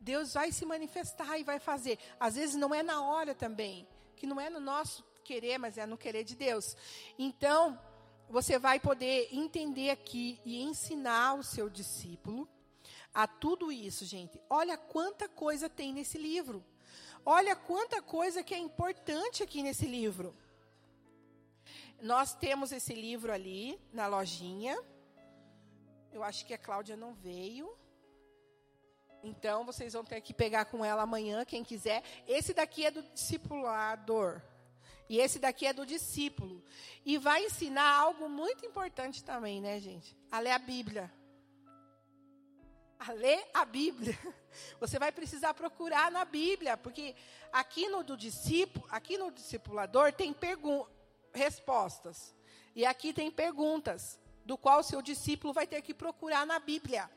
Deus 0.00 0.34
vai 0.34 0.50
se 0.50 0.66
manifestar 0.66 1.38
e 1.38 1.44
vai 1.44 1.60
fazer. 1.60 2.00
Às 2.18 2.34
vezes 2.34 2.56
não 2.56 2.74
é 2.74 2.82
na 2.82 3.00
hora 3.00 3.32
também, 3.32 3.86
que 4.16 4.26
não 4.26 4.40
é 4.40 4.50
no 4.50 4.58
nosso 4.58 5.04
querer, 5.22 5.58
mas 5.58 5.78
é 5.78 5.86
no 5.86 5.96
querer 5.96 6.24
de 6.24 6.34
Deus. 6.34 6.76
Então, 7.18 7.78
você 8.28 8.58
vai 8.58 8.80
poder 8.80 9.28
entender 9.32 9.90
aqui 9.90 10.40
e 10.44 10.62
ensinar 10.62 11.34
o 11.34 11.42
seu 11.42 11.68
discípulo 11.70 12.48
a 13.14 13.26
tudo 13.26 13.70
isso, 13.70 14.04
gente. 14.04 14.40
Olha 14.48 14.76
quanta 14.76 15.28
coisa 15.28 15.68
tem 15.68 15.92
nesse 15.92 16.18
livro. 16.18 16.64
Olha 17.24 17.54
quanta 17.54 18.02
coisa 18.02 18.42
que 18.42 18.54
é 18.54 18.58
importante 18.58 19.42
aqui 19.42 19.62
nesse 19.62 19.86
livro. 19.86 20.34
Nós 22.00 22.34
temos 22.34 22.72
esse 22.72 22.94
livro 22.94 23.32
ali 23.32 23.78
na 23.92 24.06
lojinha. 24.06 24.76
Eu 26.12 26.22
acho 26.22 26.44
que 26.44 26.54
a 26.54 26.58
Cláudia 26.58 26.96
não 26.96 27.14
veio. 27.14 27.72
Então, 29.22 29.64
vocês 29.64 29.92
vão 29.92 30.04
ter 30.04 30.20
que 30.20 30.34
pegar 30.34 30.64
com 30.64 30.84
ela 30.84 31.02
amanhã, 31.02 31.44
quem 31.44 31.62
quiser. 31.62 32.02
Esse 32.26 32.52
daqui 32.52 32.84
é 32.84 32.90
do 32.90 33.02
discipulador. 33.02 34.42
E 35.12 35.20
esse 35.20 35.38
daqui 35.38 35.66
é 35.66 35.74
do 35.74 35.84
discípulo. 35.84 36.64
E 37.04 37.18
vai 37.18 37.44
ensinar 37.44 37.98
algo 38.04 38.30
muito 38.30 38.64
importante 38.64 39.22
também, 39.22 39.60
né, 39.60 39.78
gente? 39.78 40.16
A 40.30 40.38
ler 40.40 40.52
a 40.52 40.58
Bíblia 40.58 41.12
a 43.08 43.12
ler 43.12 43.44
a 43.52 43.64
Bíblia. 43.64 44.16
Você 44.78 44.98
vai 44.98 45.10
precisar 45.10 45.54
procurar 45.54 46.10
na 46.10 46.24
Bíblia, 46.24 46.76
porque 46.76 47.16
aqui 47.52 47.88
no 47.88 48.04
do 48.04 48.16
discípulo, 48.16 48.86
aqui 48.88 49.18
no 49.18 49.30
discipulador 49.32 50.12
tem 50.12 50.34
respostas. 51.34 52.34
E 52.76 52.86
aqui 52.86 53.12
tem 53.12 53.30
perguntas, 53.30 54.18
do 54.44 54.56
qual 54.56 54.80
o 54.80 54.84
seu 54.84 55.02
discípulo 55.02 55.52
vai 55.52 55.66
ter 55.66 55.82
que 55.82 55.92
procurar 55.92 56.46
na 56.46 56.58
Bíblia. 56.58 57.10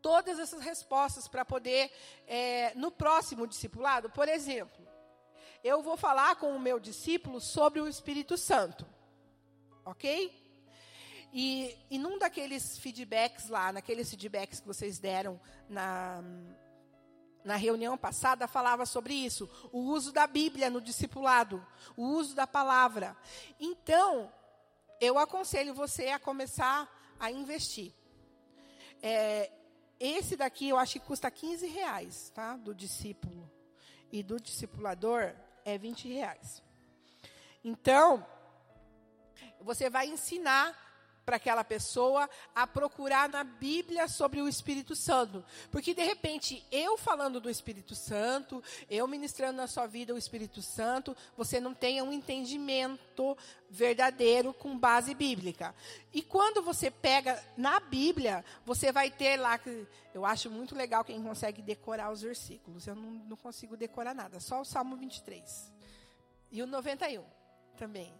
Todas 0.00 0.38
essas 0.38 0.62
respostas 0.62 1.28
para 1.28 1.44
poder, 1.44 1.90
é, 2.26 2.72
no 2.74 2.90
próximo 2.90 3.46
discipulado, 3.46 4.08
por 4.10 4.28
exemplo, 4.28 4.85
eu 5.62 5.82
vou 5.82 5.96
falar 5.96 6.36
com 6.36 6.54
o 6.54 6.60
meu 6.60 6.78
discípulo 6.78 7.40
sobre 7.40 7.80
o 7.80 7.88
Espírito 7.88 8.36
Santo. 8.36 8.86
Ok? 9.84 10.32
E, 11.32 11.76
e 11.90 11.98
num 11.98 12.18
daqueles 12.18 12.78
feedbacks 12.78 13.48
lá, 13.48 13.72
naqueles 13.72 14.08
feedbacks 14.08 14.60
que 14.60 14.66
vocês 14.66 14.98
deram 14.98 15.40
na, 15.68 16.22
na 17.44 17.56
reunião 17.56 17.96
passada, 17.96 18.48
falava 18.48 18.86
sobre 18.86 19.14
isso. 19.14 19.48
O 19.72 19.80
uso 19.80 20.12
da 20.12 20.26
Bíblia 20.26 20.70
no 20.70 20.80
discipulado, 20.80 21.64
o 21.96 22.04
uso 22.04 22.34
da 22.34 22.46
palavra. 22.46 23.16
Então, 23.60 24.32
eu 25.00 25.18
aconselho 25.18 25.74
você 25.74 26.08
a 26.08 26.18
começar 26.18 26.90
a 27.20 27.30
investir. 27.30 27.92
É, 29.02 29.50
esse 30.00 30.36
daqui 30.36 30.68
eu 30.68 30.78
acho 30.78 30.94
que 30.94 31.06
custa 31.06 31.30
15 31.30 31.66
reais, 31.66 32.30
tá? 32.34 32.56
Do 32.56 32.74
discípulo. 32.74 33.50
E 34.10 34.22
do 34.22 34.40
discipulador 34.40 35.34
é 35.66 35.76
20 35.76 36.08
reais. 36.08 36.62
Então, 37.64 38.24
você 39.60 39.90
vai 39.90 40.06
ensinar 40.06 40.85
para 41.26 41.36
aquela 41.36 41.64
pessoa 41.64 42.30
a 42.54 42.68
procurar 42.68 43.28
na 43.28 43.42
Bíblia 43.42 44.06
sobre 44.06 44.40
o 44.40 44.48
Espírito 44.48 44.94
Santo. 44.94 45.44
Porque, 45.72 45.92
de 45.92 46.04
repente, 46.04 46.64
eu 46.70 46.96
falando 46.96 47.40
do 47.40 47.50
Espírito 47.50 47.96
Santo, 47.96 48.62
eu 48.88 49.08
ministrando 49.08 49.56
na 49.56 49.66
sua 49.66 49.88
vida 49.88 50.14
o 50.14 50.18
Espírito 50.18 50.62
Santo, 50.62 51.16
você 51.36 51.58
não 51.58 51.74
tenha 51.74 52.04
um 52.04 52.12
entendimento 52.12 53.36
verdadeiro 53.68 54.54
com 54.54 54.78
base 54.78 55.14
bíblica. 55.16 55.74
E 56.14 56.22
quando 56.22 56.62
você 56.62 56.92
pega 56.92 57.42
na 57.56 57.80
Bíblia, 57.80 58.44
você 58.64 58.92
vai 58.92 59.10
ter 59.10 59.36
lá. 59.36 59.58
Eu 60.14 60.24
acho 60.24 60.48
muito 60.48 60.76
legal 60.76 61.04
quem 61.04 61.20
consegue 61.20 61.60
decorar 61.60 62.12
os 62.12 62.22
versículos. 62.22 62.86
Eu 62.86 62.94
não, 62.94 63.10
não 63.10 63.36
consigo 63.36 63.76
decorar 63.76 64.14
nada, 64.14 64.38
só 64.38 64.60
o 64.60 64.64
Salmo 64.64 64.96
23. 64.96 65.72
E 66.52 66.62
o 66.62 66.66
91 66.68 67.24
também. 67.76 68.14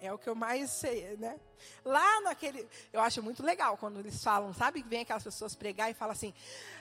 É 0.00 0.12
o 0.12 0.18
que 0.18 0.28
eu 0.28 0.34
mais 0.34 0.70
sei, 0.70 1.16
né? 1.16 1.38
Lá 1.84 2.20
naquele. 2.22 2.68
Eu 2.92 3.00
acho 3.00 3.22
muito 3.22 3.42
legal 3.42 3.76
quando 3.76 3.98
eles 3.98 4.22
falam, 4.22 4.52
sabe? 4.52 4.82
Vem 4.82 5.00
aquelas 5.00 5.24
pessoas 5.24 5.54
pregar 5.54 5.90
e 5.90 5.94
falam 5.94 6.12
assim. 6.12 6.34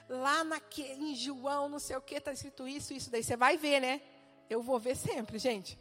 Lá 0.09 0.43
naquele, 0.43 1.11
em 1.11 1.15
João, 1.15 1.69
não 1.69 1.79
sei 1.79 1.95
o 1.95 2.01
que, 2.01 2.15
está 2.15 2.33
escrito 2.33 2.67
isso, 2.67 2.93
isso. 2.93 3.09
Daí 3.09 3.23
você 3.23 3.37
vai 3.37 3.57
ver, 3.57 3.79
né? 3.79 4.01
Eu 4.49 4.61
vou 4.61 4.79
ver 4.79 4.95
sempre, 4.95 5.39
gente. 5.39 5.77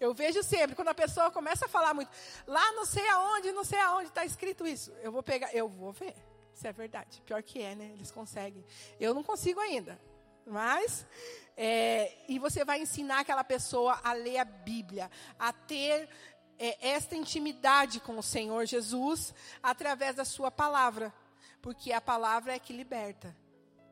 Eu 0.00 0.14
vejo 0.14 0.42
sempre. 0.42 0.76
Quando 0.76 0.88
a 0.88 0.94
pessoa 0.94 1.30
começa 1.30 1.66
a 1.66 1.68
falar 1.68 1.92
muito. 1.92 2.10
Lá 2.46 2.72
não 2.72 2.86
sei 2.86 3.06
aonde, 3.08 3.52
não 3.52 3.64
sei 3.64 3.80
aonde 3.80 4.08
está 4.08 4.24
escrito 4.24 4.66
isso. 4.66 4.92
Eu 5.02 5.10
vou 5.10 5.22
pegar. 5.22 5.52
Eu 5.54 5.68
vou 5.68 5.92
ver. 5.92 6.14
Isso 6.54 6.66
é 6.66 6.72
verdade. 6.72 7.20
Pior 7.22 7.42
que 7.42 7.60
é, 7.60 7.74
né? 7.74 7.92
Eles 7.94 8.10
conseguem. 8.10 8.64
Eu 9.00 9.14
não 9.14 9.22
consigo 9.22 9.60
ainda. 9.60 9.98
Mas, 10.48 11.06
é, 11.56 12.16
e 12.28 12.38
você 12.38 12.64
vai 12.64 12.80
ensinar 12.80 13.20
aquela 13.20 13.44
pessoa 13.44 14.00
a 14.02 14.12
ler 14.12 14.38
a 14.38 14.44
Bíblia, 14.44 15.10
a 15.38 15.52
ter 15.52 16.08
é, 16.58 16.90
esta 16.90 17.14
intimidade 17.14 18.00
com 18.00 18.18
o 18.18 18.22
Senhor 18.22 18.64
Jesus 18.66 19.34
através 19.62 20.16
da 20.16 20.24
sua 20.24 20.50
palavra, 20.50 21.12
porque 21.60 21.92
a 21.92 22.00
palavra 22.00 22.54
é 22.54 22.58
que 22.58 22.72
liberta. 22.72 23.36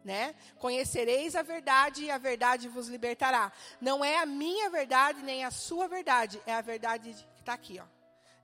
Né? 0.04 0.36
Conhecereis 0.58 1.34
a 1.34 1.42
verdade 1.42 2.04
e 2.04 2.10
a 2.12 2.18
verdade 2.18 2.68
vos 2.68 2.86
libertará. 2.86 3.52
Não 3.80 4.04
é 4.04 4.18
a 4.18 4.26
minha 4.26 4.70
verdade 4.70 5.20
nem 5.22 5.44
a 5.44 5.50
sua 5.50 5.88
verdade, 5.88 6.40
é 6.46 6.54
a 6.54 6.60
verdade 6.60 7.12
que 7.34 7.40
está 7.40 7.54
aqui, 7.54 7.80
ó 7.80 7.95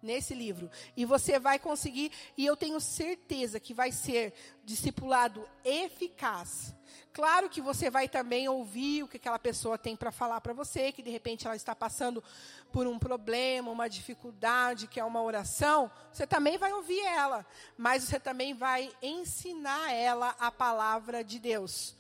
nesse 0.03 0.35
livro. 0.35 0.71
E 0.97 1.05
você 1.05 1.39
vai 1.39 1.59
conseguir, 1.59 2.11
e 2.37 2.45
eu 2.45 2.57
tenho 2.57 2.81
certeza 2.81 3.61
que 3.61 3.73
vai 3.73 3.93
ser 3.93 4.35
discipulado 4.65 5.49
eficaz. 5.65 6.75
Claro 7.13 7.49
que 7.49 7.61
você 7.61 7.91
vai 7.91 8.09
também 8.09 8.49
ouvir 8.49 9.03
o 9.03 9.09
que 9.09 9.19
aquela 9.19 9.39
pessoa 9.39 9.77
tem 9.77 9.95
para 9.95 10.11
falar 10.11 10.41
para 10.41 10.55
você, 10.55 10.91
que 10.91 11.03
de 11.03 11.11
repente 11.11 11.47
ela 11.47 11.57
está 11.57 11.75
passando 11.75 12.25
por 12.73 12.87
um 12.87 12.99
problema, 12.99 13.71
uma 13.71 13.89
dificuldade, 13.89 14.87
que 14.87 14.99
é 14.99 15.05
uma 15.05 15.23
oração, 15.23 15.91
você 16.11 16.27
também 16.27 16.57
vai 16.57 16.73
ouvir 16.73 17.01
ela, 17.01 17.47
mas 17.77 18.05
você 18.05 18.19
também 18.19 18.55
vai 18.55 18.91
ensinar 19.03 19.93
ela 19.93 20.35
a 20.39 20.51
palavra 20.51 21.23
de 21.23 21.39
Deus, 21.39 21.95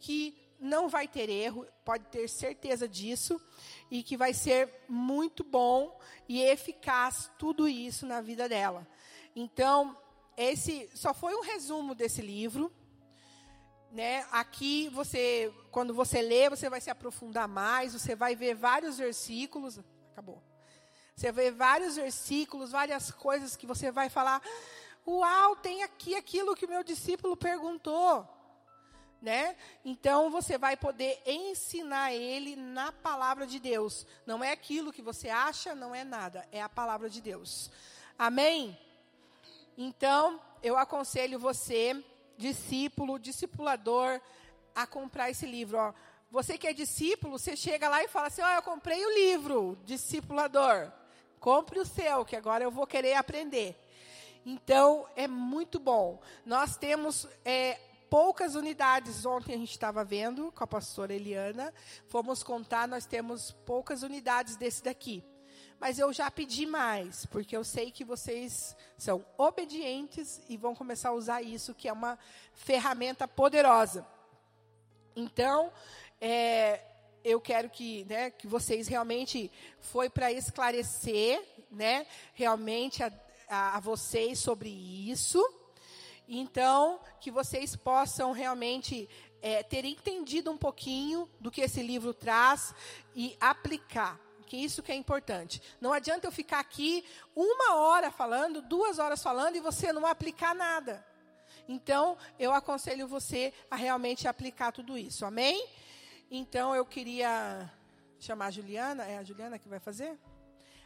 que 0.00 0.36
não 0.58 0.88
vai 0.88 1.06
ter 1.06 1.28
erro, 1.28 1.66
pode 1.84 2.04
ter 2.06 2.28
certeza 2.28 2.88
disso 2.88 3.40
e 3.90 4.02
que 4.02 4.16
vai 4.16 4.34
ser 4.34 4.72
muito 4.88 5.44
bom 5.44 5.98
e 6.28 6.42
eficaz 6.42 7.30
tudo 7.38 7.68
isso 7.68 8.06
na 8.06 8.20
vida 8.20 8.48
dela. 8.48 8.86
Então, 9.34 9.96
esse 10.36 10.88
só 10.94 11.14
foi 11.14 11.34
um 11.34 11.42
resumo 11.42 11.94
desse 11.94 12.20
livro. 12.20 12.72
Né? 13.92 14.26
Aqui 14.30 14.88
você, 14.90 15.52
quando 15.70 15.94
você 15.94 16.20
lê, 16.20 16.50
você 16.50 16.68
vai 16.68 16.80
se 16.80 16.90
aprofundar 16.90 17.48
mais, 17.48 17.92
você 17.92 18.14
vai 18.14 18.34
ver 18.34 18.54
vários 18.54 18.98
versículos, 18.98 19.78
acabou. 20.12 20.42
Você 21.14 21.32
ver 21.32 21.52
vários 21.52 21.96
versículos, 21.96 22.72
várias 22.72 23.10
coisas 23.10 23.56
que 23.56 23.66
você 23.66 23.90
vai 23.90 24.10
falar, 24.10 24.42
uau, 25.06 25.56
tem 25.56 25.82
aqui 25.82 26.14
aquilo 26.14 26.54
que 26.54 26.66
o 26.66 26.68
meu 26.68 26.84
discípulo 26.84 27.36
perguntou 27.36 28.28
né? 29.26 29.56
Então 29.84 30.30
você 30.30 30.56
vai 30.56 30.76
poder 30.76 31.20
ensinar 31.26 32.14
ele 32.14 32.54
na 32.54 32.92
palavra 32.92 33.44
de 33.44 33.58
Deus. 33.58 34.06
Não 34.24 34.42
é 34.42 34.52
aquilo 34.52 34.92
que 34.92 35.02
você 35.02 35.28
acha, 35.28 35.74
não 35.74 35.92
é 35.92 36.04
nada, 36.04 36.46
é 36.52 36.62
a 36.62 36.68
palavra 36.68 37.10
de 37.10 37.20
Deus. 37.20 37.68
Amém? 38.16 38.78
Então, 39.76 40.40
eu 40.62 40.78
aconselho 40.78 41.40
você, 41.40 42.04
discípulo, 42.38 43.18
discipulador, 43.18 44.20
a 44.72 44.86
comprar 44.86 45.28
esse 45.28 45.44
livro. 45.44 45.76
Ó. 45.76 45.92
Você 46.30 46.56
que 46.56 46.68
é 46.68 46.72
discípulo, 46.72 47.36
você 47.36 47.56
chega 47.56 47.88
lá 47.88 48.04
e 48.04 48.08
fala 48.08 48.28
assim: 48.28 48.42
Ó, 48.42 48.46
oh, 48.46 48.52
eu 48.52 48.62
comprei 48.62 49.04
o 49.04 49.14
livro, 49.14 49.76
discipulador. 49.84 50.92
Compre 51.40 51.80
o 51.80 51.84
seu, 51.84 52.24
que 52.24 52.36
agora 52.36 52.62
eu 52.62 52.70
vou 52.70 52.86
querer 52.86 53.14
aprender. 53.14 53.76
Então, 54.46 55.08
é 55.16 55.26
muito 55.26 55.80
bom. 55.80 56.20
Nós 56.44 56.76
temos 56.76 57.26
é, 57.44 57.80
poucas 58.16 58.54
unidades. 58.54 59.26
Ontem 59.26 59.52
a 59.52 59.58
gente 59.58 59.72
estava 59.72 60.02
vendo 60.02 60.50
com 60.50 60.64
a 60.64 60.66
pastora 60.66 61.12
Eliana. 61.12 61.70
Fomos 62.06 62.42
contar, 62.42 62.88
nós 62.88 63.04
temos 63.04 63.50
poucas 63.66 64.02
unidades 64.02 64.56
desse 64.56 64.82
daqui. 64.82 65.22
Mas 65.78 65.98
eu 65.98 66.10
já 66.14 66.30
pedi 66.30 66.64
mais, 66.64 67.26
porque 67.26 67.54
eu 67.54 67.62
sei 67.62 67.90
que 67.90 68.06
vocês 68.06 68.74
são 68.96 69.22
obedientes 69.36 70.40
e 70.48 70.56
vão 70.56 70.74
começar 70.74 71.10
a 71.10 71.12
usar 71.12 71.42
isso, 71.42 71.74
que 71.74 71.88
é 71.88 71.92
uma 71.92 72.18
ferramenta 72.54 73.28
poderosa. 73.28 74.06
Então, 75.14 75.70
é, 76.18 76.80
eu 77.22 77.38
quero 77.38 77.68
que, 77.68 78.06
né, 78.06 78.30
que 78.30 78.46
vocês 78.46 78.88
realmente 78.88 79.52
foi 79.78 80.08
para 80.08 80.32
esclarecer, 80.32 81.46
né, 81.70 82.06
realmente 82.32 83.02
a, 83.02 83.12
a, 83.46 83.76
a 83.76 83.80
vocês 83.80 84.38
sobre 84.38 84.70
isso. 84.70 85.65
Então, 86.28 87.00
que 87.20 87.30
vocês 87.30 87.76
possam 87.76 88.32
realmente 88.32 89.08
é, 89.40 89.62
ter 89.62 89.84
entendido 89.84 90.50
um 90.50 90.58
pouquinho 90.58 91.30
do 91.40 91.50
que 91.50 91.60
esse 91.60 91.82
livro 91.82 92.12
traz 92.12 92.74
e 93.14 93.36
aplicar. 93.40 94.18
Que 94.46 94.56
isso 94.56 94.82
que 94.82 94.92
é 94.92 94.94
importante. 94.94 95.60
Não 95.80 95.92
adianta 95.92 96.26
eu 96.26 96.32
ficar 96.32 96.60
aqui 96.60 97.04
uma 97.34 97.74
hora 97.76 98.10
falando, 98.10 98.62
duas 98.62 98.98
horas 98.98 99.22
falando 99.22 99.56
e 99.56 99.60
você 99.60 99.92
não 99.92 100.06
aplicar 100.06 100.54
nada. 100.54 101.04
Então, 101.68 102.16
eu 102.38 102.52
aconselho 102.52 103.08
você 103.08 103.52
a 103.70 103.76
realmente 103.76 104.28
aplicar 104.28 104.70
tudo 104.72 104.96
isso. 104.96 105.24
Amém? 105.24 105.66
Então, 106.30 106.74
eu 106.74 106.84
queria 106.84 107.70
chamar 108.20 108.46
a 108.46 108.50
Juliana. 108.50 109.04
É 109.04 109.18
a 109.18 109.24
Juliana 109.24 109.58
que 109.58 109.68
vai 109.68 109.80
fazer? 109.80 110.16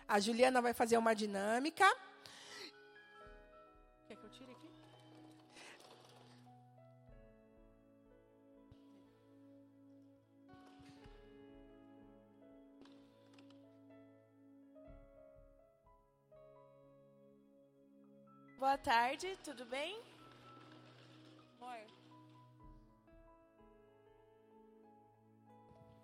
A 0.08 0.18
Juliana 0.18 0.62
vai 0.62 0.72
fazer 0.72 0.96
uma 0.96 1.14
dinâmica. 1.14 1.86
Boa 18.60 18.76
tarde, 18.76 19.38
tudo 19.42 19.64
bem? 19.64 19.98
Amor. 21.58 21.78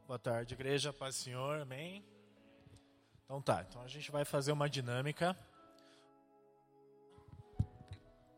Boa 0.06 0.18
tarde, 0.18 0.54
igreja, 0.54 0.90
paz 0.90 1.16
Senhor, 1.16 1.60
amém? 1.60 2.02
Então 3.22 3.42
tá, 3.42 3.60
então 3.68 3.82
a 3.82 3.88
gente 3.88 4.10
vai 4.10 4.24
fazer 4.24 4.52
uma 4.52 4.70
dinâmica 4.70 5.36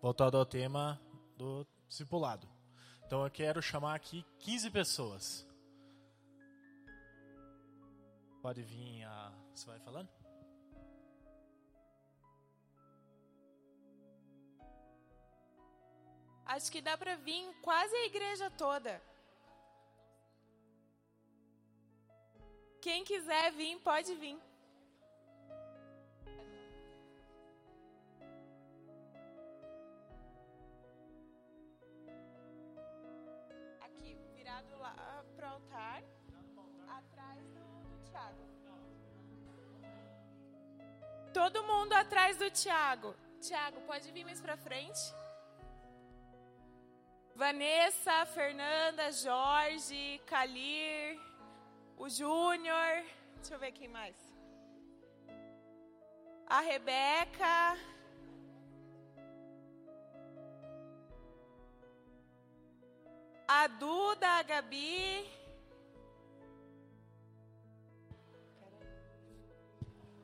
voltada 0.03 0.37
ao 0.37 0.45
tema 0.45 1.01
do 1.37 1.65
discipulado. 1.87 2.49
Então 3.07 3.23
eu 3.23 3.31
quero 3.31 3.63
chamar 3.63 3.95
aqui 3.95 4.27
15 4.41 4.71
pessoas. 4.73 5.47
Pode 8.43 8.63
vir 8.63 9.05
a. 9.05 9.33
Você 9.55 9.65
vai 9.65 9.79
falando? 9.79 10.18
Acho 16.49 16.73
que 16.73 16.81
dá 16.81 16.97
para 16.97 17.15
vir 17.17 17.45
quase 17.61 17.95
a 17.95 18.07
igreja 18.07 18.51
toda. 18.51 19.03
Quem 22.81 23.05
quiser 23.05 23.53
vir, 23.53 23.79
pode 23.81 24.15
vir. 24.15 24.39
Aqui, 33.83 34.19
virado 34.35 34.79
lá 34.79 35.23
pro 35.37 35.47
altar, 35.49 36.03
atrás 36.89 37.45
do, 37.51 37.65
do 37.91 38.11
Tiago. 38.11 38.49
Todo 41.35 41.63
mundo 41.65 41.93
atrás 41.93 42.39
do 42.39 42.51
Tiago. 42.51 43.15
Tiago, 43.39 43.83
pode 43.83 44.11
vir 44.13 44.25
mais 44.25 44.41
para 44.41 44.57
frente. 44.57 45.13
Vanessa, 47.39 48.27
Fernanda, 48.27 49.13
Jorge, 49.13 50.21
Calir, 50.27 51.21
o 51.97 52.09
Júnior. 52.09 53.05
Deixa 53.37 53.55
eu 53.55 53.61
ver 53.61 53.71
quem 53.71 53.87
mais. 53.87 54.17
A 56.49 56.61
Rebeca. 56.61 57.79
A 63.47 63.69
Duda, 63.69 64.27
a 64.27 64.43
Gabi. 64.43 65.31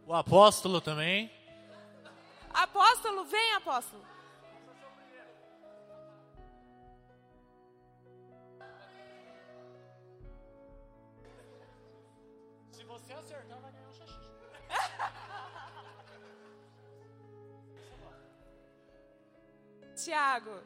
O 0.05 0.13
apóstolo 0.13 0.81
também. 0.81 1.31
Apóstolo, 2.53 3.25
vem, 3.25 3.55
apóstolo. 3.55 4.14
Tiago, 20.05 20.61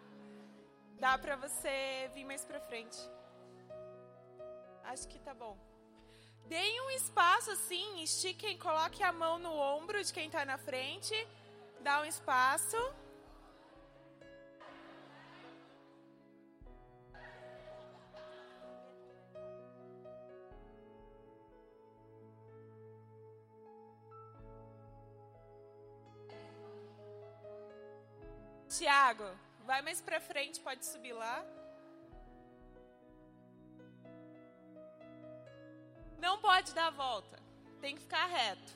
dá 0.98 1.16
para 1.16 1.36
você 1.36 2.10
vir 2.12 2.24
mais 2.24 2.44
para 2.44 2.58
frente. 2.58 2.98
Acho 4.82 5.06
que 5.06 5.20
tá 5.20 5.32
bom. 5.32 5.56
Deem 6.46 6.80
um 6.80 6.90
espaço 6.90 7.52
assim, 7.52 8.02
estiquem, 8.02 8.58
coloque 8.58 9.00
a 9.00 9.12
mão 9.12 9.38
no 9.38 9.52
ombro 9.52 10.02
de 10.02 10.12
quem 10.12 10.26
está 10.26 10.44
na 10.44 10.58
frente. 10.58 11.14
Dá 11.82 12.00
um 12.00 12.04
espaço. 12.04 12.76
Tiago, 28.78 29.28
vai 29.66 29.82
mais 29.82 30.00
para 30.00 30.20
frente, 30.20 30.60
pode 30.60 30.86
subir 30.86 31.12
lá. 31.12 31.44
Não 36.16 36.38
pode 36.38 36.72
dar 36.72 36.86
a 36.86 36.90
volta. 36.90 37.42
Tem 37.80 37.96
que 37.96 38.02
ficar 38.02 38.26
reto. 38.26 38.72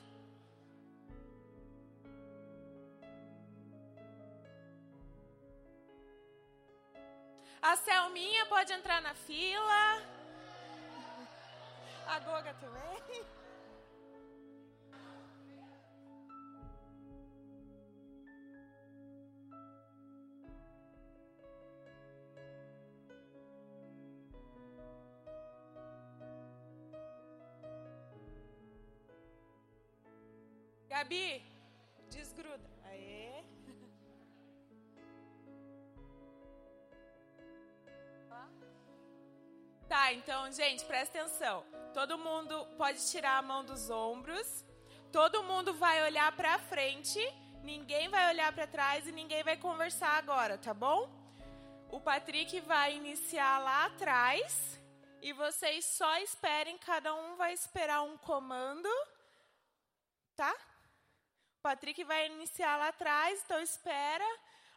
A 7.61 7.77
Selminha 7.77 8.45
pode 8.47 8.73
entrar 8.73 9.01
na 9.01 9.13
fila. 9.13 10.01
A 12.07 12.19
Goga 12.19 12.53
também. 12.55 13.25
Gabi, 31.03 31.43
desgruda. 32.09 32.69
Aê. 32.85 33.43
Tá, 39.89 40.13
então, 40.13 40.49
gente, 40.51 40.85
presta 40.85 41.19
atenção. 41.19 41.65
Todo 41.93 42.17
mundo 42.17 42.65
pode 42.77 43.05
tirar 43.11 43.37
a 43.37 43.41
mão 43.41 43.65
dos 43.65 43.89
ombros. 43.89 44.65
Todo 45.11 45.43
mundo 45.43 45.73
vai 45.73 46.01
olhar 46.03 46.33
para 46.35 46.57
frente. 46.57 47.19
Ninguém 47.61 48.07
vai 48.07 48.29
olhar 48.29 48.53
para 48.53 48.65
trás 48.65 49.05
e 49.05 49.11
ninguém 49.11 49.43
vai 49.43 49.57
conversar 49.57 50.17
agora, 50.17 50.57
tá 50.57 50.73
bom? 50.73 51.11
O 51.91 51.99
Patrick 51.99 52.61
vai 52.61 52.95
iniciar 52.95 53.59
lá 53.59 53.85
atrás 53.85 54.79
e 55.21 55.33
vocês 55.33 55.85
só 55.85 56.17
esperem, 56.19 56.77
cada 56.77 57.13
um 57.13 57.35
vai 57.35 57.53
esperar 57.53 58.01
um 58.03 58.17
comando, 58.17 58.89
tá? 60.35 60.55
Patrick 61.63 62.03
vai 62.03 62.25
iniciar 62.25 62.75
lá 62.75 62.89
atrás, 62.89 63.41
então 63.41 63.59
espera. 63.61 64.27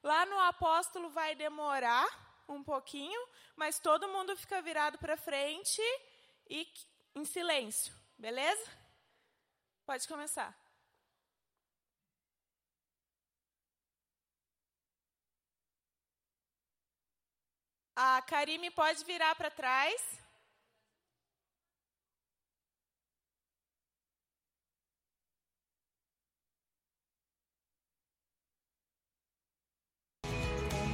Lá 0.04 0.24
no 0.24 0.38
apóstolo 0.38 1.10
vai 1.10 1.34
demorar 1.34 2.06
um 2.48 2.62
pouquinho, 2.62 3.20
mas 3.56 3.80
todo 3.80 4.08
mundo 4.08 4.36
fica 4.36 4.62
virado 4.62 4.96
para 4.96 5.16
frente 5.16 5.82
e 6.48 6.64
em 7.16 7.24
silêncio, 7.24 7.92
beleza? 8.16 8.70
Pode 9.84 10.06
começar. 10.06 10.56
A 17.96 18.22
Karime 18.22 18.70
pode 18.70 19.02
virar 19.04 19.34
para 19.34 19.50
trás. 19.50 20.25
Pode 30.26 30.70
falar. 30.70 30.85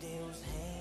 Deus 0.00 0.42
reina. 0.46 0.77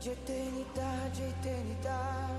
De 0.00 0.08
eternidade 0.12 1.22
eternidade, 1.22 2.30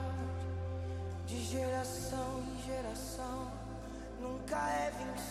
de 1.27 1.39
geração 1.43 2.41
em 2.41 2.65
geração, 2.65 3.51
nunca 4.19 4.57
é 4.57 4.89
vencido. 4.89 5.30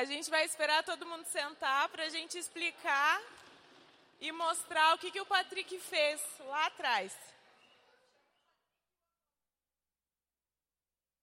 A 0.00 0.04
gente 0.04 0.30
vai 0.30 0.46
esperar 0.46 0.82
todo 0.82 1.04
mundo 1.04 1.26
sentar 1.26 1.86
para 1.90 2.04
a 2.04 2.08
gente 2.08 2.38
explicar 2.38 3.20
e 4.18 4.32
mostrar 4.32 4.94
o 4.94 4.98
que, 4.98 5.10
que 5.10 5.20
o 5.20 5.26
Patrick 5.26 5.78
fez 5.78 6.22
lá 6.38 6.68
atrás. 6.68 7.14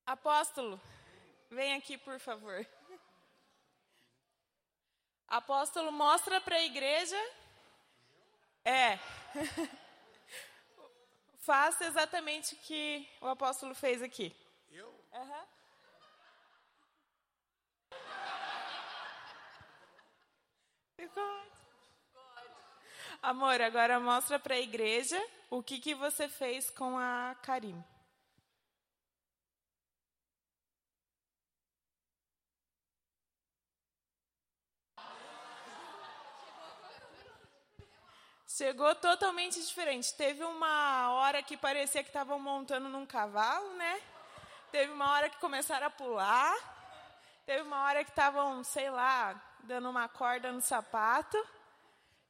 Apóstolo, 0.06 0.80
vem 1.50 1.74
aqui, 1.74 1.98
por 1.98 2.20
favor. 2.20 2.64
Apóstolo, 5.28 5.92
mostra 5.92 6.40
para 6.40 6.58
a 6.58 6.64
igreja. 6.64 7.18
É. 8.64 9.00
Faça 11.40 11.84
exatamente 11.84 12.54
o 12.54 12.60
que 12.60 13.10
o 13.22 13.28
apóstolo 13.28 13.74
fez 13.74 14.04
aqui. 14.04 14.36
Eu? 14.70 14.94
Aham. 15.12 15.58
Ficou 20.98 21.24
ótimo. 21.24 21.58
Amor, 23.28 23.62
agora 23.62 24.00
mostra 24.00 24.40
para 24.40 24.56
a 24.56 24.60
igreja 24.62 25.22
o 25.50 25.62
que, 25.62 25.82
que 25.82 25.94
você 25.94 26.30
fez 26.30 26.70
com 26.70 26.98
a 26.98 27.36
Karim. 27.44 27.84
Chegou 38.48 38.96
totalmente 38.96 39.62
diferente. 39.62 40.16
Teve 40.16 40.46
uma 40.46 41.12
hora 41.12 41.44
que 41.44 41.58
parecia 41.58 42.02
que 42.02 42.10
estavam 42.10 42.40
montando 42.40 42.88
num 42.88 43.06
cavalo, 43.06 43.74
né? 43.74 44.02
Teve 44.72 44.94
uma 44.94 45.12
hora 45.12 45.30
que 45.30 45.38
começaram 45.42 45.88
a 45.88 45.90
pular. 45.90 46.56
Teve 47.46 47.64
uma 47.64 47.84
hora 47.84 48.06
que 48.06 48.10
estavam, 48.10 48.64
sei 48.64 48.90
lá, 48.90 49.36
dando 49.64 49.90
uma 49.90 50.08
corda 50.08 50.50
no 50.50 50.62
sapato. 50.62 51.38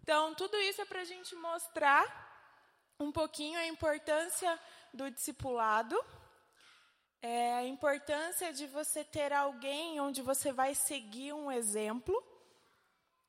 Então, 0.08 0.34
tudo 0.36 0.56
isso 0.56 0.82
é 0.82 0.86
para 0.86 1.02
a 1.02 1.04
gente 1.04 1.36
mostrar 1.36 2.06
um 2.98 3.12
pouquinho 3.12 3.60
a 3.60 3.68
importância 3.68 4.58
do 4.94 5.12
discipulado, 5.12 6.02
é, 7.22 7.56
a 7.56 7.66
importância 7.66 8.54
de 8.54 8.68
você 8.68 9.04
ter 9.04 9.34
alguém 9.34 10.00
onde 10.00 10.22
você 10.22 10.54
vai 10.54 10.74
seguir 10.74 11.34
um 11.34 11.52
exemplo 11.52 12.16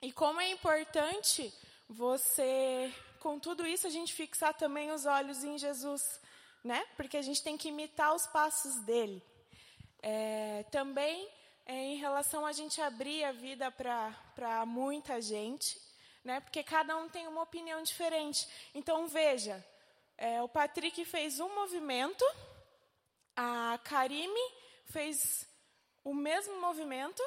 e 0.01 0.13
como 0.13 0.41
é 0.41 0.53
importante 0.53 1.53
você, 1.89 2.95
com 3.19 3.41
tudo 3.41 3.67
isso, 3.67 3.89
a 3.89 3.91
gente 3.91 4.15
fixar 4.15 4.55
também 4.55 4.93
os 4.93 5.05
olhos 5.05 5.43
em 5.43 5.59
Jesus, 5.59 6.21
né? 6.63 6.87
Porque 6.97 7.17
a 7.17 7.23
gente 7.23 7.43
tem 7.43 7.57
que 7.57 7.71
imitar 7.71 8.15
os 8.15 8.29
passos 8.29 8.77
dele. 8.83 9.21
É, 10.01 10.63
também 10.71 11.29
é, 11.67 11.75
em 11.75 11.97
relação 11.97 12.47
a 12.47 12.53
gente 12.53 12.81
abrir 12.81 13.25
a 13.25 13.33
vida 13.33 13.69
para 13.69 14.65
muita 14.65 15.21
gente, 15.21 15.88
né? 16.29 16.41
Porque 16.41 16.63
cada 16.63 16.95
um 16.99 17.09
tem 17.09 17.27
uma 17.27 17.43
opinião 17.43 17.83
diferente. 17.83 18.47
Então 18.75 19.09
veja, 19.09 19.65
é, 20.19 20.43
o 20.43 20.49
Patrick 20.49 21.03
fez 21.07 21.41
um 21.41 21.55
movimento, 21.55 22.23
a 23.35 23.81
Karime 23.83 24.47
fez 24.85 25.49
o 26.05 26.13
mesmo 26.13 26.61
movimento, 26.61 27.23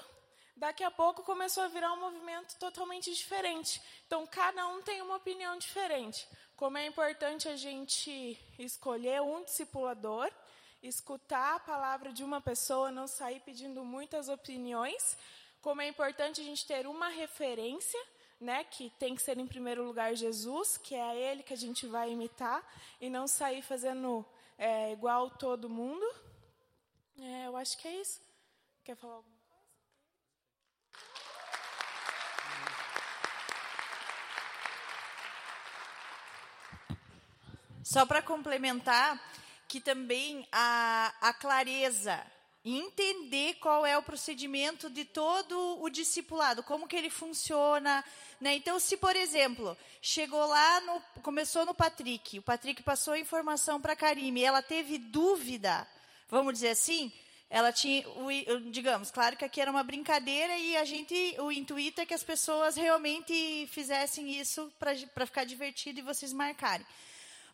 daqui 0.56 0.84
a 0.84 0.92
pouco 0.92 1.24
começou 1.24 1.64
a 1.64 1.68
virar 1.68 1.92
um 1.94 2.00
movimento 2.00 2.56
totalmente 2.60 3.12
diferente. 3.12 3.82
Então, 4.06 4.28
cada 4.28 4.68
um 4.68 4.84
tem 4.84 5.02
uma 5.02 5.16
opinião 5.16 5.58
diferente. 5.58 6.28
Como 6.56 6.78
é 6.78 6.86
importante 6.86 7.48
a 7.48 7.56
gente 7.56 8.40
escolher 8.60 9.20
um 9.22 9.44
discipulador, 9.44 10.32
escutar 10.84 11.56
a 11.56 11.60
palavra 11.60 12.14
de 12.14 12.24
uma 12.24 12.40
pessoa, 12.40 12.92
não 12.92 13.08
sair 13.08 13.40
pedindo 13.40 13.84
muitas 13.84 14.30
opiniões. 14.30 15.18
Como 15.60 15.82
é 15.82 15.88
importante 15.88 16.42
a 16.42 16.44
gente 16.44 16.68
ter 16.68 16.86
uma 16.86 17.08
referência, 17.08 18.00
né, 18.42 18.64
que 18.64 18.90
tem 18.98 19.16
que 19.16 19.22
ser 19.22 19.38
em 19.38 19.46
primeiro 19.46 19.84
lugar 19.84 20.16
Jesus, 20.16 20.76
que 20.76 20.96
é 20.96 21.04
a 21.04 21.16
Ele 21.16 21.44
que 21.44 21.54
a 21.54 21.58
gente 21.58 21.86
vai 21.86 22.12
imitar, 22.12 22.68
e 23.00 23.08
não 23.08 23.28
sair 23.28 23.62
fazendo 23.62 24.26
é, 24.58 24.92
igual 24.92 25.30
todo 25.30 25.70
mundo. 25.70 26.04
É, 27.20 27.46
eu 27.46 27.56
acho 27.56 27.78
que 27.78 27.88
é 27.88 28.02
isso. 28.02 28.20
Quer 28.84 28.96
falar 28.96 29.18
alguma 29.18 29.36
coisa? 29.36 29.42
Só 37.84 38.06
para 38.08 38.24
complementar, 38.24 39.22
que 39.68 39.80
também 39.80 40.48
a, 40.52 41.14
a 41.22 41.34
clareza, 41.34 42.26
entender 42.64 43.56
qual 43.56 43.86
é 43.86 43.98
o 43.98 44.04
procedimento 44.04 44.90
de 44.90 45.04
todo 45.04 45.82
o 45.82 45.90
discipulado, 45.90 46.62
como 46.64 46.88
que 46.88 46.96
ele 46.96 47.10
funciona. 47.10 48.04
Né? 48.40 48.56
Então, 48.56 48.80
se, 48.80 48.98
por 48.98 49.16
exemplo, 49.16 49.76
chegou 50.02 50.46
lá, 50.46 50.82
no, 50.82 51.02
começou 51.22 51.66
no 51.66 51.74
Patrick, 51.74 52.40
o 52.40 52.44
Patrick 52.44 52.84
passou 52.84 53.14
a 53.14 53.20
informação 53.20 53.82
para 53.82 53.94
a 53.94 53.96
Karime, 53.96 54.44
ela 54.44 54.62
teve 54.62 54.98
dúvida, 54.98 55.88
vamos 56.30 56.54
dizer 56.54 56.70
assim, 56.70 57.12
ela 57.50 57.74
tinha, 57.74 58.06
digamos, 58.72 59.12
claro 59.12 59.36
que 59.36 59.44
aqui 59.44 59.60
era 59.60 59.70
uma 59.70 59.84
brincadeira 59.84 60.58
e 60.58 60.78
a 60.78 60.86
gente, 60.86 61.14
o 61.40 61.52
intuito 61.52 62.00
é 62.00 62.06
que 62.06 62.14
as 62.14 62.24
pessoas 62.24 62.76
realmente 62.78 63.68
fizessem 63.72 64.40
isso 64.40 64.72
para 64.80 65.26
ficar 65.26 65.44
divertido 65.44 66.00
e 66.00 66.04
vocês 66.04 66.32
marcarem. 66.32 66.86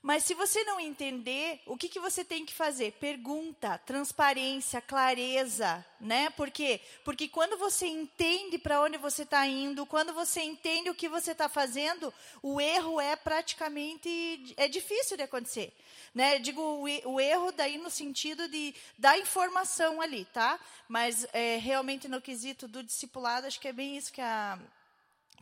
Mas 0.02 0.24
se 0.24 0.34
você 0.34 0.64
não 0.64 0.80
entender, 0.80 1.62
o 1.66 1.76
que, 1.76 1.90
que 1.90 2.00
você 2.00 2.24
tem 2.24 2.46
que 2.46 2.54
fazer? 2.54 2.94
Pergunta, 2.94 3.78
transparência, 3.80 4.82
clareza, 4.82 5.86
né? 6.00 6.30
Por 6.32 6.52
quê? 6.52 6.80
Porque 7.04 7.28
quando 7.28 7.58
você 7.58 7.88
entende 7.88 8.58
para 8.58 8.82
onde 8.82 8.98
você 8.98 9.24
está 9.24 9.46
indo, 9.46 9.86
quando 9.86 10.14
você 10.14 10.42
entende 10.42 10.90
o 10.90 10.96
que 10.96 11.10
você 11.10 11.32
está 11.32 11.50
fazendo, 11.50 12.14
o 12.42 12.62
erro 12.62 13.02
é 13.02 13.16
praticamente 13.16 14.54
é 14.56 14.68
difícil 14.68 15.18
de 15.18 15.24
acontecer, 15.24 15.74
né? 16.14 16.36
Eu 16.36 16.40
digo 16.40 16.62
o, 16.62 17.14
o 17.14 17.20
erro 17.20 17.52
daí 17.52 17.78
no 17.78 17.90
sentido 17.90 18.48
de 18.48 18.74
da 18.98 19.18
informação 19.18 20.00
ali, 20.02 20.26
tá? 20.26 20.60
Mas 20.88 21.26
é, 21.34 21.58
realmente 21.58 22.08
no 22.08 22.22
quesito 22.22 22.68
do 22.68 22.84
discipulado, 22.84 23.48
acho 23.48 23.60
que 23.60 23.68
é 23.68 23.74
bem 23.74 23.98
isso 23.98 24.14
que 24.14 24.22
a 24.22 24.60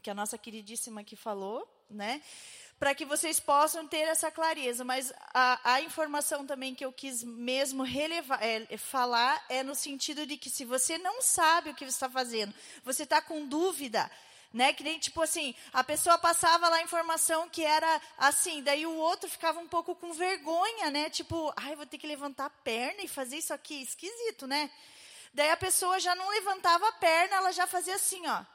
que 0.01 0.09
a 0.11 0.13
nossa 0.13 0.37
queridíssima 0.37 1.01
aqui 1.01 1.15
falou, 1.15 1.67
né? 1.89 2.21
Para 2.79 2.93
que 2.93 3.05
vocês 3.05 3.39
possam 3.39 3.87
ter 3.87 3.99
essa 3.99 4.29
clareza. 4.29 4.83
Mas 4.83 5.13
a, 5.33 5.73
a 5.75 5.81
informação 5.81 6.45
também 6.45 6.75
que 6.75 6.83
eu 6.83 6.91
quis 6.91 7.23
mesmo 7.23 7.83
relevar, 7.83 8.39
é, 8.43 8.77
falar 8.77 9.43
é 9.49 9.63
no 9.63 9.73
sentido 9.73 10.25
de 10.25 10.37
que 10.37 10.49
se 10.49 10.65
você 10.65 10.97
não 10.97 11.21
sabe 11.21 11.69
o 11.69 11.73
que 11.73 11.85
você 11.85 11.91
está 11.91 12.09
fazendo, 12.09 12.53
você 12.83 13.03
está 13.03 13.21
com 13.21 13.47
dúvida, 13.47 14.11
Né? 14.53 14.71
Que 14.71 14.83
nem, 14.83 14.97
tipo 14.99 15.21
assim, 15.21 15.53
a 15.73 15.83
pessoa 15.83 16.17
passava 16.17 16.69
lá 16.69 16.77
a 16.77 16.81
informação 16.81 17.49
que 17.49 17.63
era 17.63 18.01
assim, 18.17 18.63
daí 18.63 18.85
o 18.85 18.95
outro 18.95 19.29
ficava 19.29 19.59
um 19.59 19.67
pouco 19.67 19.93
com 19.95 20.13
vergonha, 20.13 20.89
né? 20.91 21.09
Tipo, 21.09 21.51
ai, 21.57 21.75
vou 21.75 21.85
ter 21.85 21.97
que 21.97 22.07
levantar 22.07 22.45
a 22.45 22.49
perna 22.49 23.01
e 23.03 23.07
fazer 23.07 23.37
isso 23.37 23.53
aqui, 23.53 23.81
esquisito, 23.81 24.47
né? 24.47 24.71
Daí 25.33 25.49
a 25.51 25.57
pessoa 25.57 25.99
já 25.99 26.15
não 26.15 26.29
levantava 26.29 26.87
a 26.87 26.93
perna, 26.93 27.35
ela 27.35 27.51
já 27.51 27.67
fazia 27.67 27.95
assim, 27.95 28.25
ó. 28.27 28.54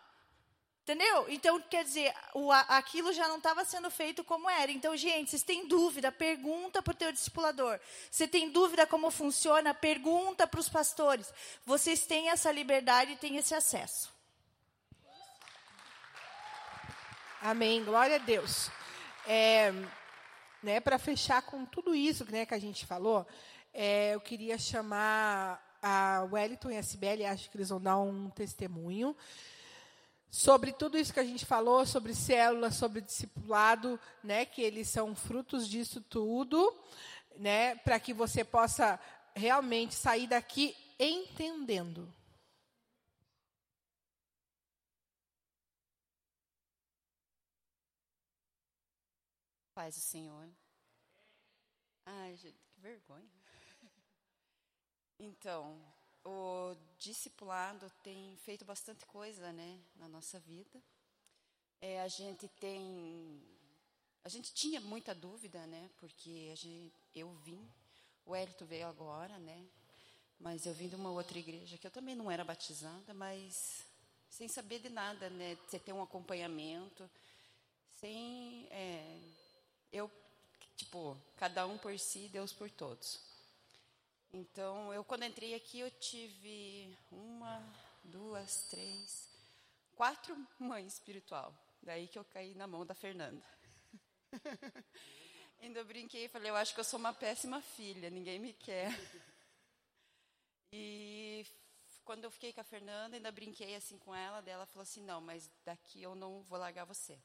Entendeu? 0.91 1.27
Então, 1.29 1.63
quer 1.71 1.85
dizer, 1.85 2.13
o, 2.35 2.51
aquilo 2.51 3.13
já 3.13 3.29
não 3.29 3.37
estava 3.37 3.65
sendo 3.65 3.89
feito 3.93 4.25
como 4.25 4.51
era. 4.51 4.73
Então, 4.73 4.97
gente, 4.97 5.31
vocês 5.31 5.45
têm 5.45 5.69
dúvida, 5.69 6.11
pergunta 6.11 6.83
para 6.83 6.91
o 6.91 6.97
teu 6.97 7.13
discipulador. 7.13 7.79
Você 8.11 8.27
tem 8.27 8.51
dúvida 8.51 8.85
como 8.89 9.09
funciona, 9.09 9.73
pergunta 9.73 10.49
para 10.49 10.59
os 10.59 10.69
pastores. 10.69 11.33
Vocês 11.65 12.05
têm 12.07 12.31
essa 12.31 12.51
liberdade 12.51 13.13
e 13.13 13.17
têm 13.17 13.37
esse 13.37 13.55
acesso. 13.55 14.13
Amém. 17.41 17.85
Glória 17.85 18.17
a 18.17 18.19
Deus. 18.19 18.69
É, 19.29 19.73
né, 20.61 20.81
Para 20.81 20.99
fechar 20.99 21.43
com 21.43 21.65
tudo 21.65 21.95
isso 21.95 22.29
né, 22.33 22.45
que 22.45 22.55
a 22.55 22.59
gente 22.59 22.85
falou, 22.85 23.25
é, 23.73 24.17
eu 24.17 24.21
queria 24.21 24.59
chamar 24.59 25.65
a 25.81 26.27
Wellington 26.33 26.71
e 26.73 26.79
a 26.79 26.83
Sibeli, 26.83 27.25
acho 27.25 27.49
que 27.49 27.57
eles 27.57 27.69
vão 27.69 27.81
dar 27.81 27.97
um 28.01 28.29
testemunho 28.31 29.17
sobre 30.31 30.73
tudo 30.73 30.97
isso 30.97 31.13
que 31.13 31.21
a 31.21 31.25
gente 31.25 31.45
falou, 31.45 31.85
sobre 31.85 32.15
célula, 32.15 32.71
sobre 32.71 33.01
discipulado, 33.01 33.99
né, 34.23 34.45
que 34.45 34.63
eles 34.63 34.89
são 34.89 35.15
frutos 35.15 35.69
disso 35.69 36.01
tudo, 36.01 36.73
né, 37.37 37.75
para 37.77 37.99
que 37.99 38.15
você 38.15 38.45
possa 38.45 38.99
realmente 39.35 39.95
sair 39.95 40.29
daqui 40.29 40.77
entendendo. 40.99 42.13
Paz 49.75 49.95
do 49.95 50.01
Senhor. 50.01 50.49
Ai, 52.05 52.37
gente, 52.37 52.59
que 52.69 52.81
vergonha. 52.81 53.29
Então, 55.23 55.79
o 56.25 56.77
discipulado 56.99 57.91
tem 58.03 58.37
feito 58.39 58.65
bastante 58.65 59.07
coisa, 59.07 59.53
né, 59.53 59.79
na 59.97 60.09
nossa 60.09 60.39
vida. 60.41 60.83
É, 61.81 62.01
a 62.03 62.09
gente 62.09 62.47
tem, 62.49 63.43
a 64.23 64.29
gente 64.29 64.53
tinha 64.53 64.81
muita 64.81 65.15
dúvida, 65.15 65.67
né, 65.67 65.91
porque 65.99 66.51
a 66.53 66.57
gente, 66.57 66.95
eu 67.15 67.33
vim, 67.45 67.67
o 68.27 68.35
Hélito 68.35 68.67
veio 68.67 68.87
agora, 68.87 69.39
né, 69.39 69.67
mas 70.39 70.67
eu 70.67 70.75
vim 70.75 70.89
de 70.89 70.97
uma 70.97 71.11
outra 71.11 71.39
igreja 71.39 71.79
que 71.79 71.87
eu 71.87 71.91
também 71.91 72.15
não 72.15 72.31
era 72.31 72.45
batizada, 72.45 73.15
mas 73.15 73.87
sem 74.29 74.47
saber 74.49 74.81
de 74.81 74.89
nada, 74.89 75.31
né, 75.31 75.57
você 75.67 75.79
ter 75.79 75.93
um 75.93 76.03
acompanhamento, 76.03 77.11
sem 77.97 78.67
é, 78.71 79.21
eu, 79.93 80.11
tipo, 80.77 81.17
cada 81.37 81.67
um 81.67 81.77
por 81.77 81.99
si, 81.99 82.29
Deus 82.29 82.53
por 82.53 82.71
todos. 82.71 83.30
Então, 84.33 84.95
eu 84.95 85.03
quando 85.03 85.25
entrei 85.25 85.55
aqui, 85.55 85.81
eu 85.81 85.91
tive 85.91 86.97
uma, 87.11 87.63
duas, 88.05 88.63
três, 88.69 89.29
quatro 89.97 90.37
mães 90.59 90.95
espiritual. 90.95 91.55
Daí 91.83 92.07
que 92.07 92.19
eu 92.19 92.25
caí 92.25 92.55
na 92.55 92.67
mão 92.67 92.87
da 92.87 92.95
Fernanda. 92.95 93.43
ainda 95.61 95.85
brinquei 95.85 96.25
e 96.25 96.29
falei, 96.29 96.51
eu 96.51 96.57
acho 96.57 96.73
que 96.73 96.81
eu 96.81 96.85
sou 96.85 96.99
uma 96.99 97.13
péssima 97.13 97.61
filha, 97.61 98.11
ninguém 98.11 98.39
me 98.39 98.53
quer. 98.53 98.91
E 100.73 101.45
quando 102.05 102.23
eu 102.23 102.31
fiquei 102.31 102.53
com 102.53 102.61
a 102.61 102.65
Fernanda, 102.65 103.17
ainda 103.17 103.33
brinquei 103.33 103.75
assim 103.75 103.99
com 103.99 104.15
ela, 104.15 104.41
dela 104.41 104.67
falou 104.67 104.85
assim, 104.85 105.03
não, 105.03 105.21
mas 105.21 105.51
daqui 105.65 106.01
eu 106.01 106.15
não 106.15 106.43
vou 106.43 106.57
largar 106.57 106.85
você. 106.85 107.19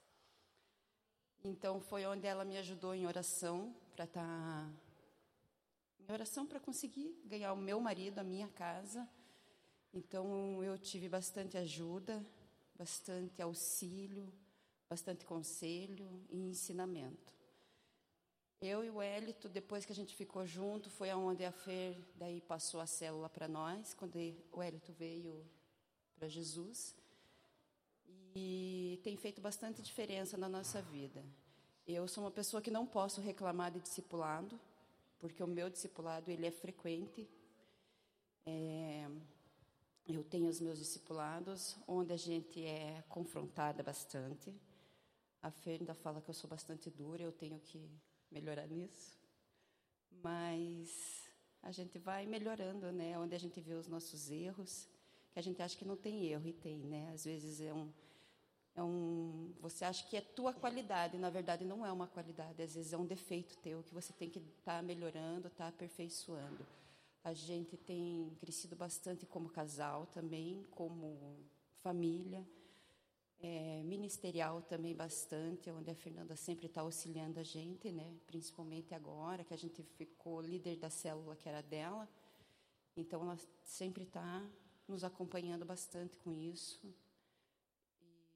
Então 1.44 1.80
foi 1.80 2.08
onde 2.08 2.26
ela 2.26 2.44
me 2.44 2.58
ajudou 2.58 2.96
em 2.96 3.06
oração 3.06 3.72
para 3.96 4.06
estar 4.06 4.22
tá, 4.22 4.70
em 6.08 6.14
oração 6.14 6.46
para 6.46 6.60
conseguir 6.60 7.16
ganhar 7.26 7.54
o 7.54 7.58
meu 7.58 7.80
marido, 7.80 8.20
a 8.20 8.24
minha 8.24 8.48
casa. 8.48 9.08
Então 9.94 10.64
eu 10.64 10.78
tive 10.78 11.10
bastante 11.10 11.58
ajuda, 11.58 12.26
bastante 12.78 13.42
auxílio, 13.42 14.32
bastante 14.90 15.26
conselho 15.26 16.08
e 16.30 16.50
ensinamento. 16.50 17.34
Eu 18.62 18.84
e 18.84 18.90
o 18.90 19.02
Hélito, 19.02 19.50
depois 19.50 19.86
que 19.86 19.92
a 19.92 19.96
gente 19.96 20.16
ficou 20.16 20.46
junto, 20.46 20.90
foi 20.90 21.10
aonde 21.10 21.44
a 21.44 21.52
Fer 21.52 21.98
daí 22.16 22.42
passou 22.42 22.80
a 22.80 22.88
célula 22.88 23.30
para 23.30 23.48
nós, 23.48 23.94
quando 23.94 24.16
o 24.52 24.62
Hélito 24.62 24.92
veio 24.94 25.46
para 26.16 26.28
Jesus 26.28 26.96
e 28.36 29.00
tem 29.04 29.16
feito 29.16 29.42
bastante 29.42 29.82
diferença 29.82 30.38
na 30.38 30.50
nossa 30.50 30.82
vida. 30.82 31.24
Eu 31.88 32.08
sou 32.08 32.24
uma 32.24 32.32
pessoa 32.32 32.62
que 32.62 32.72
não 32.72 32.86
posso 32.86 33.22
reclamar 33.22 33.72
de 33.72 33.80
discipulado, 33.80 34.60
porque 35.28 35.42
o 35.42 35.48
meu 35.48 35.70
discipulado 35.70 36.30
ele 36.30 36.46
é 36.46 36.52
frequente. 36.52 37.28
É, 38.46 39.10
eu 40.08 40.24
tenho 40.24 40.48
os 40.48 40.62
meus 40.62 40.78
discipulados 40.78 41.76
onde 41.88 42.14
a 42.14 42.18
gente 42.18 42.64
é 42.64 43.04
confrontada 43.10 43.82
bastante. 43.82 44.54
A 45.42 45.50
Fernanda 45.50 45.96
fala 45.96 46.22
que 46.22 46.30
eu 46.30 46.34
sou 46.34 46.48
bastante 46.48 46.92
dura, 46.92 47.24
eu 47.24 47.32
tenho 47.32 47.60
que 47.60 47.90
melhorar 48.32 48.68
nisso. 48.68 49.18
Mas 50.24 51.24
a 51.64 51.72
gente 51.72 51.98
vai 51.98 52.28
melhorando, 52.28 52.92
né? 52.92 53.18
Onde 53.18 53.34
a 53.34 53.40
gente 53.40 53.60
vê 53.60 53.74
os 53.74 53.88
nossos 53.88 54.30
erros, 54.30 54.88
que 55.32 55.40
a 55.40 55.42
gente 55.42 55.60
acha 55.62 55.76
que 55.76 55.86
não 55.86 55.98
tem 55.98 56.28
erro 56.28 56.48
e 56.48 56.54
tem, 56.54 56.80
né? 56.80 57.10
Às 57.12 57.26
vezes 57.26 57.60
é 57.60 57.74
um 57.74 57.92
é 58.76 58.84
um, 58.84 59.54
você 59.62 59.86
acha 59.86 60.06
que 60.08 60.18
é 60.18 60.22
tua 60.22 60.54
qualidade, 60.54 61.18
na 61.18 61.30
verdade 61.30 61.64
não 61.64 61.86
é 61.86 61.92
uma 61.92 62.08
qualidade, 62.08 62.62
às 62.62 62.76
vezes 62.76 62.92
é 62.92 62.98
um 62.98 63.06
defeito 63.06 63.58
teu 63.58 63.82
que 63.84 63.94
você 63.94 64.12
tem 64.12 64.30
que 64.30 64.40
estar 64.40 64.78
tá 64.78 64.82
melhorando, 64.82 65.48
estar 65.48 65.66
tá 65.66 65.68
aperfeiçoando. 65.70 66.66
A 67.24 67.34
gente 67.34 67.78
tem 67.78 68.36
crescido 68.40 68.76
bastante 68.76 69.26
como 69.26 69.50
casal 69.50 70.06
também, 70.08 70.66
como 70.72 71.40
família, 71.82 72.46
é, 73.40 73.82
ministerial 73.84 74.62
também 74.62 74.96
bastante, 74.96 75.72
onde 75.72 75.90
a 75.90 75.96
Fernanda 75.96 76.36
sempre 76.36 76.68
está 76.68 76.82
auxiliando 76.82 77.40
a 77.40 77.44
gente, 77.44 77.92
né? 77.92 78.14
principalmente 78.28 78.94
agora 78.94 79.44
que 79.44 79.54
a 79.54 79.58
gente 79.58 79.84
ficou 79.84 80.42
líder 80.42 80.78
da 80.78 80.90
célula 80.90 81.36
que 81.36 81.48
era 81.48 81.62
dela. 81.62 82.08
Então 82.96 83.22
ela 83.22 83.38
sempre 83.64 84.04
está 84.04 84.46
nos 84.88 85.04
acompanhando 85.04 85.66
bastante 85.66 86.16
com 86.18 86.40
isso. 86.40 86.94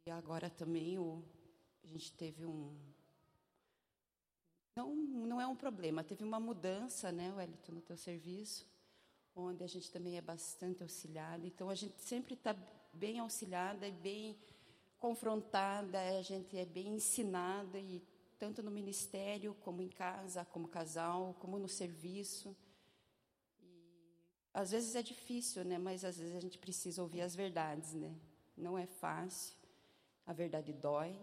E 0.05 0.11
agora 0.11 0.49
também 0.49 0.97
o, 0.97 1.23
a 1.83 1.87
gente 1.87 2.11
teve 2.13 2.45
um. 2.45 2.75
Não, 4.75 4.95
não 4.95 5.41
é 5.41 5.47
um 5.47 5.55
problema, 5.55 6.03
teve 6.03 6.23
uma 6.23 6.39
mudança, 6.39 7.11
né, 7.11 7.33
Wellington, 7.33 7.73
no 7.73 7.81
teu 7.81 7.97
serviço, 7.97 8.65
onde 9.35 9.63
a 9.63 9.67
gente 9.67 9.91
também 9.91 10.17
é 10.17 10.21
bastante 10.21 10.83
auxiliada. 10.83 11.45
Então 11.45 11.69
a 11.69 11.75
gente 11.75 12.01
sempre 12.01 12.33
está 12.33 12.55
bem 12.93 13.19
auxiliada 13.19 13.87
e 13.87 13.91
bem 13.91 14.37
confrontada, 14.97 15.99
a 16.17 16.21
gente 16.21 16.57
é 16.57 16.65
bem 16.65 16.95
ensinada, 16.95 17.79
e 17.79 18.01
tanto 18.37 18.63
no 18.63 18.71
ministério, 18.71 19.53
como 19.61 19.81
em 19.81 19.89
casa, 19.89 20.45
como 20.45 20.67
casal, 20.67 21.35
como 21.39 21.59
no 21.59 21.67
serviço. 21.67 22.55
Às 24.53 24.71
vezes 24.71 24.95
é 24.95 25.01
difícil, 25.01 25.63
né? 25.63 25.77
Mas 25.77 26.03
às 26.03 26.17
vezes 26.17 26.35
a 26.35 26.39
gente 26.39 26.57
precisa 26.57 27.01
ouvir 27.01 27.21
as 27.21 27.35
verdades, 27.35 27.93
né? 27.93 28.15
Não 28.57 28.77
é 28.77 28.85
fácil. 28.85 29.58
A 30.29 30.33
verdade 30.33 30.71
dói, 30.71 31.19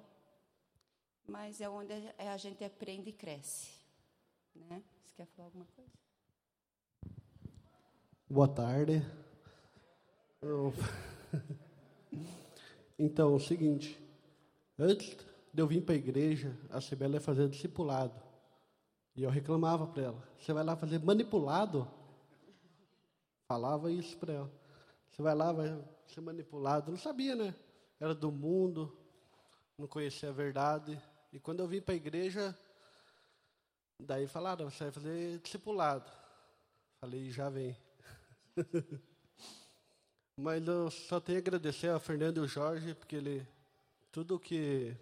mas 1.28 1.60
é 1.60 1.68
onde 1.68 1.92
a 2.18 2.36
gente 2.36 2.64
aprende 2.64 3.10
e 3.10 3.12
cresce. 3.12 3.70
Né? 4.52 4.82
Você 5.04 5.14
quer 5.14 5.26
falar 5.26 5.46
alguma 5.46 5.64
coisa? 5.76 5.92
Boa 8.28 8.48
tarde. 8.48 9.00
Então, 12.98 13.34
é 13.34 13.36
o 13.36 13.38
seguinte, 13.38 14.02
antes 14.78 15.18
de 15.52 15.60
eu 15.62 15.66
vir 15.66 15.84
para 15.84 15.94
a 15.94 15.98
igreja, 15.98 16.56
a 16.70 16.80
Sibela 16.80 17.16
ia 17.16 17.20
fazer 17.20 17.46
discipulado. 17.46 18.18
E 19.14 19.22
eu 19.22 19.28
reclamava 19.28 19.86
para 19.86 20.02
ela: 20.02 20.28
Você 20.38 20.50
vai 20.50 20.64
lá 20.64 20.74
fazer 20.74 20.98
manipulado? 20.98 21.86
Falava 23.46 23.92
isso 23.92 24.16
para 24.16 24.32
ela. 24.32 24.52
Você 25.10 25.20
vai 25.20 25.34
lá, 25.34 25.52
vai 25.52 25.78
ser 26.06 26.22
manipulado. 26.22 26.90
Não 26.90 26.98
sabia, 26.98 27.36
né? 27.36 27.54
Era 27.98 28.14
do 28.14 28.30
mundo, 28.30 28.96
não 29.78 29.86
conhecia 29.86 30.28
a 30.28 30.32
verdade. 30.32 31.00
E 31.32 31.40
quando 31.40 31.60
eu 31.60 31.66
vim 31.66 31.80
para 31.80 31.94
a 31.94 31.96
igreja, 31.96 32.56
daí 34.00 34.26
falaram, 34.26 34.70
você 34.70 34.84
vai 34.84 34.92
fazer 34.92 35.38
discipulado. 35.40 36.10
Falei, 37.00 37.30
já 37.30 37.48
vem. 37.48 37.76
Mas 40.38 40.66
eu 40.66 40.90
só 40.90 41.18
tenho 41.18 41.38
a 41.38 41.40
agradecer 41.40 41.88
a 41.88 41.98
Fernando 41.98 42.38
e 42.38 42.40
o 42.40 42.48
Jorge, 42.48 42.94
porque 42.94 43.16
ele, 43.16 43.48
tudo 44.12 44.38
que, 44.38 44.94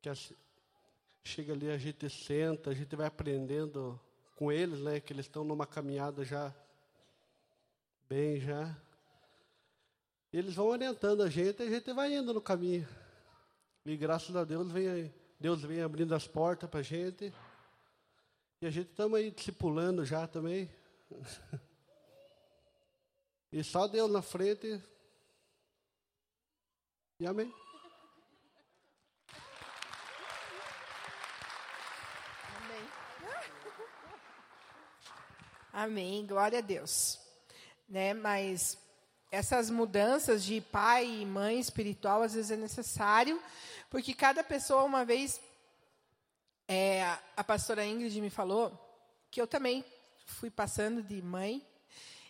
que 0.00 0.08
a, 0.08 0.14
chega 1.22 1.52
ali, 1.52 1.70
a 1.70 1.76
gente 1.76 2.08
senta, 2.08 2.70
a 2.70 2.74
gente 2.74 2.96
vai 2.96 3.06
aprendendo 3.06 4.00
com 4.36 4.50
eles, 4.50 4.80
né, 4.80 5.00
que 5.00 5.12
eles 5.12 5.26
estão 5.26 5.44
numa 5.44 5.66
caminhada 5.66 6.24
já 6.24 6.54
bem 8.08 8.40
já. 8.40 8.74
Eles 10.32 10.54
vão 10.54 10.66
orientando 10.68 11.22
a 11.22 11.28
gente 11.28 11.62
e 11.62 11.66
a 11.66 11.70
gente 11.70 11.92
vai 11.92 12.14
indo 12.14 12.32
no 12.32 12.40
caminho. 12.40 12.86
E 13.84 13.96
graças 13.96 14.34
a 14.36 14.44
Deus, 14.44 14.70
vem, 14.70 15.12
Deus 15.38 15.62
vem 15.62 15.82
abrindo 15.82 16.14
as 16.14 16.28
portas 16.28 16.70
para 16.70 16.80
a 16.80 16.84
gente. 16.84 17.32
E 18.60 18.66
a 18.66 18.70
gente 18.70 18.90
estamos 18.90 19.18
aí 19.18 19.30
discipulando 19.30 20.04
já 20.04 20.26
também. 20.26 20.70
E 23.52 23.64
só 23.64 23.88
Deus 23.88 24.08
na 24.08 24.22
frente. 24.22 24.80
E 27.18 27.26
amém. 27.26 27.52
Amém, 35.72 36.24
glória 36.28 36.58
a 36.58 36.62
Deus. 36.62 37.18
Né? 37.88 38.14
Mas 38.14 38.78
essas 39.30 39.70
mudanças 39.70 40.44
de 40.44 40.60
pai 40.60 41.06
e 41.06 41.24
mãe 41.24 41.60
espiritual 41.60 42.22
às 42.22 42.34
vezes 42.34 42.50
é 42.50 42.56
necessário, 42.56 43.40
porque 43.88 44.12
cada 44.12 44.42
pessoa, 44.42 44.82
uma 44.82 45.04
vez, 45.04 45.40
é, 46.66 47.16
a 47.36 47.44
pastora 47.44 47.86
Ingrid 47.86 48.20
me 48.20 48.30
falou 48.30 48.72
que 49.30 49.40
eu 49.40 49.46
também 49.46 49.84
fui 50.26 50.50
passando 50.50 51.02
de 51.02 51.22
mãe, 51.22 51.64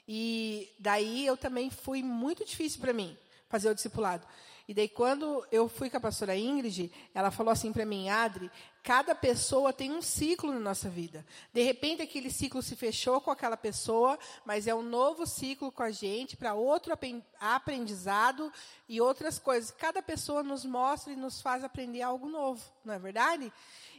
e 0.06 0.68
daí 0.78 1.24
eu 1.26 1.36
também 1.36 1.70
fui 1.70 2.02
muito 2.02 2.44
difícil 2.44 2.80
para 2.80 2.92
mim 2.92 3.16
fazer 3.48 3.70
o 3.70 3.74
discipulado. 3.74 4.26
E 4.70 4.74
daí, 4.74 4.88
quando 4.88 5.44
eu 5.50 5.68
fui 5.68 5.90
com 5.90 5.96
a 5.96 6.00
pastora 6.00 6.36
Ingrid, 6.36 6.92
ela 7.12 7.32
falou 7.32 7.50
assim 7.50 7.72
para 7.72 7.84
mim, 7.84 8.08
Adri, 8.08 8.48
cada 8.84 9.16
pessoa 9.16 9.72
tem 9.72 9.90
um 9.90 10.00
ciclo 10.00 10.52
na 10.52 10.60
nossa 10.60 10.88
vida. 10.88 11.26
De 11.52 11.60
repente, 11.60 12.02
aquele 12.02 12.30
ciclo 12.30 12.62
se 12.62 12.76
fechou 12.76 13.20
com 13.20 13.32
aquela 13.32 13.56
pessoa, 13.56 14.16
mas 14.44 14.68
é 14.68 14.74
um 14.74 14.80
novo 14.80 15.26
ciclo 15.26 15.72
com 15.72 15.82
a 15.82 15.90
gente, 15.90 16.36
para 16.36 16.54
outro 16.54 16.96
aprendizado 17.40 18.52
e 18.88 19.00
outras 19.00 19.40
coisas. 19.40 19.72
Cada 19.72 20.00
pessoa 20.00 20.44
nos 20.44 20.64
mostra 20.64 21.12
e 21.12 21.16
nos 21.16 21.42
faz 21.42 21.64
aprender 21.64 22.02
algo 22.02 22.28
novo, 22.28 22.62
não 22.84 22.94
é 22.94 22.98
verdade? 23.00 23.52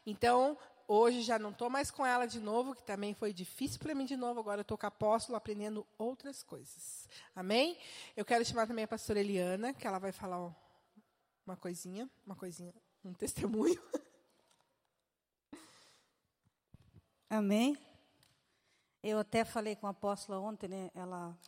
Então, 0.08 0.58
Hoje 0.94 1.22
já 1.22 1.40
não 1.40 1.52
estou 1.52 1.70
mais 1.70 1.90
com 1.90 2.06
ela 2.06 2.26
de 2.26 2.42
novo, 2.42 2.76
que 2.76 2.84
também 2.84 3.14
foi 3.14 3.32
difícil 3.32 3.80
para 3.80 3.96
mim 3.96 4.04
de 4.04 4.18
novo. 4.18 4.42
Agora 4.42 4.60
estou 4.60 4.78
com 4.78 4.86
a 4.86 4.90
apóstolo 4.90 5.38
aprendendo 5.38 5.88
outras 5.98 6.44
coisas. 6.44 7.08
Amém? 7.34 7.78
Eu 8.14 8.26
quero 8.26 8.44
chamar 8.44 8.68
também 8.68 8.84
a 8.84 8.88
pastora 8.90 9.22
Eliana, 9.22 9.74
que 9.74 9.88
ela 9.88 10.00
vai 10.00 10.12
falar 10.12 10.54
uma 11.46 11.56
coisinha, 11.56 12.10
uma 12.26 12.36
coisinha, 12.36 12.74
um 13.06 13.14
testemunho. 13.14 13.82
Amém. 17.30 17.78
Eu 19.02 19.18
até 19.18 19.46
falei 19.46 19.78
com 19.78 19.88
a 19.88 19.92
apóstola 19.92 20.42
ontem, 20.42 20.68
né? 20.68 20.92
Ela 20.94 21.40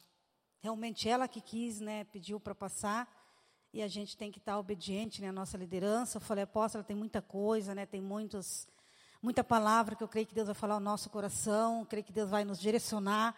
realmente 0.62 1.10
ela 1.10 1.28
que 1.28 1.42
quis, 1.42 1.82
né? 1.82 2.06
Pediu 2.06 2.40
para 2.40 2.56
passar 2.56 3.14
e 3.74 3.82
a 3.82 3.90
gente 3.90 4.16
tem 4.16 4.32
que 4.32 4.40
estar 4.40 4.58
obediente, 4.58 5.22
né? 5.22 5.28
A 5.28 5.34
nossa 5.34 5.58
liderança. 5.58 6.16
Eu 6.16 6.22
falei, 6.22 6.46
apóstola, 6.46 6.82
tem 6.82 6.96
muita 6.96 7.22
coisa, 7.22 7.76
né? 7.76 7.86
Tem 7.86 8.00
muitos 8.00 8.72
muita 9.24 9.42
palavra 9.42 9.96
que 9.96 10.04
eu 10.04 10.08
creio 10.08 10.28
que 10.28 10.36
Deus 10.36 10.48
vai 10.48 10.54
falar 10.54 10.74
ao 10.74 10.82
nosso 10.82 11.10
coração, 11.10 11.86
creio 11.86 12.04
que 12.04 12.12
Deus 12.12 12.30
vai 12.30 12.44
nos 12.44 12.60
direcionar 12.60 13.34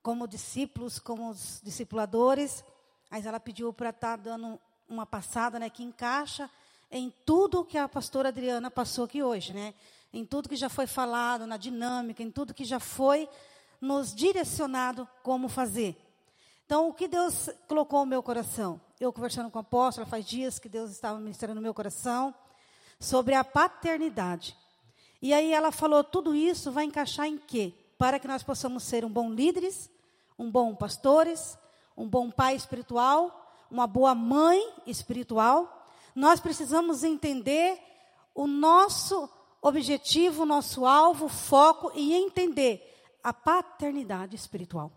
como 0.00 0.28
discípulos, 0.28 1.00
como 1.00 1.28
os 1.28 1.60
discipuladores. 1.60 2.64
Mas 3.10 3.26
ela 3.26 3.40
pediu 3.40 3.72
para 3.72 3.90
estar 3.90 4.16
tá 4.16 4.22
dando 4.22 4.60
uma 4.88 5.04
passada, 5.04 5.58
né, 5.58 5.68
que 5.68 5.82
encaixa 5.82 6.48
em 6.88 7.12
tudo 7.26 7.64
que 7.64 7.76
a 7.76 7.88
pastora 7.88 8.28
Adriana 8.28 8.70
passou 8.70 9.04
aqui 9.06 9.22
hoje, 9.22 9.52
né? 9.52 9.74
Em 10.12 10.24
tudo 10.24 10.48
que 10.48 10.56
já 10.56 10.70
foi 10.70 10.86
falado, 10.86 11.46
na 11.46 11.56
dinâmica, 11.56 12.22
em 12.22 12.30
tudo 12.30 12.54
que 12.54 12.64
já 12.64 12.80
foi 12.80 13.28
nos 13.80 14.14
direcionado 14.14 15.06
como 15.22 15.48
fazer. 15.48 15.96
Então, 16.64 16.88
o 16.88 16.94
que 16.94 17.08
Deus 17.08 17.50
colocou 17.66 18.00
no 18.00 18.06
meu 18.06 18.22
coração? 18.22 18.80
Eu 19.00 19.12
conversando 19.12 19.50
com 19.50 19.58
a 19.58 19.62
apóstola, 19.62 20.06
faz 20.06 20.24
dias 20.24 20.58
que 20.58 20.68
Deus 20.68 20.90
estava 20.92 21.18
ministrando 21.18 21.56
no 21.56 21.60
meu 21.60 21.74
coração 21.74 22.34
sobre 22.98 23.34
a 23.34 23.44
paternidade. 23.44 24.56
E 25.20 25.34
aí 25.34 25.52
ela 25.52 25.72
falou: 25.72 26.04
tudo 26.04 26.34
isso 26.34 26.70
vai 26.70 26.84
encaixar 26.84 27.26
em 27.26 27.38
quê? 27.38 27.74
Para 27.96 28.18
que 28.18 28.28
nós 28.28 28.42
possamos 28.42 28.84
ser 28.84 29.04
um 29.04 29.10
bom 29.10 29.30
líderes, 29.30 29.90
um 30.38 30.50
bom 30.50 30.74
pastores, 30.74 31.58
um 31.96 32.08
bom 32.08 32.30
pai 32.30 32.54
espiritual, 32.54 33.52
uma 33.70 33.86
boa 33.86 34.14
mãe 34.14 34.72
espiritual, 34.86 35.88
nós 36.14 36.40
precisamos 36.40 37.02
entender 37.02 37.78
o 38.34 38.46
nosso 38.46 39.28
objetivo, 39.60 40.42
o 40.42 40.46
nosso 40.46 40.86
alvo, 40.86 41.28
foco 41.28 41.90
e 41.94 42.14
entender 42.14 42.84
a 43.22 43.32
paternidade 43.32 44.36
espiritual. 44.36 44.92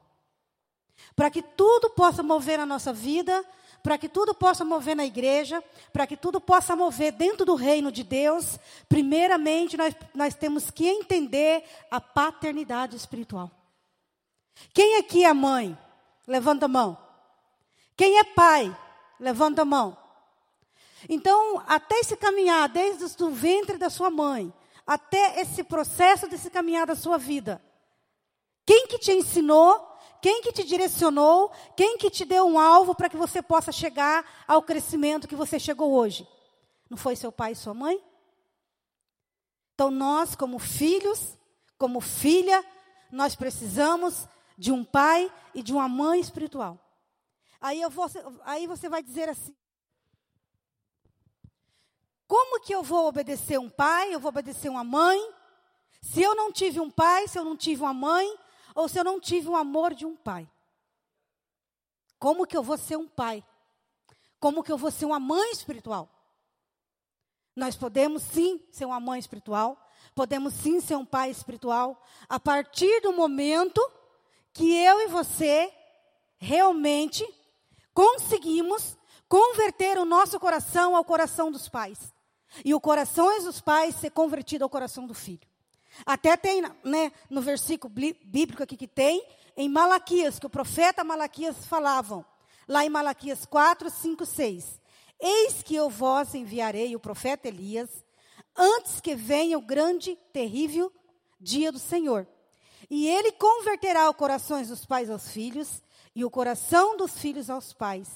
Para 1.15 1.31
que 1.31 1.41
tudo 1.41 1.89
possa 1.89 2.21
mover 2.21 2.59
a 2.59 2.65
nossa 2.65 2.93
vida, 2.93 3.43
para 3.83 3.97
que 3.97 4.07
tudo 4.07 4.33
possa 4.33 4.63
mover 4.63 4.95
na 4.95 5.05
igreja, 5.05 5.63
para 5.91 6.05
que 6.05 6.15
tudo 6.15 6.39
possa 6.39 6.75
mover 6.75 7.11
dentro 7.11 7.45
do 7.45 7.55
reino 7.55 7.91
de 7.91 8.03
Deus, 8.03 8.59
primeiramente 8.87 9.75
nós, 9.75 9.95
nós 10.13 10.35
temos 10.35 10.69
que 10.69 10.87
entender 10.87 11.63
a 11.89 11.99
paternidade 11.99 12.95
espiritual. 12.95 13.49
Quem 14.73 14.97
aqui 14.97 15.23
é 15.25 15.33
mãe? 15.33 15.77
Levanta 16.27 16.65
a 16.65 16.69
mão. 16.69 16.97
Quem 17.97 18.19
é 18.19 18.23
pai? 18.23 18.75
Levanta 19.19 19.63
a 19.63 19.65
mão. 19.65 19.97
Então, 21.09 21.63
até 21.67 21.99
esse 21.99 22.15
caminhar, 22.15 22.69
desde 22.69 23.23
o 23.23 23.31
ventre 23.31 23.77
da 23.77 23.89
sua 23.89 24.09
mãe, 24.09 24.53
até 24.85 25.41
esse 25.41 25.63
processo 25.63 26.27
desse 26.27 26.49
caminhar 26.49 26.85
da 26.85 26.95
sua 26.95 27.17
vida, 27.17 27.61
quem 28.65 28.87
que 28.87 28.99
te 28.99 29.11
ensinou 29.11 29.90
quem 30.21 30.41
que 30.41 30.51
te 30.51 30.63
direcionou? 30.63 31.51
Quem 31.75 31.97
que 31.97 32.09
te 32.09 32.23
deu 32.23 32.45
um 32.45 32.59
alvo 32.59 32.93
para 32.93 33.09
que 33.09 33.17
você 33.17 33.41
possa 33.41 33.71
chegar 33.71 34.25
ao 34.47 34.61
crescimento 34.61 35.27
que 35.27 35.35
você 35.35 35.59
chegou 35.59 35.91
hoje? 35.91 36.27
Não 36.89 36.97
foi 36.97 37.15
seu 37.15 37.31
pai 37.31 37.53
e 37.53 37.55
sua 37.55 37.73
mãe? 37.73 37.99
Então 39.73 39.89
nós, 39.89 40.35
como 40.35 40.59
filhos, 40.59 41.37
como 41.77 41.99
filha, 41.99 42.63
nós 43.11 43.35
precisamos 43.35 44.27
de 44.57 44.71
um 44.71 44.83
pai 44.83 45.31
e 45.55 45.63
de 45.63 45.73
uma 45.73 45.89
mãe 45.89 46.19
espiritual. 46.19 46.79
Aí, 47.59 47.81
eu 47.81 47.89
vou, 47.89 48.05
aí 48.43 48.67
você 48.67 48.87
vai 48.87 49.01
dizer 49.01 49.29
assim: 49.29 49.55
como 52.27 52.61
que 52.61 52.73
eu 52.73 52.83
vou 52.83 53.07
obedecer 53.07 53.59
um 53.59 53.69
pai? 53.69 54.13
Eu 54.13 54.19
vou 54.19 54.29
obedecer 54.29 54.69
uma 54.69 54.83
mãe? 54.83 55.19
Se 56.01 56.21
eu 56.21 56.35
não 56.35 56.51
tive 56.51 56.79
um 56.79 56.89
pai, 56.89 57.27
se 57.27 57.37
eu 57.37 57.43
não 57.43 57.57
tive 57.57 57.81
uma 57.81 57.93
mãe, 57.93 58.35
ou 58.75 58.87
se 58.87 58.99
eu 58.99 59.03
não 59.03 59.19
tive 59.19 59.49
o 59.49 59.55
amor 59.55 59.93
de 59.93 60.05
um 60.05 60.15
pai. 60.15 60.49
Como 62.19 62.45
que 62.45 62.55
eu 62.55 62.63
vou 62.63 62.77
ser 62.77 62.97
um 62.97 63.07
pai? 63.07 63.43
Como 64.39 64.63
que 64.63 64.71
eu 64.71 64.77
vou 64.77 64.91
ser 64.91 65.05
uma 65.05 65.19
mãe 65.19 65.51
espiritual? 65.51 66.09
Nós 67.55 67.75
podemos 67.75 68.23
sim 68.23 68.63
ser 68.71 68.85
uma 68.85 68.99
mãe 68.99 69.19
espiritual, 69.19 69.77
podemos 70.15 70.53
sim 70.53 70.79
ser 70.79 70.95
um 70.95 71.05
pai 71.05 71.29
espiritual, 71.29 72.01
a 72.29 72.39
partir 72.39 73.01
do 73.01 73.11
momento 73.11 73.81
que 74.53 74.73
eu 74.73 75.01
e 75.01 75.07
você 75.07 75.71
realmente 76.37 77.27
conseguimos 77.93 78.97
converter 79.27 79.97
o 79.97 80.05
nosso 80.05 80.39
coração 80.39 80.95
ao 80.95 81.05
coração 81.05 81.51
dos 81.51 81.69
pais. 81.69 82.13
E 82.65 82.73
o 82.73 82.81
coração 82.81 83.43
dos 83.43 83.61
pais 83.61 83.95
ser 83.95 84.11
convertido 84.11 84.63
ao 84.63 84.69
coração 84.69 85.07
do 85.07 85.13
filho. 85.13 85.50
Até 86.05 86.37
tem 86.37 86.61
né, 86.83 87.11
no 87.29 87.41
versículo 87.41 87.93
bíblico 87.93 88.63
aqui 88.63 88.77
que 88.77 88.87
tem, 88.87 89.25
em 89.55 89.69
Malaquias, 89.69 90.39
que 90.39 90.45
o 90.45 90.49
profeta 90.49 91.03
Malaquias 91.03 91.65
falavam, 91.65 92.25
lá 92.67 92.85
em 92.85 92.89
Malaquias 92.89 93.45
4, 93.45 93.89
5, 93.89 94.25
6. 94.25 94.81
Eis 95.19 95.61
que 95.61 95.75
eu 95.75 95.89
vos 95.89 96.33
enviarei 96.33 96.95
o 96.95 96.99
profeta 96.99 97.47
Elias, 97.47 98.03
antes 98.55 98.99
que 98.99 99.15
venha 99.15 99.57
o 99.57 99.61
grande, 99.61 100.17
terrível 100.33 100.91
dia 101.39 101.71
do 101.71 101.79
Senhor. 101.79 102.27
E 102.89 103.07
ele 103.07 103.31
converterá 103.31 104.09
os 104.09 104.15
corações 104.15 104.69
dos 104.69 104.85
pais 104.85 105.09
aos 105.09 105.29
filhos, 105.31 105.81
e 106.15 106.25
o 106.25 106.29
coração 106.29 106.97
dos 106.97 107.17
filhos 107.17 107.49
aos 107.49 107.71
pais, 107.71 108.09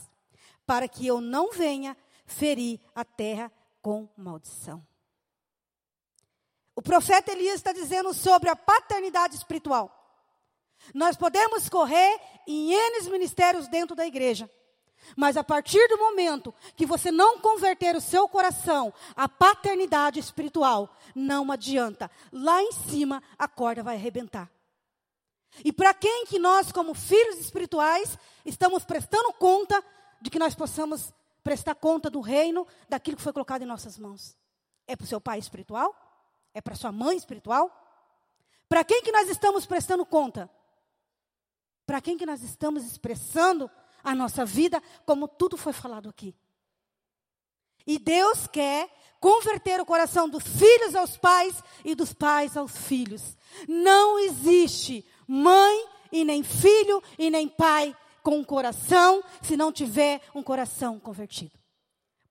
para 0.65 0.87
que 0.87 1.07
eu 1.07 1.21
não 1.21 1.51
venha 1.51 1.95
ferir 2.25 2.79
a 2.93 3.05
terra 3.05 3.51
com 3.81 4.09
maldição. 4.17 4.85
O 6.75 6.81
profeta 6.81 7.31
Elias 7.31 7.55
está 7.55 7.71
dizendo 7.71 8.13
sobre 8.13 8.49
a 8.49 8.55
paternidade 8.55 9.35
espiritual. 9.35 9.91
Nós 10.93 11.15
podemos 11.15 11.69
correr 11.69 12.19
em 12.45 12.73
N 12.73 13.09
ministérios 13.09 13.67
dentro 13.67 13.95
da 13.95 14.05
igreja. 14.05 14.49
Mas 15.15 15.37
a 15.37 15.43
partir 15.43 15.87
do 15.87 15.97
momento 15.97 16.53
que 16.75 16.85
você 16.85 17.11
não 17.11 17.39
converter 17.39 17.95
o 17.95 18.01
seu 18.01 18.27
coração 18.27 18.93
à 19.15 19.29
paternidade 19.29 20.19
espiritual, 20.19 20.93
não 21.13 21.51
adianta. 21.51 22.09
Lá 22.31 22.61
em 22.61 22.71
cima 22.71 23.21
a 23.37 23.47
corda 23.47 23.83
vai 23.83 23.95
arrebentar. 23.95 24.51
E 25.63 25.71
para 25.71 25.93
quem 25.93 26.25
que 26.25 26.37
nós, 26.37 26.71
como 26.71 26.93
filhos 26.93 27.39
espirituais, 27.39 28.17
estamos 28.45 28.83
prestando 28.83 29.31
conta 29.33 29.81
de 30.19 30.29
que 30.29 30.39
nós 30.39 30.55
possamos 30.55 31.13
prestar 31.43 31.75
conta 31.75 32.09
do 32.09 32.19
reino, 32.19 32.67
daquilo 32.89 33.15
que 33.15 33.23
foi 33.23 33.31
colocado 33.31 33.61
em 33.61 33.65
nossas 33.65 33.97
mãos? 33.97 34.35
É 34.87 34.95
para 34.95 35.05
o 35.05 35.07
seu 35.07 35.21
pai 35.21 35.39
espiritual? 35.39 35.95
É 36.55 36.61
para 36.61 36.73
sua 36.73 36.91
mãe 36.91 37.17
espiritual? 37.17 37.69
Para 38.69 38.83
quem 38.83 39.03
que 39.03 39.11
nós 39.11 39.29
estamos 39.29 39.65
prestando 39.65 40.05
conta? 40.05 40.49
Para 41.85 41.99
quem 41.99 42.17
que 42.17 42.25
nós 42.25 42.41
estamos 42.41 42.85
expressando 42.85 43.69
a 44.01 44.15
nossa 44.15 44.45
vida, 44.45 44.81
como 45.05 45.27
tudo 45.27 45.57
foi 45.57 45.73
falado 45.73 46.07
aqui. 46.07 46.33
E 47.85 47.99
Deus 47.99 48.47
quer 48.47 48.89
converter 49.19 49.81
o 49.81 49.85
coração 49.85 50.29
dos 50.29 50.43
filhos 50.43 50.95
aos 50.95 51.17
pais 51.17 51.61
e 51.83 51.93
dos 51.93 52.13
pais 52.13 52.55
aos 52.55 52.71
filhos. 52.87 53.37
Não 53.67 54.17
existe 54.17 55.05
mãe 55.27 55.85
e 56.11 56.23
nem 56.23 56.41
filho 56.41 57.03
e 57.19 57.29
nem 57.29 57.49
pai 57.49 57.95
com 58.23 58.37
um 58.37 58.43
coração 58.43 59.21
se 59.41 59.57
não 59.57 59.71
tiver 59.71 60.21
um 60.33 60.41
coração 60.41 60.99
convertido. 60.99 61.59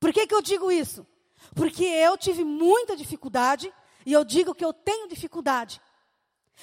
Por 0.01 0.13
que, 0.13 0.27
que 0.27 0.35
eu 0.35 0.43
digo 0.43 0.73
isso? 0.73 1.07
Porque 1.55 1.85
eu 1.85 2.17
tive 2.17 2.43
muita 2.43 2.97
dificuldade 2.97 3.73
e 4.05 4.13
eu 4.13 4.25
digo 4.25 4.55
que 4.55 4.65
eu 4.65 4.73
tenho 4.73 5.09
dificuldade. 5.09 5.81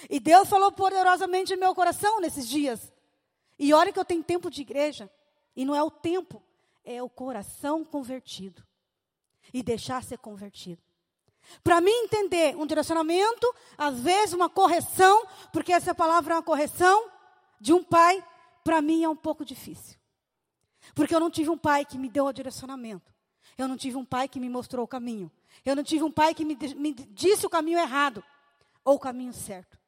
E 0.10 0.20
Deus 0.20 0.48
falou 0.48 0.72
poderosamente 0.72 1.54
no 1.54 1.60
meu 1.60 1.76
coração 1.76 2.20
nesses 2.20 2.48
dias. 2.48 2.92
E 3.58 3.74
olha 3.74 3.92
que 3.92 4.00
eu 4.00 4.06
tenho 4.06 4.24
tempo 4.24 4.50
de 4.50 4.62
igreja. 4.62 5.10
E 5.56 5.66
não 5.66 5.76
é 5.76 5.84
o 5.84 5.92
tempo, 5.92 6.42
é 6.84 7.02
o 7.04 7.10
coração 7.10 7.84
convertido. 7.84 8.66
E 9.54 9.62
deixar 9.62 10.04
ser 10.04 10.18
convertido. 10.18 10.82
Para 11.64 11.82
mim 11.82 11.92
entender 11.92 12.56
um 12.56 12.66
direcionamento, 12.66 13.54
às 13.78 14.00
vezes 14.00 14.34
uma 14.34 14.50
correção, 14.50 15.26
porque 15.52 15.74
essa 15.74 15.94
palavra 15.94 16.34
é 16.34 16.38
uma 16.38 16.44
correção 16.44 17.10
de 17.60 17.74
um 17.74 17.84
pai, 17.84 18.24
para 18.64 18.82
mim 18.82 19.04
é 19.04 19.10
um 19.10 19.16
pouco 19.16 19.44
difícil. 19.44 20.00
Porque 20.96 21.14
eu 21.14 21.20
não 21.20 21.30
tive 21.30 21.50
um 21.50 21.58
pai 21.58 21.86
que 21.86 21.98
me 21.98 22.10
deu 22.10 22.26
o 22.26 22.34
direcionamento. 22.34 23.14
Eu 23.58 23.68
não 23.68 23.78
tive 23.78 23.98
um 23.98 24.06
pai 24.06 24.28
que 24.28 24.40
me 24.40 24.50
mostrou 24.50 24.86
o 24.86 24.88
caminho. 24.88 25.32
Eu 25.66 25.76
não 25.76 25.84
tive 25.84 26.04
um 26.04 26.12
pai 26.12 26.34
que 26.34 26.46
me, 26.46 26.56
me 26.76 26.94
disse 26.94 27.46
o 27.46 27.50
caminho 27.50 27.80
errado 27.80 28.24
ou 28.84 28.96
o 28.96 29.00
caminho 29.00 29.34
certo. 29.34 29.80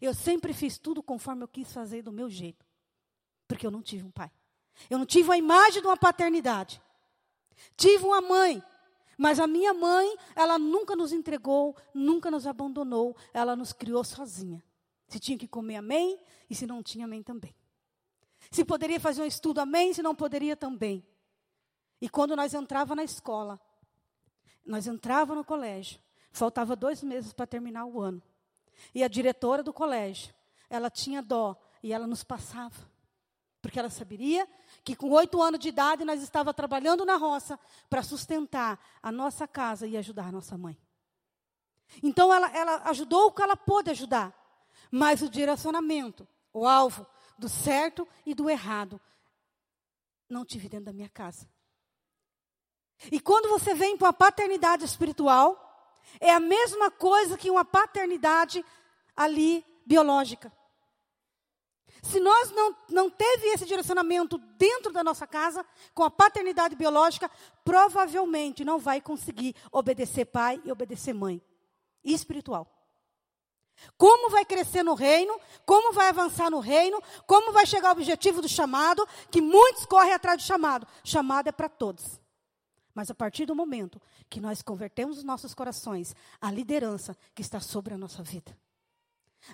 Eu 0.00 0.14
sempre 0.14 0.52
fiz 0.52 0.78
tudo 0.78 1.02
conforme 1.02 1.42
eu 1.42 1.48
quis 1.48 1.72
fazer 1.72 2.02
do 2.02 2.12
meu 2.12 2.28
jeito. 2.28 2.64
Porque 3.46 3.66
eu 3.66 3.70
não 3.70 3.82
tive 3.82 4.04
um 4.04 4.10
pai. 4.10 4.30
Eu 4.90 4.98
não 4.98 5.06
tive 5.06 5.30
a 5.32 5.36
imagem 5.36 5.80
de 5.80 5.86
uma 5.86 5.96
paternidade. 5.96 6.82
Tive 7.76 8.04
uma 8.04 8.20
mãe. 8.20 8.62
Mas 9.16 9.38
a 9.38 9.46
minha 9.46 9.72
mãe, 9.72 10.16
ela 10.34 10.58
nunca 10.58 10.96
nos 10.96 11.12
entregou, 11.12 11.76
nunca 11.92 12.30
nos 12.30 12.46
abandonou. 12.46 13.16
Ela 13.32 13.54
nos 13.54 13.72
criou 13.72 14.02
sozinha. 14.02 14.62
Se 15.06 15.20
tinha 15.20 15.38
que 15.38 15.46
comer, 15.46 15.76
amém. 15.76 16.18
E 16.50 16.54
se 16.54 16.66
não 16.66 16.82
tinha, 16.82 17.04
amém 17.04 17.22
também. 17.22 17.54
Se 18.50 18.64
poderia 18.64 18.98
fazer 18.98 19.22
um 19.22 19.26
estudo, 19.26 19.60
amém. 19.60 19.92
Se 19.92 20.02
não 20.02 20.14
poderia, 20.14 20.56
também. 20.56 21.06
E 22.00 22.08
quando 22.08 22.34
nós 22.34 22.52
entrava 22.52 22.94
na 22.94 23.04
escola, 23.04 23.60
nós 24.64 24.86
entrava 24.86 25.34
no 25.34 25.44
colégio, 25.44 26.00
faltava 26.32 26.74
dois 26.74 27.02
meses 27.02 27.32
para 27.32 27.46
terminar 27.46 27.84
o 27.84 28.00
ano. 28.00 28.22
E 28.94 29.04
a 29.04 29.08
diretora 29.08 29.62
do 29.62 29.72
colégio, 29.72 30.34
ela 30.68 30.90
tinha 30.90 31.22
dó 31.22 31.56
e 31.82 31.92
ela 31.92 32.06
nos 32.06 32.24
passava. 32.24 32.92
Porque 33.60 33.78
ela 33.78 33.90
saberia 33.90 34.46
que 34.82 34.94
com 34.94 35.10
oito 35.10 35.40
anos 35.40 35.60
de 35.60 35.68
idade 35.68 36.04
nós 36.04 36.22
estava 36.22 36.52
trabalhando 36.52 37.04
na 37.04 37.16
roça 37.16 37.58
para 37.88 38.02
sustentar 38.02 38.78
a 39.02 39.10
nossa 39.10 39.48
casa 39.48 39.86
e 39.86 39.96
ajudar 39.96 40.26
a 40.26 40.32
nossa 40.32 40.58
mãe. 40.58 40.78
Então 42.02 42.32
ela, 42.32 42.50
ela 42.54 42.90
ajudou 42.90 43.26
o 43.26 43.32
que 43.32 43.42
ela 43.42 43.56
pôde 43.56 43.90
ajudar. 43.90 44.34
Mas 44.90 45.22
o 45.22 45.28
direcionamento, 45.28 46.26
o 46.52 46.66
alvo 46.66 47.06
do 47.38 47.48
certo 47.48 48.06
e 48.26 48.34
do 48.34 48.50
errado, 48.50 49.00
não 50.28 50.44
tive 50.44 50.68
dentro 50.68 50.86
da 50.86 50.92
minha 50.92 51.08
casa. 51.08 51.48
E 53.10 53.20
quando 53.20 53.48
você 53.48 53.74
vem 53.74 53.96
para 53.96 54.08
a 54.08 54.12
paternidade 54.12 54.84
espiritual, 54.84 55.60
é 56.20 56.32
a 56.32 56.40
mesma 56.40 56.90
coisa 56.90 57.36
que 57.36 57.50
uma 57.50 57.64
paternidade 57.64 58.64
ali 59.16 59.64
biológica. 59.86 60.52
Se 62.02 62.20
nós 62.20 62.50
não, 62.50 62.76
não 62.90 63.10
teve 63.10 63.46
esse 63.48 63.64
direcionamento 63.64 64.36
dentro 64.58 64.92
da 64.92 65.02
nossa 65.02 65.26
casa, 65.26 65.64
com 65.94 66.04
a 66.04 66.10
paternidade 66.10 66.76
biológica, 66.76 67.30
provavelmente 67.64 68.64
não 68.64 68.78
vai 68.78 69.00
conseguir 69.00 69.56
obedecer 69.72 70.26
pai 70.26 70.60
e 70.64 70.70
obedecer 70.70 71.14
mãe. 71.14 71.42
E 72.04 72.12
espiritual. 72.12 72.70
Como 73.96 74.30
vai 74.30 74.44
crescer 74.44 74.82
no 74.82 74.94
reino, 74.94 75.40
como 75.64 75.92
vai 75.92 76.08
avançar 76.08 76.50
no 76.50 76.60
reino, 76.60 77.02
como 77.26 77.52
vai 77.52 77.64
chegar 77.66 77.88
ao 77.88 77.94
objetivo 77.94 78.42
do 78.42 78.48
chamado, 78.48 79.06
que 79.30 79.40
muitos 79.40 79.86
correm 79.86 80.12
atrás 80.12 80.36
do 80.36 80.46
chamado. 80.46 80.86
Chamado 81.02 81.48
é 81.48 81.52
para 81.52 81.70
todos. 81.70 82.20
Mas 82.94 83.10
a 83.10 83.14
partir 83.14 83.44
do 83.44 83.56
momento 83.56 84.00
que 84.30 84.40
nós 84.40 84.62
convertemos 84.62 85.18
os 85.18 85.24
nossos 85.24 85.52
corações 85.52 86.14
à 86.40 86.50
liderança 86.50 87.16
que 87.34 87.42
está 87.42 87.58
sobre 87.58 87.92
a 87.92 87.98
nossa 87.98 88.22
vida. 88.22 88.56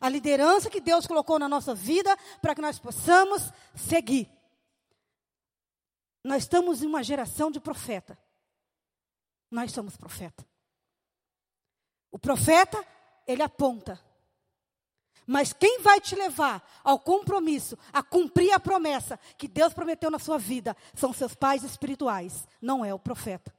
A 0.01 0.09
liderança 0.09 0.71
que 0.71 0.81
Deus 0.81 1.07
colocou 1.07 1.39
na 1.39 1.49
nossa 1.49 1.75
vida 1.75 2.15
para 2.41 2.55
que 2.55 2.61
nós 2.61 2.79
possamos 2.79 3.51
seguir. 3.75 4.31
Nós 6.23 6.43
estamos 6.43 6.83
em 6.83 6.87
uma 6.87 7.03
geração 7.03 7.51
de 7.51 7.59
profeta. 7.59 8.19
Nós 9.51 9.73
somos 9.73 9.97
profeta. 9.97 10.47
O 12.11 12.19
profeta, 12.19 12.85
ele 13.27 13.43
aponta. 13.43 13.99
Mas 15.31 15.53
quem 15.53 15.81
vai 15.81 16.01
te 16.01 16.17
levar 16.17 16.61
ao 16.83 16.99
compromisso, 16.99 17.79
a 17.93 18.03
cumprir 18.03 18.51
a 18.51 18.59
promessa 18.59 19.17
que 19.39 19.47
Deus 19.47 19.73
prometeu 19.73 20.11
na 20.11 20.19
sua 20.19 20.39
vida, 20.39 20.77
são 20.93 21.13
seus 21.13 21.37
pais 21.37 21.63
espirituais, 21.63 22.49
não 22.61 22.85
é 22.85 22.93
o 22.93 22.99
profeta. 22.99 23.55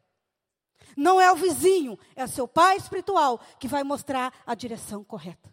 Não 0.97 1.21
é 1.21 1.31
o 1.31 1.35
vizinho, 1.37 1.97
é 2.13 2.27
seu 2.27 2.45
pai 2.45 2.75
espiritual 2.75 3.39
que 3.57 3.69
vai 3.69 3.85
mostrar 3.85 4.33
a 4.45 4.53
direção 4.53 5.01
correta. 5.01 5.49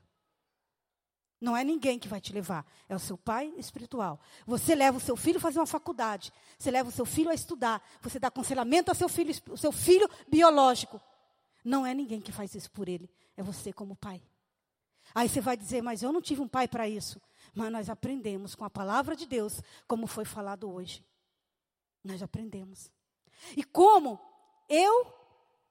Não 1.40 1.56
é 1.56 1.62
ninguém 1.62 2.00
que 2.00 2.08
vai 2.08 2.20
te 2.20 2.32
levar, 2.32 2.66
é 2.88 2.96
o 2.96 2.98
seu 2.98 3.16
pai 3.16 3.54
espiritual. 3.56 4.18
Você 4.44 4.74
leva 4.74 4.98
o 4.98 5.00
seu 5.00 5.16
filho 5.16 5.38
a 5.38 5.40
fazer 5.40 5.60
uma 5.60 5.66
faculdade, 5.66 6.32
você 6.58 6.68
leva 6.68 6.88
o 6.88 6.92
seu 6.92 7.06
filho 7.06 7.30
a 7.30 7.34
estudar, 7.34 7.80
você 8.02 8.18
dá 8.18 8.26
aconselhamento 8.26 8.90
ao 8.90 8.96
seu 8.96 9.08
filho, 9.08 9.32
ao 9.50 9.56
seu 9.56 9.70
filho 9.70 10.10
biológico. 10.26 11.00
Não 11.64 11.86
é 11.86 11.94
ninguém 11.94 12.20
que 12.20 12.32
faz 12.32 12.56
isso 12.56 12.72
por 12.72 12.88
ele, 12.88 13.08
é 13.36 13.42
você 13.44 13.72
como 13.72 13.94
pai. 13.94 14.20
Aí 15.18 15.28
você 15.28 15.40
vai 15.40 15.56
dizer, 15.56 15.82
mas 15.82 16.00
eu 16.00 16.12
não 16.12 16.22
tive 16.22 16.40
um 16.40 16.46
pai 16.46 16.68
para 16.68 16.88
isso. 16.88 17.20
Mas 17.52 17.72
nós 17.72 17.90
aprendemos 17.90 18.54
com 18.54 18.64
a 18.64 18.70
palavra 18.70 19.16
de 19.16 19.26
Deus, 19.26 19.60
como 19.88 20.06
foi 20.06 20.24
falado 20.24 20.72
hoje. 20.72 21.04
Nós 22.04 22.22
aprendemos. 22.22 22.88
E 23.56 23.64
como 23.64 24.20
eu 24.68 25.12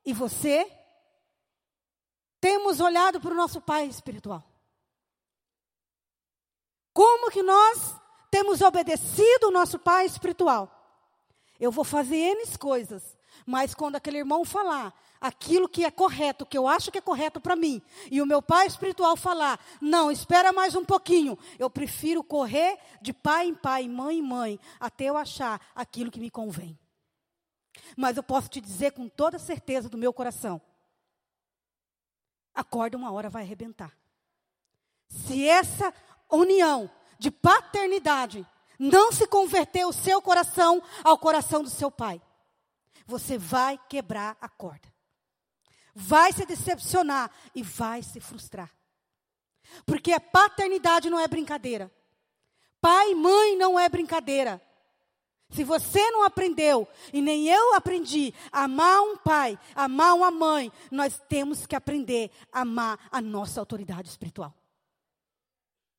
e 0.04 0.12
você 0.12 0.70
temos 2.42 2.82
olhado 2.82 3.22
para 3.22 3.32
o 3.32 3.38
nosso 3.38 3.62
pai 3.62 3.86
espiritual. 3.86 4.44
Como 6.92 7.32
que 7.32 7.42
nós 7.42 7.96
temos 8.30 8.60
obedecido 8.60 9.48
o 9.48 9.52
nosso 9.52 9.80
pai 9.80 10.08
espiritual? 10.08 10.70
Eu 11.58 11.72
vou 11.72 11.86
fazer 11.86 12.18
N 12.18 12.58
coisas, 12.58 13.17
mas 13.46 13.74
quando 13.74 13.96
aquele 13.96 14.20
irmão 14.20 14.44
falar 14.44 14.94
aquilo 15.20 15.68
que 15.68 15.84
é 15.84 15.92
correto, 15.92 16.46
que 16.46 16.58
eu 16.58 16.68
acho 16.68 16.92
que 16.92 16.98
é 16.98 17.02
correto 17.02 17.42
para 17.42 17.56
mim, 17.56 17.82
e 18.12 18.22
o 18.22 18.26
meu 18.26 18.42
pai 18.42 18.68
espiritual 18.68 19.16
falar, 19.18 19.60
não, 19.82 20.12
espera 20.12 20.54
mais 20.54 20.76
um 20.76 20.86
pouquinho, 20.86 21.38
eu 21.58 21.70
prefiro 21.70 22.24
correr 22.24 22.78
de 23.02 23.12
pai 23.14 23.48
em 23.48 23.56
pai, 23.56 23.88
mãe 23.88 24.20
em 24.20 24.22
mãe, 24.22 24.60
até 24.80 25.06
eu 25.06 25.18
achar 25.18 25.60
aquilo 25.76 26.12
que 26.12 26.20
me 26.20 26.30
convém. 26.30 26.78
Mas 27.96 28.18
eu 28.18 28.24
posso 28.24 28.50
te 28.50 28.62
dizer 28.62 28.92
com 28.92 29.08
toda 29.08 29.40
certeza 29.40 29.90
do 29.90 29.98
meu 29.98 30.12
coração: 30.12 30.62
a 32.54 32.64
corda 32.64 32.98
uma 32.98 33.12
hora 33.12 33.30
vai 33.30 33.44
arrebentar. 33.44 33.96
Se 35.08 35.48
essa 35.48 35.94
união 36.30 36.90
de 37.18 37.32
paternidade 37.32 38.46
não 38.78 39.12
se 39.12 39.26
converter 39.28 39.86
o 39.86 39.94
seu 39.94 40.22
coração 40.22 40.82
ao 41.04 41.18
coração 41.18 41.64
do 41.64 41.70
seu 41.70 41.90
pai, 41.90 42.22
você 43.08 43.38
vai 43.38 43.80
quebrar 43.90 44.38
a 44.40 44.50
corda. 44.50 44.94
Vai 45.96 46.32
se 46.34 46.46
decepcionar 46.46 47.32
e 47.56 47.64
vai 47.64 48.04
se 48.04 48.20
frustrar. 48.20 48.72
Porque 49.86 50.12
a 50.12 50.20
paternidade 50.20 51.10
não 51.10 51.20
é 51.20 51.28
brincadeira. 51.28 51.92
Pai 52.80 53.12
e 53.12 53.16
mãe 53.16 53.58
não 53.58 53.80
é 53.80 53.90
brincadeira. 53.90 54.62
Se 55.50 55.64
você 55.64 56.12
não 56.12 56.24
aprendeu, 56.24 56.88
e 57.14 57.22
nem 57.22 57.48
eu 57.48 57.74
aprendi, 57.74 58.34
a 58.52 58.66
amar 58.66 59.02
um 59.02 59.16
pai, 59.16 59.58
amar 59.74 60.14
uma 60.14 60.30
mãe, 60.30 60.72
nós 60.92 61.22
temos 61.30 61.66
que 61.66 61.76
aprender 61.76 62.30
a 62.52 62.62
amar 62.62 63.00
a 63.10 63.22
nossa 63.22 63.60
autoridade 63.62 64.10
espiritual. 64.10 64.54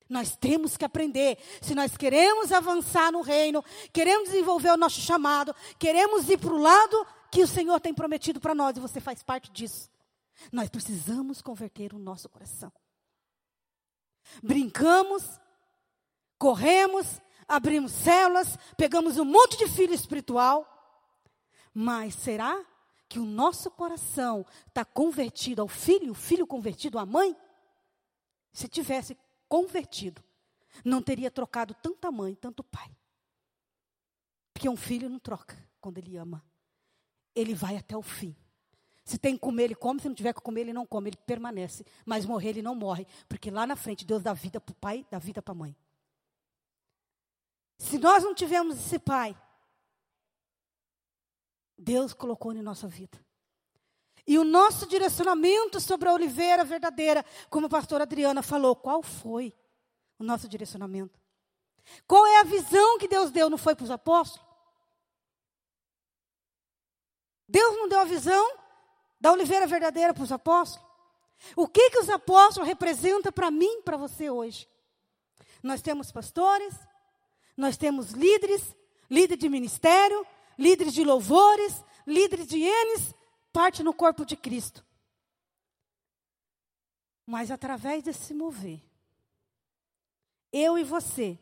Nós 0.09 0.35
temos 0.35 0.77
que 0.77 0.85
aprender. 0.85 1.39
Se 1.61 1.75
nós 1.75 1.97
queremos 1.97 2.51
avançar 2.51 3.13
no 3.13 3.21
reino, 3.21 3.63
queremos 3.93 4.31
desenvolver 4.31 4.71
o 4.71 4.77
nosso 4.77 5.01
chamado, 5.01 5.55
queremos 5.79 6.29
ir 6.31 6.39
para 6.39 6.53
o 6.53 6.59
lado 6.59 7.07
que 7.31 7.43
o 7.43 7.49
Senhor 7.49 7.79
tem 7.79 7.93
prometido 7.93 8.41
para 8.41 8.55
nós, 8.55 8.77
e 8.77 8.81
você 8.81 9.01
faz 9.01 9.23
parte 9.23 9.51
disso. 9.53 9.91
Nós 10.51 10.69
precisamos 10.69 11.43
converter 11.43 11.93
o 11.93 11.99
nosso 11.99 12.29
coração. 12.29 12.73
Brincamos, 14.43 15.39
corremos, 16.39 17.21
abrimos 17.47 17.93
células, 17.93 18.57
pegamos 18.77 19.19
um 19.19 19.25
monte 19.25 19.59
de 19.59 19.69
filho 19.69 19.93
espiritual, 19.93 20.67
mas 21.75 22.15
será 22.15 22.65
que 23.09 23.19
o 23.19 23.25
nosso 23.25 23.71
coração 23.71 24.45
está 24.67 24.85
convertido 24.85 25.63
ao 25.63 25.69
filho, 25.69 26.13
o 26.13 26.15
filho 26.15 26.47
convertido 26.47 26.99
à 26.99 27.07
mãe? 27.07 27.37
Se 28.53 28.69
tivesse 28.69 29.17
convertido, 29.49 30.23
não 30.85 31.03
teria 31.03 31.31
trocado 31.31 31.75
tanta 31.75 32.11
mãe, 32.13 32.35
tanto 32.35 32.63
pai. 32.63 32.95
Porque 34.53 34.69
um 34.69 34.77
filho 34.77 35.09
não 35.09 35.19
troca 35.19 35.57
quando 35.81 35.99
ele 35.99 36.17
ama. 36.17 36.45
Ele 37.35 37.55
vai 37.55 37.77
até 37.77 37.97
o 37.97 38.03
fim. 38.03 38.37
Se 39.05 39.17
tem 39.17 39.35
que 39.35 39.41
comer, 39.41 39.65
ele 39.65 39.75
come. 39.75 40.01
Se 40.01 40.09
não 40.09 40.15
tiver 40.15 40.35
que 40.35 40.41
comer, 40.41 40.63
ele 40.63 40.73
não 40.73 40.85
come. 40.85 41.11
Ele 41.11 41.17
permanece. 41.17 41.87
Mas 42.05 42.27
morrer, 42.27 42.51
ele 42.51 42.63
não 42.63 42.75
morre. 42.75 43.07
Porque 43.29 43.51
lá 43.51 43.67
na 43.67 43.77
frente, 43.77 44.05
Deus 44.05 44.23
dá 44.23 44.35
vida 44.35 44.61
para 44.61 44.73
o 44.73 44.77
pai, 44.77 45.07
dá 45.11 45.19
vida 45.19 45.41
para 45.41 45.53
a 45.53 45.55
mãe. 45.55 45.77
Se 47.79 47.99
nós 47.99 48.25
não 48.25 48.35
tivermos 48.35 48.77
esse 48.77 48.99
pai, 48.99 49.41
Deus 51.79 52.13
colocou 52.13 52.53
em 52.53 52.61
nossa 52.61 52.89
vida. 52.89 53.19
E 54.29 54.39
o 54.39 54.45
nosso 54.45 54.87
direcionamento 54.87 55.81
sobre 55.81 56.07
a 56.07 56.13
oliveira 56.13 56.63
verdadeira, 56.63 57.25
como 57.49 57.65
a 57.65 57.71
pastora 57.71 58.03
Adriana 58.03 58.43
falou, 58.43 58.77
qual 58.77 59.03
foi 59.03 59.57
o 60.19 60.23
nosso 60.23 60.47
direcionamento? 60.47 61.19
Qual 62.07 62.27
é 62.27 62.41
a 62.41 62.45
visão 62.45 62.99
que 62.99 63.09
Deus 63.09 63.31
deu? 63.31 63.49
Não 63.49 63.57
foi 63.57 63.75
para 63.75 63.85
os 63.85 63.91
apóstolos? 63.91 64.47
Deus 67.49 67.75
não 67.79 67.89
deu 67.89 68.01
a 68.01 68.05
visão 68.05 68.59
da 69.19 69.33
oliveira 69.33 69.67
verdadeira 69.67 70.13
para 70.13 70.25
os 70.25 70.31
apóstolos? 70.31 70.87
O 71.57 71.67
que, 71.67 71.89
que 71.89 71.99
os 71.99 72.11
apóstolos 72.11 72.69
representam 72.69 73.33
para 73.33 73.51
mim 73.51 73.81
para 73.81 73.97
você 73.97 74.29
hoje? 74.29 74.69
Nós 75.63 75.81
temos 75.81 76.13
pastores, 76.13 76.75
nós 77.57 77.79
temos 77.79 78.11
líderes, 78.11 78.77
líder 79.11 79.39
de 79.39 79.49
ministério, 79.49 80.27
líderes 80.59 80.93
de 80.93 81.03
louvores, 81.03 81.83
líderes 82.07 82.47
de 82.47 82.61
Enes, 82.63 83.15
parte 83.59 83.83
no 83.83 83.93
corpo 83.93 84.25
de 84.25 84.37
Cristo. 84.37 84.87
Mas 87.27 87.51
através 87.51 88.05
desse 88.05 88.33
mover, 88.33 88.81
eu 90.53 90.79
e 90.79 90.85
você 90.85 91.37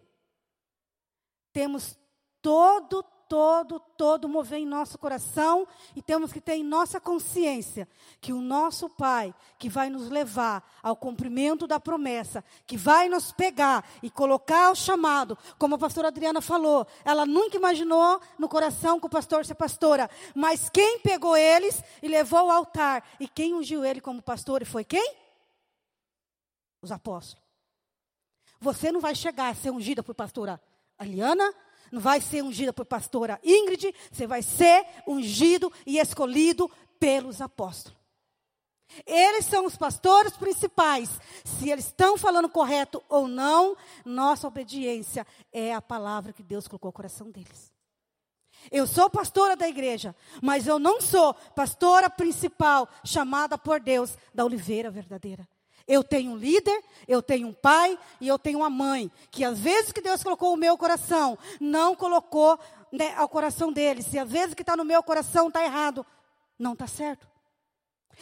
temos 1.52 1.94
todo 2.40 3.04
todo, 3.28 3.80
todo 3.96 4.28
mover 4.28 4.58
em 4.58 4.66
nosso 4.66 4.98
coração 4.98 5.66
e 5.94 6.02
temos 6.02 6.32
que 6.32 6.40
ter 6.40 6.54
em 6.54 6.64
nossa 6.64 7.00
consciência 7.00 7.88
que 8.20 8.32
o 8.32 8.40
nosso 8.40 8.88
Pai, 8.88 9.34
que 9.58 9.68
vai 9.68 9.90
nos 9.90 10.08
levar 10.08 10.64
ao 10.82 10.96
cumprimento 10.96 11.66
da 11.66 11.78
promessa, 11.78 12.44
que 12.66 12.76
vai 12.76 13.08
nos 13.08 13.32
pegar 13.32 13.84
e 14.02 14.10
colocar 14.10 14.70
o 14.70 14.74
chamado, 14.74 15.36
como 15.58 15.74
a 15.74 15.78
pastora 15.78 16.08
Adriana 16.08 16.40
falou, 16.40 16.86
ela 17.04 17.26
nunca 17.26 17.56
imaginou 17.56 18.20
no 18.38 18.48
coração 18.48 18.98
que 19.00 19.06
o 19.06 19.10
pastor 19.10 19.44
ser 19.44 19.54
pastora, 19.54 20.08
mas 20.34 20.68
quem 20.68 21.00
pegou 21.00 21.36
eles 21.36 21.82
e 22.02 22.08
levou 22.08 22.38
ao 22.38 22.50
altar 22.50 23.04
e 23.20 23.28
quem 23.28 23.54
ungiu 23.54 23.84
ele 23.84 24.00
como 24.00 24.22
pastor 24.22 24.62
e 24.62 24.64
foi 24.64 24.84
quem? 24.84 25.14
Os 26.80 26.92
apóstolos. 26.92 27.44
Você 28.60 28.90
não 28.90 29.00
vai 29.00 29.14
chegar 29.14 29.50
a 29.50 29.54
ser 29.54 29.70
ungida 29.70 30.02
por 30.02 30.14
pastora 30.14 30.60
Aliana, 30.98 31.54
não 31.90 32.00
vai 32.00 32.20
ser 32.20 32.42
ungida 32.42 32.72
por 32.72 32.84
pastora 32.84 33.40
Ingrid, 33.42 33.94
você 34.10 34.26
vai 34.26 34.42
ser 34.42 34.84
ungido 35.06 35.72
e 35.84 35.98
escolhido 35.98 36.70
pelos 36.98 37.40
apóstolos. 37.40 37.96
Eles 39.04 39.44
são 39.46 39.66
os 39.66 39.76
pastores 39.76 40.36
principais. 40.36 41.10
Se 41.44 41.70
eles 41.70 41.86
estão 41.86 42.16
falando 42.16 42.48
correto 42.48 43.02
ou 43.08 43.26
não, 43.26 43.76
nossa 44.04 44.46
obediência 44.46 45.26
é 45.52 45.74
a 45.74 45.82
palavra 45.82 46.32
que 46.32 46.42
Deus 46.42 46.68
colocou 46.68 46.88
no 46.88 46.92
coração 46.92 47.30
deles. 47.30 47.72
Eu 48.70 48.86
sou 48.86 49.08
pastora 49.10 49.56
da 49.56 49.68
igreja, 49.68 50.14
mas 50.42 50.66
eu 50.66 50.78
não 50.78 51.00
sou 51.00 51.34
pastora 51.54 52.08
principal 52.10 52.88
chamada 53.04 53.56
por 53.56 53.80
Deus 53.80 54.16
da 54.34 54.44
oliveira 54.44 54.90
verdadeira. 54.90 55.46
Eu 55.86 56.02
tenho 56.02 56.32
um 56.32 56.36
líder, 56.36 56.82
eu 57.06 57.22
tenho 57.22 57.48
um 57.48 57.52
pai 57.52 57.98
e 58.20 58.26
eu 58.26 58.38
tenho 58.38 58.58
uma 58.58 58.70
mãe. 58.70 59.10
Que 59.30 59.44
às 59.44 59.58
vezes 59.58 59.92
que 59.92 60.00
Deus 60.00 60.22
colocou 60.22 60.52
o 60.52 60.56
meu 60.56 60.76
coração, 60.76 61.38
não 61.60 61.94
colocou 61.94 62.58
né, 62.90 63.14
ao 63.16 63.28
coração 63.28 63.72
deles. 63.72 64.06
Se 64.06 64.18
às 64.18 64.30
vezes 64.30 64.54
que 64.54 64.62
está 64.62 64.76
no 64.76 64.84
meu 64.84 65.02
coração 65.02 65.48
está 65.48 65.62
errado, 65.64 66.04
não 66.58 66.72
está 66.72 66.86
certo. 66.86 67.35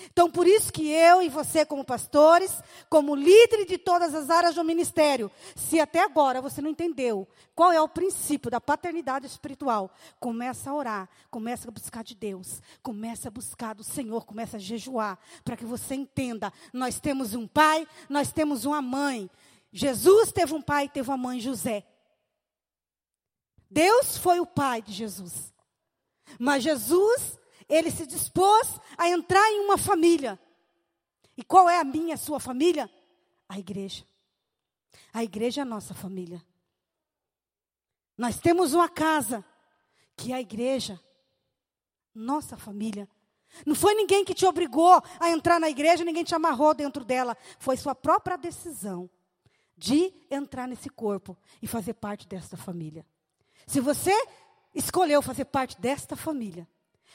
Então, 0.06 0.30
por 0.30 0.46
isso 0.46 0.72
que 0.72 0.90
eu 0.90 1.22
e 1.22 1.28
você, 1.28 1.64
como 1.64 1.84
pastores, 1.84 2.62
como 2.88 3.14
líderes 3.14 3.66
de 3.66 3.78
todas 3.78 4.14
as 4.14 4.28
áreas 4.28 4.54
do 4.54 4.64
ministério, 4.64 5.30
se 5.54 5.78
até 5.80 6.02
agora 6.02 6.42
você 6.42 6.60
não 6.60 6.70
entendeu 6.70 7.28
qual 7.54 7.72
é 7.72 7.80
o 7.80 7.88
princípio 7.88 8.50
da 8.50 8.60
paternidade 8.60 9.26
espiritual, 9.26 9.90
começa 10.18 10.70
a 10.70 10.74
orar, 10.74 11.08
começa 11.30 11.68
a 11.68 11.70
buscar 11.70 12.02
de 12.02 12.14
Deus, 12.14 12.60
começa 12.82 13.28
a 13.28 13.30
buscar 13.30 13.74
do 13.74 13.84
Senhor, 13.84 14.26
começa 14.26 14.56
a 14.56 14.60
jejuar, 14.60 15.18
para 15.44 15.56
que 15.56 15.64
você 15.64 15.94
entenda: 15.94 16.52
nós 16.72 16.98
temos 16.98 17.34
um 17.34 17.46
pai, 17.46 17.86
nós 18.08 18.32
temos 18.32 18.64
uma 18.64 18.82
mãe. 18.82 19.30
Jesus 19.72 20.32
teve 20.32 20.54
um 20.54 20.62
pai, 20.62 20.88
teve 20.88 21.08
uma 21.10 21.16
mãe, 21.16 21.40
José. 21.40 21.84
Deus 23.70 24.16
foi 24.16 24.38
o 24.38 24.46
pai 24.46 24.82
de 24.82 24.92
Jesus. 24.92 25.52
Mas 26.38 26.62
Jesus 26.62 27.38
ele 27.68 27.90
se 27.90 28.06
dispôs 28.06 28.80
a 28.96 29.08
entrar 29.08 29.50
em 29.50 29.60
uma 29.60 29.78
família. 29.78 30.38
E 31.36 31.42
qual 31.42 31.68
é 31.68 31.78
a 31.78 31.84
minha, 31.84 32.14
a 32.14 32.18
sua 32.18 32.38
família? 32.38 32.90
A 33.48 33.58
igreja. 33.58 34.04
A 35.12 35.24
igreja 35.24 35.60
é 35.60 35.62
a 35.62 35.66
nossa 35.66 35.94
família. 35.94 36.44
Nós 38.16 38.38
temos 38.38 38.74
uma 38.74 38.88
casa, 38.88 39.44
que 40.16 40.32
é 40.32 40.36
a 40.36 40.40
igreja, 40.40 41.00
nossa 42.14 42.56
família. 42.56 43.08
Não 43.66 43.74
foi 43.74 43.94
ninguém 43.94 44.24
que 44.24 44.34
te 44.34 44.46
obrigou 44.46 45.02
a 45.18 45.30
entrar 45.30 45.58
na 45.60 45.68
igreja, 45.68 46.04
ninguém 46.04 46.24
te 46.24 46.34
amarrou 46.34 46.74
dentro 46.74 47.04
dela. 47.04 47.36
Foi 47.58 47.76
sua 47.76 47.94
própria 47.94 48.36
decisão 48.36 49.10
de 49.76 50.12
entrar 50.30 50.68
nesse 50.68 50.88
corpo 50.88 51.36
e 51.60 51.66
fazer 51.66 51.94
parte 51.94 52.26
desta 52.26 52.56
família. 52.56 53.06
Se 53.66 53.80
você 53.80 54.12
escolheu 54.74 55.22
fazer 55.22 55.44
parte 55.46 55.80
desta 55.80 56.16
família, 56.16 56.68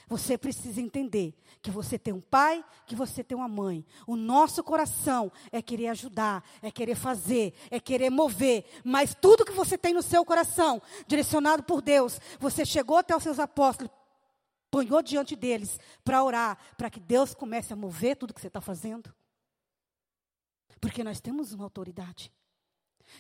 você 0.10 0.38
precisa 0.40 0.82
entender 0.82 1.36
que 1.62 1.70
você 1.70 2.00
tem 2.00 2.12
um 2.12 2.20
pai, 2.20 2.66
que 2.88 2.96
você 2.96 3.24
tem 3.24 3.38
uma 3.38 3.48
mãe. 3.48 3.86
O 4.08 4.16
nosso 4.16 4.64
coração 4.64 5.32
é 5.52 5.62
querer 5.62 5.88
ajudar, 5.90 6.44
é 6.64 6.72
querer 6.72 6.96
fazer, 6.96 7.54
é 7.70 7.80
querer 7.80 8.10
mover. 8.10 8.66
Mas 8.84 9.14
tudo 9.14 9.46
que 9.46 9.52
você 9.52 9.78
tem 9.78 9.94
no 9.94 10.02
seu 10.02 10.26
coração, 10.26 10.82
direcionado 11.08 11.62
por 11.62 11.82
Deus, 11.82 12.20
você 12.40 12.66
chegou 12.66 12.98
até 12.98 13.16
os 13.16 13.22
seus 13.22 13.38
apóstolos, 13.38 13.92
ponhou 14.72 15.04
diante 15.04 15.36
deles 15.36 15.80
para 16.04 16.24
orar, 16.24 16.58
para 16.76 16.90
que 16.90 17.00
Deus 17.00 17.36
comece 17.36 17.72
a 17.72 17.76
mover 17.76 18.16
tudo 18.16 18.34
que 18.34 18.42
você 18.42 18.48
está 18.48 18.60
fazendo. 18.60 19.14
Porque 20.82 21.04
nós 21.04 21.22
temos 21.22 21.54
uma 21.54 21.66
autoridade. 21.66 22.32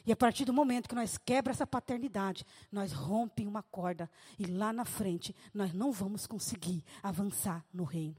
E 0.06 0.11
a 0.11 0.16
partir 0.16 0.45
do 0.45 0.53
momento 0.53 0.88
que 0.88 0.95
nós 0.95 1.18
quebra 1.18 1.52
essa 1.52 1.66
paternidade, 1.68 2.45
nós 2.72 2.91
rompemos 2.91 3.52
uma 3.52 3.64
corda 3.64 4.10
e 4.38 4.45
lá 4.45 4.72
na 4.72 4.86
frente 4.86 5.36
nós 5.53 5.74
não 5.74 5.91
vamos 5.91 6.28
conseguir 6.28 6.84
avançar 7.02 7.66
no 7.74 7.84
reino. 7.84 8.16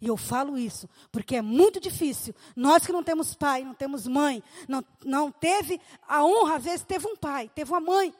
E 0.00 0.06
eu 0.06 0.16
falo 0.16 0.56
isso 0.56 0.88
porque 1.12 1.36
é 1.36 1.42
muito 1.42 1.80
difícil. 1.80 2.34
Nós 2.56 2.86
que 2.86 2.92
não 2.92 3.02
temos 3.02 3.34
pai, 3.34 3.64
não 3.64 3.74
temos 3.74 4.06
mãe, 4.06 4.42
não, 4.68 4.84
não 5.04 5.30
teve 5.30 5.80
a 6.08 6.24
honra, 6.24 6.56
às 6.56 6.64
vezes 6.64 6.84
teve 6.84 7.06
um 7.06 7.16
pai, 7.16 7.50
teve 7.54 7.70
uma 7.70 7.80
mãe. 7.80 8.14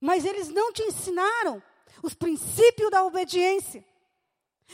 Mas 0.00 0.24
eles 0.24 0.48
não 0.48 0.72
te 0.72 0.82
ensinaram 0.82 1.62
os 2.02 2.14
princípios 2.14 2.90
da 2.90 3.04
obediência. 3.04 3.84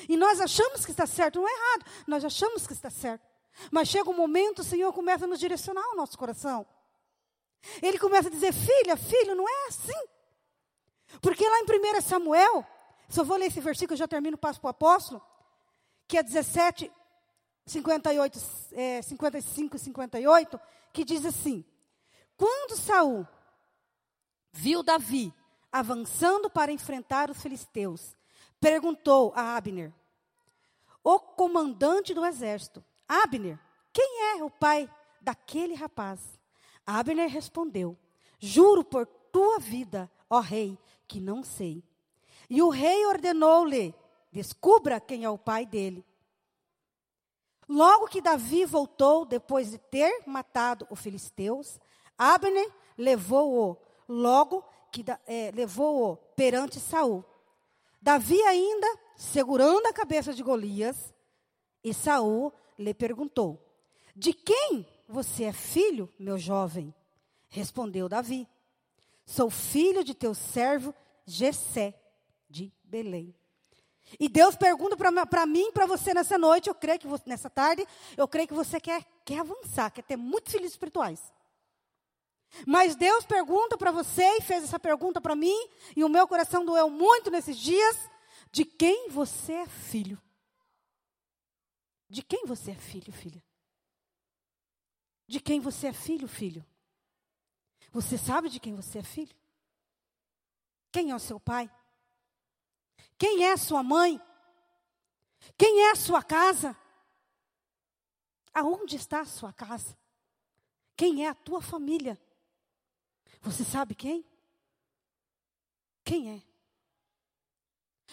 E 0.08 0.16
nós 0.16 0.40
achamos 0.40 0.84
que 0.84 0.90
está 0.90 1.06
certo, 1.06 1.40
não 1.40 1.48
é 1.48 1.52
errado, 1.52 1.86
nós 2.06 2.24
achamos 2.24 2.66
que 2.66 2.72
está 2.72 2.90
certo. 2.90 3.33
Mas 3.70 3.88
chega 3.88 4.10
um 4.10 4.16
momento, 4.16 4.60
o 4.60 4.64
Senhor 4.64 4.92
começa 4.92 5.24
a 5.24 5.28
nos 5.28 5.38
direcionar 5.38 5.86
o 5.92 5.96
nosso 5.96 6.18
coração. 6.18 6.66
Ele 7.82 7.98
começa 7.98 8.28
a 8.28 8.30
dizer: 8.30 8.52
Filha, 8.52 8.96
filho, 8.96 9.34
não 9.34 9.48
é 9.48 9.66
assim. 9.68 10.08
Porque 11.20 11.48
lá 11.48 11.60
em 11.60 11.98
1 11.98 12.00
Samuel, 12.00 12.66
só 13.08 13.24
vou 13.24 13.36
ler 13.36 13.46
esse 13.46 13.60
versículo, 13.60 13.94
eu 13.94 13.98
já 13.98 14.08
termino, 14.08 14.36
passo 14.36 14.60
para 14.60 14.68
o 14.68 14.70
apóstolo, 14.70 15.22
que 16.08 16.18
é 16.18 16.22
17, 16.22 16.90
58, 17.66 18.38
é, 18.72 19.02
55 19.02 19.76
e 19.76 19.78
58, 19.78 20.60
que 20.92 21.04
diz 21.04 21.24
assim: 21.24 21.64
Quando 22.36 22.76
Saul 22.76 23.26
viu 24.52 24.82
Davi 24.82 25.32
avançando 25.72 26.48
para 26.48 26.72
enfrentar 26.72 27.30
os 27.30 27.40
filisteus, 27.40 28.16
perguntou 28.60 29.32
a 29.34 29.56
Abner, 29.56 29.92
o 31.02 31.18
comandante 31.18 32.14
do 32.14 32.24
exército, 32.24 32.84
Abner, 33.08 33.58
quem 33.92 34.36
é 34.36 34.42
o 34.42 34.50
pai 34.50 34.90
daquele 35.20 35.74
rapaz? 35.74 36.20
Abner 36.86 37.28
respondeu: 37.28 37.96
Juro 38.38 38.84
por 38.84 39.06
tua 39.06 39.58
vida, 39.58 40.10
ó 40.28 40.40
rei, 40.40 40.78
que 41.06 41.20
não 41.20 41.42
sei. 41.42 41.82
E 42.48 42.62
o 42.62 42.68
rei 42.68 43.06
ordenou-lhe: 43.06 43.94
Descubra 44.32 45.00
quem 45.00 45.24
é 45.24 45.30
o 45.30 45.38
pai 45.38 45.64
dele. 45.64 46.04
Logo 47.68 48.08
que 48.08 48.20
Davi 48.20 48.64
voltou, 48.64 49.24
depois 49.24 49.70
de 49.70 49.78
ter 49.78 50.22
matado 50.26 50.86
os 50.90 51.00
filisteus, 51.00 51.80
Abner 52.18 52.70
levou-o, 52.96 53.76
logo 54.06 54.62
que 54.92 55.04
é, 55.26 55.50
levou-o 55.54 56.16
perante 56.36 56.78
Saul. 56.78 57.24
Davi 58.00 58.40
ainda 58.42 58.86
segurando 59.16 59.86
a 59.86 59.92
cabeça 59.92 60.34
de 60.34 60.42
Golias, 60.42 61.14
e 61.82 61.92
Saul 61.94 62.52
lhe 62.78 62.94
perguntou: 62.94 63.60
De 64.14 64.32
quem 64.32 64.86
você 65.08 65.44
é 65.44 65.52
filho, 65.52 66.12
meu 66.18 66.38
jovem? 66.38 66.94
Respondeu 67.48 68.08
Davi: 68.08 68.48
Sou 69.24 69.50
filho 69.50 70.02
de 70.04 70.14
teu 70.14 70.34
servo 70.34 70.94
Gessé 71.26 71.94
de 72.48 72.72
Belém. 72.84 73.34
E 74.18 74.28
Deus 74.28 74.54
pergunta 74.54 74.96
para 74.96 75.46
mim, 75.46 75.72
para 75.72 75.86
você 75.86 76.12
nessa 76.12 76.36
noite, 76.36 76.68
eu 76.68 76.74
creio 76.74 76.98
que 76.98 77.06
você, 77.06 77.22
nessa 77.26 77.48
tarde, 77.48 77.86
eu 78.16 78.28
creio 78.28 78.46
que 78.46 78.54
você 78.54 78.78
quer, 78.78 79.04
quer 79.24 79.40
avançar, 79.40 79.90
quer 79.90 80.02
ter 80.02 80.16
muitos 80.16 80.52
filhos 80.52 80.72
espirituais. 80.72 81.32
Mas 82.66 82.94
Deus 82.94 83.24
pergunta 83.24 83.76
para 83.76 83.90
você 83.90 84.22
e 84.36 84.42
fez 84.42 84.62
essa 84.62 84.78
pergunta 84.78 85.20
para 85.20 85.34
mim, 85.34 85.56
e 85.96 86.04
o 86.04 86.08
meu 86.08 86.28
coração 86.28 86.64
doeu 86.64 86.88
muito 86.88 87.30
nesses 87.30 87.56
dias, 87.56 87.96
de 88.52 88.64
quem 88.64 89.08
você 89.08 89.52
é 89.54 89.66
filho? 89.66 90.20
De 92.14 92.22
quem 92.22 92.46
você 92.46 92.70
é 92.70 92.76
filho, 92.76 93.12
filha? 93.12 93.42
De 95.26 95.40
quem 95.40 95.58
você 95.58 95.88
é 95.88 95.92
filho, 95.92 96.28
filho? 96.28 96.64
Você 97.90 98.16
sabe 98.16 98.48
de 98.48 98.60
quem 98.60 98.72
você 98.72 99.00
é 99.00 99.02
filho? 99.02 99.34
Quem 100.92 101.10
é 101.10 101.16
o 101.16 101.18
seu 101.18 101.40
pai? 101.40 101.68
Quem 103.18 103.44
é 103.44 103.50
a 103.50 103.56
sua 103.56 103.82
mãe? 103.82 104.20
Quem 105.58 105.86
é 105.86 105.90
a 105.90 105.96
sua 105.96 106.22
casa? 106.22 106.78
Aonde 108.54 108.94
está 108.94 109.22
a 109.22 109.26
sua 109.26 109.52
casa? 109.52 109.98
Quem 110.96 111.26
é 111.26 111.28
a 111.30 111.34
tua 111.34 111.60
família? 111.60 112.16
Você 113.40 113.64
sabe 113.64 113.92
quem? 113.96 114.24
Quem 116.04 116.36
é? 116.36 116.42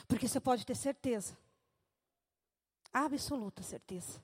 Porque 0.07 0.27
você 0.27 0.39
pode 0.39 0.65
ter 0.65 0.75
certeza, 0.75 1.37
absoluta 2.93 3.61
certeza, 3.61 4.21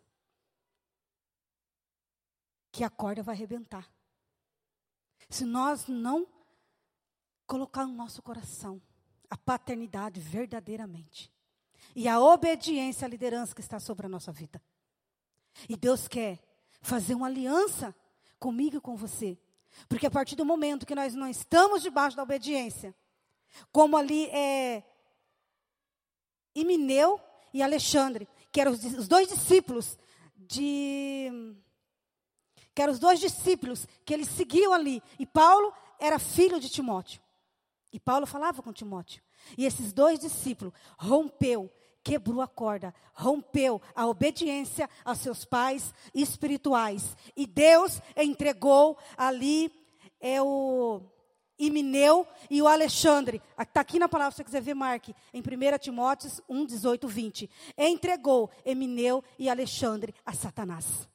que 2.72 2.84
a 2.84 2.90
corda 2.90 3.24
vai 3.24 3.36
arrebentar. 3.36 3.90
Se 5.30 5.46
nós 5.46 5.88
não 5.88 6.28
colocar 7.46 7.86
no 7.86 7.94
nosso 7.94 8.22
coração 8.22 8.82
a 9.30 9.38
paternidade 9.38 10.20
verdadeiramente 10.20 11.32
e 11.96 12.08
a 12.08 12.20
obediência 12.20 13.06
à 13.06 13.10
liderança 13.10 13.56
que 13.56 13.62
está 13.62 13.80
sobre 13.80 14.06
a 14.06 14.10
nossa 14.10 14.32
vida. 14.32 14.62
E 15.68 15.76
Deus 15.76 16.08
quer 16.08 16.40
fazer 16.82 17.16
uma 17.16 17.28
aliança 17.28 17.96
comigo 18.40 18.78
e 18.78 18.82
com 18.82 18.96
você. 18.96 19.38
Porque 19.90 20.08
a 20.08 20.12
partir 20.12 20.36
do 20.36 20.46
momento 20.46 20.86
que 20.86 20.96
nós 20.96 21.16
não 21.16 21.28
estamos 21.28 21.82
debaixo 21.82 22.16
da 22.16 22.24
obediência, 22.24 22.96
como 23.72 23.98
ali 23.98 24.26
é 24.28 24.84
Imineu 26.54 27.20
e 27.54 27.62
Alexandre, 27.62 28.28
que 28.52 28.62
eram 28.62 28.72
os, 28.72 29.08
dois 29.08 29.28
discípulos 29.28 29.98
de 30.36 31.56
que 32.74 32.82
eram 32.82 32.94
os 32.94 33.00
dois 33.00 33.20
discípulos 33.20 33.88
que 34.06 34.14
eles 34.14 34.28
seguiam 34.28 34.72
ali, 34.72 35.02
e 35.18 35.26
Paulo 35.26 35.74
era 36.00 36.20
filho 36.20 36.60
de 36.60 36.70
Timóteo. 36.70 37.20
E 37.92 38.00
Paulo 38.00 38.28
falava 38.28 38.62
com 38.62 38.72
Timóteo. 38.72 39.24
E 39.58 39.66
esses 39.66 39.92
dois 39.92 40.20
discípulos 40.20 40.74
rompeu, 41.00 41.72
quebrou 42.04 42.40
a 42.40 42.48
corda, 42.48 42.94
rompeu 43.14 43.82
a 43.96 44.06
obediência 44.06 44.88
aos 45.04 45.18
seus 45.18 45.44
pais 45.44 45.92
espirituais. 46.14 47.18
E 47.36 47.48
Deus 47.48 48.00
entregou 48.16 48.96
ali 49.18 49.72
é 50.20 50.42
o 50.42 51.02
Imineu 51.60 52.28
e 52.50 52.62
o 52.62 52.68
Alexandre. 52.68 53.42
Está 53.60 53.82
aqui 53.82 53.98
na 53.98 54.08
palavra, 54.08 54.32
se 54.32 54.38
você 54.38 54.44
quiser 54.44 54.62
ver, 54.62 54.74
marque. 54.74 55.16
Em 55.34 55.42
1 55.42 55.78
Timóteo 55.80 56.30
1, 56.48 56.66
18, 56.66 57.08
20. 57.08 57.50
Entregou 57.78 58.50
Emineu 58.66 59.24
e 59.40 59.50
Alexandre 59.50 60.14
a 60.26 60.34
Satanás. 60.34 61.08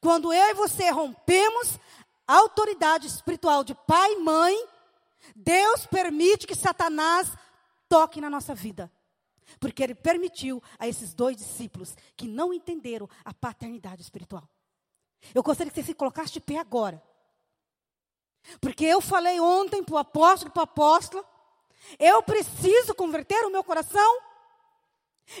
Quando 0.00 0.32
eu 0.32 0.50
e 0.50 0.54
você 0.54 0.90
rompemos 0.90 1.78
a 2.26 2.34
autoridade 2.34 3.06
espiritual 3.06 3.62
de 3.62 3.74
pai 3.74 4.12
e 4.12 4.20
mãe, 4.20 4.66
Deus 5.34 5.86
permite 5.86 6.46
que 6.46 6.54
Satanás 6.54 7.30
toque 7.88 8.20
na 8.20 8.30
nossa 8.30 8.54
vida. 8.54 8.90
Porque 9.60 9.82
ele 9.82 9.94
permitiu 9.94 10.62
a 10.78 10.88
esses 10.88 11.14
dois 11.14 11.36
discípulos 11.36 11.96
que 12.16 12.26
não 12.26 12.52
entenderam 12.52 13.08
a 13.24 13.32
paternidade 13.32 14.02
espiritual. 14.02 14.48
Eu 15.34 15.42
gostaria 15.42 15.70
que 15.70 15.80
você 15.80 15.86
se 15.86 15.94
colocasse 15.94 16.32
de 16.32 16.40
pé 16.40 16.58
agora. 16.58 17.02
Porque 18.60 18.84
eu 18.84 19.00
falei 19.00 19.40
ontem 19.40 19.82
para 19.82 19.94
o 19.94 19.98
apóstolo 19.98 20.50
para 20.50 20.60
o 20.60 20.64
apóstolo, 20.64 21.24
eu 21.98 22.22
preciso 22.22 22.94
converter 22.94 23.44
o 23.44 23.50
meu 23.50 23.62
coração. 23.62 24.18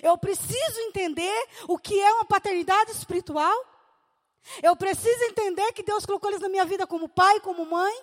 Eu 0.02 0.18
preciso 0.18 0.80
entender 0.80 1.48
o 1.68 1.78
que 1.78 2.00
é 2.00 2.12
uma 2.14 2.24
paternidade 2.24 2.90
espiritual. 2.90 3.56
Eu 4.62 4.76
preciso 4.76 5.24
entender 5.24 5.72
que 5.72 5.82
Deus 5.82 6.06
colocou 6.06 6.30
eles 6.30 6.40
na 6.40 6.48
minha 6.48 6.64
vida 6.64 6.86
como 6.86 7.08
pai, 7.08 7.40
como 7.40 7.64
mãe. 7.64 7.94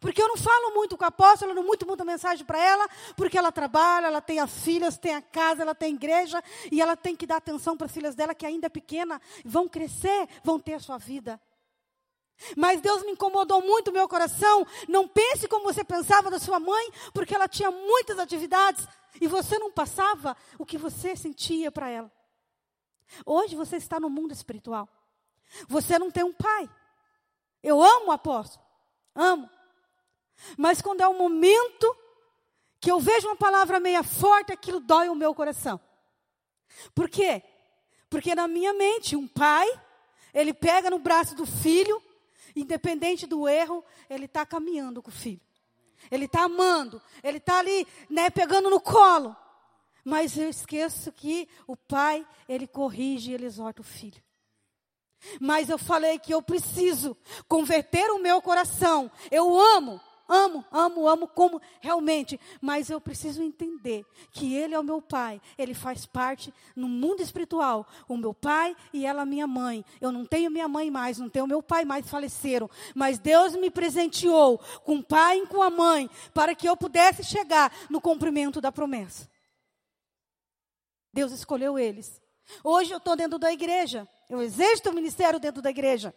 Porque 0.00 0.22
eu 0.22 0.28
não 0.28 0.36
falo 0.36 0.74
muito 0.74 0.96
com 0.96 1.04
a 1.04 1.08
apóstola, 1.08 1.50
eu 1.50 1.56
não 1.56 1.64
muito 1.64 1.86
muita 1.86 2.04
mensagem 2.04 2.44
para 2.44 2.58
ela, 2.58 2.88
porque 3.16 3.36
ela 3.36 3.50
trabalha, 3.50 4.06
ela 4.06 4.20
tem 4.20 4.38
as 4.38 4.50
filhas, 4.62 4.96
tem 4.96 5.14
a 5.14 5.22
casa, 5.22 5.62
ela 5.62 5.74
tem 5.74 5.92
a 5.92 5.96
igreja, 5.96 6.42
e 6.70 6.80
ela 6.80 6.96
tem 6.96 7.16
que 7.16 7.26
dar 7.26 7.36
atenção 7.36 7.76
para 7.76 7.86
as 7.86 7.92
filhas 7.92 8.14
dela 8.14 8.34
que 8.34 8.46
ainda 8.46 8.66
é 8.66 8.70
pequena, 8.70 9.20
vão 9.44 9.68
crescer, 9.68 10.28
vão 10.44 10.58
ter 10.58 10.74
a 10.74 10.80
sua 10.80 10.98
vida. 10.98 11.40
Mas 12.56 12.80
Deus 12.80 13.02
me 13.04 13.12
incomodou 13.12 13.62
muito 13.62 13.88
o 13.88 13.92
meu 13.92 14.08
coração. 14.08 14.66
Não 14.88 15.06
pense 15.06 15.46
como 15.48 15.64
você 15.64 15.84
pensava 15.84 16.30
da 16.30 16.38
sua 16.38 16.58
mãe, 16.58 16.90
porque 17.12 17.34
ela 17.34 17.48
tinha 17.48 17.70
muitas 17.70 18.18
atividades 18.18 18.86
e 19.20 19.26
você 19.28 19.58
não 19.58 19.70
passava 19.70 20.36
o 20.58 20.66
que 20.66 20.78
você 20.78 21.14
sentia 21.14 21.70
para 21.70 21.88
ela. 21.88 22.10
Hoje 23.24 23.54
você 23.54 23.76
está 23.76 24.00
no 24.00 24.10
mundo 24.10 24.32
espiritual. 24.32 24.88
Você 25.68 25.98
não 25.98 26.10
tem 26.10 26.24
um 26.24 26.32
pai. 26.32 26.68
Eu 27.62 27.82
amo 27.82 28.08
o 28.08 28.12
apóstolo. 28.12 28.64
Amo. 29.14 29.48
Mas 30.56 30.80
quando 30.80 31.02
é 31.02 31.08
o 31.08 31.16
momento 31.16 31.96
que 32.80 32.90
eu 32.90 32.98
vejo 32.98 33.28
uma 33.28 33.36
palavra 33.36 33.78
meia 33.78 34.02
forte, 34.02 34.52
aquilo 34.52 34.80
dói 34.80 35.08
o 35.08 35.14
meu 35.14 35.34
coração. 35.34 35.80
Por 36.94 37.08
quê? 37.08 37.42
Porque 38.10 38.34
na 38.34 38.48
minha 38.48 38.72
mente, 38.72 39.14
um 39.14 39.28
pai, 39.28 39.68
ele 40.34 40.52
pega 40.52 40.90
no 40.90 40.98
braço 40.98 41.34
do 41.34 41.46
filho, 41.46 42.02
independente 42.54 43.26
do 43.26 43.48
erro, 43.48 43.84
ele 44.08 44.26
está 44.26 44.44
caminhando 44.44 45.02
com 45.02 45.10
o 45.10 45.14
filho. 45.14 45.40
Ele 46.10 46.24
está 46.24 46.44
amando, 46.44 47.00
ele 47.22 47.38
está 47.38 47.58
ali, 47.58 47.86
né, 48.10 48.30
pegando 48.30 48.68
no 48.68 48.80
colo. 48.80 49.36
Mas 50.04 50.36
eu 50.36 50.48
esqueço 50.48 51.12
que 51.12 51.48
o 51.66 51.76
pai, 51.76 52.26
ele 52.48 52.66
corrige, 52.66 53.32
ele 53.32 53.46
exorta 53.46 53.80
o 53.80 53.84
filho. 53.84 54.22
Mas 55.40 55.68
eu 55.68 55.78
falei 55.78 56.18
que 56.18 56.34
eu 56.34 56.42
preciso 56.42 57.16
converter 57.46 58.10
o 58.10 58.18
meu 58.18 58.42
coração. 58.42 59.10
Eu 59.30 59.58
amo, 59.58 60.00
amo, 60.32 60.64
amo, 60.72 61.06
amo 61.06 61.28
como 61.28 61.60
realmente, 61.80 62.40
mas 62.60 62.88
eu 62.88 63.00
preciso 63.00 63.42
entender 63.42 64.04
que 64.30 64.54
Ele 64.54 64.74
é 64.74 64.78
o 64.78 64.84
meu 64.84 65.02
Pai, 65.02 65.40
Ele 65.58 65.74
faz 65.74 66.06
parte 66.06 66.52
no 66.74 66.88
mundo 66.88 67.22
espiritual, 67.22 67.86
o 68.08 68.16
meu 68.16 68.32
Pai 68.32 68.74
e 68.92 69.04
ela 69.04 69.26
minha 69.26 69.46
mãe. 69.46 69.84
Eu 70.00 70.10
não 70.10 70.24
tenho 70.24 70.50
minha 70.50 70.66
mãe 70.66 70.90
mais, 70.90 71.18
não 71.18 71.28
tenho 71.28 71.46
meu 71.46 71.62
pai 71.62 71.84
mais, 71.84 72.08
faleceram, 72.08 72.70
mas 72.94 73.18
Deus 73.18 73.54
me 73.54 73.70
presenteou 73.70 74.58
com 74.84 74.96
o 74.96 75.02
pai 75.02 75.38
e 75.38 75.46
com 75.46 75.62
a 75.62 75.70
mãe 75.70 76.08
para 76.32 76.54
que 76.54 76.68
eu 76.68 76.76
pudesse 76.76 77.22
chegar 77.22 77.72
no 77.90 78.00
cumprimento 78.00 78.60
da 78.60 78.72
promessa. 78.72 79.28
Deus 81.12 81.32
escolheu 81.32 81.78
eles. 81.78 82.20
Hoje 82.64 82.92
eu 82.92 82.98
estou 82.98 83.14
dentro 83.16 83.38
da 83.38 83.52
igreja, 83.52 84.08
eu 84.28 84.40
exerço 84.40 84.88
o 84.90 84.94
ministério 84.94 85.38
dentro 85.38 85.62
da 85.62 85.70
igreja. 85.70 86.14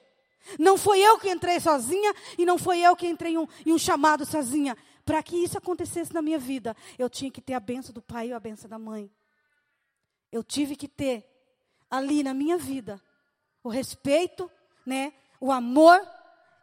Não 0.60 0.78
foi 0.78 1.00
eu 1.00 1.20
que 1.20 1.30
entrei 1.30 1.60
sozinha 1.60 2.14
e 2.38 2.46
não 2.46 2.58
foi 2.58 2.80
eu 2.80 2.96
que 2.96 3.08
entrei 3.08 3.34
em 3.34 3.38
um, 3.38 3.48
em 3.66 3.74
um 3.74 3.78
chamado 3.78 4.26
sozinha. 4.26 4.78
Para 5.04 5.22
que 5.22 5.36
isso 5.36 5.58
acontecesse 5.58 6.14
na 6.14 6.22
minha 6.22 6.40
vida, 6.40 6.76
eu 6.98 7.10
tinha 7.10 7.30
que 7.30 7.42
ter 7.42 7.54
a 7.54 7.60
benção 7.60 7.94
do 7.94 8.02
pai 8.02 8.30
e 8.30 8.34
a 8.34 8.40
benção 8.40 8.70
da 8.70 8.80
mãe. 8.80 9.12
Eu 10.32 10.44
tive 10.44 10.76
que 10.76 10.88
ter 10.88 11.24
ali 11.90 12.24
na 12.24 12.34
minha 12.34 12.58
vida 12.58 13.02
o 13.64 13.70
respeito, 13.70 14.50
né, 14.86 15.14
o 15.40 15.52
amor 15.52 16.00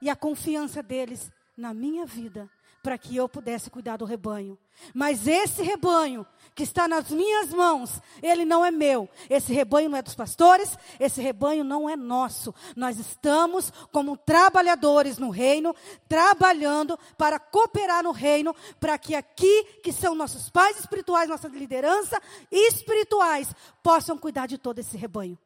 e 0.01 0.09
a 0.09 0.17
confiança 0.17 0.83
deles 0.83 1.31
na 1.57 1.75
minha 1.75 2.07
vida 2.07 2.51
para 2.83 2.99
que 2.99 3.17
eu 3.17 3.29
pudesse 3.29 3.71
cuidar 3.71 3.97
do 3.97 4.05
rebanho. 4.05 4.59
Mas 4.93 5.27
esse 5.27 5.63
rebanho 5.63 6.27
que 6.55 6.65
está 6.65 6.89
nas 6.89 7.11
minhas 7.11 7.51
mãos, 7.51 8.01
ele 8.23 8.45
não 8.45 8.65
é 8.65 8.71
meu. 8.71 9.09
Esse 9.31 9.53
rebanho 9.53 9.89
não 9.89 9.97
é 9.97 10.03
dos 10.03 10.15
pastores, 10.15 10.77
esse 10.99 11.21
rebanho 11.21 11.63
não 11.63 11.89
é 11.89 11.97
nosso. 11.97 12.55
Nós 12.77 12.99
estamos 12.99 13.73
como 13.93 14.17
trabalhadores 14.17 15.19
no 15.19 15.31
reino, 15.31 15.75
trabalhando 16.09 16.99
para 17.17 17.39
cooperar 17.39 18.03
no 18.03 18.11
reino, 18.11 18.55
para 18.81 18.99
que 18.99 19.15
aqui, 19.15 19.65
que 19.83 19.93
são 19.93 20.15
nossos 20.15 20.51
pais 20.51 20.79
espirituais, 20.81 21.29
nossa 21.29 21.49
liderança 21.49 22.21
espirituais, 22.51 23.55
possam 23.83 24.19
cuidar 24.19 24.47
de 24.47 24.59
todo 24.59 24.79
esse 24.79 24.97
rebanho. 24.97 25.39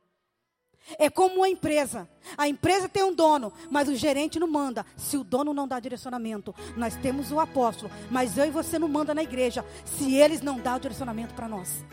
É 0.98 1.10
como 1.10 1.36
uma 1.36 1.48
empresa. 1.48 2.08
A 2.38 2.46
empresa 2.48 2.88
tem 2.88 3.02
um 3.02 3.12
dono, 3.14 3.52
mas 3.70 3.88
o 3.88 3.94
gerente 3.96 4.38
não 4.38 4.46
manda. 4.48 4.86
Se 4.96 5.16
o 5.16 5.24
dono 5.24 5.52
não 5.52 5.66
dá 5.66 5.80
direcionamento, 5.80 6.54
nós 6.76 6.94
temos 6.96 7.32
o 7.32 7.40
apóstolo, 7.40 7.90
mas 8.10 8.38
eu 8.38 8.44
e 8.46 8.50
você 8.50 8.78
não 8.78 8.88
manda 8.88 9.12
na 9.14 9.22
igreja. 9.22 9.64
Se 9.84 10.14
eles 10.14 10.40
não 10.40 10.58
dão 10.58 10.76
o 10.76 10.80
direcionamento 10.80 11.34
para 11.34 11.48
nós. 11.48 11.84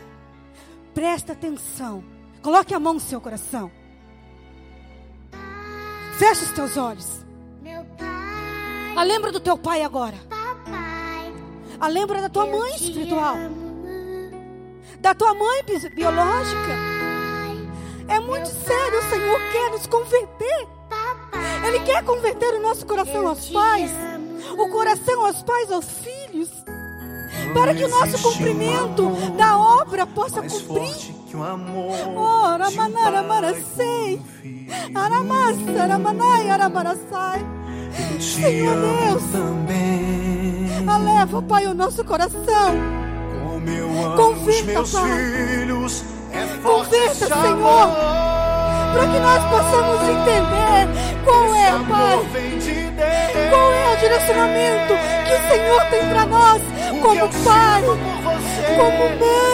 Presta 0.94 1.32
atenção. 1.32 2.04
Coloque 2.40 2.72
a 2.72 2.78
mão 2.78 2.94
no 2.94 3.00
seu 3.00 3.20
coração. 3.20 3.70
Feche 6.18 6.44
os 6.44 6.52
teus 6.52 6.76
olhos. 6.76 7.24
Meu 7.60 7.84
pai, 7.98 8.94
Ah, 8.96 9.02
lembra 9.02 9.32
do 9.32 9.40
teu 9.40 9.58
pai 9.58 9.82
agora. 9.82 10.16
papai, 10.30 11.32
Ah, 11.80 11.88
lembra 11.88 12.20
da 12.20 12.28
tua 12.28 12.46
mãe 12.46 12.76
espiritual. 12.76 13.36
Da 15.00 15.12
tua 15.14 15.34
mãe 15.34 15.64
bi- 15.64 15.88
biológica. 15.90 16.93
É 18.08 18.20
muito 18.20 18.46
sério, 18.48 18.98
o 18.98 19.10
Senhor 19.10 19.40
quer 19.52 19.70
nos 19.70 19.86
converter. 19.86 20.68
Ele 21.66 21.80
quer 21.80 22.04
converter 22.04 22.54
o 22.54 22.62
nosso 22.62 22.86
coração 22.86 23.26
aos 23.26 23.48
pais, 23.48 23.90
o 24.58 24.68
coração 24.68 25.26
aos 25.26 25.42
pais, 25.42 25.70
aos 25.72 25.86
filhos, 25.86 26.50
para 27.54 27.74
que 27.74 27.84
o 27.84 27.88
nosso 27.88 28.22
cumprimento 28.22 29.10
da 29.36 29.58
obra 29.58 30.06
possa 30.06 30.42
cumprir. 30.42 31.14
Ora, 32.16 32.70
manara, 32.70 33.22
filho. 33.54 34.22
Aramassa, 34.94 35.82
aramanai, 35.82 36.50
te 38.18 38.22
Senhor 38.22 38.76
Deus. 38.76 39.22
também. 39.32 40.88
Aleva, 40.88 41.42
Pai, 41.42 41.66
o 41.66 41.74
nosso 41.74 42.04
coração. 42.04 42.74
Converta, 44.16 44.82
Pai. 44.92 45.10
É 46.64 46.66
Converta, 46.66 47.12
esse 47.12 47.26
Senhor. 47.26 47.88
Para 48.94 49.06
que 49.08 49.18
nós 49.18 49.44
possamos 49.50 50.08
entender 50.08 50.88
qual 51.24 51.54
é, 51.54 51.70
Pai. 51.90 52.18
Qual 53.50 53.72
é 53.72 53.92
o 53.92 53.96
direcionamento 53.98 54.94
que 55.26 55.34
o 55.34 55.48
Senhor 55.48 55.84
tem 55.90 56.08
para 56.08 56.24
nós, 56.26 56.62
como 57.02 57.28
Pai, 57.44 57.82
como 57.82 59.04
mãe. 59.18 59.44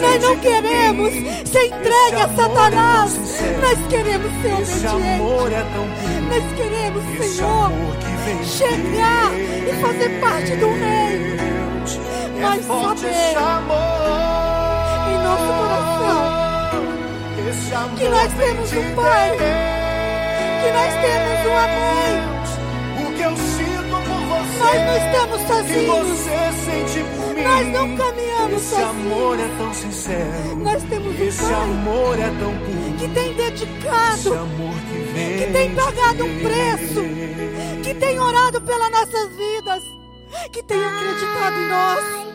Nós 0.00 0.22
não 0.22 0.36
queremos 0.38 1.12
ser 1.48 1.66
entregue 1.66 2.16
a 2.16 2.24
é 2.24 2.36
Satanás. 2.36 3.10
sincero. 3.12 3.60
Nós 3.60 3.78
queremos 3.88 4.32
ser 4.42 4.54
obedientes. 4.54 4.82
é. 4.84 5.18
Nós 6.28 6.52
queremos, 6.56 7.04
Senhor, 7.36 7.70
chegar 8.44 9.32
e 9.34 9.80
fazer 9.80 10.08
parte 10.20 10.56
do 10.56 10.66
reino. 10.66 11.36
Deus. 11.82 12.00
Mas 12.40 12.66
que 17.96 18.08
nós 18.08 18.32
temos 18.34 18.72
um 18.72 18.94
Pai, 18.94 19.30
que 20.60 20.70
nós 20.72 20.92
temos 21.00 21.46
uma 21.46 21.66
mãe. 21.68 22.12
O 23.06 23.12
que 23.16 23.22
eu 23.22 23.36
sinto 23.36 23.96
por 24.06 24.20
você. 24.28 24.58
Nós 24.58 24.80
não 24.86 24.96
estamos 25.06 25.40
sozinhos. 25.48 26.06
você 26.08 26.52
sente 26.64 27.04
por 27.16 27.34
mim. 27.34 27.42
Nós 27.42 27.66
não 27.68 27.96
caminhamos 27.96 28.62
Esse 28.62 28.82
amor 28.82 29.36
sozinhos. 29.38 29.40
é 29.40 29.58
tão 29.58 29.74
sincero. 29.74 30.56
Nós 30.56 30.82
temos 30.82 31.18
um 31.20 31.24
Esse 31.24 31.42
Pai 31.42 31.54
amor 31.54 32.18
é 32.18 32.28
tão 32.38 32.52
puro. 32.58 32.96
que 32.98 33.08
tem 33.08 33.34
dedicado, 33.34 34.34
amor 34.34 34.74
que 34.74 35.44
que 35.46 35.52
tem 35.52 35.74
pagado 35.74 36.24
um 36.24 36.38
preço, 36.42 37.02
que 37.82 37.94
tem 37.94 38.18
orado 38.20 38.60
pelas 38.60 38.90
nossas 38.90 39.28
vidas, 39.36 39.82
que 40.52 40.62
tem 40.62 40.78
acreditado 40.84 41.56
em 41.56 41.68
nós, 41.68 42.31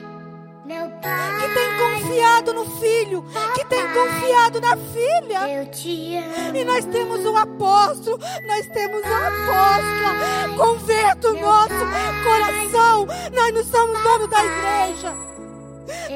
que 0.67 1.53
tem 1.53 1.77
confiado 1.77 2.53
no 2.53 2.65
filho, 2.79 3.23
que 3.55 3.65
tem 3.65 3.87
confiado 3.93 4.59
na 4.59 4.75
filha. 4.75 5.49
eu 5.49 5.65
te 5.71 6.17
amo. 6.17 6.57
E 6.57 6.65
nós 6.65 6.83
temos 6.85 7.25
um 7.25 7.37
apóstolo, 7.37 8.19
nós 8.45 8.67
temos 8.67 9.01
uma 9.01 9.27
apóstola. 9.27 10.57
Converta 10.57 11.29
o 11.29 11.39
nosso 11.39 11.85
coração. 12.23 13.07
Nós 13.33 13.53
não 13.53 13.63
somos 13.63 14.03
dono 14.03 14.27
da 14.27 14.43
igreja. 14.43 15.15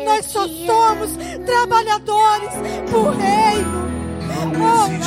Nós 0.05 0.25
só 0.25 0.45
somos 0.47 1.11
trabalhadores 1.45 2.49
pro 2.89 3.11
reino. 3.11 3.89
Oh, 4.53 4.87
um. 4.87 4.99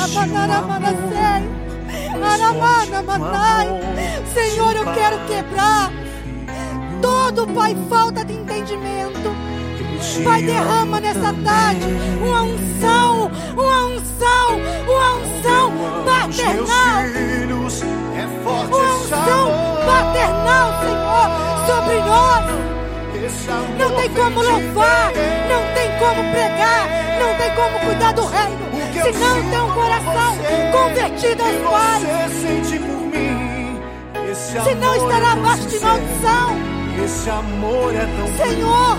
Senhor, 4.33 4.75
eu 4.75 4.85
quero 4.93 5.19
quebrar 5.27 6.04
todo, 7.05 7.45
Pai, 7.53 7.77
falta 7.87 8.25
de 8.25 8.33
entendimento. 8.33 9.29
Pai, 10.23 10.41
derrama 10.41 10.99
nessa 10.99 11.33
tarde 11.43 11.85
uma 12.19 12.41
unção, 12.41 13.31
uma 13.53 13.85
unção, 13.85 14.59
uma 14.87 15.15
unção 15.15 15.71
paternal. 16.03 17.03
Uma 18.43 18.87
unção 18.95 19.45
paternal, 19.85 20.67
Senhor, 20.81 21.27
sobre 21.67 21.95
nós. 22.01 22.45
Não 23.77 23.89
tem 23.95 24.09
como 24.09 24.41
louvar, 24.41 25.11
não 25.49 25.63
tem 25.73 25.89
como 25.99 26.21
pregar, 26.31 26.87
não 27.19 27.31
tem 27.37 27.51
como 27.55 27.79
cuidar 27.85 28.13
do 28.13 28.25
reino. 28.25 28.65
Se 28.93 29.11
não 29.19 29.49
tem 29.49 29.61
um 29.61 29.71
coração 29.73 30.37
convertido 30.71 31.43
aos 31.43 31.57
pais, 31.71 32.03
se 34.63 34.75
não 34.75 34.95
estará 34.95 35.31
abaixo 35.33 35.67
de 35.67 35.79
maldição. 35.79 36.74
Esse 37.03 37.29
amor 37.29 37.93
é 37.93 38.05
tão. 38.05 38.27
Senhor, 38.37 38.97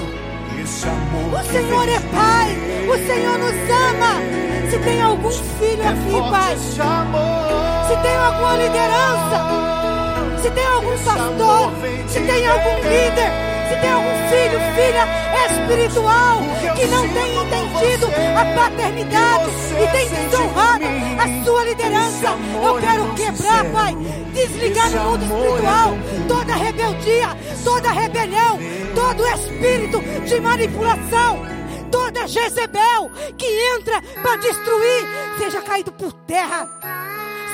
Esse 0.62 0.86
amor 0.86 1.40
o 1.40 1.44
Senhor 1.44 1.88
é 1.88 2.00
Pai, 2.14 2.56
o 2.88 3.06
Senhor 3.06 3.38
nos 3.38 3.54
ama. 3.70 4.70
Se 4.70 4.78
tem 4.78 5.00
algum 5.00 5.30
filho 5.30 5.82
É 5.82 5.88
aqui, 5.88 6.30
Pai, 6.30 6.56
se 6.56 7.96
tem 8.02 8.16
alguma 8.16 8.56
liderança, 8.56 10.42
se 10.42 10.50
tem 10.50 10.66
algum 10.66 10.98
pastor, 10.98 11.72
se 12.08 12.20
tem 12.20 12.46
algum 12.46 12.76
líder, 12.76 13.30
se 13.68 13.80
tem 13.80 13.90
algum 13.92 14.16
filho, 14.28 14.58
filha 14.74 15.26
espiritual 15.46 16.38
que 16.74 16.86
não 16.86 17.08
tem 17.08 17.36
entendido 17.36 18.06
a 18.36 18.44
paternidade 18.54 19.50
e 19.72 19.86
tem 19.88 20.08
desonrado 20.08 20.84
a 21.18 21.44
sua 21.44 21.64
liderança, 21.64 22.36
eu 22.62 22.78
é 22.78 22.80
quero 22.80 23.14
quebrar. 23.14 23.64
Pai, 23.72 23.96
desligar 24.32 24.90
no 24.90 25.18
mundo 25.18 25.22
é 25.22 25.24
espiritual 25.24 25.98
toda 26.28 26.45
rebeldia, 26.76 27.28
toda 27.64 27.90
rebelião, 27.90 28.58
todo 28.94 29.26
espírito 29.26 30.00
de 30.26 30.40
manipulação. 30.40 31.56
Toda 31.90 32.26
Jezebel 32.26 33.10
que 33.38 33.46
entra 33.46 34.02
para 34.20 34.36
destruir, 34.36 35.06
seja 35.38 35.62
caído 35.62 35.92
por 35.92 36.12
terra 36.12 36.68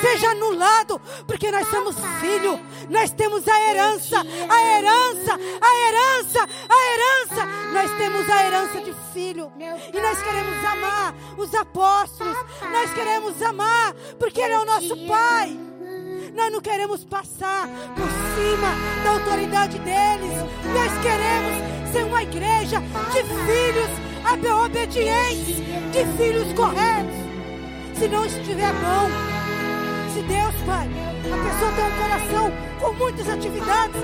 seja 0.01 0.31
anulado, 0.31 0.99
porque 1.25 1.49
nós 1.49 1.65
somos 1.69 1.95
filho, 2.19 2.59
nós 2.89 3.09
temos 3.11 3.47
a 3.47 3.69
herança, 3.69 4.19
a 4.19 4.75
herança, 4.75 5.39
a 5.61 5.87
herança, 5.87 6.49
a 6.67 6.91
herança, 6.91 7.45
nós 7.71 7.91
temos 7.97 8.29
a 8.29 8.45
herança 8.45 8.81
de 8.81 8.93
filho, 9.13 9.49
e 9.57 10.01
nós 10.01 10.21
queremos 10.21 10.65
amar 10.65 11.15
os 11.37 11.55
apóstolos, 11.55 12.37
nós 12.69 12.93
queremos 12.93 13.41
amar, 13.41 13.93
porque 14.19 14.41
Ele 14.41 14.55
é 14.55 14.59
o 14.59 14.65
nosso 14.65 15.07
Pai. 15.07 15.72
Nós 16.33 16.51
não 16.51 16.61
queremos 16.61 17.03
passar 17.03 17.67
por 17.95 18.09
cima 18.35 19.03
da 19.03 19.11
autoridade 19.11 19.77
deles. 19.79 20.33
Nós 20.73 20.91
queremos 21.01 21.91
ser 21.91 22.03
uma 22.05 22.23
igreja 22.23 22.81
de 23.11 23.23
filhos 23.23 24.03
obedientes, 24.65 25.57
de 25.91 26.05
filhos 26.17 26.51
corretos. 26.53 27.15
Se 27.99 28.07
não 28.07 28.25
estiver 28.25 28.73
bom, 28.73 29.09
se 30.13 30.21
Deus, 30.23 30.55
Pai, 30.65 30.89
a 31.31 31.51
pessoa 31.51 31.71
tem 31.71 31.85
um 31.85 31.97
coração 32.01 32.51
com 32.79 32.93
muitas 32.93 33.29
atividades 33.29 34.01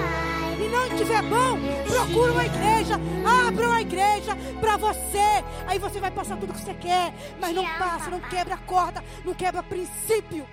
e 0.60 0.70
não 0.70 0.86
estiver 0.88 1.22
bom, 1.24 1.58
procura 1.88 2.32
uma 2.32 2.46
igreja, 2.46 3.00
abra 3.48 3.68
uma 3.68 3.82
igreja 3.82 4.38
para 4.60 4.78
você. 4.78 5.44
Aí 5.66 5.80
você 5.80 6.00
vai 6.00 6.12
passar 6.12 6.38
tudo 6.38 6.54
que 6.54 6.62
você 6.62 6.76
quer, 6.76 7.12
mas 7.42 7.56
não 7.56 7.66
passa, 7.78 8.12
não 8.12 8.20
quebra 8.20 8.54
a 8.54 8.60
corda, 8.60 9.04
não 9.26 9.34
quebra 9.34 9.64
princípio. 9.64 10.46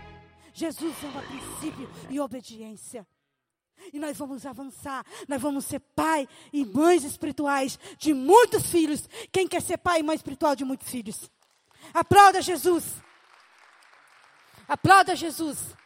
Jesus 0.57 0.95
ama 1.05 1.23
princípio 1.23 1.91
e 2.09 2.19
obediência. 2.19 3.07
E 3.93 3.99
nós 3.99 4.17
vamos 4.17 4.47
avançar, 4.47 5.05
nós 5.29 5.41
vamos 5.41 5.67
ser 5.67 5.81
pai 5.81 6.27
e 6.51 6.65
mães 6.65 7.05
espirituais 7.05 7.79
de 7.99 8.15
muitos 8.15 8.67
filhos. 8.67 9.07
Quem 9.31 9.47
quer 9.47 9.61
ser 9.61 9.77
pai 9.77 10.01
e 10.01 10.03
mãe 10.03 10.17
espiritual 10.17 10.57
de 10.57 10.65
muitos 10.65 10.89
filhos? 10.89 11.31
Aplauda 11.93 12.41
Jesus. 12.41 12.95
Aplauda 14.67 15.15
Jesus. 15.15 15.77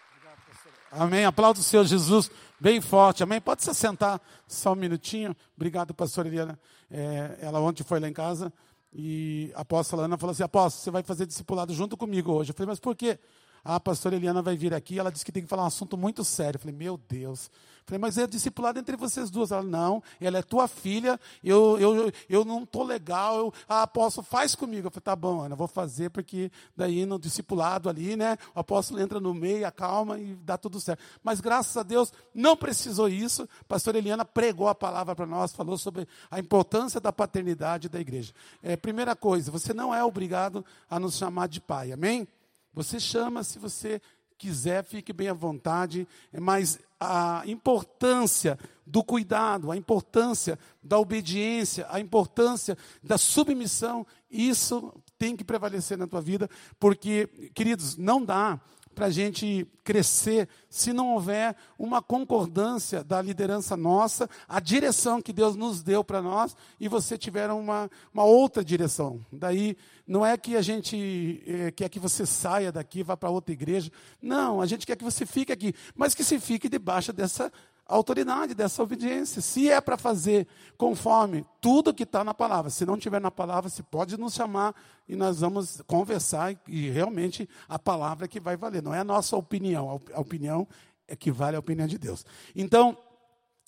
Amém. 0.93 1.25
Aplauda 1.25 1.59
o 1.59 1.65
Senhor 1.65 1.85
Jesus 1.85 2.31
bem 2.61 2.81
forte. 2.81 3.25
Amém. 3.25 3.41
Pode 3.41 3.65
se 3.65 3.75
sentar 3.75 4.23
só 4.47 4.73
um 4.73 4.77
minutinho. 4.77 5.37
Obrigado, 5.57 5.93
pastora 5.93 6.29
Eliana. 6.29 6.59
É, 6.89 7.39
ela 7.41 7.61
ontem 7.61 7.83
foi 7.83 7.99
lá 7.99 8.09
em 8.09 8.13
casa 8.13 8.53
e 8.93 9.53
a 9.57 9.63
apóstola 9.63 10.05
Ana 10.05 10.17
falou 10.17 10.31
assim: 10.31 10.45
Apóstolo, 10.45 10.85
você 10.85 10.91
vai 10.93 11.03
fazer 11.03 11.27
discipulado 11.27 11.75
junto 11.75 11.97
comigo 11.97 12.33
hoje. 12.33 12.53
Eu 12.53 12.55
falei, 12.55 12.69
mas 12.69 12.79
por 12.79 12.95
quê? 12.95 13.19
A 13.65 13.79
pastora 13.79 14.17
Eliana 14.17 14.41
vai 14.41 14.57
vir 14.57 14.73
aqui, 14.73 14.99
ela 14.99 15.11
disse 15.11 15.25
que 15.25 15.33
tem 15.33 15.43
que 15.43 15.49
falar 15.49 15.65
um 15.65 15.67
assunto 15.67 15.97
muito 15.97 16.25
sério. 16.25 16.57
Eu 16.57 16.61
falei, 16.61 16.77
meu 16.77 16.97
Deus. 16.97 17.51
Eu 17.81 17.85
falei, 17.87 17.99
mas 17.99 18.17
é 18.17 18.27
discipulado 18.27 18.79
entre 18.79 18.97
vocês 18.97 19.31
duas. 19.31 19.51
Ela, 19.51 19.63
não, 19.63 20.03
ela 20.21 20.39
é 20.39 20.43
tua 20.43 20.67
filha, 20.69 21.19
eu, 21.43 21.79
eu, 21.79 22.13
eu 22.29 22.45
não 22.45 22.63
estou 22.63 22.83
legal. 22.83 23.37
Eu, 23.37 23.55
a 23.69 23.83
apóstolo 23.83 24.27
faz 24.27 24.55
comigo. 24.55 24.87
Eu 24.87 24.91
falei, 24.91 25.03
tá 25.03 25.17
bom, 25.17 25.43
Ana, 25.43 25.55
vou 25.57 25.69
fazer, 25.69 26.11
porque 26.11 26.51
daí 26.77 27.05
no 27.05 27.19
discipulado 27.19 27.89
ali, 27.89 28.17
né? 28.17 28.37
O 28.55 28.61
apóstolo 28.61 29.01
entra 29.01 29.21
no 29.21 29.35
meio, 29.35 29.67
acalma 29.67 30.19
e 30.19 30.35
dá 30.37 30.57
tudo 30.57 30.81
certo. 30.81 31.03
Mas 31.23 31.41
graças 31.41 31.77
a 31.77 31.83
Deus 31.83 32.13
não 32.35 32.57
precisou 32.57 33.09
isso. 33.09 33.49
A 33.61 33.65
pastora 33.65 33.99
Eliana 33.99 34.25
pregou 34.25 34.69
a 34.69 34.75
palavra 34.75 35.15
para 35.15 35.27
nós, 35.27 35.53
falou 35.53 35.77
sobre 35.77 36.09
a 36.31 36.39
importância 36.39 37.01
da 37.01 37.13
paternidade 37.13 37.89
da 37.89 38.01
igreja. 38.01 38.33
É, 38.63 38.77
primeira 38.77 39.15
coisa, 39.15 39.51
você 39.51 39.75
não 39.75 39.95
é 39.95 40.03
obrigado 40.03 40.65
a 40.89 40.99
nos 40.99 41.17
chamar 41.17 41.49
de 41.49 41.61
pai, 41.61 41.93
amém? 41.93 42.27
Você 42.73 43.01
chama 43.01 43.43
se 43.43 43.59
você 43.59 44.01
quiser, 44.39 44.83
fique 44.85 45.13
bem 45.13 45.29
à 45.29 45.35
vontade, 45.35 46.09
mas 46.41 46.79
a 46.99 47.43
importância 47.47 48.59
do 48.87 49.05
cuidado, 49.05 49.71
a 49.71 49.77
importância 49.77 50.59
da 50.83 50.99
obediência, 50.99 51.87
a 51.91 52.01
importância 52.01 52.77
da 53.03 53.19
submissão. 53.19 54.07
Isso 54.31 54.93
tem 55.19 55.37
que 55.37 55.45
prevalecer 55.45 55.99
na 55.99 56.07
tua 56.07 56.21
vida, 56.21 56.49
porque, 56.79 57.27
queridos, 57.55 57.97
não 57.97 58.25
dá 58.25 58.59
para 59.01 59.07
a 59.07 59.11
gente 59.11 59.67
crescer 59.83 60.47
se 60.69 60.93
não 60.93 61.15
houver 61.15 61.57
uma 61.79 62.03
concordância 62.03 63.03
da 63.03 63.23
liderança 63.23 63.75
nossa, 63.75 64.29
a 64.47 64.61
direção 64.61 65.23
que 65.23 65.33
Deus 65.33 65.57
nos 65.57 65.83
deu 65.83 66.05
para 66.05 66.21
nós 66.21 66.55
e 66.79 66.87
você 66.87 67.17
tiver 67.17 67.51
uma, 67.51 67.91
uma 68.13 68.25
outra 68.25 68.63
direção. 68.63 69.19
Daí 69.33 69.75
não 70.07 70.27
é 70.27 70.37
que 70.37 70.55
a 70.55 70.61
gente 70.61 71.43
eh, 71.47 71.71
quer 71.71 71.89
que 71.89 71.99
você 71.99 72.27
saia 72.27 72.71
daqui, 72.71 73.03
vá 73.03 73.17
para 73.17 73.31
outra 73.31 73.55
igreja. 73.55 73.91
Não, 74.21 74.61
a 74.61 74.67
gente 74.67 74.87
quer 74.87 74.97
que 74.97 75.05
você 75.05 75.25
fique 75.25 75.51
aqui, 75.51 75.75
mas 75.95 76.15
que 76.15 76.23
se 76.23 76.39
fique 76.39 76.69
debaixo 76.69 77.11
dessa 77.11 77.51
autoridade, 77.91 78.55
dessa 78.55 78.83
obediência. 78.83 79.43
Se 79.43 79.69
é 79.69 79.81
para 79.81 79.97
fazer 79.97 80.47
conforme 80.79 81.45
tudo 81.61 81.93
que 81.93 82.05
está 82.05 82.23
na 82.23 82.33
palavra, 82.33 82.71
se 82.71 82.87
não 82.87 82.97
tiver 82.97 83.21
na 83.21 83.31
palavra, 83.31 83.69
se 83.69 83.83
pode 83.83 84.17
nos 84.17 84.35
chamar 84.35 84.75
e 85.09 85.17
nós 85.17 85.41
vamos 85.41 85.83
conversar 85.87 86.57
e 86.69 86.89
realmente 86.89 87.49
a 87.69 87.79
palavra 87.79 88.27
é 88.27 88.29
que 88.29 88.41
vai 88.41 88.57
valer. 88.57 88.83
Não 88.83 88.95
é 88.95 89.01
a 89.01 89.05
nossa 89.05 89.37
opinião, 89.37 90.01
a 90.15 90.21
opinião 90.21 90.67
é 91.07 91.17
que 91.17 91.31
vale 91.31 91.57
a 91.57 91.61
opinião 91.61 91.87
de 91.87 91.99
Deus. 91.99 92.25
Então, 92.55 92.97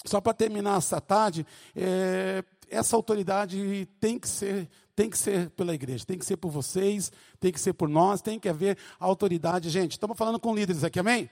só 0.04 0.20
para 0.20 0.32
terminar 0.32 0.78
essa 0.78 1.00
tarde, 1.00 1.46
é, 1.74 2.44
essa 2.70 2.96
autoridade 2.96 3.88
tem 4.00 4.18
que 4.18 4.28
ser 4.28 4.68
tem 4.94 5.08
que 5.08 5.16
ser 5.16 5.48
pela 5.50 5.74
igreja, 5.74 6.04
tem 6.04 6.18
que 6.18 6.24
ser 6.24 6.36
por 6.36 6.50
vocês, 6.50 7.10
tem 7.40 7.50
que 7.50 7.58
ser 7.58 7.72
por 7.72 7.88
nós, 7.88 8.20
tem 8.20 8.38
que 8.38 8.46
haver 8.46 8.76
autoridade. 9.00 9.70
Gente, 9.70 9.92
estamos 9.92 10.18
falando 10.18 10.38
com 10.38 10.54
líderes 10.54 10.84
aqui, 10.84 11.00
amém? 11.00 11.30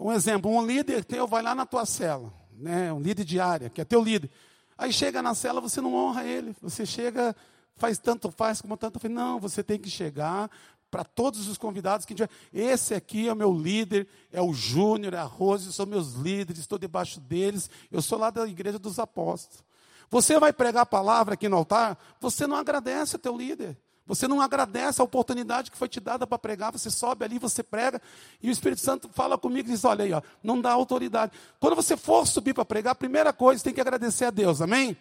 Um 0.00 0.12
exemplo, 0.12 0.50
um 0.50 0.64
líder 0.64 1.04
teu 1.04 1.26
vai 1.26 1.42
lá 1.42 1.54
na 1.54 1.66
tua 1.66 1.84
cela, 1.84 2.32
né, 2.52 2.92
um 2.92 3.00
líder 3.00 3.24
de 3.24 3.40
área, 3.40 3.68
que 3.70 3.80
é 3.80 3.84
teu 3.84 4.02
líder. 4.02 4.30
Aí 4.76 4.92
chega 4.92 5.20
na 5.20 5.34
cela, 5.34 5.60
você 5.60 5.80
não 5.80 5.94
honra 5.94 6.24
ele. 6.24 6.54
Você 6.62 6.86
chega, 6.86 7.34
faz 7.74 7.98
tanto 7.98 8.30
faz 8.30 8.60
como 8.60 8.76
tanto 8.76 9.00
faz. 9.00 9.12
Não, 9.12 9.40
você 9.40 9.62
tem 9.62 9.78
que 9.78 9.90
chegar 9.90 10.48
para 10.90 11.04
todos 11.04 11.48
os 11.48 11.58
convidados 11.58 12.06
que 12.06 12.14
tiver. 12.14 12.30
Esse 12.52 12.94
aqui 12.94 13.28
é 13.28 13.32
o 13.32 13.36
meu 13.36 13.52
líder, 13.52 14.06
é 14.32 14.40
o 14.40 14.52
Júnior, 14.52 15.14
é 15.14 15.18
a 15.18 15.24
Rose, 15.24 15.72
são 15.72 15.84
meus 15.84 16.14
líderes, 16.14 16.60
estou 16.60 16.78
debaixo 16.78 17.20
deles. 17.20 17.68
Eu 17.90 18.00
sou 18.00 18.18
lá 18.18 18.30
da 18.30 18.46
igreja 18.46 18.78
dos 18.78 18.98
apóstolos. 18.98 19.64
Você 20.10 20.38
vai 20.38 20.52
pregar 20.52 20.84
a 20.84 20.86
palavra 20.86 21.34
aqui 21.34 21.48
no 21.48 21.56
altar, 21.56 21.98
você 22.20 22.46
não 22.46 22.56
agradece 22.56 23.16
o 23.16 23.18
teu 23.18 23.36
líder. 23.36 23.76
Você 24.08 24.26
não 24.26 24.40
agradece 24.40 25.02
a 25.02 25.04
oportunidade 25.04 25.70
que 25.70 25.76
foi 25.76 25.86
te 25.86 26.00
dada 26.00 26.26
para 26.26 26.38
pregar, 26.38 26.72
você 26.72 26.90
sobe 26.90 27.26
ali, 27.26 27.38
você 27.38 27.62
prega, 27.62 28.00
e 28.42 28.48
o 28.48 28.50
Espírito 28.50 28.80
Santo 28.80 29.10
fala 29.12 29.36
comigo 29.36 29.68
e 29.68 29.72
diz: 29.72 29.84
Olha 29.84 30.02
aí, 30.02 30.12
ó, 30.14 30.22
não 30.42 30.58
dá 30.58 30.72
autoridade. 30.72 31.32
Quando 31.60 31.76
você 31.76 31.94
for 31.94 32.26
subir 32.26 32.54
para 32.54 32.64
pregar, 32.64 32.92
a 32.92 32.94
primeira 32.94 33.34
coisa, 33.34 33.62
tem 33.62 33.74
que 33.74 33.80
agradecer 33.82 34.24
a 34.24 34.30
Deus, 34.30 34.62
amém? 34.62 34.96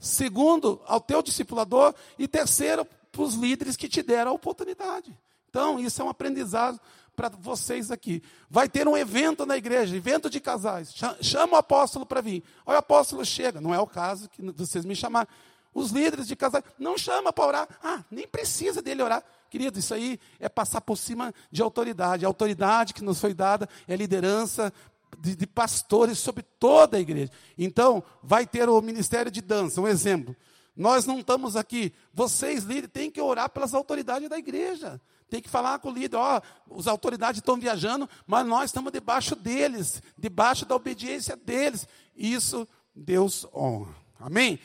Segundo, 0.00 0.80
ao 0.86 1.00
teu 1.00 1.22
discipulador, 1.22 1.94
e 2.18 2.26
terceiro, 2.26 2.86
para 3.12 3.22
os 3.22 3.34
líderes 3.34 3.76
que 3.76 3.90
te 3.90 4.02
deram 4.02 4.30
a 4.30 4.34
oportunidade. 4.34 5.14
Então, 5.50 5.78
isso 5.78 6.00
é 6.00 6.04
um 6.04 6.08
aprendizado 6.08 6.80
para 7.14 7.28
vocês 7.28 7.90
aqui. 7.90 8.22
Vai 8.48 8.70
ter 8.70 8.88
um 8.88 8.96
evento 8.96 9.44
na 9.44 9.56
igreja, 9.56 9.94
evento 9.94 10.30
de 10.30 10.40
casais. 10.40 10.94
Chama 11.20 11.54
o 11.54 11.56
apóstolo 11.56 12.06
para 12.06 12.22
vir. 12.22 12.42
Olha, 12.64 12.76
o 12.76 12.78
apóstolo 12.78 13.24
chega. 13.24 13.60
Não 13.60 13.74
é 13.74 13.78
o 13.78 13.86
caso 13.86 14.28
que 14.30 14.42
vocês 14.52 14.84
me 14.84 14.96
chamaram 14.96 15.28
os 15.76 15.90
líderes 15.90 16.26
de 16.26 16.34
casais, 16.34 16.64
não 16.78 16.96
chama 16.96 17.30
para 17.30 17.46
orar. 17.46 17.68
Ah, 17.82 18.02
nem 18.10 18.26
precisa 18.26 18.80
dele 18.80 19.02
orar. 19.02 19.22
Querido, 19.50 19.78
isso 19.78 19.92
aí 19.92 20.18
é 20.40 20.48
passar 20.48 20.80
por 20.80 20.96
cima 20.96 21.34
de 21.52 21.60
autoridade. 21.60 22.24
A 22.24 22.28
autoridade 22.28 22.94
que 22.94 23.04
nos 23.04 23.20
foi 23.20 23.34
dada 23.34 23.68
é 23.86 23.94
liderança 23.94 24.72
de, 25.18 25.36
de 25.36 25.46
pastores 25.46 26.18
sobre 26.18 26.42
toda 26.58 26.96
a 26.96 27.00
igreja. 27.00 27.30
Então, 27.58 28.02
vai 28.22 28.46
ter 28.46 28.70
o 28.70 28.80
ministério 28.80 29.30
de 29.30 29.42
dança, 29.42 29.78
um 29.78 29.86
exemplo. 29.86 30.34
Nós 30.74 31.04
não 31.04 31.18
estamos 31.18 31.56
aqui. 31.56 31.92
Vocês, 32.10 32.64
líderes, 32.64 32.90
têm 32.90 33.10
que 33.10 33.20
orar 33.20 33.50
pelas 33.50 33.74
autoridades 33.74 34.30
da 34.30 34.38
igreja. 34.38 34.98
Tem 35.28 35.42
que 35.42 35.50
falar 35.50 35.78
com 35.80 35.90
o 35.90 35.92
líder, 35.92 36.16
ó, 36.16 36.40
as 36.74 36.86
autoridades 36.86 37.40
estão 37.40 37.56
viajando, 37.58 38.08
mas 38.26 38.46
nós 38.46 38.70
estamos 38.70 38.90
debaixo 38.90 39.36
deles, 39.36 40.02
debaixo 40.16 40.64
da 40.64 40.74
obediência 40.74 41.36
deles. 41.36 41.86
Isso 42.16 42.66
Deus 42.94 43.46
honra. 43.54 43.94
Amém? 44.18 44.58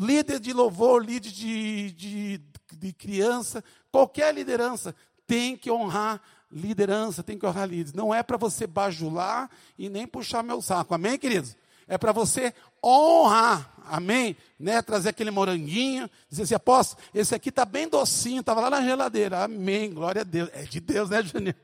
Líder 0.00 0.40
de 0.40 0.52
louvor, 0.52 1.04
líder 1.04 1.30
de, 1.30 1.92
de, 1.92 2.40
de 2.72 2.92
criança, 2.92 3.62
qualquer 3.90 4.34
liderança 4.34 4.94
tem 5.26 5.56
que 5.56 5.70
honrar 5.70 6.20
liderança, 6.52 7.22
tem 7.22 7.38
que 7.38 7.46
honrar 7.46 7.66
líderes. 7.66 7.94
Não 7.94 8.14
é 8.14 8.22
para 8.22 8.36
você 8.36 8.66
bajular 8.66 9.50
e 9.78 9.88
nem 9.88 10.06
puxar 10.06 10.42
meu 10.42 10.60
saco. 10.60 10.94
Amém, 10.94 11.18
queridos? 11.18 11.56
É 11.88 11.96
para 11.96 12.12
você 12.12 12.54
honrar. 12.84 13.72
Amém? 13.84 14.36
Né? 14.58 14.80
Trazer 14.80 15.08
aquele 15.08 15.30
moranguinho, 15.30 16.08
dizer 16.28 16.44
assim, 16.44 16.54
apóstolo, 16.54 17.02
esse 17.12 17.34
aqui 17.34 17.48
está 17.48 17.64
bem 17.64 17.88
docinho, 17.88 18.40
estava 18.40 18.60
lá 18.60 18.70
na 18.70 18.82
geladeira. 18.82 19.42
Amém, 19.42 19.92
glória 19.92 20.20
a 20.20 20.24
Deus. 20.24 20.50
É 20.52 20.62
de 20.62 20.80
Deus, 20.80 21.10
né, 21.10 21.22
Juninho? 21.22 21.54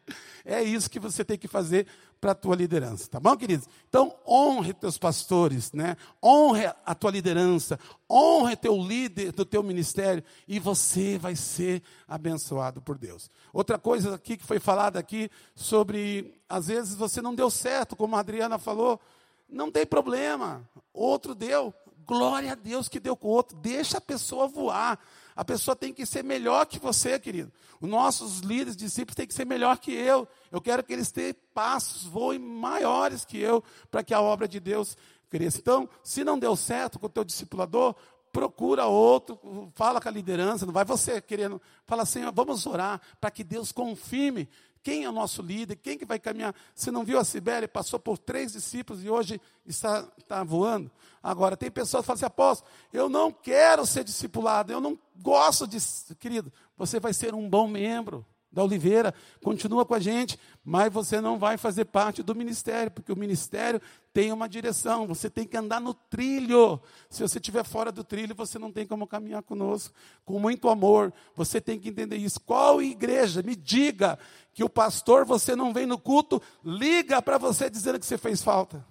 É 0.45 0.63
isso 0.63 0.91
que 0.91 0.99
você 0.99 1.25
tem 1.25 1.39
que 1.39 1.47
fazer 1.47 1.87
para 2.21 2.33
a 2.33 2.35
tua 2.35 2.57
liderança, 2.57 3.09
tá 3.09 3.21
bom, 3.21 3.37
queridos? 3.37 3.69
Então, 3.89 4.15
honre 4.27 4.73
teus 4.73 4.99
pastores, 4.99 5.73
né? 5.73 5.97
Honre 6.23 6.67
a 6.85 6.95
tua 6.95 7.11
liderança, 7.11 7.79
honre 8.11 8.57
teu 8.57 8.77
líder 8.77 9.33
do 9.33 9.45
teu 9.45 9.63
ministério 9.63 10.23
e 10.47 10.59
você 10.59 11.17
vai 11.19 11.37
ser 11.37 11.83
abençoado 12.07 12.83
por 12.83 12.99
Deus. 12.99 13.31
Outra 13.53 13.79
coisa 13.79 14.15
aqui 14.15 14.37
que 14.37 14.45
foi 14.45 14.59
falada 14.59 14.99
aqui 14.99 15.31
sobre, 15.55 16.35
às 16.49 16.67
vezes 16.67 16.95
você 16.95 17.23
não 17.23 17.35
deu 17.35 17.51
certo, 17.51 17.95
como 17.95 18.17
a 18.17 18.21
Adriana 18.21 18.59
falou, 18.59 19.01
não 19.49 19.71
tem 19.71 19.87
problema. 19.87 20.69
Outro 20.93 21.35
deu, 21.35 21.73
glória 22.07 22.53
a 22.53 22.55
Deus 22.55 22.89
que 22.89 23.01
deu 23.01 23.17
com 23.17 23.29
o 23.29 23.33
outro. 23.33 23.57
Deixa 23.57 23.99
a 23.99 24.01
pessoa 24.01 24.49
voar. 24.49 24.99
A 25.39 25.45
pessoa 25.45 25.77
tem 25.77 25.93
que 25.93 26.05
ser 26.05 26.25
melhor 26.25 26.67
que 26.67 26.81
você, 26.81 27.17
querido. 27.17 27.53
Os 27.81 27.89
nossos 27.89 28.41
líderes, 28.41 28.77
discípulos, 28.77 29.15
têm 29.15 29.25
que 29.25 29.33
ser 29.33 29.47
melhor 29.47 29.79
que 29.79 29.93
eu. 29.93 30.27
Eu 30.51 30.61
quero 30.61 30.83
que 30.83 30.93
eles 30.93 31.13
tenham 31.13 31.33
passos, 31.55 32.03
voem 32.03 32.41
maiores 32.41 33.25
que 33.25 33.39
eu, 33.39 33.63
para 33.89 34.03
que 34.03 34.13
a 34.13 34.21
obra 34.21 34.49
de 34.49 34.59
Deus 34.59 34.97
cresça. 35.31 35.59
Então, 35.59 35.89
se 36.03 36.25
não 36.25 36.37
deu 36.37 36.57
certo 36.57 36.99
com 36.99 37.07
o 37.07 37.09
teu 37.09 37.23
discipulador, 37.23 37.95
procura 38.33 38.87
outro, 38.87 39.71
fala 39.77 40.01
com 40.01 40.09
a 40.09 40.11
liderança, 40.11 40.67
não 40.67 40.73
vai 40.73 40.85
você 40.85 41.21
querendo, 41.21 41.63
fala 41.87 42.03
assim, 42.03 42.21
vamos 42.35 42.67
orar 42.67 43.01
para 43.21 43.31
que 43.31 43.45
Deus 43.45 43.71
confirme 43.71 44.49
quem 44.83 45.05
é 45.05 45.09
o 45.09 45.13
nosso 45.13 45.43
líder, 45.43 45.77
quem 45.77 45.99
que 45.99 46.05
vai 46.05 46.19
caminhar. 46.19 46.55
Você 46.75 46.91
não 46.91 47.05
viu 47.05 47.19
a 47.19 47.25
Sibéria, 47.25 47.69
passou 47.69 47.99
por 47.99 48.19
três 48.19 48.53
discípulos 48.53 49.05
e 49.05 49.11
hoje 49.11 49.41
está, 49.67 50.09
está 50.19 50.43
voando. 50.45 50.91
Agora, 51.23 51.57
tem 51.57 51.71
pessoas 51.71 52.03
que 52.03 52.07
falam 52.07 52.17
assim, 52.17 52.27
apóstolo, 52.27 52.71
eu 52.93 53.09
não 53.09 53.33
quero 53.33 53.85
ser 53.85 54.05
discipulado, 54.05 54.73
eu 54.73 54.81
não 54.81 54.99
gosto 55.21 55.67
de. 55.67 55.79
Querido, 56.17 56.53
você 56.77 57.01
vai 57.01 57.13
ser 57.13 57.35
um 57.35 57.49
bom 57.49 57.67
membro 57.67 58.25
da 58.51 58.65
Oliveira, 58.65 59.15
continua 59.43 59.85
com 59.85 59.95
a 59.95 60.01
gente, 60.01 60.39
mas 60.65 60.93
você 60.93 61.21
não 61.21 61.39
vai 61.39 61.59
fazer 61.59 61.85
parte 61.85 62.23
do 62.23 62.35
ministério, 62.35 62.91
porque 62.91 63.13
o 63.13 63.17
ministério 63.17 63.81
tem 64.13 64.33
uma 64.33 64.49
direção, 64.49 65.07
você 65.07 65.29
tem 65.29 65.47
que 65.47 65.57
andar 65.57 65.81
no 65.81 65.93
trilho. 65.93 66.81
Se 67.11 67.23
você 67.23 67.39
estiver 67.39 67.63
fora 67.63 67.93
do 67.93 68.03
trilho, 68.03 68.35
você 68.35 68.59
não 68.59 68.73
tem 68.73 68.87
como 68.87 69.07
caminhar 69.07 69.43
conosco, 69.43 69.95
com 70.25 70.39
muito 70.39 70.69
amor. 70.69 71.13
Você 71.37 71.61
tem 71.61 71.79
que 71.79 71.91
entender 71.91 72.17
isso. 72.17 72.41
Qual 72.41 72.83
igreja? 72.83 73.43
Me 73.43 73.55
diga 73.55 74.19
que 74.55 74.65
o 74.65 74.69
pastor, 74.69 75.25
você 75.25 75.55
não 75.55 75.73
vem 75.73 75.87
no 75.87 75.99
culto, 75.99 76.43
liga 76.65 77.21
para 77.21 77.39
você 77.39 77.69
dizendo 77.69 77.99
que 77.99 78.07
você 78.07 78.17
fez 78.17 78.43
falta. 78.43 78.85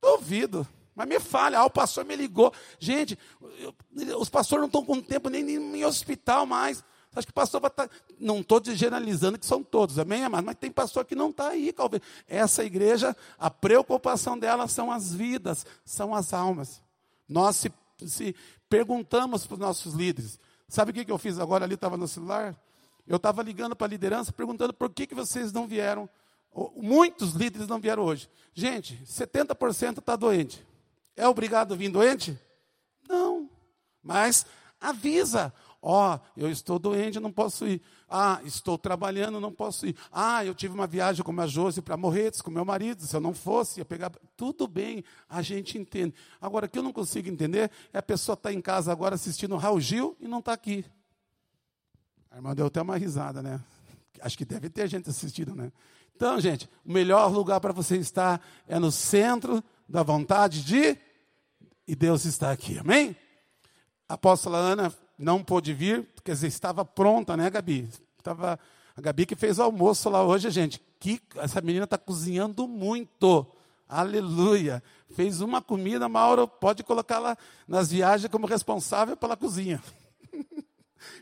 Duvido. 0.00 0.66
Mas 0.94 1.08
me 1.08 1.18
fale, 1.18 1.56
ah, 1.56 1.64
o 1.64 1.70
pastor 1.70 2.04
me 2.04 2.14
ligou. 2.14 2.52
Gente, 2.78 3.18
eu, 3.58 3.74
os 4.18 4.28
pastores 4.28 4.60
não 4.60 4.66
estão 4.66 4.84
com 4.84 5.00
tempo 5.00 5.28
nem, 5.30 5.42
nem 5.42 5.80
em 5.80 5.84
hospital 5.84 6.46
mais. 6.46 6.84
Acho 7.14 7.26
que 7.26 7.32
pastor 7.32 7.60
vai 7.60 7.70
estar. 7.70 7.88
Tá, 7.88 7.94
não 8.18 8.40
estou 8.40 8.60
generalizando 8.64 9.38
que 9.38 9.44
são 9.44 9.62
todos, 9.62 9.98
amém, 9.98 10.24
amado? 10.24 10.44
Mas 10.44 10.56
tem 10.56 10.70
pastor 10.70 11.04
que 11.04 11.14
não 11.14 11.30
está 11.30 11.48
aí, 11.48 11.72
talvez. 11.72 12.02
Essa 12.26 12.64
igreja, 12.64 13.14
a 13.38 13.50
preocupação 13.50 14.38
dela 14.38 14.66
são 14.66 14.90
as 14.90 15.12
vidas, 15.12 15.66
são 15.84 16.14
as 16.14 16.32
almas. 16.32 16.82
Nós 17.28 17.56
se, 17.56 17.72
se 18.06 18.34
perguntamos 18.68 19.46
para 19.46 19.54
os 19.54 19.60
nossos 19.60 19.94
líderes. 19.94 20.38
Sabe 20.68 20.90
o 20.90 20.94
que, 20.94 21.04
que 21.04 21.12
eu 21.12 21.18
fiz 21.18 21.38
agora 21.38 21.64
ali? 21.66 21.74
Estava 21.74 21.98
no 21.98 22.08
celular. 22.08 22.56
Eu 23.06 23.16
estava 23.16 23.42
ligando 23.42 23.76
para 23.76 23.86
a 23.86 23.90
liderança, 23.90 24.32
perguntando 24.32 24.72
por 24.72 24.88
que, 24.88 25.06
que 25.06 25.14
vocês 25.14 25.52
não 25.52 25.66
vieram. 25.66 26.08
Muitos 26.76 27.32
líderes 27.32 27.68
não 27.68 27.78
vieram 27.78 28.04
hoje. 28.04 28.28
Gente, 28.54 28.96
70% 29.04 29.98
está 29.98 30.16
doente. 30.16 30.66
É 31.14 31.28
obrigado 31.28 31.76
vir 31.76 31.90
doente? 31.90 32.38
Não. 33.06 33.50
Mas 34.02 34.46
avisa. 34.80 35.52
Ó, 35.84 36.14
oh, 36.14 36.40
eu 36.40 36.48
estou 36.48 36.78
doente, 36.78 37.18
não 37.18 37.32
posso 37.32 37.66
ir. 37.66 37.82
Ah, 38.08 38.40
estou 38.44 38.78
trabalhando, 38.78 39.40
não 39.40 39.50
posso 39.50 39.84
ir. 39.84 39.96
Ah, 40.12 40.44
eu 40.44 40.54
tive 40.54 40.72
uma 40.72 40.86
viagem 40.86 41.24
com 41.24 41.40
a 41.40 41.46
Josi 41.48 41.82
para 41.82 41.96
Morretes, 41.96 42.40
com 42.40 42.52
meu 42.52 42.64
marido. 42.64 43.02
Se 43.02 43.16
eu 43.16 43.20
não 43.20 43.34
fosse, 43.34 43.80
ia 43.80 43.84
pegar. 43.84 44.12
Tudo 44.36 44.68
bem, 44.68 45.02
a 45.28 45.42
gente 45.42 45.76
entende. 45.76 46.14
Agora, 46.40 46.66
o 46.66 46.68
que 46.68 46.78
eu 46.78 46.84
não 46.84 46.92
consigo 46.92 47.28
entender 47.28 47.68
é 47.92 47.98
a 47.98 48.02
pessoa 48.02 48.34
estar 48.34 48.50
tá 48.50 48.54
em 48.54 48.60
casa 48.60 48.92
agora 48.92 49.16
assistindo 49.16 49.56
Raul 49.56 49.80
Gil 49.80 50.16
e 50.20 50.28
não 50.28 50.38
está 50.38 50.52
aqui. 50.52 50.84
A 52.30 52.36
irmã 52.36 52.54
deu 52.54 52.66
até 52.66 52.80
uma 52.80 52.96
risada, 52.96 53.42
né? 53.42 53.60
Acho 54.20 54.38
que 54.38 54.44
deve 54.44 54.70
ter 54.70 54.86
gente 54.86 55.10
assistindo, 55.10 55.52
né? 55.52 55.72
Então, 56.14 56.38
gente, 56.38 56.70
o 56.84 56.92
melhor 56.92 57.32
lugar 57.32 57.58
para 57.58 57.72
você 57.72 57.96
estar 57.96 58.40
é 58.68 58.78
no 58.78 58.92
centro 58.92 59.64
da 59.88 60.04
vontade 60.04 60.62
de. 60.62 60.96
E 61.88 61.96
Deus 61.96 62.24
está 62.24 62.52
aqui, 62.52 62.78
amém? 62.78 63.16
Apóstola 64.08 64.58
Ana 64.58 64.94
não 65.22 65.42
pôde 65.42 65.72
vir, 65.72 66.06
quer 66.24 66.32
dizer, 66.32 66.48
estava 66.48 66.84
pronta, 66.84 67.36
né, 67.36 67.48
Gabi? 67.48 67.88
Estava 68.18 68.58
a 68.96 69.00
Gabi 69.00 69.24
que 69.24 69.36
fez 69.36 69.58
o 69.58 69.62
almoço 69.62 70.10
lá 70.10 70.22
hoje, 70.24 70.50
gente. 70.50 70.82
Que 70.98 71.20
essa 71.36 71.60
menina 71.60 71.84
está 71.84 71.96
cozinhando 71.96 72.66
muito. 72.66 73.46
Aleluia. 73.88 74.82
Fez 75.10 75.40
uma 75.40 75.62
comida, 75.62 76.08
Mauro, 76.08 76.48
pode 76.48 76.82
colocá-la 76.82 77.36
nas 77.68 77.90
viagens 77.90 78.30
como 78.30 78.46
responsável 78.46 79.16
pela 79.16 79.36
cozinha. 79.36 79.82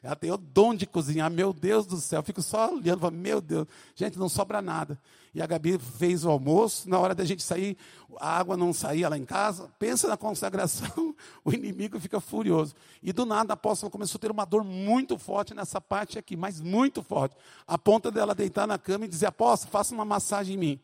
Ela 0.02 0.16
tem 0.16 0.30
o 0.30 0.36
dom 0.36 0.74
de 0.74 0.86
cozinhar, 0.86 1.30
meu 1.30 1.52
Deus 1.52 1.86
do 1.86 1.96
céu. 1.96 2.20
Eu 2.20 2.24
fico 2.24 2.42
só 2.42 2.72
olhando, 2.72 3.00
falo, 3.00 3.16
meu 3.16 3.40
Deus, 3.40 3.66
gente, 3.94 4.18
não 4.18 4.28
sobra 4.28 4.60
nada. 4.60 4.98
E 5.32 5.40
a 5.40 5.46
Gabi 5.46 5.78
fez 5.78 6.24
o 6.24 6.30
almoço, 6.30 6.88
na 6.88 6.98
hora 6.98 7.14
da 7.14 7.24
gente 7.24 7.42
sair, 7.42 7.76
a 8.18 8.38
água 8.38 8.56
não 8.56 8.72
saía 8.72 9.08
lá 9.08 9.16
em 9.16 9.24
casa. 9.24 9.70
Pensa 9.78 10.08
na 10.08 10.16
consagração, 10.16 11.14
o 11.44 11.52
inimigo 11.52 12.00
fica 12.00 12.20
furioso. 12.20 12.74
E 13.02 13.12
do 13.12 13.24
nada 13.24 13.52
a 13.52 13.54
apóstola 13.54 13.90
começou 13.90 14.18
a 14.18 14.20
ter 14.20 14.30
uma 14.30 14.44
dor 14.44 14.64
muito 14.64 15.16
forte 15.16 15.54
nessa 15.54 15.80
parte 15.80 16.18
aqui, 16.18 16.36
mas 16.36 16.60
muito 16.60 17.02
forte. 17.02 17.36
A 17.66 17.78
ponta 17.78 18.10
dela 18.10 18.34
deitar 18.34 18.66
na 18.66 18.76
cama 18.76 19.04
e 19.04 19.08
dizer, 19.08 19.26
apóstolo, 19.26 19.70
faça 19.70 19.94
uma 19.94 20.04
massagem 20.04 20.56
em 20.56 20.58
mim. 20.58 20.80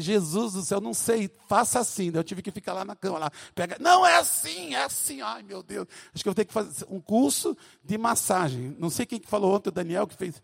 Jesus 0.00 0.52
do 0.52 0.62
céu, 0.62 0.80
não 0.80 0.94
sei, 0.94 1.30
faça 1.48 1.80
assim. 1.80 2.10
Eu 2.14 2.24
tive 2.24 2.42
que 2.42 2.50
ficar 2.50 2.72
lá 2.72 2.84
na 2.84 2.96
cama, 2.96 3.18
lá, 3.18 3.30
pega, 3.54 3.76
não 3.80 4.06
é 4.06 4.16
assim, 4.16 4.74
é 4.74 4.84
assim, 4.84 5.20
ai 5.20 5.42
meu 5.42 5.62
Deus. 5.62 5.86
Acho 6.14 6.22
que 6.22 6.28
eu 6.28 6.32
vou 6.32 6.34
ter 6.34 6.44
que 6.44 6.52
fazer 6.52 6.86
um 6.88 7.00
curso 7.00 7.56
de 7.82 7.96
massagem. 7.98 8.76
Não 8.78 8.90
sei 8.90 9.06
quem 9.06 9.18
que 9.18 9.28
falou 9.28 9.54
ontem, 9.54 9.68
o 9.68 9.72
Daniel 9.72 10.06
que 10.06 10.14
fez. 10.14 10.42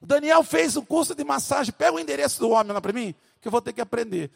O 0.00 0.06
Daniel 0.06 0.42
fez 0.42 0.76
um 0.76 0.84
curso 0.84 1.14
de 1.14 1.24
massagem, 1.24 1.72
pega 1.72 1.92
o 1.92 1.98
endereço 1.98 2.40
do 2.40 2.50
homem 2.50 2.72
lá 2.72 2.80
para 2.80 2.92
mim, 2.92 3.14
que 3.40 3.48
eu 3.48 3.52
vou 3.52 3.60
ter 3.60 3.72
que 3.72 3.80
aprender. 3.80 4.30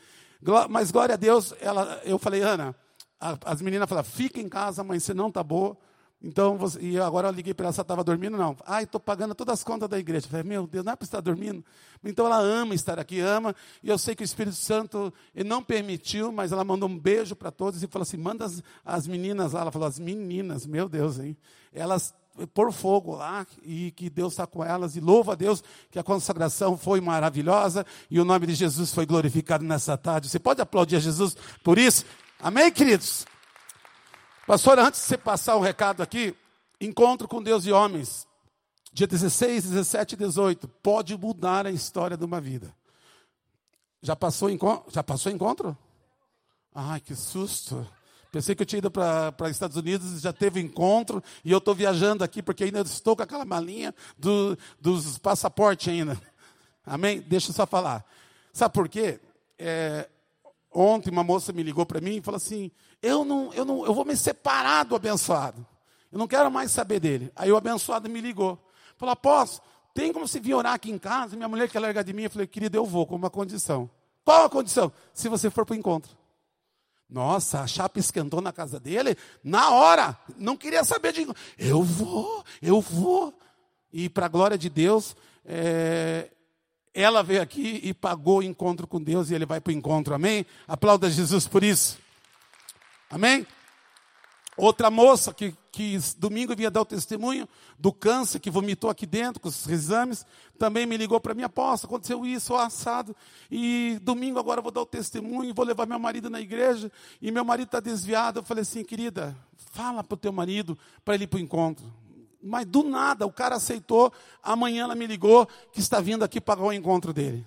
Mas 0.68 0.90
glória 0.90 1.14
a 1.14 1.16
Deus, 1.16 1.54
ela, 1.60 2.00
eu 2.04 2.18
falei, 2.18 2.42
Ana, 2.42 2.74
as 3.20 3.62
meninas 3.62 3.88
falaram, 3.88 4.08
fica 4.08 4.40
em 4.40 4.48
casa, 4.48 4.82
mãe, 4.82 4.98
você 4.98 5.14
não 5.14 5.28
está 5.28 5.42
boa. 5.42 5.76
Então, 6.24 6.56
você, 6.56 6.78
e 6.80 7.00
agora 7.00 7.26
eu 7.26 7.32
liguei 7.32 7.52
para 7.52 7.66
ela 7.66 7.72
se 7.72 7.80
ela 7.80 7.84
estava 7.84 8.04
dormindo, 8.04 8.36
não. 8.36 8.56
Ai, 8.64 8.84
estou 8.84 9.00
pagando 9.00 9.34
todas 9.34 9.54
as 9.54 9.64
contas 9.64 9.88
da 9.88 9.98
igreja. 9.98 10.26
Eu 10.26 10.30
falei, 10.30 10.44
meu 10.44 10.66
Deus, 10.68 10.84
não 10.84 10.92
é 10.92 10.96
para 10.96 11.04
estar 11.04 11.20
dormindo? 11.20 11.64
Então 12.04 12.26
ela 12.26 12.38
ama 12.38 12.74
estar 12.76 12.98
aqui, 12.98 13.18
ama, 13.18 13.56
e 13.82 13.88
eu 13.88 13.98
sei 13.98 14.14
que 14.14 14.22
o 14.22 14.24
Espírito 14.24 14.56
Santo 14.56 15.12
não 15.44 15.62
permitiu, 15.64 16.30
mas 16.30 16.52
ela 16.52 16.62
mandou 16.62 16.88
um 16.88 16.96
beijo 16.96 17.34
para 17.34 17.50
todos 17.50 17.82
e 17.82 17.88
falou 17.88 18.04
assim: 18.04 18.16
manda 18.16 18.44
as, 18.44 18.62
as 18.84 19.06
meninas 19.08 19.52
lá. 19.52 19.62
Ela 19.62 19.72
falou, 19.72 19.88
as 19.88 19.98
meninas, 19.98 20.64
meu 20.64 20.88
Deus, 20.88 21.18
hein? 21.18 21.36
Elas 21.72 22.14
por 22.54 22.72
fogo 22.72 23.14
lá, 23.14 23.46
e 23.62 23.90
que 23.90 24.08
Deus 24.08 24.32
está 24.32 24.46
com 24.46 24.64
elas, 24.64 24.96
e 24.96 25.00
louva 25.00 25.32
a 25.32 25.34
Deus 25.34 25.62
que 25.90 25.98
a 25.98 26.02
consagração 26.02 26.78
foi 26.78 27.00
maravilhosa, 27.00 27.84
e 28.10 28.18
o 28.18 28.24
nome 28.24 28.46
de 28.46 28.54
Jesus 28.54 28.92
foi 28.92 29.04
glorificado 29.04 29.64
nessa 29.64 29.98
tarde. 29.98 30.30
Você 30.30 30.38
pode 30.38 30.60
aplaudir 30.60 30.96
a 30.96 31.00
Jesus 31.00 31.36
por 31.62 31.78
isso? 31.78 32.06
Amém, 32.40 32.70
queridos? 32.72 33.26
Pastor, 34.46 34.78
antes 34.78 35.00
de 35.00 35.06
você 35.06 35.18
passar 35.18 35.56
o 35.56 35.60
recado 35.60 36.02
aqui, 36.02 36.34
encontro 36.80 37.28
com 37.28 37.42
Deus 37.42 37.64
e 37.64 37.72
homens, 37.72 38.26
dia 38.92 39.06
16, 39.06 39.64
17 39.64 40.14
e 40.14 40.18
18, 40.18 40.66
pode 40.68 41.16
mudar 41.16 41.66
a 41.66 41.70
história 41.70 42.16
de 42.16 42.24
uma 42.24 42.40
vida. 42.40 42.74
Já 44.02 44.16
passou, 44.16 44.50
enco- 44.50 44.84
já 44.88 45.02
passou 45.02 45.30
encontro? 45.30 45.76
Ai, 46.74 47.00
que 47.00 47.14
susto. 47.14 47.86
Pensei 48.32 48.54
que 48.54 48.62
eu 48.62 48.66
tinha 48.66 48.78
ido 48.78 48.90
para 48.90 49.48
Estados 49.50 49.76
Unidos, 49.76 50.20
já 50.20 50.32
teve 50.32 50.58
encontro, 50.60 51.22
e 51.44 51.52
eu 51.52 51.58
estou 51.58 51.74
viajando 51.74 52.24
aqui 52.24 52.42
porque 52.42 52.64
ainda 52.64 52.80
estou 52.80 53.14
com 53.14 53.22
aquela 53.22 53.44
malinha 53.44 53.94
do- 54.18 54.58
dos 54.80 55.18
passaportes 55.18 55.88
ainda. 55.88 56.20
Amém? 56.84 57.20
Deixa 57.20 57.50
eu 57.50 57.54
só 57.54 57.66
falar. 57.66 58.04
Sabe 58.52 58.74
por 58.74 58.88
quê? 58.88 59.20
É, 59.58 60.08
ontem 60.72 61.10
uma 61.10 61.22
moça 61.22 61.52
me 61.52 61.62
ligou 61.62 61.86
para 61.86 62.00
mim 62.00 62.16
e 62.16 62.22
falou 62.22 62.36
assim: 62.38 62.72
eu 63.02 63.24
não, 63.24 63.52
eu 63.52 63.64
não, 63.64 63.84
eu 63.84 63.92
vou 63.92 64.04
me 64.04 64.16
separar 64.16 64.84
do 64.84 64.94
abençoado. 64.94 65.66
Eu 66.10 66.18
não 66.18 66.28
quero 66.28 66.50
mais 66.50 66.70
saber 66.70 67.00
dele. 67.00 67.32
Aí 67.34 67.50
o 67.50 67.56
abençoado 67.56 68.08
me 68.08 68.20
ligou. 68.20 68.58
Falou, 68.96 69.12
apóstolo, 69.12 69.66
tem 69.94 70.12
como 70.12 70.28
você 70.28 70.38
vir 70.38 70.54
orar 70.54 70.74
aqui 70.74 70.90
em 70.90 70.98
casa? 70.98 71.34
Minha 71.34 71.48
mulher 71.48 71.68
quer 71.68 71.80
largar 71.80 72.04
de 72.04 72.12
mim. 72.12 72.22
Eu 72.24 72.30
falei, 72.30 72.46
querido, 72.46 72.76
eu 72.76 72.86
vou, 72.86 73.06
com 73.06 73.16
uma 73.16 73.30
condição. 73.30 73.90
Qual 74.24 74.44
a 74.44 74.50
condição? 74.50 74.92
Se 75.12 75.28
você 75.28 75.50
for 75.50 75.66
para 75.66 75.74
o 75.74 75.76
encontro. 75.76 76.16
Nossa, 77.08 77.60
a 77.60 77.66
chapa 77.66 77.98
esquentou 77.98 78.40
na 78.40 78.52
casa 78.52 78.80
dele, 78.80 79.18
na 79.44 79.68
hora, 79.70 80.16
não 80.38 80.56
queria 80.56 80.82
saber 80.82 81.12
de. 81.12 81.26
Eu 81.58 81.82
vou, 81.82 82.42
eu 82.62 82.80
vou. 82.80 83.34
E 83.92 84.08
para 84.08 84.24
a 84.24 84.28
glória 84.30 84.56
de 84.56 84.70
Deus, 84.70 85.14
é, 85.44 86.30
ela 86.94 87.22
veio 87.22 87.42
aqui 87.42 87.80
e 87.82 87.92
pagou 87.92 88.38
o 88.38 88.42
encontro 88.42 88.86
com 88.86 88.98
Deus 88.98 89.28
e 89.28 89.34
ele 89.34 89.44
vai 89.44 89.60
para 89.60 89.70
o 89.70 89.74
encontro, 89.74 90.14
amém? 90.14 90.46
Aplauda 90.66 91.10
Jesus 91.10 91.46
por 91.46 91.62
isso. 91.62 91.98
Amém? 93.12 93.46
Outra 94.56 94.90
moça 94.90 95.34
que, 95.34 95.54
que 95.70 95.98
domingo 96.16 96.56
vinha 96.56 96.70
dar 96.70 96.80
o 96.80 96.84
testemunho 96.86 97.46
do 97.78 97.92
câncer, 97.92 98.40
que 98.40 98.50
vomitou 98.50 98.88
aqui 98.88 99.04
dentro 99.04 99.38
com 99.38 99.50
os 99.50 99.68
exames, 99.68 100.24
também 100.58 100.86
me 100.86 100.96
ligou 100.96 101.20
para 101.20 101.34
mim, 101.34 101.42
aposta, 101.42 101.86
aconteceu 101.86 102.24
isso, 102.24 102.56
assado, 102.56 103.14
e 103.50 103.98
domingo 104.00 104.38
agora 104.38 104.62
vou 104.62 104.72
dar 104.72 104.80
o 104.80 104.86
testemunho, 104.86 105.52
vou 105.52 105.62
levar 105.62 105.84
meu 105.84 105.98
marido 105.98 106.30
na 106.30 106.40
igreja, 106.40 106.90
e 107.20 107.30
meu 107.30 107.44
marido 107.44 107.66
está 107.66 107.80
desviado. 107.80 108.38
Eu 108.38 108.42
falei 108.42 108.62
assim, 108.62 108.82
querida, 108.82 109.36
fala 109.72 110.02
para 110.02 110.14
o 110.14 110.18
teu 110.18 110.32
marido 110.32 110.78
para 111.04 111.14
ele 111.14 111.24
ir 111.24 111.26
para 111.26 111.36
o 111.36 111.40
encontro. 111.40 111.84
Mas 112.42 112.64
do 112.64 112.82
nada, 112.82 113.26
o 113.26 113.32
cara 113.32 113.56
aceitou, 113.56 114.10
amanhã 114.42 114.84
ela 114.84 114.94
me 114.94 115.06
ligou 115.06 115.46
que 115.70 115.80
está 115.80 116.00
vindo 116.00 116.24
aqui 116.24 116.40
pagar 116.40 116.62
o 116.62 116.72
encontro 116.72 117.12
dele. 117.12 117.46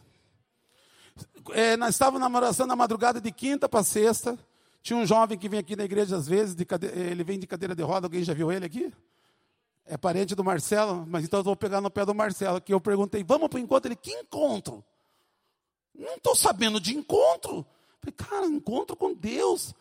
É, 1.54 1.76
nós 1.76 1.96
estávamos 1.96 2.22
na 2.22 2.38
oração 2.38 2.68
na 2.68 2.76
madrugada 2.76 3.20
de 3.20 3.32
quinta 3.32 3.68
para 3.68 3.84
sexta, 3.84 4.38
tinha 4.86 4.98
um 4.98 5.06
jovem 5.06 5.36
que 5.36 5.50
vem 5.50 5.60
aqui 5.60 5.76
na 5.76 5.84
igreja 5.84 6.16
às 6.16 6.28
vezes, 6.28 6.54
de 6.54 6.64
cade... 6.64 6.86
ele 6.86 7.24
vem 7.24 7.40
de 7.40 7.48
cadeira 7.48 7.74
de 7.74 7.82
roda, 7.82 8.06
alguém 8.06 8.24
já 8.24 8.36
viu 8.36 8.52
ele 8.52 8.68
aqui? 8.68 8.94
É 9.84 9.98
parente 9.98 10.36
do 10.36 10.44
Marcelo, 10.44 11.08
mas 11.08 11.24
então 11.24 11.40
eu 11.40 11.44
vou 11.44 11.56
pegar 11.56 11.82
no 11.82 11.90
pé 11.90 12.06
do 12.06 12.14
Marcelo, 12.14 12.62
que 12.62 12.72
eu 12.72 12.80
perguntei, 12.80 13.24
vamos 13.24 13.50
para 13.50 13.58
o 13.58 13.60
encontro? 13.60 13.88
Ele, 13.88 13.96
que 13.96 14.12
encontro? 14.12 14.86
Não 15.92 16.14
estou 16.14 16.36
sabendo 16.36 16.80
de 16.80 16.96
encontro. 16.96 17.66
Falei, 18.00 18.14
cara, 18.16 18.46
encontro 18.46 18.96
com 18.96 19.12
Deus. 19.12 19.74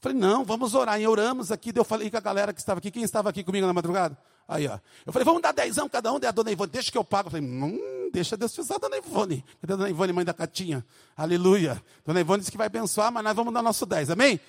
Falei, 0.00 0.18
não, 0.18 0.44
vamos 0.44 0.74
orar. 0.74 1.00
E 1.00 1.06
oramos 1.06 1.52
aqui. 1.52 1.72
Eu 1.72 1.84
falei 1.84 2.10
com 2.10 2.16
a 2.16 2.20
galera 2.20 2.52
que 2.52 2.58
estava 2.58 2.78
aqui. 2.78 2.90
Quem 2.90 3.04
estava 3.04 3.30
aqui 3.30 3.44
comigo 3.44 3.64
na 3.64 3.72
madrugada? 3.72 4.18
Aí, 4.48 4.66
ó. 4.66 4.78
Eu 5.06 5.12
falei, 5.12 5.24
vamos 5.24 5.42
dar 5.42 5.52
dezão 5.52 5.88
cada 5.88 6.12
um. 6.12 6.18
Daí 6.18 6.28
a 6.28 6.32
dona 6.32 6.50
Ivone, 6.50 6.70
deixa 6.70 6.90
que 6.90 6.98
eu 6.98 7.04
pago. 7.04 7.28
Eu 7.28 7.30
falei, 7.32 7.46
hum, 7.46 7.78
deixa 8.10 8.36
Deus 8.36 8.52
te 8.52 8.60
usar 8.60 8.78
dona 8.78 8.96
Ivone. 8.98 9.44
Cadê 9.60 9.72
a 9.72 9.76
dona 9.76 9.90
Ivone, 9.90 10.12
mãe 10.12 10.24
da 10.24 10.34
Catinha? 10.34 10.84
Aleluia. 11.16 11.82
Dona 12.04 12.20
Ivone 12.20 12.40
disse 12.40 12.50
que 12.50 12.56
vai 12.58 12.66
abençoar, 12.66 13.12
mas 13.12 13.22
nós 13.24 13.34
vamos 13.34 13.52
dar 13.52 13.62
nosso 13.62 13.84
10, 13.86 14.10
amém? 14.10 14.40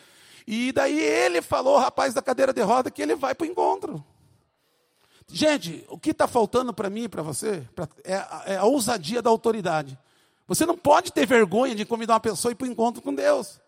E 0.48 0.72
daí 0.72 1.00
ele 1.00 1.42
falou, 1.42 1.76
o 1.76 1.80
rapaz 1.80 2.14
da 2.14 2.22
cadeira 2.22 2.52
de 2.54 2.62
roda, 2.62 2.90
que 2.90 3.02
ele 3.02 3.16
vai 3.16 3.36
para 3.36 3.46
o 3.46 3.50
encontro. 3.50 4.04
Gente, 5.32 5.86
o 5.90 5.98
que 5.98 6.10
está 6.10 6.28
faltando 6.28 6.74
para 6.74 6.90
mim 6.90 7.04
e 7.04 7.10
para 7.10 7.22
você 7.22 7.64
pra, 7.76 7.88
é, 8.04 8.16
a- 8.16 8.44
é 8.48 8.56
a 8.58 8.64
ousadia 8.64 9.22
da 9.22 9.30
autoridade. 9.30 9.98
Você 10.48 10.66
não 10.66 10.76
pode 10.76 11.14
ter 11.14 11.28
vergonha 11.28 11.76
de 11.76 11.86
convidar 11.86 12.16
uma 12.16 12.20
pessoa 12.20 12.52
e 12.52 12.54
ir 12.54 12.56
para 12.56 12.68
o 12.68 12.72
encontro 12.72 13.02
com 13.02 13.14
Deus. 13.14 13.60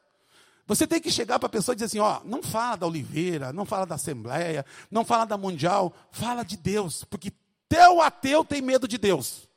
Você 0.65 0.87
tem 0.87 0.99
que 0.99 1.11
chegar 1.11 1.37
para 1.37 1.45
a 1.45 1.49
pessoa 1.49 1.73
e 1.73 1.75
dizer 1.75 1.85
assim: 1.85 1.99
ó, 1.99 2.19
não 2.25 2.41
fala 2.41 2.77
da 2.77 2.87
Oliveira, 2.87 3.53
não 3.53 3.65
fala 3.65 3.85
da 3.85 3.93
Assembleia, 3.95 4.65
não 4.89 5.05
fala 5.05 5.25
da 5.25 5.37
Mundial, 5.37 5.93
fala 6.11 6.43
de 6.43 6.57
Deus, 6.57 7.03
porque 7.03 7.31
teu 7.69 8.01
ateu 8.01 8.43
tem 8.43 8.61
medo 8.61 8.87
de 8.87 8.97
Deus. 8.97 9.47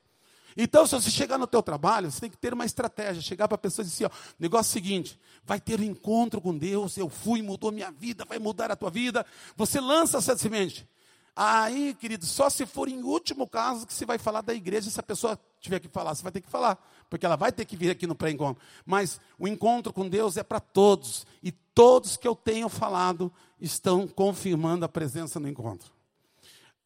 Então, 0.56 0.86
se 0.86 0.94
você 0.94 1.10
chegar 1.10 1.38
no 1.38 1.46
teu 1.46 1.62
trabalho, 1.62 2.10
você 2.10 2.20
tem 2.20 2.30
que 2.30 2.36
ter 2.36 2.52
uma 2.54 2.64
estratégia, 2.64 3.20
chegar 3.20 3.48
para 3.48 3.56
a 3.56 3.58
pessoa 3.58 3.84
e 3.84 3.88
dizer 3.88 4.06
assim, 4.06 4.14
ó, 4.14 4.34
negócio 4.38 4.70
é 4.70 4.72
seguinte, 4.72 5.18
vai 5.44 5.60
ter 5.60 5.80
um 5.80 5.84
encontro 5.84 6.40
com 6.40 6.56
Deus, 6.56 6.96
eu 6.96 7.08
fui, 7.08 7.42
mudou 7.42 7.72
minha 7.72 7.90
vida, 7.90 8.24
vai 8.24 8.38
mudar 8.38 8.70
a 8.70 8.76
tua 8.76 8.90
vida. 8.90 9.26
Você 9.56 9.80
lança 9.80 10.18
essa 10.18 10.36
semente. 10.36 10.88
Aí, 11.36 11.94
querido, 11.94 12.24
só 12.24 12.48
se 12.48 12.64
for 12.64 12.88
em 12.88 13.02
último 13.02 13.48
caso 13.48 13.86
que 13.86 13.92
você 13.92 14.06
vai 14.06 14.18
falar 14.18 14.40
da 14.40 14.54
igreja, 14.54 14.88
se 14.88 15.00
a 15.00 15.02
pessoa 15.02 15.38
tiver 15.60 15.80
que 15.80 15.88
falar, 15.88 16.14
você 16.14 16.22
vai 16.22 16.30
ter 16.30 16.40
que 16.40 16.48
falar, 16.48 16.78
porque 17.10 17.26
ela 17.26 17.34
vai 17.34 17.50
ter 17.50 17.64
que 17.64 17.76
vir 17.76 17.90
aqui 17.90 18.06
no 18.06 18.14
pré-encontro. 18.14 18.62
Mas 18.86 19.20
o 19.36 19.48
encontro 19.48 19.92
com 19.92 20.08
Deus 20.08 20.36
é 20.36 20.44
para 20.44 20.60
todos, 20.60 21.26
e 21.42 21.50
todos 21.50 22.16
que 22.16 22.28
eu 22.28 22.36
tenho 22.36 22.68
falado 22.68 23.32
estão 23.60 24.06
confirmando 24.06 24.84
a 24.84 24.88
presença 24.88 25.40
no 25.40 25.48
encontro. 25.48 25.92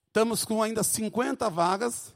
Estamos 0.06 0.44
com 0.44 0.62
ainda 0.62 0.82
50 0.82 1.50
vagas. 1.50 2.14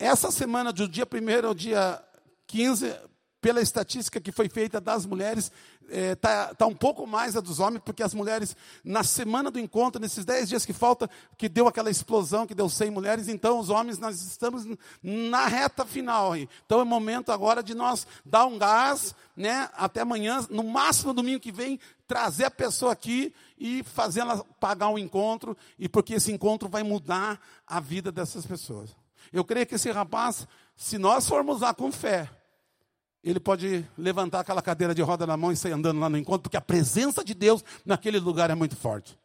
Essa 0.00 0.30
semana, 0.30 0.72
do 0.72 0.88
dia 0.88 1.04
1 1.04 1.46
ao 1.46 1.52
dia 1.52 2.02
15, 2.46 2.90
pela 3.38 3.60
estatística 3.60 4.18
que 4.18 4.32
foi 4.32 4.48
feita 4.48 4.80
das 4.80 5.04
mulheres, 5.04 5.52
está 5.90 6.54
tá 6.54 6.66
um 6.66 6.74
pouco 6.74 7.06
mais 7.06 7.36
a 7.36 7.40
dos 7.40 7.60
homens, 7.60 7.82
porque 7.84 8.02
as 8.02 8.14
mulheres, 8.14 8.56
na 8.82 9.04
semana 9.04 9.50
do 9.50 9.60
encontro, 9.60 10.00
nesses 10.00 10.24
10 10.24 10.48
dias 10.48 10.64
que 10.64 10.72
falta, 10.72 11.06
que 11.36 11.50
deu 11.50 11.68
aquela 11.68 11.90
explosão, 11.90 12.46
que 12.46 12.54
deu 12.54 12.66
100 12.66 12.90
mulheres, 12.90 13.28
então 13.28 13.58
os 13.58 13.68
homens, 13.68 13.98
nós 13.98 14.22
estamos 14.22 14.66
na 15.02 15.46
reta 15.46 15.84
final. 15.84 16.32
aí. 16.32 16.48
Então 16.64 16.80
é 16.80 16.84
momento 16.84 17.30
agora 17.30 17.62
de 17.62 17.74
nós 17.74 18.06
dar 18.24 18.46
um 18.46 18.56
gás, 18.56 19.14
né, 19.36 19.68
até 19.74 20.00
amanhã, 20.00 20.46
no 20.48 20.64
máximo 20.64 21.12
domingo 21.12 21.40
que 21.40 21.52
vem, 21.52 21.78
trazer 22.08 22.46
a 22.46 22.50
pessoa 22.50 22.92
aqui 22.92 23.34
e 23.58 23.82
fazê-la 23.82 24.42
pagar 24.58 24.88
um 24.88 24.96
encontro, 24.98 25.54
e 25.78 25.90
porque 25.90 26.14
esse 26.14 26.32
encontro 26.32 26.70
vai 26.70 26.82
mudar 26.82 27.38
a 27.66 27.80
vida 27.80 28.10
dessas 28.10 28.46
pessoas. 28.46 28.98
Eu 29.32 29.44
creio 29.44 29.66
que 29.66 29.74
esse 29.74 29.90
rapaz, 29.90 30.46
se 30.76 30.98
nós 30.98 31.28
formos 31.28 31.60
lá 31.60 31.72
com 31.72 31.92
fé, 31.92 32.28
ele 33.22 33.38
pode 33.38 33.86
levantar 33.96 34.40
aquela 34.40 34.62
cadeira 34.62 34.94
de 34.94 35.02
roda 35.02 35.26
na 35.26 35.36
mão 35.36 35.52
e 35.52 35.56
sair 35.56 35.72
andando 35.72 36.00
lá 36.00 36.08
no 36.08 36.16
encontro, 36.16 36.42
porque 36.42 36.56
a 36.56 36.60
presença 36.60 37.22
de 37.22 37.34
Deus 37.34 37.64
naquele 37.84 38.18
lugar 38.18 38.50
é 38.50 38.54
muito 38.54 38.76
forte. 38.76 39.18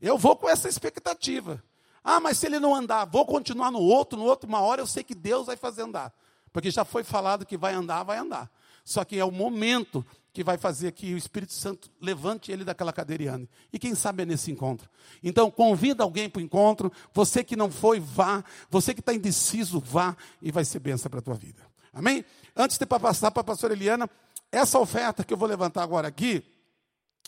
Eu 0.00 0.18
vou 0.18 0.36
com 0.36 0.48
essa 0.48 0.68
expectativa. 0.68 1.62
Ah, 2.02 2.20
mas 2.20 2.38
se 2.38 2.46
ele 2.46 2.60
não 2.60 2.74
andar, 2.74 3.04
vou 3.04 3.24
continuar 3.24 3.70
no 3.70 3.80
outro, 3.80 4.18
no 4.18 4.24
outro, 4.24 4.48
uma 4.48 4.60
hora 4.60 4.80
eu 4.80 4.86
sei 4.86 5.02
que 5.02 5.14
Deus 5.14 5.46
vai 5.46 5.56
fazer 5.56 5.82
andar. 5.82 6.12
Porque 6.52 6.70
já 6.70 6.84
foi 6.84 7.02
falado 7.02 7.46
que 7.46 7.56
vai 7.56 7.74
andar, 7.74 8.02
vai 8.02 8.18
andar. 8.18 8.50
Só 8.84 9.04
que 9.04 9.18
é 9.18 9.24
o 9.24 9.30
momento 9.30 10.04
que 10.36 10.44
vai 10.44 10.58
fazer 10.58 10.92
que 10.92 11.14
o 11.14 11.16
Espírito 11.16 11.54
Santo 11.54 11.88
levante 11.98 12.52
ele 12.52 12.62
daquela 12.62 12.92
cadeira 12.92 13.22
e. 13.22 13.48
E 13.72 13.78
quem 13.78 13.94
sabe 13.94 14.22
é 14.22 14.26
nesse 14.26 14.52
encontro. 14.52 14.86
Então, 15.22 15.50
convida 15.50 16.02
alguém 16.02 16.28
para 16.28 16.40
o 16.40 16.42
encontro. 16.42 16.92
Você 17.14 17.42
que 17.42 17.56
não 17.56 17.70
foi, 17.70 17.98
vá. 17.98 18.44
Você 18.68 18.92
que 18.92 19.00
está 19.00 19.14
indeciso, 19.14 19.80
vá. 19.80 20.14
E 20.42 20.52
vai 20.52 20.62
ser 20.62 20.78
benção 20.80 21.08
para 21.08 21.20
a 21.20 21.22
tua 21.22 21.32
vida. 21.32 21.62
Amém? 21.90 22.22
Antes 22.54 22.76
de 22.76 22.84
passar 22.84 23.30
para 23.30 23.40
a 23.40 23.44
pastora 23.44 23.72
Eliana, 23.72 24.10
essa 24.52 24.78
oferta 24.78 25.24
que 25.24 25.32
eu 25.32 25.38
vou 25.38 25.48
levantar 25.48 25.82
agora 25.82 26.06
aqui, 26.06 26.44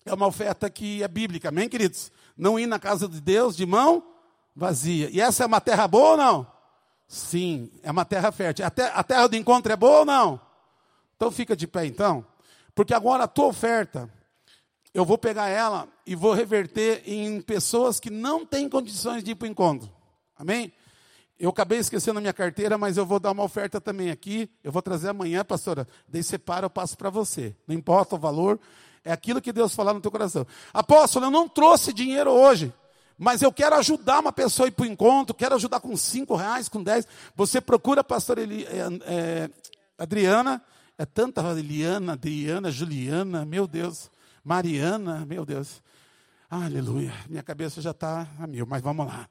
é 0.04 0.12
uma 0.12 0.26
oferta 0.26 0.68
que 0.68 1.02
é 1.02 1.08
bíblica, 1.08 1.48
amém, 1.48 1.66
queridos? 1.66 2.12
Não 2.36 2.60
ir 2.60 2.66
na 2.66 2.78
casa 2.78 3.08
de 3.08 3.22
Deus 3.22 3.56
de 3.56 3.64
mão 3.64 4.04
vazia. 4.54 5.08
E 5.10 5.18
essa 5.18 5.44
é 5.44 5.46
uma 5.46 5.62
terra 5.62 5.88
boa 5.88 6.10
ou 6.10 6.16
não? 6.18 6.46
Sim, 7.06 7.70
é 7.82 7.90
uma 7.90 8.04
terra 8.04 8.30
fértil. 8.30 8.66
A 8.66 9.02
terra 9.02 9.26
do 9.28 9.36
encontro 9.36 9.72
é 9.72 9.76
boa 9.76 10.00
ou 10.00 10.04
não? 10.04 10.38
Então 11.16 11.30
fica 11.30 11.56
de 11.56 11.66
pé 11.66 11.86
então. 11.86 12.22
Porque 12.78 12.94
agora 12.94 13.24
a 13.24 13.26
tua 13.26 13.47
oferta, 13.47 14.08
eu 14.94 15.05
vou 15.05 15.18
pegar 15.18 15.48
ela 15.48 15.89
e 16.07 16.15
vou 16.15 16.32
reverter 16.32 17.02
em 17.05 17.40
pessoas 17.40 17.98
que 17.98 18.08
não 18.08 18.47
têm 18.47 18.68
condições 18.68 19.24
de 19.24 19.32
ir 19.32 19.34
para 19.34 19.47
o 19.47 19.50
encontro. 19.50 19.90
Amém? 20.36 20.73
Eu 21.40 21.50
acabei 21.50 21.81
esquecendo 21.81 22.18
a 22.18 22.20
minha 22.20 22.32
carteira, 22.32 22.78
mas 22.78 22.97
eu 22.97 23.05
vou 23.05 23.18
dar 23.18 23.32
uma 23.32 23.42
oferta 23.42 23.81
também 23.81 24.12
aqui. 24.12 24.48
Eu 24.62 24.70
vou 24.70 24.81
trazer 24.81 25.08
amanhã, 25.08 25.44
pastora. 25.44 25.89
Daí 26.07 26.23
separa, 26.23 26.66
eu 26.66 26.70
passo 26.70 26.97
para 26.97 27.10
você. 27.10 27.52
Não 27.66 27.74
importa 27.74 28.15
o 28.15 28.18
valor, 28.18 28.60
é 29.05 29.10
aquilo 29.10 29.42
que 29.42 29.52
Deus 29.52 29.74
falar 29.74 29.92
no 29.92 30.00
teu 30.00 30.12
coração. 30.12 30.47
Apóstolo, 30.73 31.26
eu 31.26 31.31
não 31.32 31.48
trouxe 31.48 31.92
dinheiro 31.92 32.31
hoje, 32.31 32.73
mas 33.18 33.42
eu 33.42 33.52
quero 33.52 33.74
ajudar 33.74 34.20
uma 34.20 34.32
pessoa 34.32 34.66
a 34.66 34.68
ir 34.68 34.70
para 34.70 34.84
o 34.84 34.86
encontro, 34.86 35.34
quero 35.34 35.57
ajudar 35.57 35.81
com 35.81 35.97
cinco 35.97 36.36
reais, 36.36 36.68
com 36.68 36.81
dez. 36.81 37.08
Você 37.34 37.60
procura 37.60 38.02
a 38.02 38.05
pastora 38.05 38.40
Eli, 38.40 38.65
é, 38.66 38.86
é, 39.05 39.50
Adriana, 39.98 40.62
é 40.98 41.06
tanta 41.06 41.40
Eliana, 41.56 42.14
Adriana, 42.14 42.72
Juliana, 42.72 43.44
meu 43.44 43.68
Deus, 43.68 44.10
Mariana, 44.44 45.24
meu 45.24 45.46
Deus. 45.46 45.80
Aleluia, 46.50 47.14
minha 47.28 47.42
cabeça 47.42 47.80
já 47.80 47.92
está 47.92 48.26
a 48.38 48.46
mil, 48.48 48.66
mas 48.66 48.82
vamos 48.82 49.06
lá. 49.06 49.28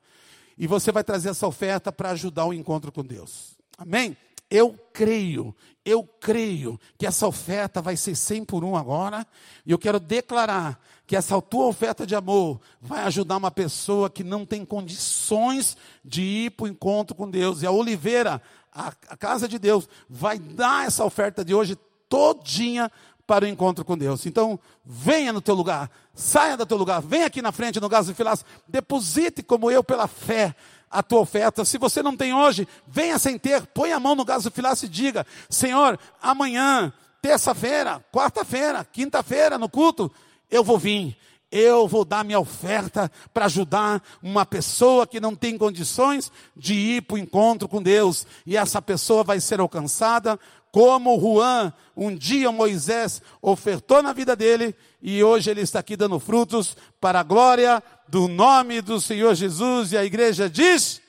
E 0.57 0.65
você 0.65 0.91
vai 0.91 1.03
trazer 1.03 1.29
essa 1.29 1.45
oferta 1.45 1.91
para 1.91 2.11
ajudar 2.11 2.45
o 2.45 2.53
encontro 2.53 2.91
com 2.91 3.03
Deus. 3.03 3.57
Amém? 3.77 4.15
Eu 4.49 4.79
creio, 4.93 5.53
eu 5.83 6.03
creio 6.03 6.79
que 6.97 7.05
essa 7.05 7.27
oferta 7.27 7.81
vai 7.81 7.97
ser 7.97 8.15
100 8.15 8.45
por 8.45 8.63
1 8.63 8.77
agora. 8.77 9.27
E 9.65 9.71
eu 9.71 9.77
quero 9.77 9.99
declarar 9.99 10.81
que 11.05 11.15
essa 11.15 11.41
tua 11.41 11.65
oferta 11.65 12.07
de 12.07 12.15
amor 12.15 12.61
vai 12.81 13.03
ajudar 13.03 13.37
uma 13.37 13.51
pessoa 13.51 14.09
que 14.09 14.23
não 14.23 14.45
tem 14.45 14.63
condições 14.65 15.75
de 16.03 16.21
ir 16.21 16.51
para 16.51 16.63
o 16.63 16.67
encontro 16.67 17.15
com 17.15 17.29
Deus. 17.29 17.61
E 17.61 17.65
a 17.65 17.71
Oliveira, 17.71 18.41
a, 18.77 18.93
a 19.09 19.17
casa 19.17 19.47
de 19.47 19.57
Deus, 19.57 19.89
vai 20.07 20.37
dar 20.37 20.85
essa 20.85 21.03
oferta 21.03 21.43
de 21.43 21.53
hoje 21.53 21.75
todinha 22.07 22.91
para 23.25 23.43
o 23.43 23.47
encontro 23.47 23.83
com 23.83 23.97
Deus. 23.97 24.25
Então, 24.27 24.59
venha 24.85 25.33
no 25.33 25.41
teu 25.41 25.55
lugar, 25.55 25.89
saia 26.13 26.55
do 26.55 26.65
teu 26.65 26.77
lugar, 26.77 27.01
venha 27.01 27.25
aqui 27.25 27.41
na 27.41 27.51
frente 27.51 27.79
no 27.81 27.89
Gaso 27.89 28.09
de 28.09 28.13
Filas, 28.13 28.45
deposite 28.67 29.41
como 29.41 29.71
eu 29.71 29.83
pela 29.83 30.07
fé 30.07 30.55
a 30.89 31.01
tua 31.01 31.21
oferta. 31.21 31.65
Se 31.65 31.79
você 31.79 32.03
não 32.03 32.15
tem 32.15 32.33
hoje, 32.33 32.67
venha 32.87 33.17
sem 33.17 33.37
ter, 33.39 33.65
põe 33.67 33.91
a 33.91 33.99
mão 33.99 34.15
no 34.15 34.23
Gaso 34.23 34.49
de 34.49 34.55
Filas 34.55 34.83
e 34.83 34.87
diga: 34.87 35.25
Senhor, 35.49 35.99
amanhã, 36.21 36.93
terça-feira, 37.19 38.05
quarta-feira, 38.13 38.85
quinta-feira, 38.85 39.57
no 39.57 39.67
culto, 39.67 40.11
eu 40.51 40.63
vou 40.63 40.77
vir. 40.77 41.17
Eu 41.51 41.87
vou 41.87 42.03
dar 42.03 42.25
minha 42.25 42.39
oferta 42.39 43.09
para 43.33 43.45
ajudar 43.45 44.03
uma 44.21 44.45
pessoa 44.45 45.07
que 45.07 45.19
não 45.19 45.33
tem 45.33 45.57
condições 45.57 46.31
de 46.55 46.73
ir 46.73 47.03
para 47.03 47.15
o 47.15 47.17
encontro 47.17 47.67
com 47.67 47.81
Deus. 47.81 48.27
E 48.45 48.57
essa 48.57 48.81
pessoa 48.81 49.23
vai 49.23 49.39
ser 49.39 49.59
alcançada 49.59 50.37
como 50.71 51.19
Juan, 51.19 51.73
um 51.95 52.13
dia 52.13 52.51
Moisés 52.51 53.21
ofertou 53.41 54.03
na 54.03 54.13
vida 54.13 54.35
dele 54.35 54.75
e 55.01 55.23
hoje 55.23 55.49
ele 55.49 55.61
está 55.61 55.79
aqui 55.79 55.95
dando 55.95 56.19
frutos 56.19 56.75
para 56.99 57.21
a 57.21 57.23
glória 57.23 57.81
do 58.07 58.27
nome 58.27 58.81
do 58.81 58.99
Senhor 58.99 59.33
Jesus. 59.33 59.91
E 59.91 59.97
a 59.97 60.05
igreja 60.05 60.49
diz: 60.49 61.01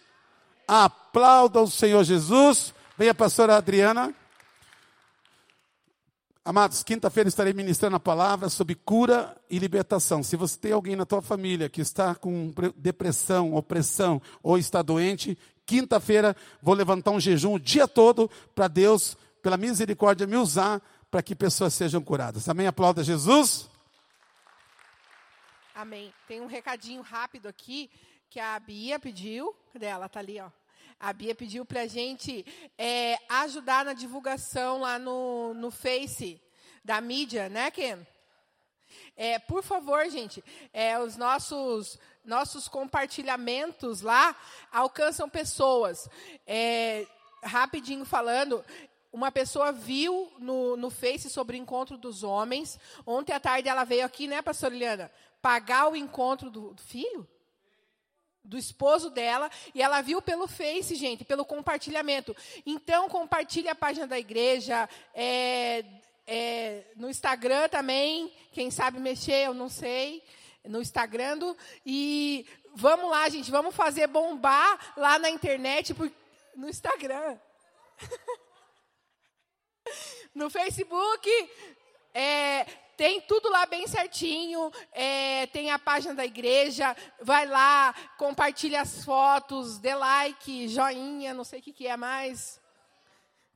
aplauda 0.67 1.61
o 1.61 1.71
Senhor 1.71 2.05
Jesus. 2.05 2.73
Venha 2.97 3.11
a 3.11 3.15
pastora 3.15 3.57
Adriana. 3.57 4.15
Amados, 6.49 6.83
quinta-feira 6.83 7.29
estarei 7.29 7.53
ministrando 7.53 7.97
a 7.97 8.01
palavra 8.01 8.49
sobre 8.49 8.75
cura 8.75 9.37
e 9.51 9.59
libertação. 9.59 10.23
Se 10.23 10.35
você 10.35 10.59
tem 10.59 10.73
alguém 10.73 10.97
na 10.97 11.05
tua 11.05 11.21
família 11.21 11.69
que 11.69 11.83
está 11.83 12.15
com 12.15 12.55
depressão, 12.75 13.55
opressão 13.55 14.23
ou 14.43 14.57
está 14.57 14.81
doente, 14.81 15.37
quinta-feira 15.67 16.35
vou 16.63 16.75
levantar 16.75 17.11
um 17.11 17.21
jejum 17.21 17.53
o 17.53 17.61
dia 17.61 17.87
todo 17.87 18.31
para 18.55 18.67
Deus 18.67 19.15
pela 19.43 19.59
misericórdia, 19.59 20.27
me 20.27 20.39
usar 20.39 20.81
para 21.11 21.23
que 21.23 21.37
pessoas 21.37 21.75
sejam 21.75 22.01
curadas. 22.01 22.49
Amém? 22.49 22.67
Aplauda 22.67 23.05
Jesus. 23.05 23.69
Amém. 25.75 26.15
Tem 26.27 26.41
um 26.41 26.47
recadinho 26.47 27.03
rápido 27.03 27.47
aqui 27.47 27.91
que 28.31 28.41
a 28.41 28.59
Bia 28.59 28.99
pediu. 28.99 29.55
Cadê 29.71 29.85
ela? 29.85 30.07
Está 30.07 30.21
ali, 30.21 30.41
ó. 30.41 30.49
A 30.99 31.13
Bia 31.13 31.35
pediu 31.35 31.65
para 31.65 31.83
a 31.83 31.87
gente 31.87 32.45
é, 32.77 33.19
ajudar 33.29 33.85
na 33.85 33.93
divulgação 33.93 34.81
lá 34.81 34.99
no, 34.99 35.55
no 35.55 35.71
Face 35.71 36.41
da 36.85 37.01
mídia, 37.01 37.49
né, 37.49 37.71
Ken? 37.71 37.99
É, 39.17 39.39
por 39.39 39.63
favor, 39.63 40.09
gente, 40.09 40.43
é, 40.73 40.99
os 40.99 41.17
nossos, 41.17 41.99
nossos 42.25 42.69
compartilhamentos 42.69 44.01
lá 44.01 44.35
alcançam 44.73 45.29
pessoas. 45.29 46.09
É, 46.47 47.07
rapidinho 47.43 48.05
falando, 48.05 48.65
uma 49.13 49.33
pessoa 49.33 49.73
viu 49.73 50.33
no, 50.39 50.77
no 50.77 50.91
Face 50.91 51.31
sobre 51.31 51.57
o 51.57 51.61
encontro 51.61 51.97
dos 51.97 52.23
homens. 52.23 52.79
Ontem 53.07 53.33
à 53.33 53.41
tarde 53.41 53.69
ela 53.69 53.85
veio 53.85 54.05
aqui, 54.05 54.27
né, 54.27 54.43
pastor 54.43 54.71
Liliana? 54.71 55.11
Pagar 55.41 55.91
o 55.91 55.97
encontro 55.97 56.51
do, 56.51 56.75
do 56.75 56.83
filho? 56.83 57.29
Do 58.49 58.57
esposo 58.57 59.11
dela, 59.11 59.51
e 59.75 59.83
ela 59.83 60.01
viu 60.01 60.23
pelo 60.23 60.49
Face, 60.49 60.95
gente, 60.95 61.23
pelo 61.23 61.45
compartilhamento. 61.45 62.35
Então, 62.65 63.07
compartilhe 63.09 63.69
a 63.69 63.75
página 63.75 64.07
da 64.07 64.19
igreja, 64.19 64.89
é, 65.15 65.85
é, 66.27 66.85
no 66.97 67.11
Instagram 67.11 67.69
também, 67.69 68.33
quem 68.51 68.71
sabe 68.71 68.99
mexer, 68.99 69.47
eu 69.47 69.53
não 69.53 69.69
sei, 69.69 70.23
no 70.65 70.81
Instagram, 70.81 71.37
do, 71.37 71.57
e 71.85 72.47
vamos 72.75 73.11
lá, 73.11 73.29
gente, 73.29 73.51
vamos 73.51 73.75
fazer 73.75 74.07
bombar 74.07 74.95
lá 74.97 75.19
na 75.19 75.29
internet, 75.29 75.93
por, 75.93 76.11
no 76.57 76.69
Instagram. 76.69 77.39
No 80.35 80.51
Facebook, 80.51 81.51
é, 82.15 82.67
tem 82.99 83.21
tudo 83.21 83.49
lá 83.49 83.65
bem 83.65 83.87
certinho. 83.87 84.73
É, 84.93 85.47
tem 85.47 85.71
a 85.71 85.79
página 85.79 86.17
da 86.17 86.27
igreja. 86.27 86.97
Vai 87.23 87.47
lá, 87.47 87.95
compartilha 88.19 88.83
as 88.83 89.05
fotos, 89.05 89.79
dê 89.79 89.95
like, 89.95 90.67
joinha, 90.67 91.33
não 91.33 91.45
sei 91.45 91.61
o 91.61 91.63
que, 91.63 91.73
que 91.73 91.87
é 91.87 91.97
mais. 91.97 92.61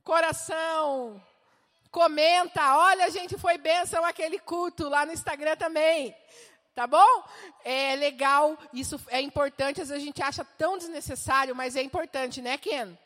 Coração. 0.01 1.21
Comenta. 1.91 2.77
Olha, 2.77 3.11
gente, 3.11 3.37
foi 3.37 3.57
bênção 3.57 4.05
aquele 4.05 4.39
culto 4.39 4.87
lá 4.87 5.05
no 5.05 5.11
Instagram 5.11 5.57
também. 5.57 6.15
Tá 6.73 6.87
bom? 6.87 7.23
É 7.65 7.95
legal, 7.97 8.57
isso 8.71 8.99
é 9.09 9.19
importante. 9.19 9.81
Às 9.81 9.89
vezes 9.89 10.01
a 10.01 10.05
gente 10.05 10.23
acha 10.23 10.45
tão 10.57 10.77
desnecessário, 10.77 11.53
mas 11.53 11.75
é 11.75 11.83
importante, 11.83 12.41
né, 12.41 12.57
Ken? 12.57 12.97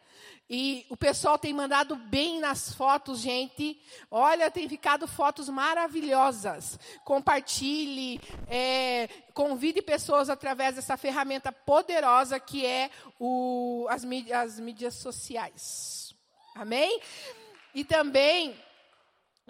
E 0.50 0.86
o 0.90 0.96
pessoal 0.96 1.38
tem 1.38 1.54
mandado 1.54 1.96
bem 1.96 2.40
nas 2.40 2.74
fotos, 2.74 3.20
gente. 3.20 3.82
Olha, 4.10 4.50
tem 4.50 4.68
ficado 4.70 5.06
fotos 5.06 5.50
maravilhosas. 5.50 6.80
Compartilhe, 7.04 8.22
é, 8.48 9.10
convide 9.34 9.82
pessoas 9.82 10.30
através 10.30 10.76
dessa 10.76 10.96
ferramenta 10.96 11.52
poderosa 11.52 12.40
que 12.40 12.66
é 12.66 12.90
o, 13.20 13.88
as, 13.90 14.06
mídias, 14.06 14.54
as 14.54 14.60
mídias 14.60 14.94
sociais. 14.94 16.16
Amém? 16.56 17.02
E 17.76 17.84
também, 17.84 18.58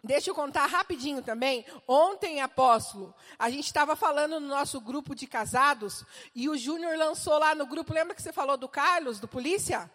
deixa 0.04 0.32
eu 0.32 0.36
contar 0.36 0.66
rapidinho 0.66 1.22
também. 1.22 1.64
Ontem, 1.88 2.42
apóstolo, 2.42 3.14
a 3.38 3.52
gente 3.52 3.68
estava 3.68 3.96
falando 3.96 4.40
no 4.40 4.48
nosso 4.48 4.82
grupo 4.82 5.14
de 5.14 5.28
casados 5.28 6.04
e 6.34 6.50
o 6.50 6.58
Júnior 6.58 6.98
lançou 6.98 7.38
lá 7.38 7.54
no 7.54 7.68
grupo. 7.68 7.94
Lembra 7.94 8.16
que 8.16 8.22
você 8.22 8.34
falou 8.34 8.58
do 8.58 8.68
Carlos, 8.68 9.20
do 9.20 9.28
polícia? 9.28 9.90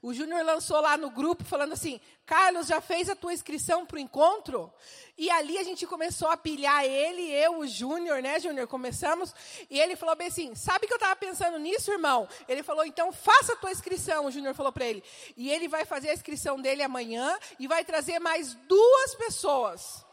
O 0.00 0.14
Júnior 0.14 0.44
lançou 0.44 0.80
lá 0.80 0.96
no 0.96 1.10
grupo 1.10 1.44
falando 1.44 1.72
assim: 1.72 2.00
Carlos, 2.24 2.66
já 2.66 2.80
fez 2.80 3.08
a 3.08 3.16
tua 3.16 3.32
inscrição 3.32 3.84
para 3.84 3.96
o 3.96 3.98
encontro? 3.98 4.72
E 5.16 5.30
ali 5.30 5.58
a 5.58 5.64
gente 5.64 5.86
começou 5.86 6.28
a 6.28 6.36
pilhar 6.36 6.84
ele, 6.84 7.30
eu, 7.32 7.58
o 7.58 7.66
Júnior, 7.66 8.22
né, 8.22 8.38
Júnior? 8.38 8.68
Começamos. 8.68 9.34
E 9.68 9.78
ele 9.78 9.96
falou 9.96 10.14
bem 10.14 10.28
assim: 10.28 10.54
Sabe 10.54 10.86
que 10.86 10.92
eu 10.92 10.98
estava 10.98 11.16
pensando 11.16 11.58
nisso, 11.58 11.90
irmão? 11.90 12.28
Ele 12.48 12.62
falou: 12.62 12.84
Então 12.84 13.12
faça 13.12 13.54
a 13.54 13.56
tua 13.56 13.72
inscrição. 13.72 14.26
O 14.26 14.30
Júnior 14.30 14.54
falou 14.54 14.72
para 14.72 14.86
ele. 14.86 15.02
E 15.36 15.50
ele 15.50 15.66
vai 15.66 15.84
fazer 15.84 16.10
a 16.10 16.14
inscrição 16.14 16.60
dele 16.60 16.82
amanhã 16.82 17.36
e 17.58 17.66
vai 17.66 17.84
trazer 17.84 18.18
mais 18.18 18.54
duas 18.54 19.14
pessoas. 19.16 20.04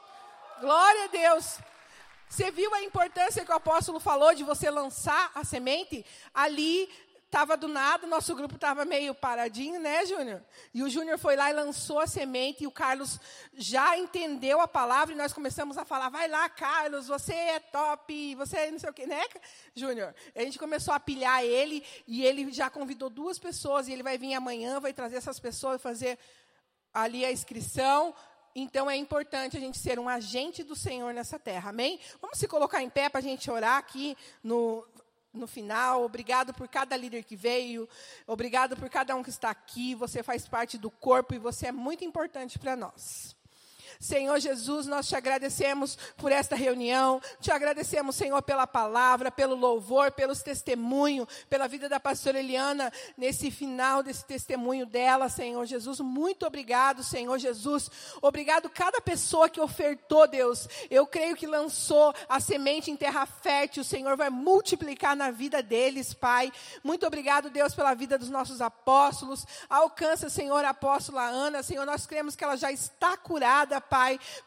Glória 0.60 1.04
a 1.04 1.08
Deus. 1.08 1.60
Você 2.28 2.50
viu 2.52 2.74
a 2.74 2.84
importância 2.84 3.46
que 3.46 3.52
o 3.52 3.56
apóstolo 3.56 4.00
falou 4.00 4.34
de 4.34 4.44
você 4.44 4.70
lançar 4.70 5.32
a 5.36 5.44
semente? 5.44 6.06
Ali 6.34 6.90
estava 7.26 7.58
do 7.58 7.68
nada, 7.68 8.08
nosso 8.08 8.34
grupo 8.36 8.56
estava 8.56 8.86
meio 8.86 9.14
paradinho, 9.14 9.80
né, 9.80 10.06
Júnior? 10.06 10.42
E 10.74 10.84
o 10.84 10.90
Júnior 10.90 11.18
foi 11.18 11.36
lá 11.36 11.50
e 11.50 11.54
lançou 11.54 12.00
a 12.00 12.08
semente, 12.08 12.64
e 12.64 12.68
o 12.68 12.72
Carlos 12.72 13.20
já 13.54 13.98
entendeu 13.98 14.62
a 14.62 14.68
palavra, 14.68 15.14
e 15.14 15.18
nós 15.18 15.34
começamos 15.34 15.78
a 15.78 15.84
falar: 15.84 16.10
vai 16.10 16.28
lá, 16.28 16.48
Carlos, 16.48 17.08
você 17.08 17.34
é 17.34 17.60
top, 17.60 18.36
você 18.36 18.58
é 18.58 18.72
não 18.72 18.80
sei 18.80 18.90
o 18.90 18.94
quê, 18.94 19.06
né, 19.06 19.22
Júnior? 19.76 20.16
A 20.34 20.42
gente 20.42 20.58
começou 20.58 20.94
a 20.94 21.00
pilhar 21.00 21.44
ele, 21.44 21.84
e 22.08 22.24
ele 22.24 22.52
já 22.52 22.70
convidou 22.70 23.10
duas 23.10 23.38
pessoas, 23.38 23.88
e 23.88 23.94
ele 23.94 24.04
vai 24.04 24.18
vir 24.18 24.34
amanhã, 24.34 24.80
vai 24.80 24.94
trazer 24.94 25.18
essas 25.18 25.40
pessoas 25.40 25.82
fazer 25.82 26.18
ali 26.94 27.26
a 27.26 27.32
inscrição. 27.32 28.16
Então 28.58 28.90
é 28.90 28.96
importante 28.96 29.58
a 29.58 29.60
gente 29.60 29.78
ser 29.78 30.00
um 30.00 30.08
agente 30.08 30.64
do 30.64 30.78
Senhor 30.78 31.14
nessa 31.14 31.38
terra, 31.38 31.72
amém? 31.72 32.00
Vamos 32.22 32.40
se 32.40 32.48
colocar 32.48 32.82
em 32.82 32.90
pé 32.90 33.10
para 33.10 33.20
a 33.20 33.24
gente 33.24 33.52
orar 33.52 33.78
aqui 33.78 34.16
no, 34.42 34.88
no 35.38 35.48
final. 35.48 36.04
Obrigado 36.04 36.54
por 36.54 36.68
cada 36.68 36.96
líder 36.96 37.24
que 37.24 37.36
veio. 37.36 37.88
Obrigado 38.26 38.76
por 38.76 38.90
cada 38.90 39.16
um 39.16 39.24
que 39.24 39.30
está 39.30 39.50
aqui. 39.50 39.96
Você 39.96 40.24
faz 40.24 40.48
parte 40.48 40.78
do 40.78 40.90
corpo 40.90 41.34
e 41.34 41.40
você 41.40 41.68
é 41.68 41.72
muito 41.72 42.04
importante 42.04 42.58
para 42.58 42.76
nós. 42.76 43.35
Senhor 44.06 44.40
Jesus, 44.40 44.86
nós 44.86 45.08
te 45.08 45.16
agradecemos 45.16 45.98
por 46.16 46.32
esta 46.32 46.56
reunião, 46.56 47.20
te 47.42 47.52
agradecemos, 47.52 48.16
Senhor, 48.16 48.42
pela 48.44 48.68
palavra, 48.68 49.32
pelo 49.32 49.56
louvor, 49.56 50.12
pelos 50.12 50.42
testemunhos, 50.42 51.28
pela 51.50 51.68
vida 51.68 51.90
da 51.90 52.00
pastora 52.00 52.40
Eliana, 52.40 52.92
nesse 53.18 53.50
final 53.50 54.04
desse 54.04 54.24
testemunho 54.24 54.86
dela, 54.86 55.28
Senhor 55.28 55.66
Jesus. 55.66 56.00
Muito 56.00 56.46
obrigado, 56.46 57.04
Senhor 57.04 57.38
Jesus. 57.40 57.90
Obrigado 58.22 58.70
cada 58.70 59.02
pessoa 59.02 59.50
que 59.50 59.60
ofertou, 59.60 60.28
Deus. 60.28 60.70
Eu 60.90 61.08
creio 61.08 61.36
que 61.36 61.48
lançou 61.48 62.14
a 62.30 62.40
semente 62.40 62.92
em 62.92 62.96
terra 62.96 63.26
fértil, 63.26 63.82
o 63.82 63.86
Senhor 63.86 64.16
vai 64.16 64.30
multiplicar 64.30 65.16
na 65.16 65.32
vida 65.32 65.64
deles, 65.64 66.14
Pai. 66.14 66.52
Muito 66.84 67.08
obrigado, 67.08 67.50
Deus, 67.50 67.74
pela 67.74 67.96
vida 67.96 68.18
dos 68.18 68.30
nossos 68.30 68.62
apóstolos. 68.62 69.46
Alcança, 69.68 70.30
Senhor, 70.30 70.64
a 70.64 70.70
apóstola 70.70 71.24
Ana, 71.24 71.64
Senhor, 71.64 71.86
nós 71.86 72.06
cremos 72.06 72.36
que 72.36 72.44
ela 72.44 72.56
já 72.56 72.72
está 72.72 73.18
curada, 73.18 73.82
Pai, 73.82 73.95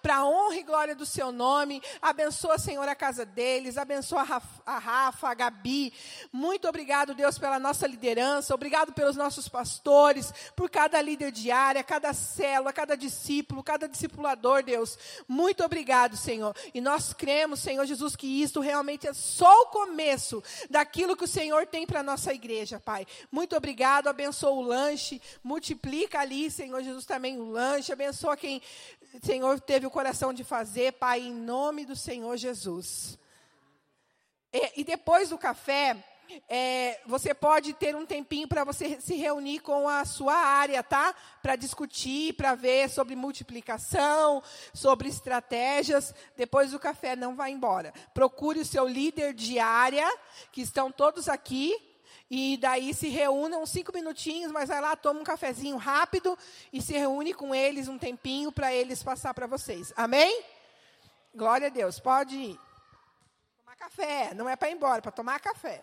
para 0.02 0.16
a 0.16 0.26
honra 0.26 0.56
e 0.56 0.62
glória 0.62 0.94
do 0.94 1.06
seu 1.06 1.32
nome. 1.32 1.82
Abençoa, 2.00 2.58
Senhor, 2.58 2.88
a 2.88 2.94
casa 2.94 3.24
deles, 3.24 3.78
abençoa 3.78 4.20
a 4.20 4.24
Rafa, 4.24 4.62
a, 4.66 4.78
Rafa, 4.78 5.28
a 5.28 5.34
Gabi. 5.34 5.92
Muito 6.32 6.68
obrigado, 6.68 7.14
Deus, 7.14 7.38
pela 7.38 7.58
nossa 7.58 7.86
liderança, 7.86 8.54
obrigado 8.54 8.92
pelos 8.92 9.16
nossos 9.16 9.48
pastores, 9.48 10.32
por 10.54 10.68
cada 10.70 11.00
líder 11.00 11.32
diária, 11.32 11.82
cada 11.82 12.12
célula, 12.12 12.72
cada 12.72 12.96
discípulo, 12.96 13.62
cada 13.62 13.88
discipulador, 13.88 14.62
Deus. 14.62 14.98
Muito 15.26 15.64
obrigado, 15.64 16.16
Senhor. 16.16 16.54
E 16.74 16.80
nós 16.80 17.12
cremos, 17.12 17.60
Senhor 17.60 17.84
Jesus, 17.86 18.14
que 18.14 18.42
isto 18.42 18.60
realmente 18.60 19.06
é 19.06 19.12
só 19.12 19.62
o 19.62 19.66
começo 19.66 20.42
daquilo 20.68 21.16
que 21.16 21.24
o 21.24 21.28
Senhor 21.28 21.66
tem 21.66 21.86
para 21.86 22.00
a 22.00 22.02
nossa 22.02 22.32
igreja, 22.32 22.80
Pai. 22.80 23.06
Muito 23.30 23.56
obrigado, 23.56 24.08
abençoa 24.08 24.50
o 24.50 24.62
lanche, 24.62 25.20
multiplica 25.42 26.20
ali, 26.20 26.50
Senhor 26.50 26.82
Jesus, 26.82 27.04
também 27.04 27.38
o 27.38 27.50
lanche, 27.50 27.92
abençoa 27.92 28.36
quem 28.36 28.60
Senhor 29.28 29.60
teve 29.60 29.86
o 29.86 29.90
coração 29.90 30.32
de 30.32 30.42
fazer, 30.42 30.94
Pai, 30.94 31.20
em 31.20 31.34
nome 31.34 31.84
do 31.84 31.94
Senhor 31.94 32.34
Jesus. 32.38 33.18
E, 34.50 34.80
e 34.80 34.84
depois 34.84 35.28
do 35.28 35.36
café, 35.36 36.02
é, 36.48 36.98
você 37.06 37.34
pode 37.34 37.74
ter 37.74 37.94
um 37.94 38.06
tempinho 38.06 38.48
para 38.48 38.64
você 38.64 38.98
se 39.02 39.16
reunir 39.16 39.58
com 39.58 39.86
a 39.86 40.06
sua 40.06 40.34
área, 40.34 40.82
tá? 40.82 41.14
Para 41.42 41.56
discutir, 41.56 42.32
para 42.36 42.54
ver 42.54 42.88
sobre 42.88 43.14
multiplicação, 43.14 44.42
sobre 44.72 45.10
estratégias. 45.10 46.14
Depois 46.34 46.70
do 46.70 46.78
café, 46.78 47.14
não 47.14 47.36
vá 47.36 47.50
embora. 47.50 47.92
Procure 48.14 48.60
o 48.60 48.64
seu 48.64 48.88
líder 48.88 49.34
de 49.34 49.58
área, 49.58 50.08
que 50.50 50.62
estão 50.62 50.90
todos 50.90 51.28
aqui, 51.28 51.76
e 52.30 52.58
daí 52.58 52.92
se 52.92 53.08
reúnam 53.08 53.64
cinco 53.64 53.92
minutinhos, 53.92 54.52
mas 54.52 54.68
vai 54.68 54.80
lá, 54.80 54.94
toma 54.94 55.20
um 55.20 55.24
cafezinho 55.24 55.76
rápido 55.76 56.38
e 56.72 56.82
se 56.82 56.92
reúne 56.92 57.32
com 57.32 57.54
eles 57.54 57.88
um 57.88 57.98
tempinho 57.98 58.52
para 58.52 58.72
eles 58.72 59.02
passar 59.02 59.32
para 59.32 59.46
vocês. 59.46 59.92
Amém? 59.96 60.44
Glória 61.34 61.68
a 61.68 61.70
Deus. 61.70 61.98
Pode 61.98 62.36
ir. 62.36 62.60
Tomar 63.60 63.76
café. 63.76 64.34
Não 64.34 64.48
é 64.48 64.56
para 64.56 64.70
ir 64.70 64.74
embora, 64.74 64.98
é 64.98 65.00
para 65.00 65.12
tomar 65.12 65.40
café. 65.40 65.82